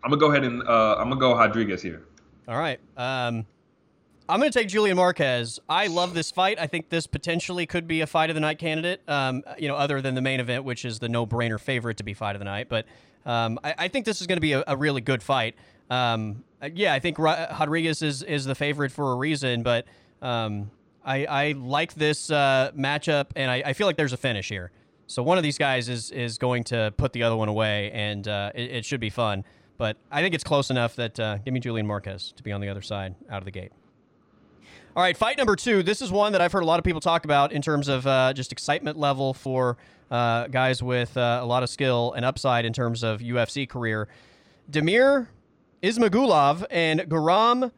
I'm 0.01 0.09
gonna 0.09 0.17
go 0.17 0.31
ahead 0.31 0.45
and 0.45 0.63
uh, 0.63 0.95
I'm 0.97 1.09
gonna 1.09 1.19
go 1.19 1.35
Rodriguez 1.35 1.81
here. 1.81 2.05
All 2.47 2.57
right. 2.57 2.79
Um, 2.95 3.45
I'm 4.29 4.39
going 4.39 4.51
to 4.51 4.59
take 4.59 4.67
Julian 4.67 4.97
Marquez. 4.97 5.59
I 5.69 5.87
love 5.87 6.13
this 6.13 6.31
fight. 6.31 6.59
I 6.59 6.67
think 6.67 6.89
this 6.89 7.07
potentially 7.07 7.65
could 7.65 7.87
be 7.87 8.01
a 8.01 8.07
fight 8.07 8.29
of 8.29 8.33
the 8.33 8.41
night 8.41 8.59
candidate. 8.59 9.01
Um, 9.07 9.43
you 9.57 9.69
know, 9.69 9.75
other 9.75 10.01
than 10.01 10.15
the 10.15 10.21
main 10.21 10.41
event, 10.41 10.65
which 10.65 10.83
is 10.83 10.99
the 10.99 11.07
no-brainer 11.07 11.59
favorite 11.59 11.97
to 11.97 12.03
be 12.03 12.13
fight 12.13 12.35
of 12.35 12.39
the 12.39 12.45
night. 12.45 12.67
But 12.67 12.85
um, 13.25 13.57
I, 13.63 13.75
I, 13.77 13.87
think 13.87 14.05
this 14.05 14.19
is 14.19 14.27
going 14.27 14.37
to 14.37 14.41
be 14.41 14.53
a, 14.53 14.63
a, 14.67 14.75
really 14.75 15.01
good 15.01 15.23
fight. 15.23 15.55
Um, 15.89 16.43
yeah, 16.73 16.93
I 16.93 16.99
think 16.99 17.19
Rodriguez 17.19 18.01
is 18.01 18.23
is 18.23 18.45
the 18.45 18.55
favorite 18.55 18.91
for 18.91 19.11
a 19.11 19.15
reason, 19.15 19.63
but 19.63 19.85
um, 20.21 20.71
I, 21.05 21.25
I, 21.25 21.51
like 21.53 21.93
this 21.93 22.29
uh, 22.29 22.71
matchup, 22.75 23.27
and 23.35 23.51
I, 23.51 23.63
I, 23.65 23.73
feel 23.73 23.85
like 23.87 23.97
there's 23.97 24.13
a 24.13 24.17
finish 24.17 24.49
here. 24.49 24.71
So 25.07 25.23
one 25.23 25.37
of 25.37 25.43
these 25.43 25.57
guys 25.57 25.87
is 25.87 26.11
is 26.11 26.37
going 26.37 26.63
to 26.65 26.93
put 26.97 27.13
the 27.13 27.23
other 27.23 27.35
one 27.35 27.49
away, 27.49 27.91
and 27.91 28.27
uh, 28.27 28.51
it, 28.55 28.71
it, 28.71 28.85
should 28.85 28.99
be 28.99 29.09
fun. 29.09 29.45
But 29.77 29.97
I 30.11 30.21
think 30.21 30.33
it's 30.33 30.43
close 30.43 30.69
enough 30.69 30.95
that 30.95 31.19
uh, 31.19 31.37
give 31.37 31.53
me 31.53 31.59
Julian 31.59 31.85
Marquez 31.85 32.33
to 32.35 32.43
be 32.43 32.51
on 32.51 32.61
the 32.61 32.69
other 32.69 32.81
side 32.81 33.15
out 33.29 33.39
of 33.39 33.45
the 33.45 33.51
gate. 33.51 33.71
All 34.97 35.03
right, 35.03 35.15
fight 35.15 35.37
number 35.37 35.55
two. 35.55 35.83
This 35.83 36.01
is 36.01 36.11
one 36.11 36.31
that 36.31 36.41
I've 36.41 36.51
heard 36.51 36.63
a 36.63 36.65
lot 36.65 36.79
of 36.79 36.83
people 36.83 37.01
talk 37.01 37.23
about 37.23 37.51
in 37.51 37.61
terms 37.61 37.87
of 37.87 38.07
uh, 38.07 38.33
just 38.33 38.51
excitement 38.51 38.97
level 38.97 39.35
for 39.35 39.77
uh, 40.09 40.47
guys 40.47 40.81
with 40.81 41.15
uh, 41.15 41.37
a 41.39 41.45
lot 41.45 41.61
of 41.61 41.69
skill 41.69 42.13
and 42.13 42.25
upside 42.25 42.65
in 42.65 42.73
terms 42.73 43.03
of 43.03 43.19
UFC 43.19 43.69
career. 43.69 44.07
Damir 44.71 45.27
Ismagulov 45.83 46.65
and 46.71 47.01
Guram. 47.01 47.71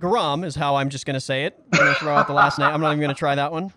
Guram 0.00 0.42
is 0.42 0.54
how 0.54 0.76
I'm 0.76 0.88
just 0.88 1.04
going 1.04 1.12
to 1.12 1.20
say 1.20 1.44
it. 1.44 1.62
I'm 1.74 1.80
going 1.80 1.92
to 1.92 2.00
throw 2.00 2.16
out 2.16 2.28
the 2.28 2.32
last 2.32 2.58
name. 2.58 2.68
I'm 2.68 2.80
not 2.80 2.92
even 2.92 3.00
going 3.00 3.14
to 3.14 3.18
try 3.18 3.34
that 3.34 3.52
one. 3.52 3.70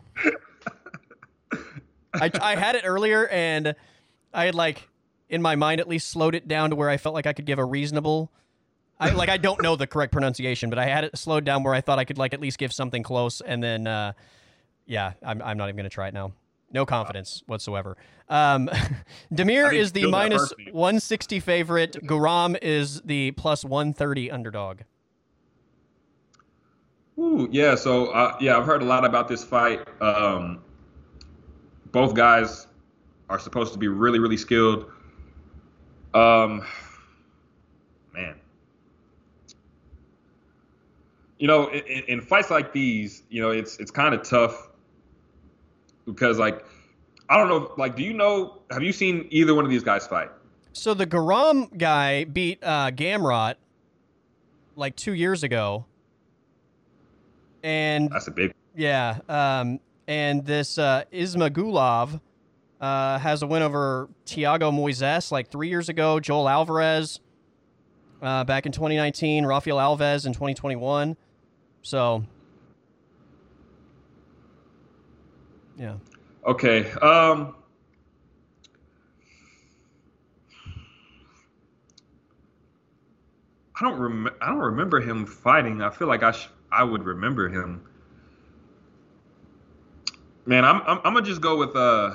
I, 2.13 2.31
I 2.41 2.55
had 2.55 2.77
it 2.77 2.83
earlier 2.85 3.27
and 3.27 3.75
I 4.33 4.45
had 4.45 4.55
like 4.55 4.87
in 5.27 5.41
my 5.41 5.57
mind 5.57 5.81
at 5.81 5.89
least 5.89 6.07
slowed 6.07 6.35
it 6.35 6.47
down 6.47 6.69
to 6.69 6.77
where 6.77 6.89
I 6.89 6.95
felt 6.95 7.15
like 7.15 7.27
I 7.27 7.33
could 7.33 7.45
give 7.45 7.59
a 7.59 7.65
reasonable 7.65 8.31
I 9.01 9.09
like 9.11 9.29
I 9.29 9.37
don't 9.37 9.61
know 9.61 9.75
the 9.75 9.87
correct 9.87 10.13
pronunciation, 10.13 10.69
but 10.69 10.77
I 10.77 10.85
had 10.85 11.03
it 11.03 11.17
slowed 11.17 11.43
down 11.43 11.63
where 11.63 11.73
I 11.73 11.81
thought 11.81 11.97
I 11.99 12.05
could 12.05 12.19
like 12.19 12.33
at 12.33 12.39
least 12.39 12.57
give 12.59 12.71
something 12.71 13.01
close, 13.01 13.41
and 13.41 13.61
then 13.61 13.87
uh, 13.87 14.13
yeah, 14.85 15.13
I'm 15.23 15.41
I'm 15.41 15.57
not 15.57 15.67
even 15.67 15.77
gonna 15.77 15.89
try 15.89 16.07
it 16.07 16.13
now. 16.13 16.33
No 16.71 16.85
confidence 16.85 17.43
whatsoever. 17.47 17.97
Um, 18.29 18.69
Damir 19.33 19.73
is 19.73 19.91
the 19.91 20.07
minus 20.07 20.53
160 20.71 21.39
favorite. 21.41 21.97
Guram 22.03 22.57
is 22.61 23.01
the 23.01 23.31
plus 23.31 23.65
130 23.65 24.31
underdog. 24.31 24.81
Ooh, 27.17 27.49
yeah. 27.51 27.75
So 27.75 28.07
uh, 28.07 28.37
yeah, 28.39 28.57
I've 28.57 28.65
heard 28.65 28.83
a 28.83 28.85
lot 28.85 29.03
about 29.03 29.27
this 29.27 29.43
fight. 29.43 29.81
Um, 29.99 30.63
both 31.91 32.13
guys 32.13 32.67
are 33.29 33.39
supposed 33.39 33.73
to 33.73 33.79
be 33.79 33.87
really, 33.87 34.19
really 34.19 34.37
skilled. 34.37 34.85
Um, 36.13 36.65
man, 38.13 38.35
you 41.41 41.47
know, 41.47 41.71
in, 41.71 42.03
in 42.07 42.21
fights 42.21 42.51
like 42.51 42.71
these, 42.71 43.23
you 43.31 43.41
know, 43.41 43.49
it's 43.49 43.77
it's 43.79 43.89
kind 43.89 44.13
of 44.13 44.21
tough 44.21 44.69
because 46.05 46.37
like 46.37 46.63
I 47.29 47.37
don't 47.37 47.49
know, 47.49 47.73
like, 47.77 47.95
do 47.95 48.03
you 48.03 48.13
know? 48.13 48.61
Have 48.69 48.83
you 48.83 48.93
seen 48.93 49.27
either 49.31 49.55
one 49.55 49.65
of 49.65 49.71
these 49.71 49.83
guys 49.83 50.05
fight? 50.05 50.29
So 50.73 50.93
the 50.93 51.07
Guram 51.07 51.75
guy 51.75 52.25
beat 52.25 52.59
uh, 52.61 52.91
Gamrot 52.91 53.55
like 54.75 54.95
two 54.95 55.13
years 55.13 55.41
ago, 55.41 55.87
and 57.63 58.11
that's 58.11 58.27
a 58.27 58.31
big. 58.31 58.53
Yeah, 58.75 59.17
um, 59.27 59.79
and 60.07 60.45
this 60.45 60.77
uh, 60.77 61.05
Ismagulov 61.11 62.21
uh, 62.79 63.17
has 63.17 63.41
a 63.41 63.47
win 63.47 63.63
over 63.63 64.09
Thiago 64.27 64.71
Moises 64.71 65.31
like 65.31 65.49
three 65.49 65.69
years 65.69 65.89
ago. 65.89 66.19
Joel 66.19 66.47
Alvarez 66.47 67.19
uh, 68.21 68.43
back 68.43 68.67
in 68.67 68.71
2019. 68.71 69.47
Rafael 69.47 69.77
Alves 69.77 70.27
in 70.27 70.33
2021. 70.33 71.17
So, 71.81 72.23
yeah. 75.77 75.95
Okay. 76.45 76.91
Um, 76.93 77.55
I 83.79 83.83
don't 83.83 83.99
rem- 83.99 84.29
I 84.41 84.47
don't 84.47 84.59
remember 84.59 84.99
him 85.01 85.25
fighting. 85.25 85.81
I 85.81 85.89
feel 85.89 86.07
like 86.07 86.23
I 86.23 86.31
sh- 86.31 86.49
I 86.71 86.83
would 86.83 87.03
remember 87.03 87.49
him. 87.49 87.81
Man, 90.45 90.63
I'm 90.65 90.81
I'm, 90.81 90.97
I'm 91.03 91.13
gonna 91.13 91.21
just 91.25 91.41
go 91.41 91.57
with 91.57 91.75
uh 91.75 92.11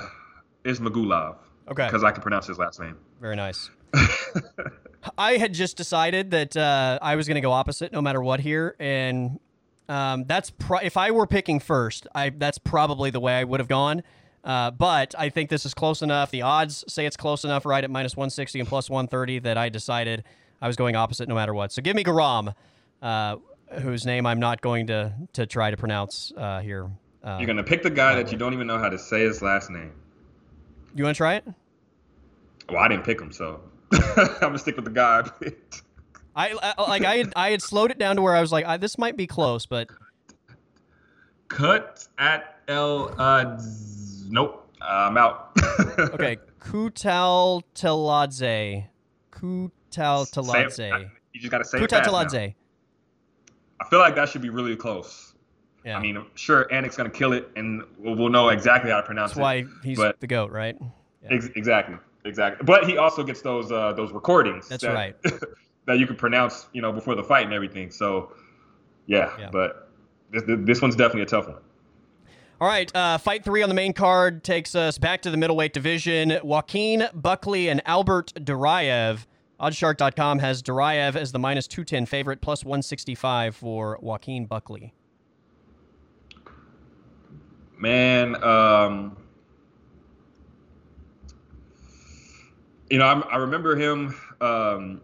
Ismagulov. 0.63 1.37
Okay. 1.69 1.85
Because 1.85 2.03
I 2.03 2.11
can 2.11 2.21
pronounce 2.21 2.47
his 2.47 2.57
last 2.57 2.79
name. 2.79 2.97
Very 3.19 3.35
nice. 3.35 3.69
I 5.17 5.33
had 5.37 5.53
just 5.53 5.75
decided 5.77 6.31
that 6.31 6.55
uh, 6.55 6.99
I 7.01 7.15
was 7.15 7.27
going 7.27 7.35
to 7.35 7.41
go 7.41 7.51
opposite 7.51 7.91
no 7.91 8.01
matter 8.01 8.21
what 8.21 8.39
here, 8.39 8.75
and 8.79 9.39
um, 9.89 10.25
that's 10.25 10.49
pro- 10.51 10.79
if 10.79 10.97
I 10.97 11.11
were 11.11 11.27
picking 11.27 11.59
first, 11.59 12.07
I 12.13 12.29
that's 12.29 12.57
probably 12.57 13.09
the 13.09 13.19
way 13.19 13.37
I 13.37 13.43
would 13.43 13.59
have 13.59 13.69
gone. 13.69 14.03
Uh, 14.43 14.71
but 14.71 15.13
I 15.17 15.29
think 15.29 15.49
this 15.49 15.65
is 15.65 15.73
close 15.73 16.01
enough. 16.01 16.31
The 16.31 16.41
odds 16.41 16.85
say 16.87 17.05
it's 17.05 17.17
close 17.17 17.43
enough, 17.43 17.65
right 17.65 17.83
at 17.83 17.91
minus 17.91 18.15
160 18.15 18.59
and 18.61 18.69
plus 18.69 18.89
130, 18.89 19.39
that 19.39 19.57
I 19.57 19.67
decided 19.67 20.23
I 20.61 20.67
was 20.67 20.77
going 20.77 20.95
opposite 20.95 21.27
no 21.27 21.35
matter 21.35 21.53
what. 21.53 21.73
So 21.73 21.81
give 21.81 21.95
me 21.95 22.03
Guram, 22.03 22.53
uh, 23.01 23.37
whose 23.81 24.05
name 24.05 24.25
I'm 24.25 24.39
not 24.39 24.61
going 24.61 24.87
to 24.87 25.13
to 25.33 25.45
try 25.45 25.71
to 25.71 25.77
pronounce 25.77 26.31
uh, 26.37 26.61
here. 26.61 26.89
Uh, 27.23 27.37
You're 27.39 27.47
gonna 27.47 27.63
pick 27.63 27.83
the 27.83 27.89
guy 27.89 28.15
that 28.15 28.31
you 28.31 28.37
don't 28.37 28.53
even 28.53 28.67
know 28.67 28.77
how 28.77 28.89
to 28.89 28.97
say 28.97 29.21
his 29.21 29.41
last 29.41 29.69
name. 29.69 29.91
You 30.95 31.03
want 31.03 31.15
to 31.15 31.17
try 31.17 31.35
it? 31.35 31.45
Well, 32.69 32.79
I 32.79 32.87
didn't 32.87 33.03
pick 33.03 33.19
him, 33.19 33.31
so 33.31 33.59
I'm 33.91 34.35
gonna 34.39 34.59
stick 34.59 34.75
with 34.77 34.85
the 34.85 34.91
guy 34.91 35.19
I 35.19 35.29
picked. 35.29 35.83
I, 36.37 36.53
I 36.77 36.81
like 36.83 37.03
I 37.03 37.17
had, 37.17 37.33
I 37.35 37.49
had 37.49 37.63
slowed 37.63 37.89
it 37.89 37.97
down 37.97 38.15
to 38.17 38.21
where 38.21 38.35
I 38.35 38.41
was 38.41 38.51
like, 38.51 38.63
I, 38.65 38.77
this 38.77 38.99
might 38.99 39.17
be 39.17 39.25
close, 39.25 39.65
but 39.65 39.89
cut 41.47 42.07
at 42.19 42.59
L. 42.67 43.13
Uh, 43.17 43.59
nope, 44.29 44.71
uh, 44.79 44.85
I'm 44.85 45.17
out. 45.17 45.51
okay, 45.99 46.37
Kutal 46.59 47.63
Teladze, 47.73 48.85
Kutal 49.31 49.71
Teladze. 49.89 51.09
You 51.33 51.41
just 51.41 51.51
gotta 51.51 51.65
say 51.65 51.79
Kutal 51.79 52.03
Teladze. 52.03 52.53
I 53.79 53.85
feel 53.89 53.99
like 53.99 54.13
that 54.15 54.29
should 54.29 54.43
be 54.43 54.49
really 54.49 54.75
close. 54.75 55.33
Yeah. 55.83 55.97
I 55.97 56.01
mean, 56.01 56.23
sure, 56.35 56.67
Anik's 56.71 56.97
gonna 56.97 57.09
kill 57.09 57.33
it, 57.33 57.49
and 57.55 57.81
we'll, 57.97 58.15
we'll 58.15 58.29
know 58.29 58.49
exactly 58.49 58.91
how 58.91 58.97
to 58.97 59.03
pronounce 59.03 59.33
That's 59.33 59.39
it. 59.39 59.65
That's 59.65 59.73
why 59.81 59.87
he's 59.87 59.97
but, 59.97 60.19
the 60.19 60.27
goat, 60.27 60.51
right? 60.51 60.75
Yeah. 61.23 61.29
Ex- 61.31 61.49
exactly, 61.55 61.97
exactly. 62.25 62.63
But 62.63 62.85
he 62.87 62.97
also 62.97 63.23
gets 63.23 63.41
those 63.41 63.71
uh, 63.71 63.93
those 63.93 64.11
recordings. 64.11 64.67
That's 64.67 64.83
that, 64.83 64.93
right. 64.93 65.15
that 65.87 65.99
you 65.99 66.05
could 66.05 66.17
pronounce, 66.17 66.67
you 66.73 66.81
know, 66.81 66.91
before 66.91 67.15
the 67.15 67.23
fight 67.23 67.45
and 67.45 67.53
everything. 67.53 67.89
So, 67.89 68.31
yeah, 69.07 69.35
yeah. 69.39 69.49
but 69.51 69.89
this, 70.31 70.43
this 70.45 70.81
one's 70.81 70.95
definitely 70.95 71.23
a 71.23 71.25
tough 71.25 71.47
one. 71.47 71.57
All 72.59 72.67
right, 72.67 72.93
uh, 72.95 73.17
fight 73.17 73.43
three 73.43 73.61
on 73.61 73.69
the 73.69 73.75
main 73.75 73.93
card 73.93 74.43
takes 74.43 74.75
us 74.75 74.97
back 74.97 75.21
to 75.23 75.31
the 75.31 75.37
middleweight 75.37 75.73
division. 75.73 76.39
Joaquin 76.43 77.07
Buckley 77.13 77.69
and 77.69 77.81
Albert 77.85 78.33
Duraev 78.35 79.25
Oddshark.com 79.59 80.39
has 80.39 80.61
Duraev 80.61 81.15
as 81.15 81.31
the 81.31 81.39
minus 81.39 81.67
210 81.67 82.05
favorite, 82.05 82.41
plus 82.41 82.63
165 82.63 83.55
for 83.55 83.97
Joaquin 84.01 84.45
Buckley. 84.45 84.93
Man, 87.79 88.41
um, 88.43 89.17
you 92.89 92.99
know, 92.99 93.05
I, 93.05 93.19
I 93.19 93.37
remember 93.37 93.75
him. 93.75 94.15
Um, 94.41 95.01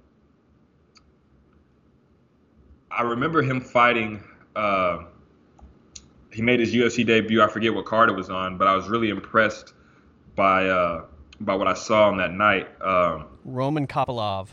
I 2.96 3.02
remember 3.02 3.41
him 3.41 3.60
fighting. 3.60 4.24
Uh, 4.56 5.06
he 6.32 6.41
made 6.41 6.60
his 6.60 6.74
UFC 6.74 7.06
debut. 7.06 7.41
I 7.41 7.48
forget 7.48 7.74
what 7.74 7.86
card 7.86 8.10
it 8.10 8.16
was 8.16 8.30
on, 8.30 8.58
but 8.58 8.68
I 8.68 8.76
was 8.76 8.88
really 8.88 9.10
impressed 9.10 9.74
by 10.36 10.68
uh, 10.68 11.06
by 11.41 11.56
what 11.56 11.68
I 11.68 11.74
saw 11.74 12.08
on 12.08 12.18
that 12.18 12.32
night. 12.32 12.70
Um, 12.82 13.26
Roman 13.46 13.88
Kopylov. 13.88 14.50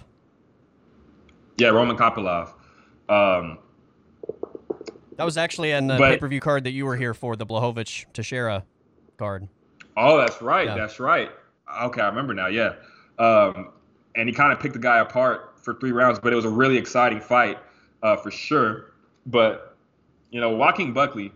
Yeah, 1.59 1.69
Roman 1.69 1.97
Kopylov. 1.97 2.55
Um, 3.09 3.59
that 5.17 5.25
was 5.25 5.37
actually 5.37 5.73
in 5.73 5.87
the 5.87 5.99
pay 5.99 6.17
per 6.17 6.29
view 6.29 6.41
card 6.41 6.65
that 6.65 6.71
you 6.71 6.87
were 6.87 6.97
here 6.97 7.13
for, 7.13 7.37
the 7.37 7.45
Blachowicz 7.45 8.07
Teixeira 8.15 8.65
card. 9.19 9.49
Oh, 9.97 10.17
that's 10.17 10.41
right. 10.41 10.67
Yeah. 10.67 10.77
That's 10.77 10.99
right. 10.99 11.31
Okay, 11.83 12.01
I 12.01 12.09
remember 12.09 12.33
now. 12.33 12.47
Yeah. 12.47 12.75
Um, 13.19 13.73
and 14.17 14.29
he 14.29 14.35
kind 14.35 14.53
of 14.53 14.61
picked 14.61 14.75
the 14.75 14.81
guy 14.81 14.99
apart 14.99 15.59
for 15.59 15.75
three 15.75 15.93
rounds, 15.93 16.19
but 16.19 16.33
it 16.33 16.37
was 16.37 16.47
a 16.47 16.51
really 16.51 16.79
exciting 16.79 17.21
fight 17.21 17.59
uh, 18.03 18.17
for 18.17 18.31
sure. 18.31 18.93
But 19.27 19.77
you 20.31 20.41
know, 20.41 20.51
Joaquin 20.51 20.93
Buckley, 20.93 21.33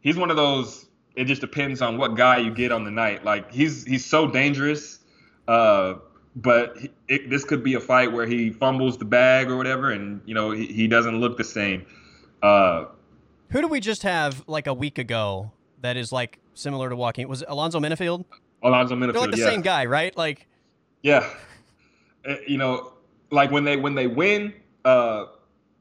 he's 0.00 0.16
one 0.16 0.30
of 0.30 0.36
those. 0.36 0.86
It 1.14 1.24
just 1.24 1.40
depends 1.40 1.80
on 1.80 1.96
what 1.96 2.14
guy 2.14 2.38
you 2.38 2.50
get 2.50 2.72
on 2.72 2.84
the 2.84 2.90
night. 2.90 3.24
Like 3.24 3.50
he's 3.52 3.84
he's 3.84 4.04
so 4.04 4.28
dangerous. 4.28 5.00
Uh, 5.48 5.94
but 6.36 6.76
it, 7.08 7.30
this 7.30 7.44
could 7.44 7.64
be 7.64 7.74
a 7.74 7.80
fight 7.80 8.12
where 8.12 8.26
he 8.26 8.50
fumbles 8.50 8.98
the 8.98 9.04
bag 9.04 9.50
or 9.50 9.56
whatever, 9.56 9.90
and 9.90 10.20
you 10.26 10.34
know 10.34 10.50
he, 10.50 10.66
he 10.66 10.86
doesn't 10.86 11.18
look 11.18 11.38
the 11.38 11.44
same. 11.44 11.86
Uh, 12.42 12.86
Who 13.50 13.62
do 13.62 13.68
we 13.68 13.80
just 13.80 14.02
have 14.02 14.44
like 14.46 14.66
a 14.66 14.74
week 14.74 14.98
ago 14.98 15.50
that 15.80 15.96
is 15.96 16.12
like 16.12 16.38
similar 16.54 16.90
to 16.90 16.96
Joaquin? 16.96 17.28
Was 17.28 17.42
it 17.42 17.48
Alonzo 17.48 17.80
Menifield? 17.80 18.24
Alonzo 18.62 18.94
Menifield, 18.94 19.12
They're 19.12 19.22
like 19.22 19.30
the 19.30 19.38
yeah. 19.38 19.46
same 19.46 19.62
guy, 19.62 19.86
right? 19.86 20.14
Like, 20.16 20.46
yeah, 21.02 21.28
eh, 22.26 22.36
you 22.46 22.58
know, 22.58 22.92
like 23.30 23.50
when 23.50 23.64
they 23.64 23.76
when 23.76 23.94
they 23.94 24.06
win, 24.06 24.52
uh, 24.84 25.26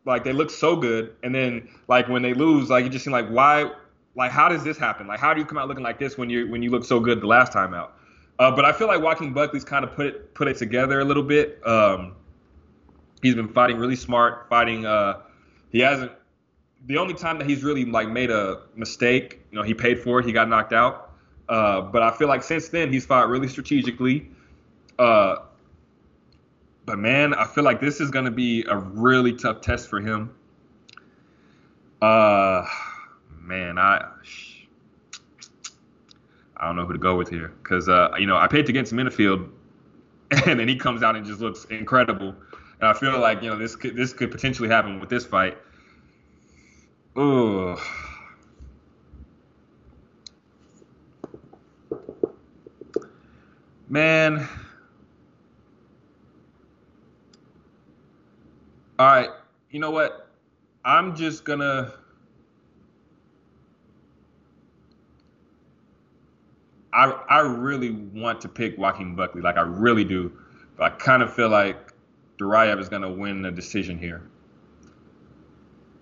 like 0.06 0.24
they 0.24 0.34
look 0.34 0.50
so 0.50 0.76
good, 0.76 1.16
and 1.24 1.34
then 1.34 1.70
like 1.88 2.08
when 2.08 2.22
they 2.22 2.34
lose, 2.34 2.70
like 2.70 2.84
you 2.84 2.90
just 2.90 3.04
seem 3.04 3.12
like 3.12 3.28
why, 3.28 3.72
like 4.16 4.32
how 4.32 4.48
does 4.48 4.64
this 4.64 4.78
happen? 4.78 5.08
Like 5.08 5.20
how 5.20 5.34
do 5.34 5.40
you 5.40 5.46
come 5.46 5.58
out 5.58 5.68
looking 5.68 5.84
like 5.84 6.00
this 6.00 6.18
when 6.18 6.30
you 6.30 6.50
when 6.50 6.62
you 6.62 6.70
look 6.70 6.86
so 6.86 7.00
good 7.00 7.22
the 7.22 7.28
last 7.28 7.52
time 7.52 7.74
out? 7.74 7.98
Uh, 8.38 8.52
but 8.52 8.66
I 8.66 8.72
feel 8.72 8.88
like 8.88 9.02
Joaquin 9.02 9.34
Buckley's 9.34 9.64
kind 9.64 9.84
of 9.84 9.94
put 9.96 10.06
it 10.06 10.34
put 10.34 10.48
it 10.48 10.58
together 10.58 11.00
a 11.00 11.06
little 11.06 11.24
bit. 11.24 11.66
Um, 11.66 12.16
he's 13.22 13.36
been 13.36 13.48
fighting 13.50 13.78
really 13.78 13.96
smart, 13.96 14.48
fighting. 14.50 14.86
Uh, 14.86 15.22
he 15.72 15.80
hasn't. 15.80 16.12
The 16.88 16.98
only 16.98 17.16
time 17.16 17.40
that 17.40 17.50
he's 17.50 17.64
really 17.64 17.86
like 17.86 18.10
made 18.10 18.30
a 18.30 18.62
mistake, 18.76 19.42
you 19.52 19.58
know, 19.58 19.64
he 19.64 19.74
paid 19.74 20.00
for 20.00 20.20
it. 20.20 20.26
He 20.26 20.32
got 20.32 20.48
knocked 20.48 20.74
out. 20.74 21.14
Uh, 21.50 21.82
but 21.82 22.02
I 22.02 22.12
feel 22.12 22.28
like 22.28 22.44
since 22.44 22.70
then 22.70 22.92
he's 22.92 23.06
fought 23.06 23.30
really 23.30 23.48
strategically. 23.48 24.30
Uh, 25.00 25.38
but 26.86 27.00
man, 27.00 27.34
I 27.34 27.46
feel 27.46 27.64
like 27.64 27.82
this 27.82 28.00
is 28.00 28.12
going 28.12 28.26
to 28.26 28.32
be 28.32 28.64
a 28.70 28.78
really 28.78 29.34
tough 29.34 29.62
test 29.62 29.90
for 29.90 30.00
him. 30.00 30.36
Uh, 32.02 32.66
man, 33.42 33.78
I 33.78 34.08
I 36.58 36.68
don't 36.68 36.76
know 36.76 36.86
who 36.86 36.94
to 36.94 37.00
go 37.00 37.16
with 37.16 37.30
here 37.30 37.54
because 37.64 37.90
uh, 37.90 38.12
you 38.18 38.28
know 38.28 38.38
I 38.38 38.48
paid 38.48 38.70
against 38.70 38.94
Menifield, 38.94 39.50
and 40.46 40.60
then 40.60 40.68
he 40.68 40.76
comes 40.76 41.04
out 41.04 41.16
and 41.16 41.26
just 41.26 41.40
looks 41.40 41.66
incredible, 41.66 42.36
and 42.80 42.90
I 42.90 42.94
feel 42.94 43.20
like 43.20 43.42
you 43.42 43.50
know 43.50 43.58
this 43.58 43.76
could 43.76 43.96
this 43.96 44.14
could 44.14 44.32
potentially 44.32 44.70
happen 44.70 45.00
with 45.00 45.10
this 45.10 45.26
fight. 45.26 45.58
Ooh. 47.18 47.78
Man, 53.88 54.48
All 58.98 59.08
right. 59.08 59.30
You 59.72 59.80
know 59.80 59.92
what? 59.92 60.30
I'm 60.86 61.16
just 61.16 61.44
gonna. 61.44 61.94
I 66.94 67.06
I 67.30 67.40
really 67.40 67.92
want 67.92 68.40
to 68.42 68.48
pick 68.48 68.78
Joaquin 68.78 69.16
Buckley, 69.16 69.42
like 69.42 69.58
I 69.58 69.62
really 69.62 70.06
do, 70.06 70.32
but 70.78 70.84
I 70.94 70.96
kind 70.96 71.22
of 71.22 71.34
feel 71.34 71.50
like 71.50 71.92
Duraev 72.38 72.80
is 72.80 72.88
gonna 72.88 73.12
win 73.12 73.42
the 73.42 73.52
decision 73.52 73.98
here. 73.98 74.30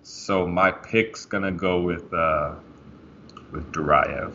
So 0.02 0.46
my 0.46 0.70
pick's 0.70 1.24
gonna 1.24 1.50
go 1.50 1.80
with 1.80 2.12
uh, 2.12 2.54
with 3.50 3.72
Duraev. 3.72 4.32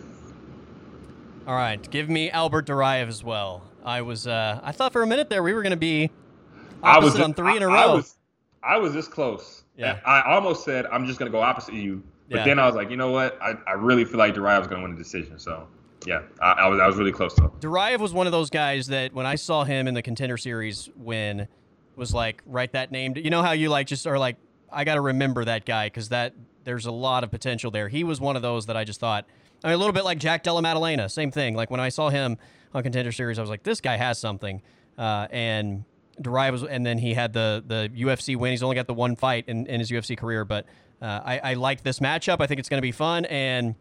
All 1.48 1.56
right, 1.56 1.90
give 1.90 2.10
me 2.10 2.30
Albert 2.30 2.68
Duraev 2.68 3.08
as 3.08 3.24
well. 3.24 3.64
I 3.86 4.02
was 4.02 4.28
uh, 4.28 4.60
I 4.64 4.72
thought 4.74 4.92
for 4.92 5.02
a 5.02 5.08
minute 5.08 5.30
there 5.30 5.44
we 5.44 5.54
were 5.54 5.64
gonna 5.64 5.78
be 5.78 6.12
opposite 6.84 6.86
I 6.86 7.00
was 7.00 7.20
on 7.20 7.34
three 7.36 7.56
in 7.56 7.64
a 7.64 7.68
row. 7.68 7.74
I 7.74 7.86
was, 7.96 8.19
I 8.64 8.78
was 8.78 8.94
this 8.94 9.08
close. 9.08 9.64
Yeah. 9.78 10.00
I 10.06 10.22
almost 10.34 10.66
said 10.66 10.86
I'm 10.88 11.06
just 11.06 11.20
gonna 11.20 11.32
go 11.32 11.40
opposite 11.40 11.74
you, 11.74 12.04
but 12.30 12.40
yeah. 12.40 12.46
then 12.46 12.60
I 12.60 12.66
was 12.66 12.76
like, 12.76 12.90
you 12.90 12.98
know 12.98 13.12
what? 13.12 13.42
I, 13.42 13.54
I 13.68 13.74
really 13.74 14.06
feel 14.06 14.18
like 14.18 14.36
Duraev 14.36 14.60
was 14.60 14.68
gonna 14.68 14.82
win 14.82 14.92
the 14.92 14.98
decision. 14.98 15.40
So 15.40 15.68
yeah, 16.06 16.24
I, 16.42 16.52
I, 16.52 16.68
was 16.68 16.80
I 16.80 16.88
was 16.88 16.98
really 16.98 17.12
close 17.12 17.34
though. 17.36 17.54
Duraev 17.60 18.00
was 18.00 18.14
one 18.14 18.26
of 18.26 18.32
those 18.32 18.50
guys 18.50 18.88
that 18.88 19.14
when 19.14 19.26
I 19.26 19.36
saw 19.36 19.64
him 19.64 19.88
in 19.88 19.94
the 19.94 20.02
contender 20.02 20.38
series 20.38 20.90
win, 20.96 21.48
was 21.96 22.14
like 22.14 22.42
write 22.46 22.74
that 22.74 22.92
name. 22.92 23.16
You 23.16 23.30
know 23.30 23.42
how 23.42 23.52
you 23.52 23.70
like 23.70 23.88
just 23.88 24.08
are 24.08 24.18
like 24.18 24.38
I 24.72 24.84
got 24.84 24.96
to 24.96 25.02
remember 25.02 25.46
that 25.46 25.66
guy 25.66 25.88
because 25.88 26.10
that 26.10 26.34
there's 26.64 26.86
a 26.86 26.92
lot 26.92 27.24
of 27.24 27.32
potential 27.32 27.72
there. 27.72 27.90
He 27.90 28.04
was 28.04 28.20
one 28.20 28.36
of 28.36 28.42
those 28.42 28.66
that 28.68 28.78
I 28.78 28.84
just 28.84 29.00
thought. 29.00 29.26
I 29.64 29.68
mean, 29.68 29.76
a 29.76 29.78
little 29.78 29.94
bit 29.94 30.06
like 30.06 30.20
Jack 30.20 30.44
Della 30.44 30.62
Maddalena, 30.62 31.10
same 31.10 31.32
thing. 31.32 31.56
Like 31.56 31.70
when 31.70 31.80
I 31.80 31.90
saw 31.90 32.10
him 32.10 32.38
on 32.74 32.84
contender 32.84 33.12
series, 33.12 33.38
I 33.38 33.42
was 33.42 33.50
like, 33.50 33.64
this 33.64 33.82
guy 33.82 33.98
has 33.98 34.18
something. 34.18 34.62
Uh, 34.98 35.28
and 35.32 35.84
Was, 36.26 36.64
and 36.64 36.86
then 36.86 36.98
he 36.98 37.14
had 37.14 37.34
the 37.34 37.64
the 37.66 37.90
UFC 37.96 38.36
win. 38.36 38.52
He's 38.52 38.64
only 38.64 38.76
got 38.76 38.88
the 38.88 38.94
one 38.94 39.16
fight 39.16 39.46
in, 39.48 39.66
in 39.68 39.80
his 39.80 39.90
UFC 39.90 40.18
career, 40.18 40.46
but 40.46 40.66
uh, 41.02 41.22
I, 41.24 41.40
I 41.40 41.54
like 41.54 41.84
this 41.84 42.00
matchup. 42.00 42.38
I 42.40 42.48
think 42.48 42.60
it's 42.60 42.70
going 42.70 42.80
to 42.80 42.86
be 42.86 42.92
fun, 42.92 43.26
and 43.26 43.76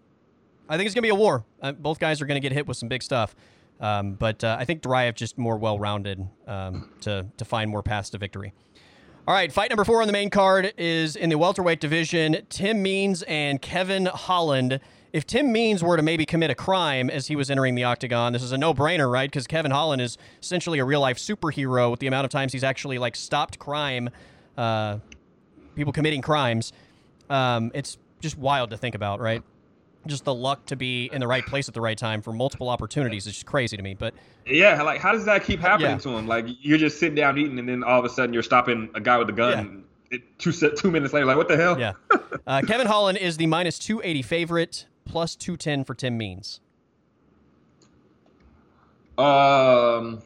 I 0.69 0.77
think 0.77 0.87
it's 0.87 0.95
going 0.95 1.03
to 1.03 1.07
be 1.07 1.09
a 1.09 1.15
war. 1.15 1.45
Uh, 1.61 1.73
both 1.73 1.99
guys 1.99 2.21
are 2.21 2.27
going 2.27 2.41
to 2.41 2.47
get 2.47 2.53
hit 2.53 2.67
with 2.67 2.77
some 2.77 2.89
big 2.89 3.03
stuff, 3.03 3.35
um, 3.81 4.13
but 4.13 4.43
uh, 4.45 4.57
I 4.59 4.65
think 4.65 4.83
Duraev 4.83 5.15
just 5.15 5.39
more 5.39 5.57
well 5.57 5.79
rounded 5.79 6.27
um, 6.47 6.91
to 7.03 7.27
to 7.37 7.45
find 7.45 7.71
more 7.71 7.83
paths 7.83 8.11
to 8.11 8.19
victory. 8.19 8.53
All 9.27 9.35
right, 9.35 9.53
fight 9.53 9.69
number 9.69 9.85
four 9.85 10.01
on 10.01 10.07
the 10.07 10.13
main 10.13 10.31
card 10.31 10.73
is 10.79 11.15
in 11.15 11.29
the 11.29 11.37
welterweight 11.37 11.81
division. 11.81 12.47
Tim 12.49 12.83
Means 12.83 13.23
and 13.25 13.61
Kevin 13.61 14.07
Holland 14.07 14.81
if 15.13 15.27
Tim 15.27 15.53
Means 15.53 15.83
were 15.83 15.97
to 15.97 16.03
maybe 16.03 16.27
commit 16.27 16.51
a 16.51 16.55
crime 16.55 17.11
as 17.11 17.27
he 17.27 17.37
was 17.37 17.51
entering 17.51 17.75
the 17.75 17.85
octagon, 17.85 18.33
this 18.33 18.43
is 18.43 18.53
a 18.53 18.59
no-brainer, 18.59 19.11
right? 19.11 19.31
Because 19.31 19.47
Kevin 19.47 19.71
Holland 19.71 20.03
is 20.03 20.19
essentially 20.43 20.79
a 20.79 20.85
real-life 20.85 21.19
superhero 21.19 21.91
with 21.91 22.01
the 22.01 22.07
amount 22.07 22.25
of 22.25 22.31
times 22.31 22.53
he's 22.53 22.65
actually 22.65 22.99
like 22.99 23.17
stopped 23.17 23.59
crime, 23.59 24.11
uh, 24.57 24.99
people 25.75 25.93
committing 25.93 26.23
crimes. 26.23 26.73
Um, 27.31 27.71
it's 27.75 27.99
just 28.21 28.37
wild 28.39 28.71
to 28.71 28.77
think 28.77 28.95
about, 28.95 29.21
right? 29.21 29.43
Just 30.07 30.25
the 30.25 30.35
luck 30.35 30.65
to 30.67 30.77
be 30.77 31.11
in 31.13 31.21
the 31.21 31.27
right 31.27 31.45
place 31.45 31.69
at 31.69 31.75
the 31.75 31.81
right 31.81 31.99
time 31.99 32.23
for 32.23 32.33
multiple 32.33 32.69
opportunities 32.69 33.27
is 33.27 33.35
just 33.35 33.47
crazy 33.47 33.77
to 33.77 33.83
me. 33.83 33.95
But 33.95 34.15
yeah, 34.47 34.81
like 34.83 35.01
how 35.01 35.13
does 35.13 35.27
that 35.27 35.45
keep 35.45 35.61
happening 35.61 35.91
yeah. 35.91 35.99
to 35.99 36.09
him? 36.11 36.27
Like 36.27 36.47
you're 36.63 36.79
just 36.79 36.99
sitting 36.99 37.15
down 37.15 37.37
eating, 37.37 37.59
and 37.59 37.69
then 37.69 37.85
all 37.85 37.99
of 37.99 38.05
a 38.05 38.09
sudden 38.09 38.33
you're 38.33 38.43
stopping 38.43 38.89
a 38.95 39.01
guy 39.01 39.19
with 39.19 39.29
a 39.29 39.33
gun. 39.33 39.85
Yeah. 40.11 40.17
It, 40.17 40.39
two 40.39 40.53
two 40.53 40.91
minutes 40.91 41.13
later, 41.13 41.27
like 41.27 41.37
what 41.37 41.49
the 41.49 41.57
hell? 41.57 41.79
Yeah. 41.79 41.93
Uh, 42.47 42.63
Kevin 42.67 42.87
Holland 42.87 43.19
is 43.19 43.37
the 43.37 43.47
minus 43.47 43.79
two 43.79 44.01
eighty 44.03 44.23
favorite 44.23 44.87
plus 45.09 45.35
210 45.35 45.85
for 45.85 45.95
Tim 45.95 46.17
Means? 46.17 46.61
Um, 49.19 50.23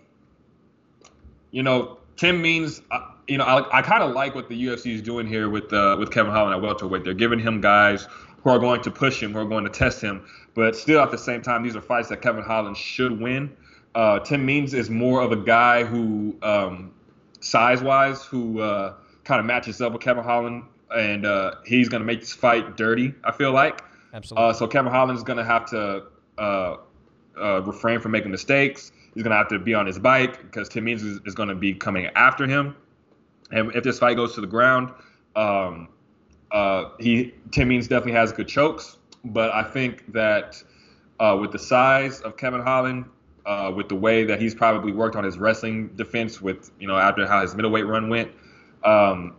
you 1.51 1.63
know, 1.63 1.99
Tim 2.17 2.43
Means, 2.43 2.83
uh, 2.91 3.01
you 3.27 3.39
know, 3.39 3.45
I, 3.45 3.79
I 3.79 3.83
kind 3.83 4.03
of 4.03 4.13
like 4.15 4.35
what 4.35 4.49
the 4.49 4.67
UFC 4.67 4.95
is 4.95 5.01
doing 5.01 5.27
here 5.27 5.49
with 5.49 5.73
uh, 5.73 5.97
with 5.99 6.11
Kevin 6.11 6.33
Holland 6.33 6.55
at 6.55 6.63
welterweight. 6.63 7.05
They're 7.05 7.15
giving 7.15 7.39
him 7.39 7.61
guys 7.61 8.07
who 8.43 8.51
are 8.51 8.59
going 8.59 8.83
to 8.83 8.91
push 8.91 9.23
him, 9.23 9.33
who 9.33 9.39
are 9.39 9.47
going 9.47 9.65
to 9.65 9.71
test 9.71 10.03
him, 10.03 10.27
but 10.55 10.77
still 10.77 11.01
at 11.01 11.11
the 11.11 11.19
same 11.19 11.41
time, 11.41 11.63
these 11.63 11.77
are 11.77 11.81
fights 11.81 12.09
that 12.09 12.21
Kevin 12.21 12.43
Holland 12.43 12.77
should 12.77 13.21
win. 13.21 13.57
Uh, 13.95 14.19
Tim 14.21 14.45
Means 14.45 14.75
is 14.75 14.91
more 14.91 15.23
of 15.23 15.33
a 15.33 15.37
guy 15.37 15.85
who, 15.85 16.37
um, 16.43 16.93
size-wise, 17.41 18.25
who 18.25 18.61
uh, 18.61 18.95
kind 19.25 19.39
of 19.39 19.47
matches 19.47 19.81
up 19.81 19.93
with 19.93 20.03
Kevin 20.03 20.25
Holland, 20.25 20.65
and 20.95 21.25
uh, 21.25 21.55
he's 21.65 21.89
going 21.89 22.01
to 22.01 22.07
make 22.07 22.21
this 22.21 22.33
fight 22.33 22.77
dirty. 22.77 23.15
I 23.25 23.33
feel 23.33 23.53
like. 23.53 23.83
Absolutely. 24.13 24.51
Uh, 24.51 24.53
so 24.53 24.67
Kevin 24.67 24.93
Holland 24.93 25.17
is 25.17 25.25
going 25.25 25.39
to 25.39 25.45
have 25.45 25.67
to 25.71 26.05
uh, 26.39 26.77
uh, 27.41 27.63
refrain 27.63 28.01
from 28.01 28.13
making 28.13 28.31
mistakes. 28.31 28.93
He's 29.15 29.23
going 29.23 29.33
to 29.33 29.37
have 29.37 29.49
to 29.49 29.59
be 29.59 29.75
on 29.75 29.87
his 29.87 29.99
bike 29.99 30.41
because 30.43 30.69
Tim 30.69 30.85
Means 30.85 31.03
is, 31.03 31.21
is 31.27 31.35
going 31.35 31.49
to 31.49 31.55
be 31.55 31.75
coming 31.75 32.07
after 32.15 32.47
him. 32.47 32.77
And 33.51 33.75
if 33.75 33.85
this 33.85 33.99
fight 33.99 34.17
goes 34.17 34.35
to 34.35 34.41
the 34.41 34.47
ground, 34.47 34.91
um, 35.37 35.89
uh, 36.51 36.91
he 36.99 37.35
Tim 37.51 37.69
Means 37.69 37.89
definitely 37.89 38.13
has 38.13 38.33
good 38.33 38.49
chokes. 38.49 38.97
But 39.25 39.53
I 39.53 39.63
think 39.63 40.13
that 40.13 40.63
uh, 41.21 41.37
with 41.41 41.53
the 41.53 41.59
size 41.59 42.21
of 42.21 42.37
Kevin 42.37 42.61
Holland, 42.61 43.07
uh, 43.45 43.73
with 43.75 43.89
the 43.89 43.95
way 43.95 44.25
that 44.25 44.41
he's 44.41 44.55
probably 44.55 44.93
worked 44.93 45.17
on 45.17 45.25
his 45.25 45.39
wrestling 45.39 45.89
defense 45.97 46.41
with 46.41 46.71
you 46.79 46.87
know 46.87 46.97
after 46.97 47.27
how 47.27 47.43
his 47.43 47.55
middleweight 47.55 47.87
run 47.87 48.09
went, 48.09 48.31
um, 48.85 49.37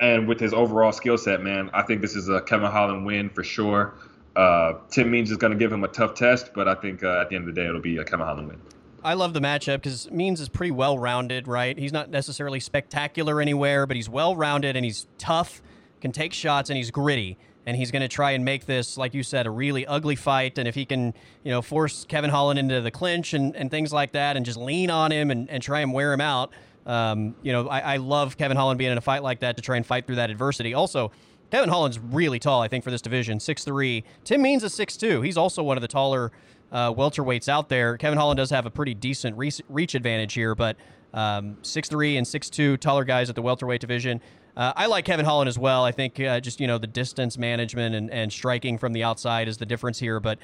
and 0.00 0.26
with 0.26 0.40
his 0.40 0.52
overall 0.52 0.92
skill 0.92 1.16
set, 1.16 1.42
man, 1.42 1.70
I 1.72 1.82
think 1.82 2.00
this 2.00 2.16
is 2.16 2.28
a 2.28 2.40
Kevin 2.40 2.70
Holland 2.70 3.06
win 3.06 3.30
for 3.30 3.44
sure. 3.44 3.94
Uh, 4.34 4.74
Tim 4.90 5.10
Means 5.10 5.30
is 5.30 5.36
going 5.36 5.52
to 5.52 5.58
give 5.58 5.72
him 5.72 5.84
a 5.84 5.88
tough 5.88 6.14
test, 6.14 6.52
but 6.54 6.68
I 6.68 6.74
think 6.74 7.02
uh, 7.02 7.20
at 7.20 7.28
the 7.28 7.36
end 7.36 7.48
of 7.48 7.54
the 7.54 7.60
day, 7.60 7.66
it'll 7.66 7.80
be 7.80 7.98
a 7.98 8.04
Kevin 8.04 8.26
Holland 8.26 8.48
win. 8.48 8.60
I 9.04 9.14
love 9.14 9.34
the 9.34 9.40
matchup 9.40 9.76
because 9.76 10.10
Means 10.10 10.40
is 10.40 10.48
pretty 10.48 10.70
well 10.70 10.98
rounded, 10.98 11.48
right? 11.48 11.76
He's 11.76 11.92
not 11.92 12.08
necessarily 12.10 12.60
spectacular 12.60 13.40
anywhere, 13.40 13.86
but 13.86 13.96
he's 13.96 14.08
well 14.08 14.36
rounded 14.36 14.76
and 14.76 14.84
he's 14.84 15.06
tough, 15.18 15.60
can 16.00 16.12
take 16.12 16.32
shots, 16.32 16.70
and 16.70 16.76
he's 16.76 16.90
gritty. 16.90 17.36
And 17.64 17.76
he's 17.76 17.92
going 17.92 18.02
to 18.02 18.08
try 18.08 18.32
and 18.32 18.44
make 18.44 18.66
this, 18.66 18.96
like 18.96 19.14
you 19.14 19.22
said, 19.22 19.46
a 19.46 19.50
really 19.50 19.86
ugly 19.86 20.16
fight. 20.16 20.58
And 20.58 20.66
if 20.66 20.74
he 20.74 20.84
can, 20.84 21.14
you 21.44 21.52
know, 21.52 21.62
force 21.62 22.04
Kevin 22.04 22.30
Holland 22.30 22.58
into 22.58 22.80
the 22.80 22.90
clinch 22.90 23.34
and, 23.34 23.54
and 23.54 23.70
things 23.70 23.92
like 23.92 24.12
that 24.12 24.36
and 24.36 24.44
just 24.44 24.58
lean 24.58 24.90
on 24.90 25.12
him 25.12 25.30
and, 25.30 25.48
and 25.48 25.62
try 25.62 25.80
and 25.80 25.92
wear 25.92 26.12
him 26.12 26.20
out, 26.20 26.50
um, 26.86 27.36
you 27.42 27.52
know, 27.52 27.68
I, 27.68 27.94
I 27.94 27.96
love 27.98 28.36
Kevin 28.36 28.56
Holland 28.56 28.78
being 28.78 28.90
in 28.90 28.98
a 28.98 29.02
fight 29.02 29.22
like 29.22 29.40
that 29.40 29.56
to 29.56 29.62
try 29.62 29.76
and 29.76 29.86
fight 29.86 30.06
through 30.06 30.16
that 30.16 30.30
adversity. 30.30 30.74
Also, 30.74 31.12
Kevin 31.52 31.68
Holland's 31.68 31.98
really 31.98 32.38
tall, 32.38 32.62
I 32.62 32.68
think, 32.68 32.82
for 32.82 32.90
this 32.90 33.02
division, 33.02 33.38
six 33.38 33.62
three. 33.62 34.04
Tim 34.24 34.40
Means 34.40 34.64
is 34.64 34.72
six 34.72 34.96
two. 34.96 35.20
He's 35.20 35.36
also 35.36 35.62
one 35.62 35.76
of 35.76 35.82
the 35.82 35.88
taller 35.88 36.32
uh, 36.72 36.94
welterweights 36.94 37.46
out 37.46 37.68
there. 37.68 37.98
Kevin 37.98 38.18
Holland 38.18 38.38
does 38.38 38.48
have 38.48 38.64
a 38.64 38.70
pretty 38.70 38.94
decent 38.94 39.36
reach, 39.36 39.94
advantage 39.94 40.32
here, 40.32 40.54
but 40.54 40.78
um, 41.12 41.58
six 41.60 41.90
three 41.90 42.16
and 42.16 42.26
six 42.26 42.48
two 42.48 42.78
taller 42.78 43.04
guys 43.04 43.28
at 43.28 43.34
the 43.36 43.42
welterweight 43.42 43.82
division. 43.82 44.22
Uh, 44.56 44.72
I 44.74 44.86
like 44.86 45.04
Kevin 45.04 45.26
Holland 45.26 45.46
as 45.46 45.58
well. 45.58 45.84
I 45.84 45.92
think 45.92 46.18
uh, 46.18 46.40
just 46.40 46.58
you 46.58 46.66
know 46.66 46.78
the 46.78 46.86
distance 46.86 47.36
management 47.36 47.94
and, 47.94 48.10
and 48.10 48.32
striking 48.32 48.78
from 48.78 48.94
the 48.94 49.04
outside 49.04 49.46
is 49.46 49.58
the 49.58 49.66
difference 49.66 49.98
here. 49.98 50.20
But 50.20 50.38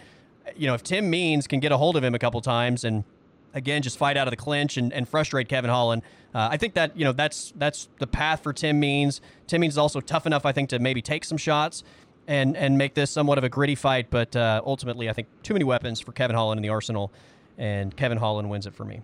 you 0.56 0.66
know 0.66 0.74
if 0.74 0.82
Tim 0.82 1.08
Means 1.08 1.46
can 1.46 1.58
get 1.58 1.72
a 1.72 1.78
hold 1.78 1.96
of 1.96 2.04
him 2.04 2.14
a 2.14 2.18
couple 2.18 2.42
times 2.42 2.84
and 2.84 3.04
again 3.54 3.82
just 3.82 3.98
fight 3.98 4.16
out 4.16 4.26
of 4.26 4.32
the 4.32 4.36
clinch 4.36 4.76
and, 4.76 4.92
and 4.92 5.08
frustrate 5.08 5.48
Kevin 5.48 5.70
Holland, 5.70 6.02
uh, 6.34 6.48
I 6.50 6.56
think 6.56 6.74
that 6.74 6.96
you 6.96 7.04
know 7.04 7.12
that's 7.12 7.52
that's 7.56 7.88
the 7.98 8.06
path 8.06 8.42
for 8.42 8.52
Tim 8.52 8.78
Means. 8.78 9.20
Tim 9.46 9.60
Means 9.60 9.74
is 9.74 9.78
also 9.78 10.00
tough 10.00 10.26
enough, 10.26 10.44
I 10.44 10.52
think, 10.52 10.68
to 10.70 10.78
maybe 10.78 11.02
take 11.02 11.24
some 11.24 11.38
shots 11.38 11.82
and 12.26 12.56
and 12.56 12.76
make 12.76 12.94
this 12.94 13.10
somewhat 13.10 13.38
of 13.38 13.44
a 13.44 13.48
gritty 13.48 13.74
fight. 13.74 14.08
But 14.10 14.36
uh, 14.36 14.60
ultimately, 14.64 15.08
I 15.08 15.12
think 15.12 15.28
too 15.42 15.54
many 15.54 15.64
weapons 15.64 16.00
for 16.00 16.12
Kevin 16.12 16.36
Holland 16.36 16.58
in 16.58 16.62
the 16.62 16.68
arsenal, 16.68 17.12
and 17.56 17.96
Kevin 17.96 18.18
Holland 18.18 18.50
wins 18.50 18.66
it 18.66 18.74
for 18.74 18.84
me. 18.84 19.00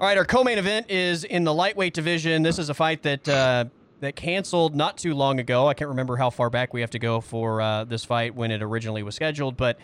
All 0.00 0.06
right, 0.06 0.16
our 0.16 0.24
co-main 0.24 0.58
event 0.58 0.90
is 0.90 1.24
in 1.24 1.42
the 1.42 1.52
lightweight 1.52 1.92
division. 1.92 2.42
This 2.42 2.60
is 2.60 2.68
a 2.68 2.74
fight 2.74 3.02
that 3.02 3.28
uh, 3.28 3.64
that 4.00 4.14
canceled 4.14 4.76
not 4.76 4.98
too 4.98 5.14
long 5.14 5.40
ago. 5.40 5.66
I 5.66 5.74
can't 5.74 5.88
remember 5.88 6.16
how 6.16 6.30
far 6.30 6.50
back 6.50 6.72
we 6.72 6.82
have 6.82 6.90
to 6.90 6.98
go 6.98 7.20
for 7.20 7.60
uh, 7.60 7.84
this 7.84 8.04
fight 8.04 8.34
when 8.34 8.50
it 8.50 8.62
originally 8.62 9.02
was 9.02 9.14
scheduled, 9.14 9.56
but 9.56 9.78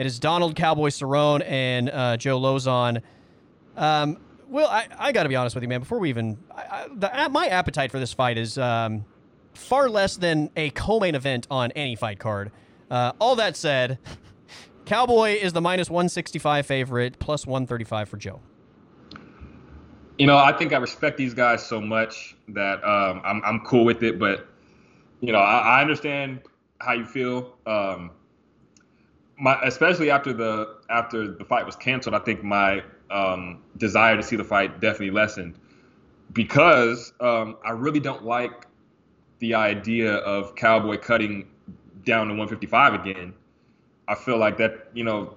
it 0.00 0.06
is 0.06 0.18
Donald 0.18 0.56
Cowboy 0.56 0.88
Cerrone 0.88 1.44
and 1.46 1.90
uh, 1.90 2.16
Joe 2.16 2.40
Lauzon. 2.40 3.02
Um, 3.76 4.16
well, 4.48 4.66
I, 4.66 4.88
I 4.98 5.12
got 5.12 5.24
to 5.24 5.28
be 5.28 5.36
honest 5.36 5.54
with 5.54 5.62
you, 5.62 5.68
man. 5.68 5.80
Before 5.80 5.98
we 5.98 6.08
even, 6.08 6.38
I, 6.50 6.62
I, 6.62 6.86
the, 6.90 7.28
my 7.28 7.48
appetite 7.48 7.90
for 7.90 7.98
this 7.98 8.14
fight 8.14 8.38
is 8.38 8.56
um, 8.56 9.04
far 9.52 9.90
less 9.90 10.16
than 10.16 10.48
a 10.56 10.70
co-main 10.70 11.14
event 11.14 11.46
on 11.50 11.70
any 11.72 11.96
fight 11.96 12.18
card. 12.18 12.50
Uh, 12.90 13.12
all 13.20 13.36
that 13.36 13.58
said, 13.58 13.98
Cowboy 14.86 15.32
is 15.32 15.52
the 15.52 15.60
minus 15.60 15.90
165 15.90 16.64
favorite, 16.64 17.18
plus 17.18 17.46
135 17.46 18.08
for 18.08 18.16
Joe. 18.16 18.40
You 20.16 20.26
know, 20.26 20.38
I 20.38 20.54
think 20.54 20.72
I 20.72 20.78
respect 20.78 21.18
these 21.18 21.34
guys 21.34 21.62
so 21.62 21.78
much 21.78 22.36
that 22.48 22.82
um, 22.84 23.20
I'm 23.22 23.42
I'm 23.44 23.60
cool 23.66 23.84
with 23.84 24.02
it. 24.02 24.18
But 24.18 24.48
you 25.20 25.30
know, 25.30 25.40
I, 25.40 25.58
I 25.58 25.80
understand 25.82 26.40
how 26.78 26.94
you 26.94 27.04
feel. 27.04 27.58
Um, 27.66 28.12
my 29.40 29.58
especially 29.62 30.10
after 30.10 30.32
the 30.32 30.76
after 30.90 31.32
the 31.32 31.44
fight 31.44 31.66
was 31.66 31.76
canceled, 31.76 32.14
I 32.14 32.20
think 32.20 32.44
my 32.44 32.82
um, 33.10 33.62
desire 33.76 34.16
to 34.16 34.22
see 34.22 34.36
the 34.36 34.44
fight 34.44 34.80
definitely 34.80 35.10
lessened 35.10 35.58
because 36.32 37.12
um, 37.20 37.56
I 37.64 37.70
really 37.70 38.00
don't 38.00 38.24
like 38.24 38.66
the 39.40 39.54
idea 39.54 40.16
of 40.16 40.54
Cowboy 40.54 40.98
cutting 40.98 41.48
down 42.04 42.28
to 42.28 42.34
155 42.34 42.94
again. 42.94 43.34
I 44.06 44.14
feel 44.14 44.38
like 44.38 44.56
that, 44.58 44.88
you 44.92 45.04
know, 45.04 45.34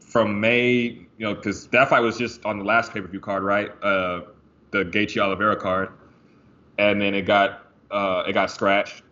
from 0.00 0.40
May, 0.40 0.72
you 0.78 1.08
know, 1.18 1.34
because 1.34 1.66
that 1.68 1.88
fight 1.88 2.00
was 2.00 2.16
just 2.16 2.44
on 2.44 2.58
the 2.58 2.64
last 2.64 2.92
pay 2.92 3.00
per 3.00 3.08
view 3.08 3.20
card, 3.20 3.42
right? 3.42 3.70
Uh, 3.82 4.22
the 4.70 4.84
Gaethje 4.84 5.20
Oliveira 5.20 5.56
card, 5.56 5.90
and 6.78 7.00
then 7.00 7.14
it 7.14 7.22
got 7.22 7.66
uh, 7.90 8.24
it 8.26 8.32
got 8.32 8.50
scratched. 8.50 9.02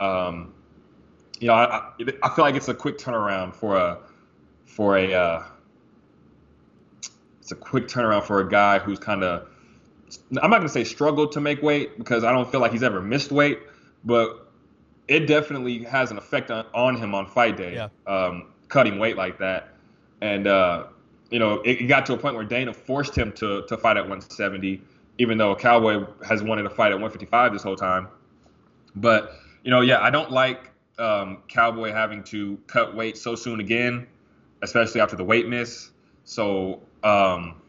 Um, 0.00 0.54
you 1.40 1.48
know, 1.48 1.54
I, 1.54 1.90
I 2.22 2.28
feel 2.34 2.44
like 2.44 2.54
it's 2.54 2.68
a 2.68 2.74
quick 2.74 2.98
turnaround 2.98 3.54
for 3.54 3.76
a 3.76 3.98
for 4.66 4.96
a 4.96 5.12
uh, 5.12 5.44
it's 7.40 7.50
a 7.50 7.56
quick 7.56 7.88
turnaround 7.88 8.24
for 8.24 8.40
a 8.40 8.48
guy 8.48 8.78
who's 8.78 8.98
kind 8.98 9.24
of 9.24 9.48
I'm 10.42 10.50
not 10.50 10.58
gonna 10.58 10.68
say 10.68 10.84
struggled 10.84 11.32
to 11.32 11.40
make 11.40 11.62
weight 11.62 11.98
because 11.98 12.24
I 12.24 12.32
don't 12.32 12.50
feel 12.50 12.60
like 12.60 12.72
he's 12.72 12.82
ever 12.82 13.00
missed 13.00 13.32
weight, 13.32 13.58
but 14.04 14.50
it 15.08 15.26
definitely 15.26 15.82
has 15.84 16.10
an 16.10 16.18
effect 16.18 16.50
on, 16.50 16.66
on 16.74 16.96
him 16.96 17.14
on 17.14 17.26
fight 17.26 17.56
day. 17.56 17.74
Yeah. 17.74 17.88
Um, 18.06 18.52
cutting 18.68 18.98
weight 18.98 19.16
like 19.16 19.38
that, 19.38 19.70
and 20.20 20.46
uh, 20.46 20.84
you 21.30 21.38
know, 21.38 21.60
it, 21.62 21.80
it, 21.80 21.86
got 21.86 22.06
to 22.06 22.12
a 22.12 22.16
point 22.16 22.34
where 22.34 22.44
Dana 22.44 22.74
forced 22.74 23.16
him 23.16 23.32
to 23.32 23.62
to 23.66 23.76
fight 23.78 23.96
at 23.96 24.02
170, 24.02 24.82
even 25.18 25.38
though 25.38 25.54
Cowboy 25.56 26.04
has 26.26 26.42
wanted 26.42 26.64
to 26.64 26.70
fight 26.70 26.92
at 26.92 26.96
155 26.96 27.52
this 27.52 27.62
whole 27.62 27.76
time. 27.76 28.08
But 28.94 29.32
you 29.64 29.70
know, 29.70 29.80
yeah, 29.80 30.00
I 30.00 30.10
don't 30.10 30.30
like 30.30 30.69
um, 31.00 31.42
Cowboy 31.48 31.92
having 31.92 32.22
to 32.24 32.58
cut 32.66 32.94
weight 32.94 33.16
so 33.16 33.34
soon 33.34 33.60
again, 33.60 34.06
especially 34.62 35.00
after 35.00 35.16
the 35.16 35.24
weight 35.24 35.48
miss. 35.48 35.90
So 36.24 36.80
um, 37.02 37.60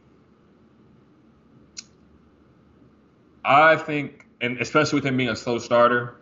I 3.43 3.75
think, 3.75 4.25
and 4.41 4.59
especially 4.59 4.97
with 4.97 5.05
him 5.05 5.17
being 5.17 5.29
a 5.29 5.35
slow 5.35 5.57
starter, 5.57 6.17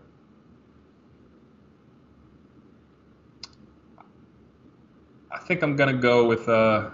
I 5.31 5.39
think 5.39 5.63
I'm 5.63 5.75
gonna 5.75 5.93
go 5.93 6.25
with. 6.27 6.47
Uh, 6.47 6.91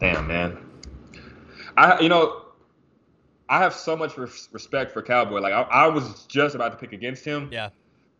damn 0.00 0.26
man, 0.26 0.58
I 1.76 2.00
you 2.00 2.08
know, 2.08 2.46
I 3.48 3.58
have 3.58 3.74
so 3.74 3.96
much 3.96 4.16
res- 4.16 4.48
respect 4.52 4.92
for 4.92 5.02
Cowboy. 5.02 5.40
Like 5.40 5.52
I, 5.52 5.62
I, 5.62 5.86
was 5.88 6.24
just 6.26 6.54
about 6.54 6.70
to 6.70 6.78
pick 6.78 6.92
against 6.92 7.24
him. 7.24 7.48
Yeah. 7.52 7.70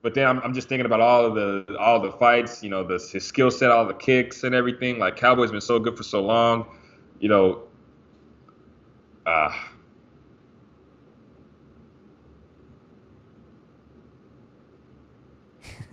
But 0.03 0.15
then 0.15 0.27
I'm, 0.27 0.41
I'm 0.41 0.55
just 0.55 0.69
thinking 0.69 0.87
about 0.87 1.01
all 1.01 1.27
of 1.27 1.35
the 1.35 1.77
all 1.79 2.01
the 2.01 2.13
fights, 2.13 2.63
you 2.63 2.71
know, 2.71 2.85
the, 2.85 2.95
his 3.13 3.27
skill 3.27 3.51
set, 3.51 3.71
all 3.71 3.87
the 3.87 3.95
kicks 3.95 4.45
and 4.45 4.55
everything. 4.55 4.99
Like 4.99 5.17
Cowboy's 5.17 5.51
been 5.53 5.61
so 5.61 5.79
good 5.79 5.97
for 5.97 6.05
so 6.05 6.23
long, 6.23 6.67
you 7.21 7.29
know. 7.29 7.65
Uh, 9.27 9.53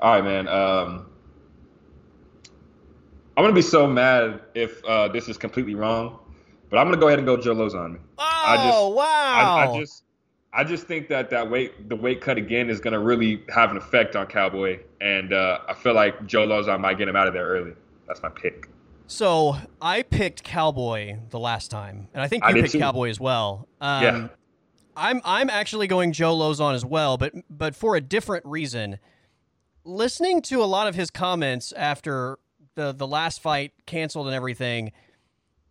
All 0.00 0.12
right, 0.14 0.24
man. 0.24 0.48
Um, 0.48 1.06
I'm 3.36 3.44
gonna 3.44 3.54
be 3.54 3.62
so 3.62 3.86
mad 3.86 4.42
if 4.54 4.84
uh, 4.84 5.08
this 5.08 5.28
is 5.28 5.38
completely 5.38 5.74
wrong, 5.74 6.20
but 6.70 6.78
I'm 6.78 6.86
gonna 6.86 6.98
go 7.00 7.08
ahead 7.08 7.18
and 7.18 7.26
go 7.26 7.36
Joe 7.36 7.54
Lauzon. 7.54 8.00
Oh 8.46 8.50
I 8.50 8.56
just, 8.56 8.94
wow! 8.94 9.56
I, 9.56 9.66
I, 9.66 9.80
just, 9.80 10.04
I 10.52 10.64
just 10.64 10.86
think 10.86 11.08
that 11.08 11.30
that 11.30 11.50
weight, 11.50 11.88
the 11.88 11.96
weight 11.96 12.20
cut 12.20 12.38
again, 12.38 12.70
is 12.70 12.80
gonna 12.80 13.00
really 13.00 13.42
have 13.54 13.70
an 13.70 13.76
effect 13.76 14.16
on 14.16 14.26
Cowboy, 14.26 14.78
and 15.00 15.32
uh, 15.32 15.60
I 15.68 15.74
feel 15.74 15.94
like 15.94 16.26
Joe 16.26 16.46
Lauzon 16.46 16.80
might 16.80 16.98
get 16.98 17.08
him 17.08 17.16
out 17.16 17.26
of 17.26 17.34
there 17.34 17.46
early. 17.46 17.72
That's 18.06 18.22
my 18.22 18.28
pick. 18.28 18.68
So 19.08 19.56
I 19.80 20.02
picked 20.02 20.42
Cowboy 20.42 21.18
the 21.30 21.38
last 21.38 21.70
time, 21.70 22.08
and 22.14 22.22
I 22.22 22.28
think 22.28 22.44
you 22.44 22.50
I 22.50 22.52
picked 22.54 22.72
too. 22.72 22.78
Cowboy 22.78 23.08
as 23.10 23.20
well. 23.20 23.68
Um, 23.80 24.02
yeah. 24.02 24.28
I'm 24.96 25.20
I'm 25.24 25.50
actually 25.50 25.86
going 25.86 26.12
Joe 26.12 26.36
Lauzon 26.36 26.74
as 26.74 26.84
well, 26.84 27.18
but 27.18 27.34
but 27.50 27.76
for 27.76 27.96
a 27.96 28.00
different 28.00 28.46
reason. 28.46 28.98
Listening 29.84 30.42
to 30.42 30.64
a 30.64 30.66
lot 30.66 30.88
of 30.88 30.96
his 30.96 31.10
comments 31.10 31.72
after 31.76 32.38
the 32.74 32.92
the 32.92 33.06
last 33.06 33.40
fight 33.40 33.72
canceled 33.86 34.26
and 34.26 34.34
everything, 34.34 34.90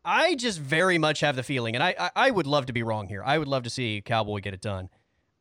I 0.05 0.35
just 0.35 0.59
very 0.59 0.97
much 0.97 1.21
have 1.21 1.35
the 1.35 1.43
feeling, 1.43 1.75
and 1.75 1.83
I, 1.83 1.95
I, 1.99 2.11
I 2.15 2.31
would 2.31 2.45
love 2.45 2.67
to 2.67 2.73
be 2.73 2.83
wrong 2.83 3.07
here. 3.07 3.23
I 3.25 3.37
would 3.37 3.47
love 3.47 3.63
to 3.63 3.69
see 3.69 4.01
Cowboy 4.05 4.39
get 4.39 4.53
it 4.53 4.61
done. 4.61 4.89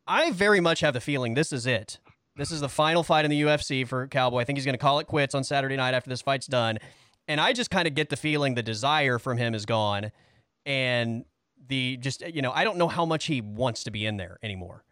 I 0.06 0.32
very 0.32 0.60
much 0.60 0.80
have 0.80 0.94
the 0.94 1.00
feeling 1.00 1.34
this 1.34 1.52
is 1.52 1.66
it. 1.66 1.98
This 2.36 2.50
is 2.50 2.60
the 2.60 2.68
final 2.68 3.02
fight 3.02 3.24
in 3.24 3.30
the 3.30 3.42
UFC 3.42 3.86
for 3.86 4.08
Cowboy. 4.08 4.40
I 4.40 4.44
think 4.44 4.58
he's 4.58 4.64
going 4.64 4.74
to 4.74 4.78
call 4.78 4.98
it 4.98 5.06
quits 5.06 5.34
on 5.34 5.44
Saturday 5.44 5.76
night 5.76 5.94
after 5.94 6.10
this 6.10 6.22
fight's 6.22 6.46
done. 6.46 6.78
And 7.28 7.40
I 7.40 7.52
just 7.52 7.70
kind 7.70 7.86
of 7.86 7.94
get 7.94 8.08
the 8.08 8.16
feeling 8.16 8.54
the 8.54 8.62
desire 8.62 9.18
from 9.18 9.38
him 9.38 9.54
is 9.54 9.66
gone. 9.66 10.10
And 10.66 11.24
the 11.68 11.96
just 11.98 12.22
you 12.22 12.42
know 12.42 12.52
I 12.52 12.64
don't 12.64 12.76
know 12.76 12.88
how 12.88 13.06
much 13.06 13.26
he 13.26 13.40
wants 13.40 13.84
to 13.84 13.90
be 13.90 14.04
in 14.04 14.16
there 14.16 14.38
anymore. 14.42 14.84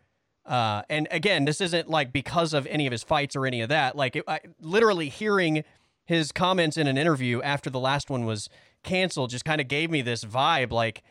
Uh, 0.47 0.83
and 0.89 1.09
again, 1.11 1.45
this 1.45 1.61
isn't 1.61 1.89
like 1.89 2.13
because 2.13 2.53
of 2.53 2.67
any 2.67 2.87
of 2.87 2.93
his 2.93 3.03
fights 3.03 3.37
or 3.37 3.47
any 3.47 3.61
of 3.61 3.69
that. 3.69 3.97
Like 3.97 4.17
it, 4.17 4.25
I, 4.27 4.41
literally 4.61 5.09
hearing 5.09 5.65
his 6.05 6.33
comments 6.33 6.77
in 6.77 6.87
an 6.87 6.99
interview 6.99 7.41
after 7.43 7.71
the 7.71 7.79
last 7.79 8.11
one 8.11 8.25
was 8.25 8.49
canceled 8.83 9.31
just 9.31 9.45
kind 9.45 9.61
of 9.61 9.69
gave 9.69 9.91
me 9.91 10.03
this 10.03 10.25
vibe. 10.25 10.73
Like 10.73 11.03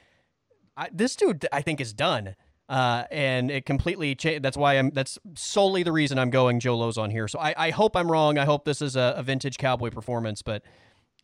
I, 0.77 0.89
this 0.91 1.15
dude, 1.15 1.47
I 1.51 1.61
think 1.61 1.81
is 1.81 1.93
done. 1.93 2.35
Uh, 2.69 3.03
and 3.11 3.51
it 3.51 3.65
completely 3.65 4.15
changed. 4.15 4.43
That's 4.43 4.55
why 4.55 4.75
I'm. 4.75 4.91
That's 4.91 5.19
solely 5.35 5.83
the 5.83 5.91
reason 5.91 6.17
I'm 6.17 6.29
going 6.29 6.61
Joe 6.61 6.77
Lauzon 6.77 7.11
here. 7.11 7.27
So 7.27 7.37
I, 7.37 7.53
I 7.57 7.69
hope 7.71 7.97
I'm 7.97 8.09
wrong. 8.09 8.37
I 8.37 8.45
hope 8.45 8.63
this 8.63 8.81
is 8.81 8.95
a, 8.95 9.13
a 9.17 9.23
vintage 9.23 9.57
cowboy 9.57 9.89
performance, 9.89 10.41
but 10.41 10.63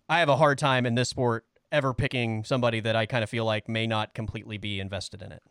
I 0.10 0.20
have 0.20 0.28
a 0.28 0.36
hard 0.36 0.58
time 0.58 0.86
in 0.86 0.96
this 0.96 1.08
sport 1.08 1.46
ever 1.72 1.94
picking 1.94 2.44
somebody 2.44 2.82
that 2.82 2.98
I 2.98 3.06
kind 3.06 3.24
of 3.24 3.30
feel 3.30 3.46
like 3.46 3.70
may 3.70 3.88
not 3.88 4.14
completely 4.14 4.58
be 4.58 4.82
invested 4.82 5.22
in 5.22 5.32
it. 5.32 5.42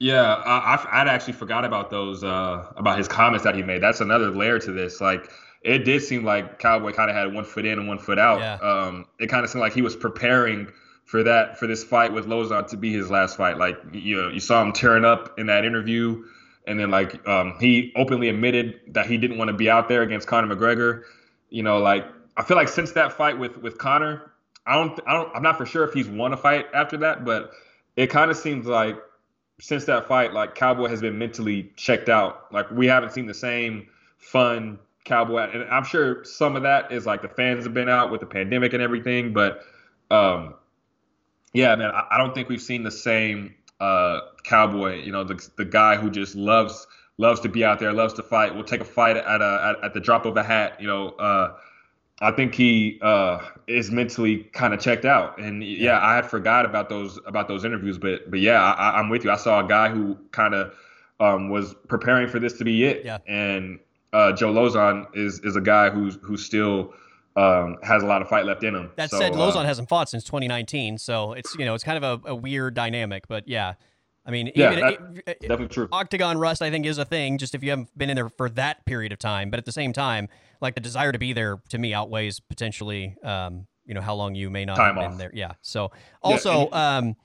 Yeah, 0.00 0.22
I, 0.22 1.02
would 1.02 1.08
actually 1.08 1.34
forgot 1.34 1.64
about 1.64 1.90
those 1.90 2.24
uh, 2.24 2.72
about 2.76 2.98
his 2.98 3.06
comments 3.06 3.44
that 3.44 3.54
he 3.54 3.62
made. 3.62 3.82
That's 3.82 4.00
another 4.00 4.30
layer 4.30 4.58
to 4.58 4.72
this. 4.72 5.00
Like 5.00 5.30
it 5.62 5.84
did 5.84 6.02
seem 6.02 6.24
like 6.24 6.58
Cowboy 6.58 6.92
kind 6.92 7.10
of 7.10 7.16
had 7.16 7.34
one 7.34 7.44
foot 7.44 7.66
in 7.66 7.78
and 7.78 7.86
one 7.86 7.98
foot 7.98 8.18
out. 8.18 8.40
Yeah. 8.40 8.54
Um, 8.56 9.06
it 9.18 9.28
kind 9.28 9.44
of 9.44 9.50
seemed 9.50 9.60
like 9.60 9.74
he 9.74 9.82
was 9.82 9.94
preparing 9.94 10.68
for 11.04 11.22
that 11.24 11.58
for 11.58 11.66
this 11.66 11.84
fight 11.84 12.12
with 12.12 12.26
Lauzon 12.26 12.68
to 12.68 12.76
be 12.76 12.92
his 12.92 13.10
last 13.10 13.36
fight. 13.36 13.58
Like 13.58 13.76
you 13.92 14.16
know, 14.16 14.28
you 14.28 14.40
saw 14.40 14.62
him 14.62 14.72
tearing 14.72 15.04
up 15.04 15.38
in 15.38 15.46
that 15.46 15.64
interview, 15.64 16.24
and 16.66 16.78
then 16.78 16.90
like 16.90 17.26
um, 17.28 17.56
he 17.60 17.92
openly 17.96 18.28
admitted 18.28 18.80
that 18.88 19.06
he 19.06 19.18
didn't 19.18 19.36
want 19.36 19.48
to 19.48 19.54
be 19.54 19.68
out 19.68 19.88
there 19.88 20.02
against 20.02 20.26
Conor 20.26 20.54
McGregor. 20.54 21.02
You 21.50 21.62
know, 21.62 21.78
like 21.78 22.06
I 22.36 22.42
feel 22.42 22.56
like 22.56 22.68
since 22.68 22.92
that 22.92 23.12
fight 23.12 23.38
with 23.38 23.58
with 23.58 23.76
Conor, 23.76 24.30
I 24.66 24.74
don't 24.74 24.98
I 25.06 25.12
don't 25.12 25.34
I'm 25.34 25.42
not 25.42 25.58
for 25.58 25.66
sure 25.66 25.84
if 25.84 25.92
he's 25.92 26.08
won 26.08 26.32
a 26.32 26.36
fight 26.36 26.66
after 26.72 26.96
that, 26.98 27.24
but 27.24 27.50
it 27.96 28.06
kind 28.06 28.30
of 28.30 28.36
seems 28.36 28.66
like 28.66 28.96
since 29.60 29.84
that 29.84 30.08
fight, 30.08 30.32
like 30.32 30.54
Cowboy 30.54 30.88
has 30.88 31.02
been 31.02 31.18
mentally 31.18 31.70
checked 31.76 32.08
out. 32.08 32.52
Like 32.52 32.70
we 32.70 32.86
haven't 32.86 33.12
seen 33.12 33.26
the 33.26 33.34
same 33.34 33.88
fun 34.16 34.78
Cowboy, 35.04 35.50
and 35.52 35.64
I'm 35.70 35.84
sure 35.84 36.24
some 36.24 36.56
of 36.56 36.62
that 36.62 36.92
is 36.92 37.06
like 37.06 37.22
the 37.22 37.28
fans 37.28 37.64
have 37.64 37.74
been 37.74 37.88
out 37.88 38.10
with 38.10 38.20
the 38.20 38.26
pandemic 38.26 38.72
and 38.72 38.82
everything. 38.82 39.32
But 39.32 39.62
um, 40.10 40.54
yeah, 41.52 41.74
man, 41.76 41.90
I, 41.90 42.06
I 42.12 42.18
don't 42.18 42.34
think 42.34 42.48
we've 42.48 42.60
seen 42.60 42.82
the 42.82 42.90
same 42.90 43.54
uh, 43.80 44.20
Cowboy. 44.44 45.02
You 45.02 45.12
know, 45.12 45.24
the 45.24 45.48
the 45.56 45.64
guy 45.64 45.96
who 45.96 46.10
just 46.10 46.34
loves 46.34 46.86
loves 47.16 47.40
to 47.40 47.48
be 47.48 47.64
out 47.64 47.78
there, 47.78 47.92
loves 47.92 48.14
to 48.14 48.22
fight. 48.22 48.54
Will 48.54 48.64
take 48.64 48.80
a 48.80 48.84
fight 48.84 49.16
at 49.16 49.40
a 49.40 49.76
at, 49.78 49.84
at 49.84 49.94
the 49.94 50.00
drop 50.00 50.26
of 50.26 50.36
a 50.36 50.42
hat. 50.42 50.80
You 50.80 50.86
know. 50.86 51.08
Uh, 51.10 51.56
I 52.22 52.30
think 52.30 52.54
he 52.54 52.98
uh, 53.00 53.38
is 53.66 53.90
mentally 53.90 54.44
kind 54.52 54.74
of 54.74 54.80
checked 54.80 55.06
out, 55.06 55.38
and 55.38 55.64
yeah. 55.64 55.98
I 56.04 56.14
had 56.14 56.26
forgot 56.26 56.66
about 56.66 56.90
those 56.90 57.18
about 57.24 57.48
those 57.48 57.64
interviews, 57.64 57.96
but 57.96 58.30
but 58.30 58.40
yeah, 58.40 58.60
I, 58.60 59.00
am 59.00 59.08
with 59.08 59.24
you. 59.24 59.30
I 59.30 59.36
saw 59.36 59.64
a 59.64 59.66
guy 59.66 59.88
who 59.88 60.18
kind 60.30 60.52
of 60.52 60.74
um, 61.18 61.48
was 61.48 61.74
preparing 61.88 62.28
for 62.28 62.38
this 62.38 62.58
to 62.58 62.64
be 62.64 62.84
it, 62.84 63.06
yeah. 63.06 63.18
and 63.26 63.78
uh, 64.12 64.32
Joe 64.32 64.52
Lauzon 64.52 65.06
is 65.14 65.40
is 65.40 65.56
a 65.56 65.60
guy 65.60 65.90
who's 65.90 66.18
who 66.22 66.36
still 66.36 66.92
um, 67.36 67.76
has 67.82 68.02
a 68.02 68.06
lot 68.06 68.22
of 68.22 68.28
fight 68.28 68.44
left 68.44 68.64
in 68.64 68.74
him. 68.74 68.90
That 68.96 69.10
so, 69.10 69.18
said, 69.18 69.32
Lauzon 69.32 69.56
uh, 69.56 69.64
hasn't 69.64 69.88
fought 69.88 70.08
since 70.08 70.24
2019, 70.24 70.98
so 70.98 71.32
it's 71.32 71.54
you 71.58 71.64
know 71.64 71.74
it's 71.74 71.84
kind 71.84 72.02
of 72.02 72.24
a, 72.24 72.30
a 72.30 72.34
weird 72.34 72.74
dynamic, 72.74 73.28
but 73.28 73.48
yeah. 73.48 73.74
I 74.26 74.32
mean, 74.32 74.52
yeah, 74.54 74.72
even, 74.72 74.80
that, 74.84 75.22
it, 75.26 75.40
definitely 75.40 75.68
true. 75.68 75.88
Octagon 75.90 76.36
rust, 76.36 76.60
I 76.60 76.70
think, 76.70 76.84
is 76.84 76.98
a 76.98 77.06
thing. 77.06 77.38
Just 77.38 77.54
if 77.54 77.64
you 77.64 77.70
haven't 77.70 77.96
been 77.96 78.10
in 78.10 78.16
there 78.16 78.28
for 78.28 78.50
that 78.50 78.84
period 78.84 79.12
of 79.12 79.18
time, 79.18 79.50
but 79.50 79.58
at 79.58 79.64
the 79.64 79.72
same 79.72 79.94
time, 79.94 80.28
like 80.60 80.74
the 80.74 80.80
desire 80.80 81.10
to 81.10 81.18
be 81.18 81.32
there 81.32 81.58
to 81.70 81.78
me 81.78 81.94
outweighs 81.94 82.38
potentially, 82.38 83.16
um, 83.24 83.66
you 83.86 83.94
know, 83.94 84.02
how 84.02 84.14
long 84.14 84.34
you 84.34 84.50
may 84.50 84.66
not 84.66 84.76
time 84.76 84.96
have 84.96 85.04
off. 85.04 85.10
been 85.12 85.18
there. 85.18 85.30
Yeah. 85.32 85.52
So 85.62 85.90
also, 86.22 86.68
yeah, 86.70 86.98
and- 86.98 87.08
um, 87.08 87.16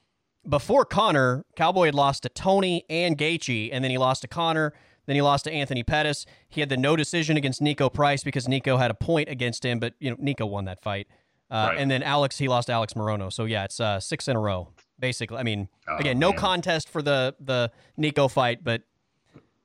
before 0.48 0.86
Conor, 0.86 1.46
Cowboy 1.58 1.86
had 1.86 1.96
lost 1.96 2.24
to 2.24 2.30
Tony 2.30 2.86
and 2.90 3.18
Gaethje, 3.18 3.70
and 3.74 3.84
then 3.84 3.92
he 3.92 3.98
lost 3.98 4.22
to 4.22 4.28
Conor. 4.28 4.74
Then 5.06 5.16
he 5.16 5.22
lost 5.22 5.46
to 5.46 5.52
Anthony 5.52 5.84
Pettis. 5.84 6.26
He 6.50 6.62
had 6.62 6.70
the 6.70 6.78
no 6.78 6.96
decision 6.96 7.38
against 7.38 7.62
Niko 7.62 7.94
Price 7.94 8.24
because 8.24 8.48
Niko 8.48 8.78
had 8.78 8.92
a 8.92 8.96
point 8.96 9.30
against 9.30 9.66
him, 9.66 9.80
but 9.80 9.94
you 10.00 10.10
know 10.10 10.18
Niko 10.18 10.50
won 10.50 10.66
that 10.66 10.82
fight. 10.82 11.08
Uh, 11.52 11.68
right. 11.70 11.78
And 11.78 11.92
then 11.92 12.02
Alex, 12.02 12.40
he 12.40 12.48
lost 12.48 12.70
Alex 12.70 12.94
Morono. 12.94 13.32
So 13.32 13.46
yeah, 13.46 13.66
it's 13.66 13.80
uh, 13.80 14.00
six 14.00 14.28
in 14.28 14.36
a 14.36 14.40
row 14.40 14.70
basically. 15.00 15.38
I 15.38 15.44
mean, 15.44 15.70
oh, 15.88 15.98
again, 15.98 16.20
no 16.20 16.30
man. 16.30 16.40
contest 16.40 16.90
for 16.90 17.02
the 17.02 17.36
the 17.40 17.72
Niko 18.00 18.32
fight, 18.32 18.64
but 18.64 18.84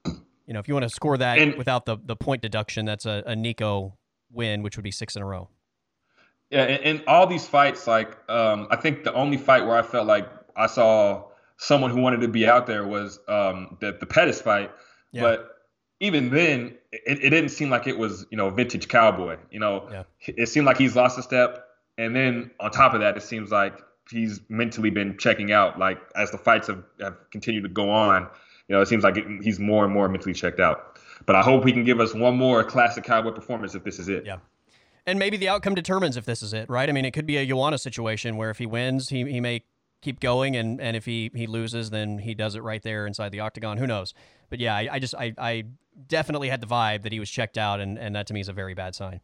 you 0.06 0.54
know, 0.54 0.60
if 0.60 0.68
you 0.68 0.74
want 0.74 0.84
to 0.84 0.90
score 0.90 1.16
that 1.16 1.38
and, 1.38 1.54
without 1.56 1.86
the 1.86 1.96
the 2.04 2.16
point 2.16 2.42
deduction, 2.42 2.84
that's 2.84 3.06
a, 3.06 3.22
a 3.26 3.34
Niko 3.34 3.92
win, 4.32 4.62
which 4.62 4.76
would 4.76 4.84
be 4.84 4.90
six 4.90 5.16
in 5.16 5.22
a 5.22 5.26
row. 5.26 5.48
Yeah, 6.50 6.62
and, 6.62 7.04
all 7.06 7.28
these 7.28 7.46
fights, 7.46 7.86
like 7.86 8.18
um, 8.28 8.66
I 8.70 8.76
think 8.76 9.04
the 9.04 9.14
only 9.14 9.36
fight 9.36 9.64
where 9.64 9.76
I 9.76 9.82
felt 9.82 10.08
like 10.08 10.28
I 10.56 10.66
saw 10.66 11.26
someone 11.58 11.92
who 11.92 12.00
wanted 12.00 12.22
to 12.22 12.28
be 12.28 12.48
out 12.48 12.66
there 12.66 12.84
was 12.84 13.20
um, 13.28 13.76
the 13.80 13.96
the 13.98 14.06
Pettis 14.06 14.40
fight, 14.40 14.72
yeah. 15.12 15.22
but 15.22 15.56
even 16.00 16.30
then, 16.30 16.76
it, 16.92 17.24
it 17.24 17.30
didn't 17.30 17.50
seem 17.50 17.70
like 17.70 17.86
it 17.86 17.98
was 17.98 18.26
you 18.30 18.36
know 18.36 18.50
vintage 18.50 18.88
cowboy. 18.88 19.36
You 19.50 19.60
know, 19.60 19.88
yeah. 19.90 20.02
it 20.26 20.48
seemed 20.48 20.66
like 20.66 20.78
he's 20.78 20.96
lost 20.96 21.18
a 21.18 21.22
step, 21.22 21.66
and 21.98 22.14
then 22.16 22.50
on 22.60 22.70
top 22.70 22.94
of 22.94 23.00
that, 23.00 23.16
it 23.16 23.22
seems 23.22 23.50
like 23.50 23.78
he's 24.10 24.40
mentally 24.48 24.90
been 24.90 25.16
checking 25.18 25.52
out. 25.52 25.78
Like 25.78 25.98
as 26.16 26.30
the 26.30 26.38
fights 26.38 26.66
have, 26.68 26.82
have 27.00 27.16
continued 27.30 27.62
to 27.62 27.68
go 27.68 27.90
on, 27.90 28.28
you 28.68 28.74
know, 28.74 28.80
it 28.80 28.88
seems 28.88 29.04
like 29.04 29.16
it, 29.16 29.26
he's 29.42 29.60
more 29.60 29.84
and 29.84 29.92
more 29.92 30.08
mentally 30.08 30.34
checked 30.34 30.60
out. 30.60 30.98
But 31.26 31.36
I 31.36 31.42
hope 31.42 31.64
he 31.64 31.72
can 31.72 31.84
give 31.84 32.00
us 32.00 32.14
one 32.14 32.36
more 32.36 32.64
classic 32.64 33.04
Cowboy 33.04 33.32
performance 33.32 33.74
if 33.74 33.84
this 33.84 33.98
is 33.98 34.08
it. 34.08 34.24
Yeah. 34.24 34.38
And 35.06 35.18
maybe 35.18 35.36
the 35.36 35.48
outcome 35.48 35.74
determines 35.74 36.16
if 36.16 36.24
this 36.24 36.42
is 36.42 36.52
it, 36.52 36.68
right? 36.70 36.88
I 36.88 36.92
mean, 36.92 37.04
it 37.04 37.12
could 37.12 37.26
be 37.26 37.36
a 37.36 37.46
Joanna 37.46 37.78
situation 37.78 38.36
where 38.36 38.50
if 38.50 38.58
he 38.58 38.66
wins, 38.66 39.08
he, 39.08 39.24
he 39.30 39.40
may 39.40 39.62
keep 40.00 40.20
going, 40.20 40.56
and, 40.56 40.80
and 40.80 40.96
if 40.96 41.04
he, 41.04 41.30
he 41.34 41.46
loses, 41.46 41.90
then 41.90 42.18
he 42.18 42.34
does 42.34 42.54
it 42.54 42.62
right 42.62 42.82
there 42.82 43.06
inside 43.06 43.30
the 43.30 43.40
octagon. 43.40 43.78
Who 43.78 43.86
knows? 43.86 44.14
But 44.48 44.58
yeah, 44.58 44.74
I, 44.74 44.88
I 44.92 44.98
just 44.98 45.14
I, 45.14 45.34
I 45.38 45.64
definitely 46.08 46.48
had 46.48 46.60
the 46.60 46.66
vibe 46.66 47.02
that 47.02 47.12
he 47.12 47.20
was 47.20 47.30
checked 47.30 47.58
out, 47.58 47.80
and, 47.80 47.98
and 47.98 48.14
that 48.14 48.26
to 48.28 48.34
me 48.34 48.40
is 48.40 48.48
a 48.48 48.52
very 48.52 48.74
bad 48.74 48.94
sign. 48.94 49.20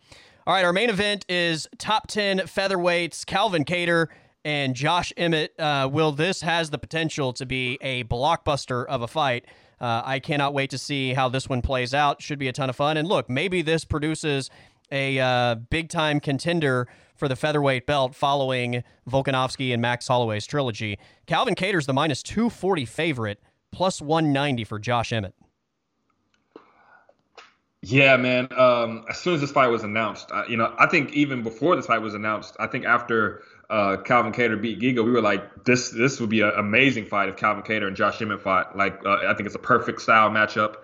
All 0.46 0.54
right, 0.54 0.64
our 0.64 0.72
main 0.72 0.90
event 0.90 1.24
is 1.28 1.66
top 1.78 2.06
10 2.06 2.40
featherweights. 2.40 3.26
Calvin 3.26 3.64
Kattar 3.64 4.08
and 4.44 4.76
Josh 4.76 5.12
Emmett. 5.16 5.58
Uh, 5.58 5.88
will 5.90 6.12
this 6.12 6.40
has 6.42 6.70
the 6.70 6.78
potential 6.78 7.32
to 7.32 7.44
be 7.44 7.78
a 7.80 8.04
blockbuster 8.04 8.86
of 8.86 9.02
a 9.02 9.08
fight? 9.08 9.46
Uh, 9.80 10.02
I 10.04 10.20
cannot 10.20 10.54
wait 10.54 10.70
to 10.70 10.78
see 10.78 11.14
how 11.14 11.28
this 11.28 11.48
one 11.48 11.62
plays 11.62 11.92
out. 11.92 12.22
Should 12.22 12.38
be 12.38 12.48
a 12.48 12.52
ton 12.52 12.70
of 12.70 12.76
fun. 12.76 12.96
And 12.96 13.08
look, 13.08 13.28
maybe 13.28 13.60
this 13.60 13.84
produces 13.84 14.48
a 14.92 15.18
uh, 15.18 15.56
big 15.56 15.88
time 15.88 16.20
contender 16.20 16.86
for 17.16 17.28
the 17.28 17.36
featherweight 17.36 17.86
belt 17.86 18.14
following 18.14 18.84
Volkanovski 19.08 19.72
and 19.72 19.82
Max 19.82 20.06
Holloway's 20.08 20.46
trilogy. 20.46 20.98
Calvin 21.26 21.54
Kattar's 21.54 21.86
the 21.86 21.92
minus 21.92 22.22
240 22.22 22.84
favorite, 22.84 23.42
plus 23.72 24.00
190 24.00 24.64
for 24.64 24.78
Josh 24.78 25.12
Emmett. 25.12 25.34
Yeah, 27.82 28.16
man. 28.16 28.48
Um, 28.56 29.04
as 29.08 29.18
soon 29.18 29.34
as 29.34 29.40
this 29.40 29.52
fight 29.52 29.68
was 29.68 29.84
announced, 29.84 30.30
uh, 30.32 30.44
you 30.48 30.56
know, 30.56 30.74
I 30.78 30.86
think 30.86 31.12
even 31.12 31.42
before 31.42 31.76
this 31.76 31.86
fight 31.86 32.00
was 32.00 32.14
announced, 32.14 32.56
I 32.58 32.66
think 32.66 32.84
after 32.84 33.42
uh, 33.70 33.98
Calvin 33.98 34.32
Kattar 34.32 34.60
beat 34.60 34.80
Giga, 34.80 35.04
we 35.04 35.12
were 35.12 35.20
like, 35.20 35.64
this 35.64 35.90
this 35.90 36.20
would 36.20 36.30
be 36.30 36.40
an 36.40 36.52
amazing 36.56 37.06
fight 37.06 37.28
if 37.28 37.36
Calvin 37.36 37.62
Kattar 37.62 37.86
and 37.86 37.96
Josh 37.96 38.20
Emmett 38.20 38.42
fought. 38.42 38.76
Like, 38.76 39.00
uh, 39.04 39.18
I 39.28 39.34
think 39.34 39.46
it's 39.46 39.54
a 39.54 39.60
perfect 39.60 40.00
style 40.00 40.30
matchup, 40.30 40.76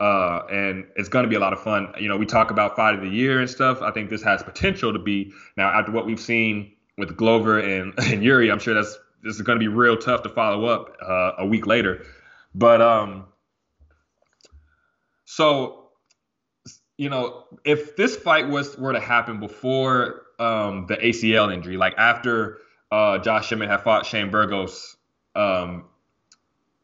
uh, 0.00 0.42
and 0.50 0.86
it's 0.96 1.08
going 1.08 1.24
to 1.24 1.28
be 1.28 1.36
a 1.36 1.40
lot 1.40 1.52
of 1.52 1.62
fun. 1.62 1.92
You 1.98 2.08
know, 2.08 2.16
we 2.16 2.26
talk 2.26 2.50
about 2.50 2.76
fight 2.76 2.94
of 2.94 3.00
the 3.00 3.08
year 3.08 3.40
and 3.40 3.48
stuff. 3.48 3.80
I 3.82 3.90
think 3.90 4.10
this 4.10 4.22
has 4.22 4.42
potential 4.42 4.92
to 4.92 4.98
be. 4.98 5.32
Now, 5.56 5.68
after 5.70 5.92
what 5.92 6.06
we've 6.06 6.20
seen 6.20 6.72
with 6.98 7.16
Glover 7.16 7.58
and, 7.58 7.94
and 7.98 8.22
Yuri, 8.22 8.50
I'm 8.50 8.58
sure 8.58 8.74
that's 8.74 8.98
this 9.22 9.34
is 9.34 9.42
going 9.42 9.58
to 9.58 9.60
be 9.60 9.68
real 9.68 9.96
tough 9.96 10.22
to 10.22 10.28
follow 10.28 10.66
up 10.66 10.96
uh, 11.02 11.32
a 11.38 11.46
week 11.46 11.66
later. 11.66 12.04
But 12.54 12.80
um, 12.80 13.26
so 15.24 15.86
you 16.98 17.10
know, 17.10 17.44
if 17.64 17.96
this 17.96 18.16
fight 18.16 18.48
was 18.48 18.76
were 18.78 18.92
to 18.92 19.00
happen 19.00 19.40
before 19.40 20.22
um, 20.38 20.86
the 20.86 20.96
ACL 20.96 21.52
injury, 21.52 21.76
like 21.76 21.94
after 21.98 22.58
uh, 22.90 23.18
Josh 23.18 23.52
Emmett 23.52 23.68
had 23.68 23.82
fought 23.82 24.06
Shane 24.06 24.30
Burgos, 24.30 24.96
um, 25.34 25.84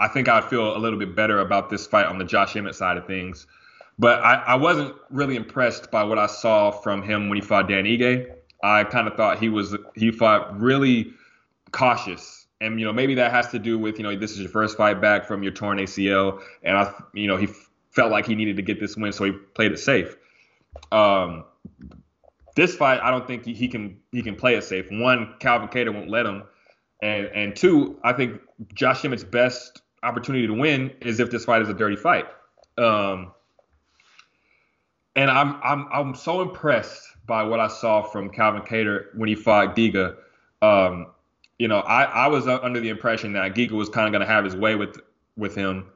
I 0.03 0.09
think 0.09 0.29
I'd 0.29 0.45
feel 0.45 0.77
a 0.77 0.79
little 0.79 0.99
bit 0.99 1.15
better 1.15 1.39
about 1.39 1.71
this 1.71 1.87
fight 1.87 2.07
on 2.07 2.19
the 2.19 2.25
Josh 2.25 2.57
Emmett 2.57 2.75
side 2.75 2.97
of 2.97 3.07
things. 3.07 3.47
But 4.01 4.21
I, 4.21 4.35
I 4.35 4.55
wasn't 4.57 4.97
really 5.11 5.37
impressed 5.37 5.93
by 5.93 6.03
what 6.03 6.19
I 6.19 6.27
saw 6.27 6.73
from 6.73 7.03
him 7.03 7.29
when 7.29 7.37
he 7.37 7.41
fought 7.41 7.69
Dan 7.69 7.85
Ige. 7.85 8.27
I 8.65 8.83
kind 8.83 9.07
of 9.07 9.15
thought 9.15 9.39
he 9.39 9.49
was 9.49 9.77
he 9.95 10.11
fought 10.11 10.59
really 10.61 11.13
cautious, 11.71 12.49
and 12.61 12.81
you 12.81 12.87
know 12.87 12.93
maybe 12.93 13.15
that 13.15 13.31
has 13.31 13.49
to 13.51 13.61
do 13.61 13.79
with 13.79 13.97
you 13.99 14.03
know 14.03 14.17
this 14.17 14.33
is 14.33 14.41
your 14.41 14.49
first 14.49 14.77
fight 14.77 15.01
back 15.01 15.25
from 15.25 15.45
your 15.45 15.53
torn 15.53 15.79
ACL, 15.79 16.43
and 16.65 16.77
I 16.77 16.93
you 17.15 17.29
know 17.29 17.37
he 17.37 17.47
felt 17.91 18.11
like 18.11 18.27
he 18.27 18.35
needed 18.35 18.57
to 18.57 18.63
get 18.63 18.81
this 18.81 18.97
win, 18.97 19.13
so 19.13 19.25
he 19.25 19.31
played 19.33 19.71
it 19.71 19.79
safe. 19.79 20.17
Um, 20.91 21.45
this 22.57 22.75
fight, 22.75 23.01
I 23.01 23.11
don't 23.11 23.27
think 23.27 23.45
he 23.45 23.69
can 23.69 24.01
he 24.11 24.23
can 24.23 24.35
play 24.35 24.57
it 24.57 24.65
safe. 24.65 24.87
One, 24.91 25.35
Calvin 25.39 25.69
Kattar 25.69 25.95
won't 25.95 26.11
let 26.11 26.27
him, 26.27 26.43
and 27.01 27.27
and 27.27 27.55
two, 27.55 28.01
I 28.03 28.13
think 28.15 28.41
Josh 28.75 29.05
Emmett's 29.05 29.23
best 29.23 29.83
opportunity 30.03 30.47
to 30.47 30.55
win 30.55 30.93
is 31.01 31.21
if 31.21 31.31
this 31.31 31.45
fight 31.45 31.63
is 31.63 31.69
a 31.69 31.75
dirty 31.75 31.97
fight. 31.97 32.27
Um, 32.79 33.33
and 35.15 35.31
I'm 35.31 35.61
I'm 35.63 35.89
I'm 35.93 36.15
so 36.15 36.43
impressed 36.43 37.03
by 37.27 37.43
what 37.43 37.61
I 37.61 37.69
saw 37.69 38.03
from 38.03 38.31
Calvin 38.31 38.63
Kattar 38.63 39.15
when 39.15 39.29
he 39.29 39.35
fought 39.35 39.77
Giga. 39.77 40.17
Um, 40.63 41.07
you 41.59 41.69
know, 41.69 41.81
I, 41.81 42.05
I 42.05 42.27
was 42.29 42.49
under 42.49 42.81
the 42.81 42.89
impression 42.89 43.35
that 43.35 43.55
Giga 43.55 43.73
was 43.73 43.89
kind 43.89 44.07
of 44.07 44.13
going 44.13 44.27
to 44.27 44.33
have 44.33 44.45
his 44.45 44.57
way 44.57 44.75
with 44.75 44.99
with 45.37 45.55
him. 45.55 45.87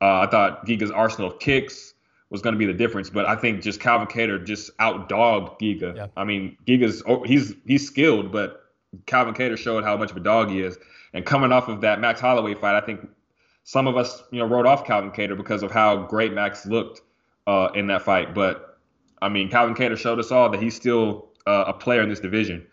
Uh, 0.00 0.20
I 0.20 0.26
thought 0.26 0.66
Giga's 0.66 0.90
arsenal 0.90 1.32
of 1.32 1.38
kicks 1.38 1.94
was 2.30 2.42
going 2.42 2.54
to 2.54 2.58
be 2.58 2.66
the 2.66 2.74
difference. 2.74 3.08
But 3.08 3.26
I 3.26 3.36
think 3.36 3.62
just 3.62 3.80
Calvin 3.80 4.08
Kattar 4.08 4.44
just 4.44 4.76
outdogged 4.78 5.58
Giga. 5.60 5.96
Yeah. 5.96 6.06
I 6.16 6.24
mean, 6.24 6.56
Giga's 6.66 7.02
oh, 7.06 7.22
he's 7.22 7.54
he's 7.66 7.86
skilled, 7.86 8.30
but 8.30 8.64
Calvin 9.06 9.34
Kattar 9.34 9.56
showed 9.56 9.84
how 9.84 9.96
much 9.96 10.10
of 10.10 10.16
a 10.16 10.20
dog 10.20 10.50
he 10.50 10.60
is. 10.60 10.78
And 11.12 11.24
coming 11.24 11.50
off 11.50 11.68
of 11.68 11.80
that 11.80 12.00
Max 12.00 12.20
Holloway 12.20 12.54
fight, 12.54 12.76
I 12.76 12.84
think 12.84 13.08
some 13.66 13.88
of 13.88 13.96
us, 13.96 14.22
you 14.30 14.38
know, 14.38 14.46
wrote 14.46 14.64
off 14.64 14.86
Calvin 14.86 15.10
Kattar 15.10 15.36
because 15.36 15.64
of 15.64 15.72
how 15.72 15.96
great 16.04 16.32
Max 16.32 16.66
looked 16.66 17.00
uh, 17.48 17.68
in 17.74 17.88
that 17.88 18.02
fight. 18.02 18.32
But 18.32 18.78
I 19.20 19.28
mean, 19.28 19.50
Calvin 19.50 19.74
Kattar 19.74 19.98
showed 19.98 20.20
us 20.20 20.30
all 20.30 20.48
that 20.50 20.62
he's 20.62 20.76
still 20.76 21.30
uh, 21.48 21.64
a 21.66 21.72
player 21.72 22.00
in 22.00 22.08
this 22.08 22.20
division. 22.20 22.64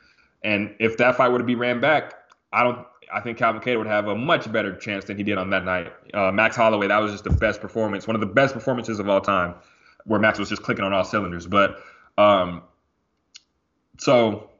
And 0.43 0.75
if 0.79 0.97
that 0.97 1.15
fight 1.15 1.29
were 1.29 1.39
to 1.39 1.43
be 1.43 1.55
ran 1.55 1.81
back, 1.81 2.13
I 2.53 2.63
don't. 2.63 2.85
I 3.11 3.21
think 3.21 3.39
Calvin 3.39 3.59
Kattar 3.59 3.79
would 3.79 3.87
have 3.87 4.07
a 4.07 4.15
much 4.15 4.51
better 4.51 4.75
chance 4.75 5.05
than 5.05 5.17
he 5.17 5.23
did 5.23 5.39
on 5.39 5.49
that 5.49 5.65
night. 5.65 5.91
Uh, 6.13 6.31
Max 6.31 6.55
Holloway, 6.55 6.87
that 6.87 6.99
was 6.99 7.11
just 7.11 7.23
the 7.23 7.31
best 7.31 7.59
performance, 7.59 8.05
one 8.05 8.15
of 8.15 8.21
the 8.21 8.27
best 8.27 8.53
performances 8.53 8.99
of 8.99 9.09
all 9.09 9.19
time, 9.19 9.55
where 10.05 10.19
Max 10.19 10.37
was 10.37 10.47
just 10.47 10.61
clicking 10.61 10.85
on 10.85 10.93
all 10.93 11.03
cylinders. 11.03 11.47
But 11.47 11.79
um, 12.19 12.61
so 13.97 14.51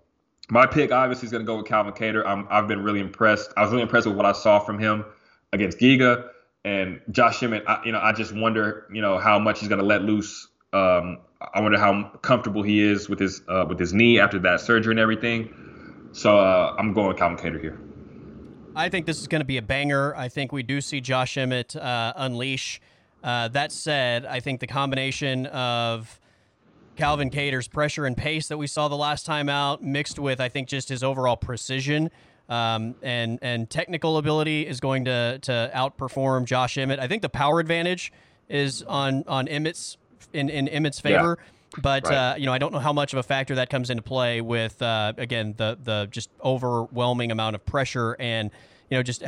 my 0.49 0.65
pick 0.65 0.91
obviously 0.91 1.27
is 1.27 1.31
going 1.31 1.43
to 1.43 1.47
go 1.47 1.57
with 1.57 1.67
Calvin 1.67 1.93
Kattar. 1.93 2.25
I'm, 2.25 2.47
I've 2.49 2.67
been 2.67 2.83
really 2.83 3.01
impressed. 3.01 3.53
I 3.55 3.61
was 3.61 3.69
really 3.69 3.83
impressed 3.83 4.07
with 4.07 4.15
what 4.15 4.25
I 4.25 4.31
saw 4.31 4.59
from 4.59 4.79
him 4.79 5.05
against 5.53 5.77
Giga 5.77 6.29
and 6.65 6.99
Josh 7.11 7.41
Emmett. 7.41 7.63
I, 7.67 7.81
you 7.85 7.93
know, 7.93 7.99
I 7.99 8.11
just 8.11 8.35
wonder, 8.35 8.87
you 8.91 9.01
know, 9.01 9.17
how 9.17 9.39
much 9.39 9.59
he's 9.59 9.69
going 9.69 9.79
to 9.79 9.85
let 9.85 10.01
loose. 10.01 10.49
Um, 10.73 11.19
I 11.53 11.61
wonder 11.61 11.77
how 11.79 12.09
comfortable 12.21 12.63
he 12.63 12.81
is 12.81 13.07
with 13.07 13.19
his 13.19 13.41
uh, 13.47 13.65
with 13.67 13.79
his 13.79 13.93
knee 13.93 14.19
after 14.19 14.39
that 14.39 14.59
surgery 14.59 14.91
and 14.91 14.99
everything. 14.99 15.53
So 16.11 16.37
uh, 16.37 16.75
I'm 16.77 16.93
going 16.93 17.15
Calvin 17.15 17.37
Kattar 17.37 17.61
here. 17.61 17.79
I 18.75 18.89
think 18.89 19.05
this 19.05 19.21
is 19.21 19.27
going 19.27 19.41
to 19.41 19.45
be 19.45 19.57
a 19.57 19.61
banger. 19.61 20.15
I 20.15 20.29
think 20.29 20.51
we 20.51 20.63
do 20.63 20.81
see 20.81 20.99
Josh 20.99 21.37
Emmett 21.37 21.75
uh, 21.75 22.13
unleash. 22.15 22.81
Uh, 23.23 23.47
that 23.49 23.71
said, 23.71 24.25
I 24.25 24.39
think 24.39 24.59
the 24.59 24.67
combination 24.67 25.45
of 25.47 26.19
Calvin 26.95 27.29
Kattar's 27.29 27.67
pressure 27.67 28.05
and 28.05 28.17
pace 28.17 28.47
that 28.47 28.57
we 28.57 28.67
saw 28.67 28.87
the 28.87 28.97
last 28.97 29.25
time 29.25 29.47
out, 29.47 29.83
mixed 29.83 30.17
with 30.17 30.39
I 30.41 30.49
think 30.49 30.67
just 30.67 30.89
his 30.89 31.03
overall 31.03 31.37
precision 31.37 32.09
um, 32.53 32.95
and 33.01 33.39
and 33.41 33.69
technical 33.69 34.17
ability, 34.17 34.67
is 34.67 34.79
going 34.79 35.05
to 35.05 35.39
to 35.41 35.71
outperform 35.73 36.45
Josh 36.45 36.77
Emmett. 36.77 36.99
I 36.99 37.07
think 37.07 37.21
the 37.21 37.29
power 37.29 37.59
advantage 37.59 38.13
is 38.47 38.83
on 38.83 39.23
on 39.27 39.47
Emmett's 39.47 39.97
in 40.33 40.49
in 40.49 40.67
Emmett's 40.67 40.99
favor. 40.99 41.37
Yeah. 41.39 41.49
But 41.81 42.05
right. 42.05 42.13
uh, 42.13 42.35
you 42.37 42.45
know, 42.45 42.53
I 42.53 42.59
don't 42.59 42.71
know 42.71 42.79
how 42.79 42.93
much 42.93 43.13
of 43.13 43.19
a 43.19 43.23
factor 43.23 43.55
that 43.55 43.71
comes 43.71 43.89
into 43.89 44.03
play 44.03 44.41
with 44.41 44.79
uh, 44.81 45.13
again 45.17 45.55
the 45.57 45.77
the 45.81 46.07
just 46.11 46.29
overwhelming 46.43 47.31
amount 47.31 47.55
of 47.55 47.65
pressure 47.65 48.15
and 48.19 48.51
you 48.91 48.97
know 48.97 49.01
just 49.01 49.23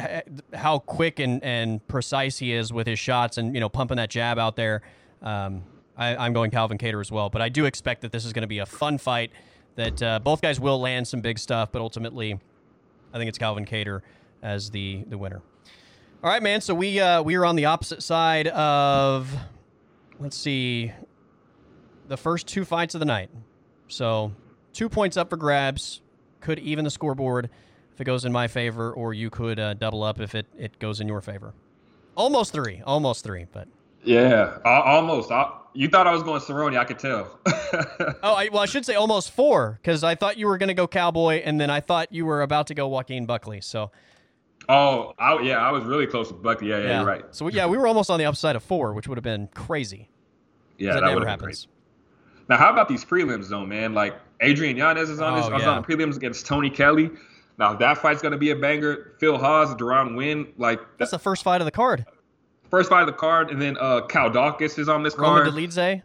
how 0.53 0.77
quick 0.77 1.17
and, 1.17 1.43
and 1.43 1.85
precise 1.87 2.37
he 2.37 2.53
is 2.53 2.71
with 2.71 2.85
his 2.85 2.99
shots 2.99 3.39
and 3.39 3.55
you 3.55 3.59
know 3.59 3.69
pumping 3.69 3.97
that 3.97 4.11
jab 4.11 4.37
out 4.37 4.55
there. 4.55 4.83
Um, 5.23 5.63
I, 5.97 6.25
am 6.25 6.33
going 6.33 6.51
Calvin 6.51 6.77
Kattar 6.77 7.01
as 7.01 7.11
well, 7.11 7.29
but 7.29 7.41
I 7.41 7.49
do 7.49 7.65
expect 7.65 8.01
that 8.01 8.11
this 8.11 8.25
is 8.25 8.33
going 8.33 8.41
to 8.41 8.47
be 8.47 8.59
a 8.59 8.65
fun 8.65 8.99
fight. 8.99 9.31
That 9.75 10.03
uh, 10.03 10.19
both 10.19 10.41
guys 10.41 10.59
will 10.59 10.79
land 10.79 11.07
some 11.07 11.21
big 11.21 11.39
stuff, 11.39 11.71
but 11.71 11.81
ultimately, 11.81 12.39
I 13.15 13.17
think 13.17 13.29
it's 13.29 13.37
Calvin 13.37 13.65
Kattar 13.65 14.01
as 14.43 14.69
the 14.69 15.05
the 15.07 15.17
winner. 15.17 15.41
All 16.21 16.29
right, 16.29 16.43
man. 16.43 16.59
So 16.59 16.75
we 16.75 16.99
uh, 16.99 17.23
we 17.23 17.35
are 17.35 17.45
on 17.45 17.55
the 17.55 17.65
opposite 17.65 18.03
side 18.03 18.49
of 18.49 19.33
let's 20.19 20.37
see 20.37 20.91
the 22.09 22.17
first 22.17 22.45
two 22.45 22.65
fights 22.65 22.93
of 22.93 22.99
the 22.99 23.05
night. 23.05 23.29
So 23.87 24.33
two 24.73 24.89
points 24.89 25.15
up 25.15 25.29
for 25.29 25.37
grabs. 25.37 26.01
Could 26.41 26.59
even 26.59 26.83
the 26.83 26.91
scoreboard 26.91 27.49
if 27.93 28.01
it 28.01 28.03
goes 28.03 28.25
in 28.25 28.33
my 28.33 28.47
favor, 28.49 28.91
or 28.91 29.13
you 29.13 29.29
could 29.29 29.57
uh, 29.57 29.73
double 29.75 30.03
up 30.03 30.19
if 30.19 30.35
it, 30.35 30.45
it 30.57 30.77
goes 30.79 30.99
in 30.99 31.07
your 31.07 31.21
favor. 31.21 31.53
Almost 32.17 32.51
three, 32.51 32.81
almost 32.85 33.23
three, 33.23 33.45
but 33.53 33.69
yeah, 34.05 34.57
almost. 34.63 35.31
I, 35.31 35.51
you 35.73 35.89
thought 35.89 36.07
I 36.07 36.13
was 36.13 36.23
going 36.23 36.41
Cerrone, 36.41 36.77
I 36.77 36.85
could 36.85 36.99
tell. 36.99 37.39
oh, 38.23 38.33
I, 38.33 38.49
well, 38.51 38.61
I 38.61 38.65
should 38.65 38.85
say 38.85 38.95
almost 38.95 39.31
four 39.31 39.79
because 39.81 40.03
I 40.03 40.15
thought 40.15 40.37
you 40.37 40.47
were 40.47 40.57
going 40.57 40.69
to 40.69 40.73
go 40.73 40.87
Cowboy, 40.87 41.41
and 41.43 41.59
then 41.59 41.69
I 41.69 41.81
thought 41.81 42.11
you 42.11 42.25
were 42.25 42.41
about 42.41 42.67
to 42.67 42.73
go 42.73 42.87
Joaquin 42.87 43.25
Buckley. 43.25 43.61
So. 43.61 43.91
Oh, 44.67 45.13
I, 45.19 45.39
yeah, 45.41 45.57
I 45.57 45.71
was 45.71 45.83
really 45.83 46.07
close 46.07 46.29
to 46.29 46.33
Buckley. 46.33 46.69
Yeah, 46.69 46.77
yeah, 46.77 46.83
yeah. 46.83 46.97
you're 46.99 47.07
right. 47.07 47.23
So 47.31 47.49
yeah, 47.49 47.67
we 47.67 47.77
were 47.77 47.87
almost 47.87 48.09
on 48.09 48.17
the 48.17 48.25
upside 48.25 48.55
of 48.55 48.63
four, 48.63 48.93
which 48.93 49.07
would 49.07 49.17
have 49.17 49.23
been 49.23 49.47
crazy. 49.49 50.09
Yeah, 50.77 50.93
that, 50.93 51.01
that 51.01 51.07
never 51.07 51.27
happens. 51.27 51.67
Now, 52.49 52.57
how 52.57 52.71
about 52.71 52.87
these 52.87 53.03
prelims 53.03 53.49
though, 53.49 53.65
man? 53.65 53.93
Like 53.93 54.15
Adrian 54.41 54.77
Yanez 54.77 55.09
is 55.09 55.19
on 55.19 55.33
oh, 55.33 55.37
this. 55.37 55.45
I 55.45 55.53
was 55.53 55.65
on 55.65 55.81
the 55.81 55.87
prelims 55.87 56.15
against 56.15 56.45
Tony 56.45 56.69
Kelly. 56.69 57.11
Now 57.57 57.73
that 57.75 57.97
fight's 57.99 58.21
gonna 58.21 58.37
be 58.37 58.51
a 58.51 58.55
banger. 58.55 59.13
Phil 59.19 59.37
Hawes, 59.37 59.73
Deron 59.75 60.15
Winn, 60.15 60.47
like 60.57 60.79
that's 60.97 61.11
the 61.11 61.19
first 61.19 61.43
fight 61.43 61.61
of 61.61 61.65
the 61.65 61.71
card. 61.71 62.05
First 62.69 62.89
fight 62.89 63.01
of 63.01 63.07
the 63.07 63.13
card, 63.13 63.51
and 63.51 63.61
then 63.61 63.77
uh, 63.79 64.01
Kyle 64.07 64.29
Daukaus 64.29 64.77
is 64.79 64.89
on 64.89 65.03
this 65.03 65.17
Roman 65.17 65.43
card. 65.43 65.53
Dolidze. 65.53 66.01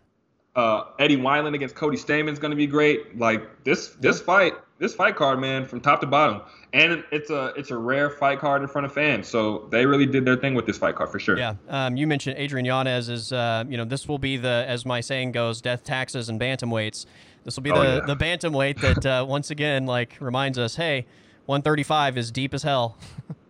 Uh, 0.57 0.85
Eddie 0.99 1.17
Wineland 1.17 1.55
against 1.55 1.77
Cody 1.77 1.97
Stamann 1.97 2.33
is 2.33 2.39
going 2.39 2.51
to 2.51 2.57
be 2.57 2.67
great. 2.67 3.17
Like 3.19 3.65
this, 3.65 3.91
this 4.01 4.21
fight, 4.21 4.55
this 4.79 4.95
fight 4.95 5.15
card, 5.15 5.39
man, 5.39 5.65
from 5.65 5.81
top 5.81 6.01
to 6.01 6.07
bottom, 6.07 6.43
and 6.73 7.05
it's 7.13 7.31
a 7.31 7.53
it's 7.57 7.71
a 7.71 7.77
rare 7.77 8.11
fight 8.11 8.41
card 8.41 8.63
in 8.63 8.69
front 8.69 8.85
of 8.85 8.93
fans. 8.93 9.29
So 9.29 9.69
they 9.71 9.87
really 9.87 10.07
did 10.07 10.25
their 10.25 10.37
thing 10.37 10.55
with 10.55 10.67
this 10.67 10.77
fight 10.77 10.97
card 10.97 11.11
for 11.11 11.21
sure. 11.21 11.39
Yeah, 11.39 11.55
um, 11.69 11.97
you 11.97 12.07
mentioned 12.07 12.37
Adrian 12.37 12.65
Yanez 12.65 13.09
is, 13.09 13.33
uh, 13.33 13.65
you 13.69 13.77
know, 13.77 13.85
this 13.85 14.09
will 14.09 14.19
be 14.19 14.37
the, 14.37 14.65
as 14.67 14.85
my 14.85 15.01
saying 15.01 15.33
goes, 15.33 15.61
death 15.61 15.85
taxes 15.85 16.29
and 16.29 16.41
bantamweights. 16.41 17.07
This 17.45 17.57
will 17.57 17.63
be 17.63 17.71
oh, 17.71 17.81
the 17.81 17.89
yeah. 17.97 18.01
the 18.07 18.17
bantamweight 18.17 18.81
that 18.81 19.07
uh, 19.07 19.25
once 19.27 19.51
again 19.51 19.87
like 19.87 20.17
reminds 20.19 20.59
us, 20.59 20.77
hey, 20.77 21.07
135 21.47 22.19
is 22.19 22.31
deep 22.31 22.55
as 22.55 22.63
hell. 22.63 22.97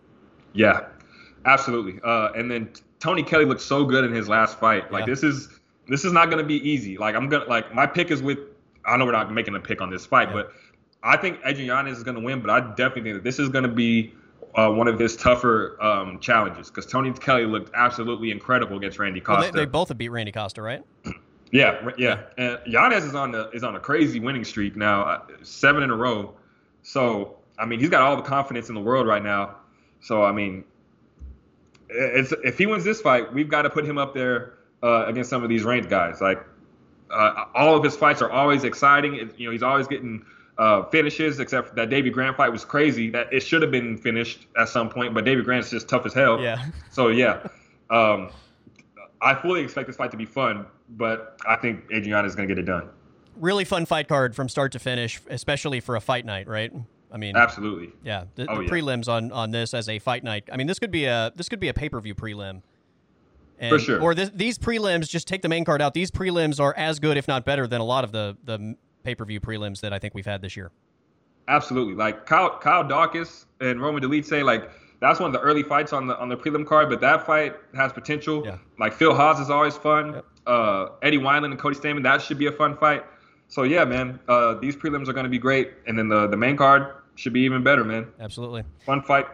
yeah, 0.53 0.87
absolutely. 1.45 1.99
Uh, 2.03 2.31
and 2.33 2.51
then 2.51 2.69
Tony 3.01 3.23
Kelly 3.23 3.45
looked 3.45 3.61
so 3.61 3.83
good 3.83 4.05
in 4.05 4.13
his 4.13 4.29
last 4.29 4.59
fight. 4.59 4.91
Like 4.91 5.01
yeah. 5.01 5.13
this 5.13 5.23
is 5.23 5.49
this 5.87 6.05
is 6.05 6.13
not 6.13 6.27
going 6.27 6.37
to 6.37 6.47
be 6.47 6.57
easy. 6.67 6.97
Like 6.97 7.15
I'm 7.15 7.27
gonna 7.27 7.45
like 7.45 7.73
my 7.75 7.85
pick 7.85 8.11
is 8.11 8.21
with. 8.21 8.37
I 8.85 8.95
know 8.97 9.05
we're 9.05 9.11
not 9.11 9.31
making 9.31 9.55
a 9.55 9.59
pick 9.59 9.81
on 9.81 9.89
this 9.89 10.05
fight, 10.05 10.29
yeah. 10.29 10.33
but 10.33 10.53
I 11.03 11.17
think 11.17 11.39
Adrian 11.45 11.67
Yanez 11.67 11.97
is 11.97 12.03
going 12.03 12.15
to 12.15 12.21
win. 12.21 12.41
But 12.41 12.51
I 12.51 12.59
definitely 12.61 13.03
think 13.03 13.15
that 13.15 13.23
this 13.23 13.39
is 13.39 13.49
going 13.49 13.63
to 13.63 13.69
be 13.69 14.13
uh, 14.55 14.69
one 14.69 14.87
of 14.87 14.99
his 14.99 15.15
tougher 15.15 15.81
um, 15.81 16.19
challenges 16.19 16.69
because 16.69 16.85
Tony 16.85 17.11
Kelly 17.11 17.45
looked 17.45 17.71
absolutely 17.75 18.31
incredible 18.31 18.77
against 18.77 18.99
Randy 18.99 19.19
Costa. 19.19 19.41
Well, 19.41 19.51
they, 19.51 19.59
they, 19.59 19.65
both 19.65 19.89
have 19.89 19.97
beat 19.97 20.09
Randy 20.09 20.31
Costa, 20.31 20.61
right? 20.61 20.83
yeah, 21.51 21.89
yeah. 21.97 22.21
And 22.37 22.59
Yanez 22.67 23.03
is 23.03 23.15
on 23.15 23.31
the 23.31 23.49
is 23.51 23.63
on 23.63 23.75
a 23.75 23.79
crazy 23.79 24.19
winning 24.19 24.43
streak 24.43 24.75
now, 24.75 25.03
uh, 25.03 25.21
seven 25.41 25.83
in 25.83 25.89
a 25.89 25.95
row. 25.95 26.33
So 26.83 27.37
I 27.57 27.65
mean, 27.65 27.79
he's 27.79 27.89
got 27.89 28.01
all 28.01 28.15
the 28.15 28.21
confidence 28.21 28.69
in 28.69 28.75
the 28.75 28.81
world 28.81 29.07
right 29.07 29.23
now. 29.23 29.55
So 30.01 30.23
I 30.23 30.31
mean, 30.31 30.63
if 31.91 32.57
he 32.57 32.65
wins 32.65 32.83
this 32.83 33.01
fight, 33.01 33.31
we've 33.33 33.49
got 33.49 33.63
to 33.63 33.69
put 33.69 33.85
him 33.85 33.97
up 33.97 34.13
there 34.13 34.53
uh, 34.83 35.05
against 35.07 35.29
some 35.29 35.43
of 35.43 35.49
these 35.49 35.63
ranked 35.63 35.89
guys. 35.89 36.21
Like 36.21 36.43
uh, 37.11 37.45
all 37.53 37.75
of 37.75 37.83
his 37.83 37.95
fights 37.95 38.21
are 38.21 38.31
always 38.31 38.63
exciting. 38.63 39.15
It, 39.15 39.37
you 39.37 39.47
know, 39.47 39.51
he's 39.51 39.63
always 39.63 39.87
getting 39.87 40.25
uh, 40.57 40.83
finishes, 40.85 41.39
except 41.39 41.75
that 41.75 41.89
Davey 41.89 42.09
Grant 42.09 42.37
fight 42.37 42.49
was 42.49 42.65
crazy. 42.65 43.09
That 43.09 43.31
it 43.33 43.41
should 43.41 43.61
have 43.61 43.71
been 43.71 43.97
finished 43.97 44.47
at 44.57 44.69
some 44.69 44.89
point, 44.89 45.13
but 45.13 45.25
Davey 45.25 45.43
Grant's 45.43 45.69
just 45.69 45.89
tough 45.89 46.05
as 46.05 46.13
hell. 46.13 46.39
Yeah. 46.39 46.65
So 46.91 47.07
yeah, 47.07 47.47
um, 47.89 48.31
I 49.21 49.33
fully 49.33 49.61
expect 49.61 49.87
this 49.87 49.95
fight 49.95 50.11
to 50.11 50.17
be 50.17 50.25
fun, 50.25 50.65
but 50.89 51.39
I 51.47 51.55
think 51.55 51.85
Adriana 51.91 52.27
is 52.27 52.35
going 52.35 52.49
to 52.49 52.53
get 52.53 52.61
it 52.61 52.65
done. 52.65 52.89
Really 53.37 53.63
fun 53.63 53.85
fight 53.85 54.09
card 54.09 54.35
from 54.35 54.49
start 54.49 54.73
to 54.73 54.79
finish, 54.79 55.21
especially 55.29 55.79
for 55.79 55.95
a 55.95 56.01
fight 56.01 56.25
night, 56.25 56.49
right? 56.49 56.73
I 57.11 57.17
mean, 57.17 57.35
absolutely. 57.35 57.91
Yeah, 58.03 58.25
the, 58.35 58.49
oh, 58.49 58.61
the 58.61 58.69
prelims 58.69 59.07
yeah. 59.07 59.15
on 59.15 59.31
on 59.31 59.51
this 59.51 59.73
as 59.73 59.89
a 59.89 59.99
fight 59.99 60.23
night. 60.23 60.49
I 60.51 60.57
mean, 60.57 60.67
this 60.67 60.79
could 60.79 60.91
be 60.91 61.05
a 61.05 61.31
this 61.35 61.49
could 61.49 61.59
be 61.59 61.67
a 61.67 61.73
pay 61.73 61.89
per 61.89 61.99
view 61.99 62.15
prelim. 62.15 62.61
And, 63.59 63.69
For 63.69 63.77
sure. 63.77 64.01
Or 64.01 64.15
this, 64.15 64.31
these 64.33 64.57
prelims, 64.57 65.07
just 65.07 65.27
take 65.27 65.43
the 65.43 65.49
main 65.49 65.63
card 65.65 65.83
out. 65.83 65.93
These 65.93 66.09
prelims 66.09 66.59
are 66.59 66.73
as 66.75 66.99
good, 66.99 67.15
if 67.15 67.27
not 67.27 67.45
better, 67.45 67.67
than 67.67 67.79
a 67.79 67.83
lot 67.83 68.03
of 68.03 68.11
the 68.11 68.35
the 68.43 68.75
pay 69.03 69.15
per 69.15 69.25
view 69.25 69.39
prelims 69.39 69.81
that 69.81 69.93
I 69.93 69.99
think 69.99 70.15
we've 70.15 70.25
had 70.25 70.41
this 70.41 70.55
year. 70.55 70.71
Absolutely. 71.47 71.95
Like 71.95 72.25
Kyle, 72.25 72.57
Kyle 72.59 72.83
Daukaus 72.83 73.45
and 73.59 73.81
Roman 73.81 74.01
Dolidze, 74.01 74.43
like 74.43 74.71
that's 74.99 75.19
one 75.19 75.27
of 75.27 75.33
the 75.33 75.39
early 75.39 75.63
fights 75.63 75.93
on 75.93 76.07
the 76.07 76.17
on 76.17 76.29
the 76.29 76.37
prelim 76.37 76.65
card, 76.65 76.89
but 76.89 77.01
that 77.01 77.25
fight 77.25 77.55
has 77.75 77.91
potential. 77.91 78.43
Yeah. 78.45 78.57
Like 78.79 78.93
Phil 78.93 79.13
Hawes 79.13 79.39
is 79.39 79.49
always 79.49 79.75
fun. 79.75 80.13
Yep. 80.13 80.25
Uh, 80.47 80.87
Eddie 81.03 81.17
Wineland 81.17 81.51
and 81.51 81.59
Cody 81.59 81.75
Stamann, 81.75 82.03
that 82.03 82.21
should 82.21 82.39
be 82.39 82.47
a 82.47 82.51
fun 82.51 82.75
fight. 82.77 83.05
So 83.47 83.63
yeah, 83.63 83.83
man, 83.83 84.19
uh, 84.27 84.55
these 84.55 84.75
prelims 84.75 85.07
are 85.07 85.13
going 85.13 85.25
to 85.25 85.29
be 85.29 85.37
great, 85.37 85.73
and 85.85 85.99
then 85.99 86.07
the 86.07 86.27
the 86.27 86.37
main 86.37 86.55
card 86.55 87.00
should 87.21 87.33
be 87.33 87.41
even 87.41 87.63
better, 87.63 87.83
man. 87.83 88.07
Absolutely. 88.19 88.63
Fun 88.85 89.01
fight. 89.03 89.27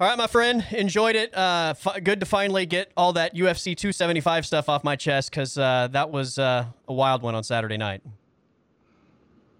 All 0.00 0.08
right, 0.08 0.18
my 0.18 0.26
friend, 0.26 0.64
enjoyed 0.72 1.16
it. 1.16 1.34
Uh, 1.34 1.74
f- 1.76 2.02
good 2.02 2.20
to 2.20 2.26
finally 2.26 2.66
get 2.66 2.92
all 2.96 3.12
that 3.14 3.34
UFC 3.34 3.76
275 3.76 4.44
stuff 4.44 4.68
off 4.68 4.84
my 4.84 4.96
chest 4.96 5.30
because 5.30 5.56
uh, 5.56 5.88
that 5.92 6.10
was 6.10 6.38
uh, 6.38 6.66
a 6.88 6.92
wild 6.92 7.22
one 7.22 7.34
on 7.34 7.42
Saturday 7.44 7.76
night. 7.76 8.02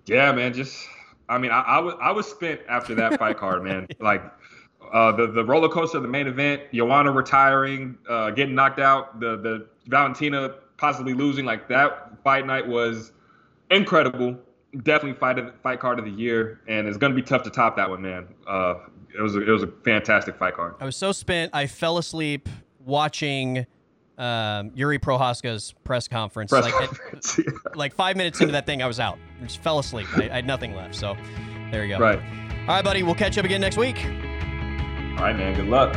Yeah, 0.06 0.32
man. 0.32 0.52
Just, 0.52 0.86
I 1.28 1.38
mean, 1.38 1.50
I, 1.50 1.60
I 1.60 1.78
was 1.78 1.94
I 2.02 2.10
was 2.10 2.26
spent 2.26 2.60
after 2.68 2.94
that 2.96 3.18
fight 3.18 3.38
card, 3.38 3.62
man. 3.62 3.86
Like 4.00 4.22
uh, 4.92 5.12
the 5.12 5.28
the 5.28 5.44
roller 5.44 5.68
coaster 5.68 5.96
of 5.96 6.02
the 6.02 6.08
main 6.08 6.26
event, 6.26 6.62
Joanna 6.74 7.12
retiring, 7.12 7.96
uh, 8.08 8.30
getting 8.30 8.54
knocked 8.54 8.80
out, 8.80 9.20
the 9.20 9.36
the 9.36 9.66
Valentina 9.86 10.56
possibly 10.76 11.14
losing. 11.14 11.44
Like 11.46 11.68
that 11.68 12.22
fight 12.22 12.46
night 12.46 12.66
was 12.66 13.12
incredible. 13.70 14.36
Definitely 14.82 15.18
fight 15.18 15.38
fight 15.62 15.80
card 15.80 15.98
of 15.98 16.04
the 16.04 16.10
year, 16.10 16.60
and 16.66 16.88
it's 16.88 16.96
gonna 16.96 17.14
be 17.14 17.22
tough 17.22 17.42
to 17.44 17.50
top 17.50 17.76
that 17.76 17.88
one, 17.88 18.02
man. 18.02 18.26
Uh, 18.46 18.74
it 19.16 19.22
was 19.22 19.36
a, 19.36 19.42
it 19.42 19.48
was 19.48 19.62
a 19.62 19.68
fantastic 19.84 20.36
fight 20.36 20.54
card. 20.54 20.74
I 20.80 20.84
was 20.84 20.96
so 20.96 21.12
spent, 21.12 21.54
I 21.54 21.66
fell 21.66 21.98
asleep 21.98 22.48
watching 22.84 23.66
um, 24.18 24.70
Jiri 24.70 24.98
Prochazka's 24.98 25.74
press 25.84 26.08
conference. 26.08 26.50
Press 26.50 26.64
like, 26.64 26.74
conference 26.74 27.38
it, 27.38 27.46
yeah. 27.48 27.52
like 27.74 27.94
five 27.94 28.16
minutes 28.16 28.40
into 28.40 28.52
that 28.52 28.66
thing, 28.66 28.82
I 28.82 28.86
was 28.86 29.00
out. 29.00 29.18
I 29.40 29.44
just 29.44 29.62
fell 29.62 29.78
asleep. 29.78 30.06
I, 30.16 30.24
I, 30.24 30.34
had 30.36 30.46
nothing 30.46 30.74
left. 30.74 30.94
So 30.94 31.16
there 31.70 31.84
you 31.84 31.96
go. 31.96 32.00
Right. 32.00 32.18
All 32.18 32.66
right, 32.68 32.84
buddy. 32.84 33.02
We'll 33.02 33.14
catch 33.14 33.38
up 33.38 33.44
again 33.44 33.60
next 33.60 33.76
week. 33.76 33.98
All 34.04 35.24
right, 35.24 35.36
man. 35.36 35.54
Good 35.54 35.68
luck. 35.68 35.94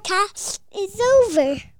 Podcast 0.00 0.60
is 0.74 0.98
over. 1.00 1.71